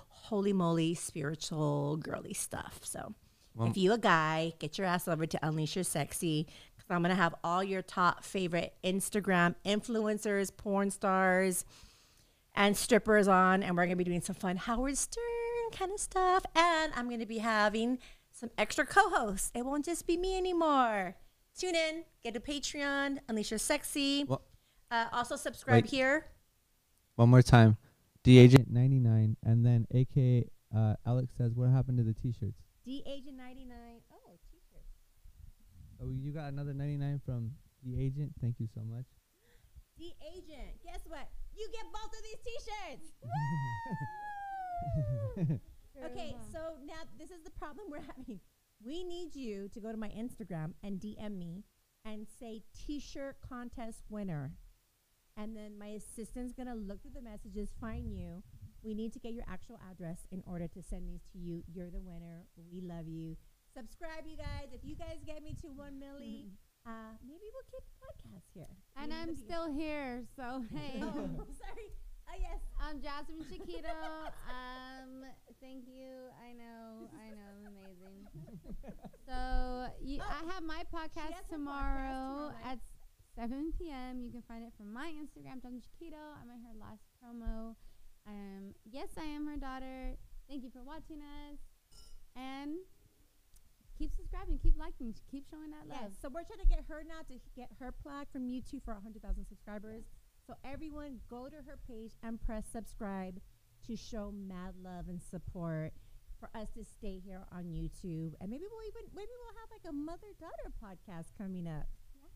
holy 0.09 0.55
moly 0.55 0.94
spiritual 0.94 1.98
girly 1.98 2.32
stuff. 2.32 2.81
So 2.82 3.14
if 3.60 3.76
you 3.76 3.93
a 3.93 3.98
guy, 3.98 4.52
get 4.59 4.78
your 4.78 4.86
ass 4.86 5.06
over 5.06 5.26
to 5.26 5.47
Unleash 5.47 5.76
Your 5.76 5.85
Sexy 5.85 6.47
because 6.76 6.90
I'm 6.90 7.02
gonna 7.02 7.14
have 7.14 7.35
all 7.44 7.62
your 7.62 7.82
top 7.82 8.24
favorite 8.24 8.74
Instagram 8.82 9.55
influencers, 9.64 10.55
porn 10.56 10.90
stars, 10.90 11.64
and 12.55 12.76
strippers 12.76 13.28
on, 13.28 13.62
and 13.62 13.76
we're 13.76 13.85
gonna 13.85 13.97
be 13.97 14.05
doing 14.05 14.20
some 14.20 14.35
fun 14.35 14.56
Howard 14.56 14.98
Stern 14.98 15.22
kind 15.72 15.93
of 15.93 16.01
stuff. 16.01 16.44
And 16.55 16.93
I'm 16.97 17.09
gonna 17.09 17.26
be 17.26 17.39
having 17.39 17.98
some 18.32 18.51
extra 18.59 18.85
co-hosts. 18.85 19.52
It 19.55 19.64
won't 19.64 19.85
just 19.85 20.06
be 20.06 20.16
me 20.16 20.36
anymore. 20.36 21.16
Tune 21.56 21.76
in, 21.76 22.05
get 22.24 22.35
a 22.35 22.40
Patreon, 22.40 23.18
Unleash 23.28 23.51
Your 23.51 23.59
Sexy. 23.59 24.24
Well- 24.24 24.43
uh, 24.90 25.06
also 25.12 25.36
subscribe 25.36 25.85
Wait. 25.85 25.90
here. 25.90 26.26
One 27.16 27.28
more 27.28 27.43
time. 27.43 27.76
D 28.22 28.39
Agent 28.39 28.70
99. 28.70 29.36
And 29.43 29.64
then 29.64 29.86
AKA 29.93 30.48
uh, 30.74 30.94
Alex 31.06 31.32
says, 31.36 31.52
What 31.55 31.70
happened 31.70 31.98
to 31.98 32.05
the 32.05 32.14
t 32.14 32.32
shirts? 32.39 32.64
D 32.85 33.02
Agent 33.06 33.36
99. 33.36 33.77
Oh, 34.12 34.39
t-shirt. 34.51 34.85
Oh, 36.02 36.11
you 36.12 36.32
got 36.32 36.52
another 36.52 36.74
99 36.74 37.20
from 37.24 37.52
the 37.82 38.01
agent. 38.01 38.32
Thank 38.40 38.61
you 38.61 38.69
so 38.74 38.82
much. 38.85 39.06
D 39.97 40.15
Agent. 40.35 40.82
Guess 40.85 41.01
what? 41.06 41.28
You 41.56 41.69
get 41.73 41.85
both 41.93 42.12
of 42.12 42.23
these 42.23 42.40
t-shirts. 42.44 43.12
Okay, 46.05 46.36
so 46.52 46.59
now 46.85 47.02
this 47.19 47.31
is 47.31 47.43
the 47.44 47.51
problem 47.51 47.86
we're 47.89 48.01
having. 48.16 48.40
We 48.85 49.05
need 49.05 49.35
you 49.35 49.69
to 49.73 49.81
go 49.81 49.93
to 49.93 49.97
my 49.97 50.09
Instagram 50.09 50.73
and 50.82 51.01
DM 51.01 51.39
me 51.39 51.62
and 52.05 52.27
say 52.40 52.62
t-shirt 52.77 53.36
contest 53.48 54.02
winner. 54.11 54.52
And 55.36 55.56
then 55.56 55.78
my 55.78 55.86
assistant's 55.86 56.52
gonna 56.52 56.74
look 56.74 57.01
through 57.02 57.12
the 57.15 57.23
messages, 57.23 57.70
find 57.81 58.12
you. 58.12 58.43
We 58.85 58.94
need 58.94 59.12
to 59.15 59.19
get 59.19 59.32
your 59.32 59.44
actual 59.48 59.81
address 59.90 60.27
in 60.31 60.43
order 60.47 60.69
to 60.69 60.82
send 60.82 61.09
these 61.09 61.24
to 61.32 61.39
you. 61.39 61.62
You're 61.73 61.90
the 61.90 62.01
winner. 62.01 62.44
We 62.70 62.81
love 62.82 63.09
you. 63.09 63.36
Subscribe, 63.74 64.27
you 64.27 64.36
guys. 64.36 64.69
If 64.73 64.85
you 64.85 64.94
guys 64.94 65.19
get 65.27 65.43
me 65.43 65.56
to 65.62 65.69
one 65.69 65.94
milli, 65.98 66.52
uh, 66.86 67.16
maybe 67.27 67.48
we'll 67.52 67.65
keep 67.73 67.82
the 67.89 67.97
podcast 68.05 68.47
here. 68.52 68.70
And 68.97 69.11
We 69.11 69.16
I'm 69.16 69.28
love 69.28 69.39
you. 69.39 69.44
still 69.44 69.73
here, 69.73 70.23
so 70.36 70.62
hey. 70.77 71.01
Oh, 71.02 71.48
sorry. 71.56 71.89
Oh 72.28 72.36
yes. 72.40 72.61
I'm 72.81 73.01
Jasmine 73.01 73.44
Chiquito. 73.48 73.89
um, 74.48 75.24
thank 75.61 75.85
you. 75.89 76.28
I 76.44 76.52
know, 76.52 77.09
I 77.16 77.31
know, 77.32 77.51
I'm 77.56 77.66
amazing. 77.73 78.28
So 79.27 79.89
you, 80.05 80.20
I 80.20 80.44
have 80.52 80.62
my 80.62 80.85
podcast 80.93 81.32
has 81.32 81.48
a 81.48 81.56
podcast 81.56 81.56
tomorrow 81.56 82.52
tomorrow 82.52 82.55
at 82.69 82.78
7 83.36 83.73
p.m. 83.78 84.20
You 84.20 84.31
can 84.31 84.43
find 84.47 84.62
it 84.62 84.73
from 84.77 84.93
my 84.93 85.09
Instagram, 85.16 85.62
Jasmine 85.62 85.81
Chiquito. 85.81 86.20
I'm 86.36 86.51
at 86.52 86.61
her 86.61 86.77
last 86.78 87.01
promo. 87.16 87.74
Um, 88.26 88.74
yes, 88.84 89.09
I 89.18 89.24
am 89.24 89.46
her 89.46 89.56
daughter. 89.56 90.16
Thank 90.48 90.62
you 90.62 90.70
for 90.70 90.82
watching 90.82 91.20
us, 91.20 91.59
and 92.36 92.76
keep 93.98 94.10
subscribing, 94.16 94.59
keep 94.62 94.78
liking, 94.78 95.14
keep 95.30 95.44
showing 95.51 95.70
that 95.70 95.88
love. 95.88 96.10
Yes. 96.10 96.18
So 96.20 96.28
we're 96.28 96.44
trying 96.44 96.60
to 96.60 96.66
get 96.66 96.84
her 96.88 97.02
now 97.06 97.22
to 97.28 97.40
get 97.56 97.68
her 97.80 97.92
plaque 97.92 98.30
from 98.32 98.48
YouTube 98.48 98.84
for 98.84 98.94
100,000 98.94 99.46
subscribers. 99.46 100.05
So 100.46 100.55
everyone 100.64 101.20
go 101.30 101.48
to 101.48 101.56
her 101.56 101.78
page 101.88 102.12
and 102.22 102.40
press 102.40 102.64
subscribe 102.70 103.40
to 103.86 103.96
show 103.96 104.32
mad 104.32 104.74
love 104.82 105.09
and 105.09 105.20
support 105.22 105.92
for 106.40 106.51
us 106.55 106.68
to 106.76 106.84
stay 106.84 107.20
here 107.24 107.46
on 107.52 107.64
YouTube. 107.64 108.34
And 108.40 108.51
maybe 108.51 108.64
we'll 108.70 108.86
even 108.88 109.09
maybe 109.14 109.30
we'll 109.40 109.56
have 109.60 109.70
like 109.70 109.88
a 109.88 109.92
mother 109.92 110.32
daughter 110.40 110.72
podcast 110.82 111.32
coming 111.38 111.66
up 111.66 111.86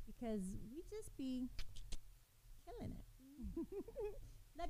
because 0.07 0.41
we 0.73 0.83
just 0.89 1.17
be 1.17 1.49
killing 2.65 2.93
it. 2.93 4.17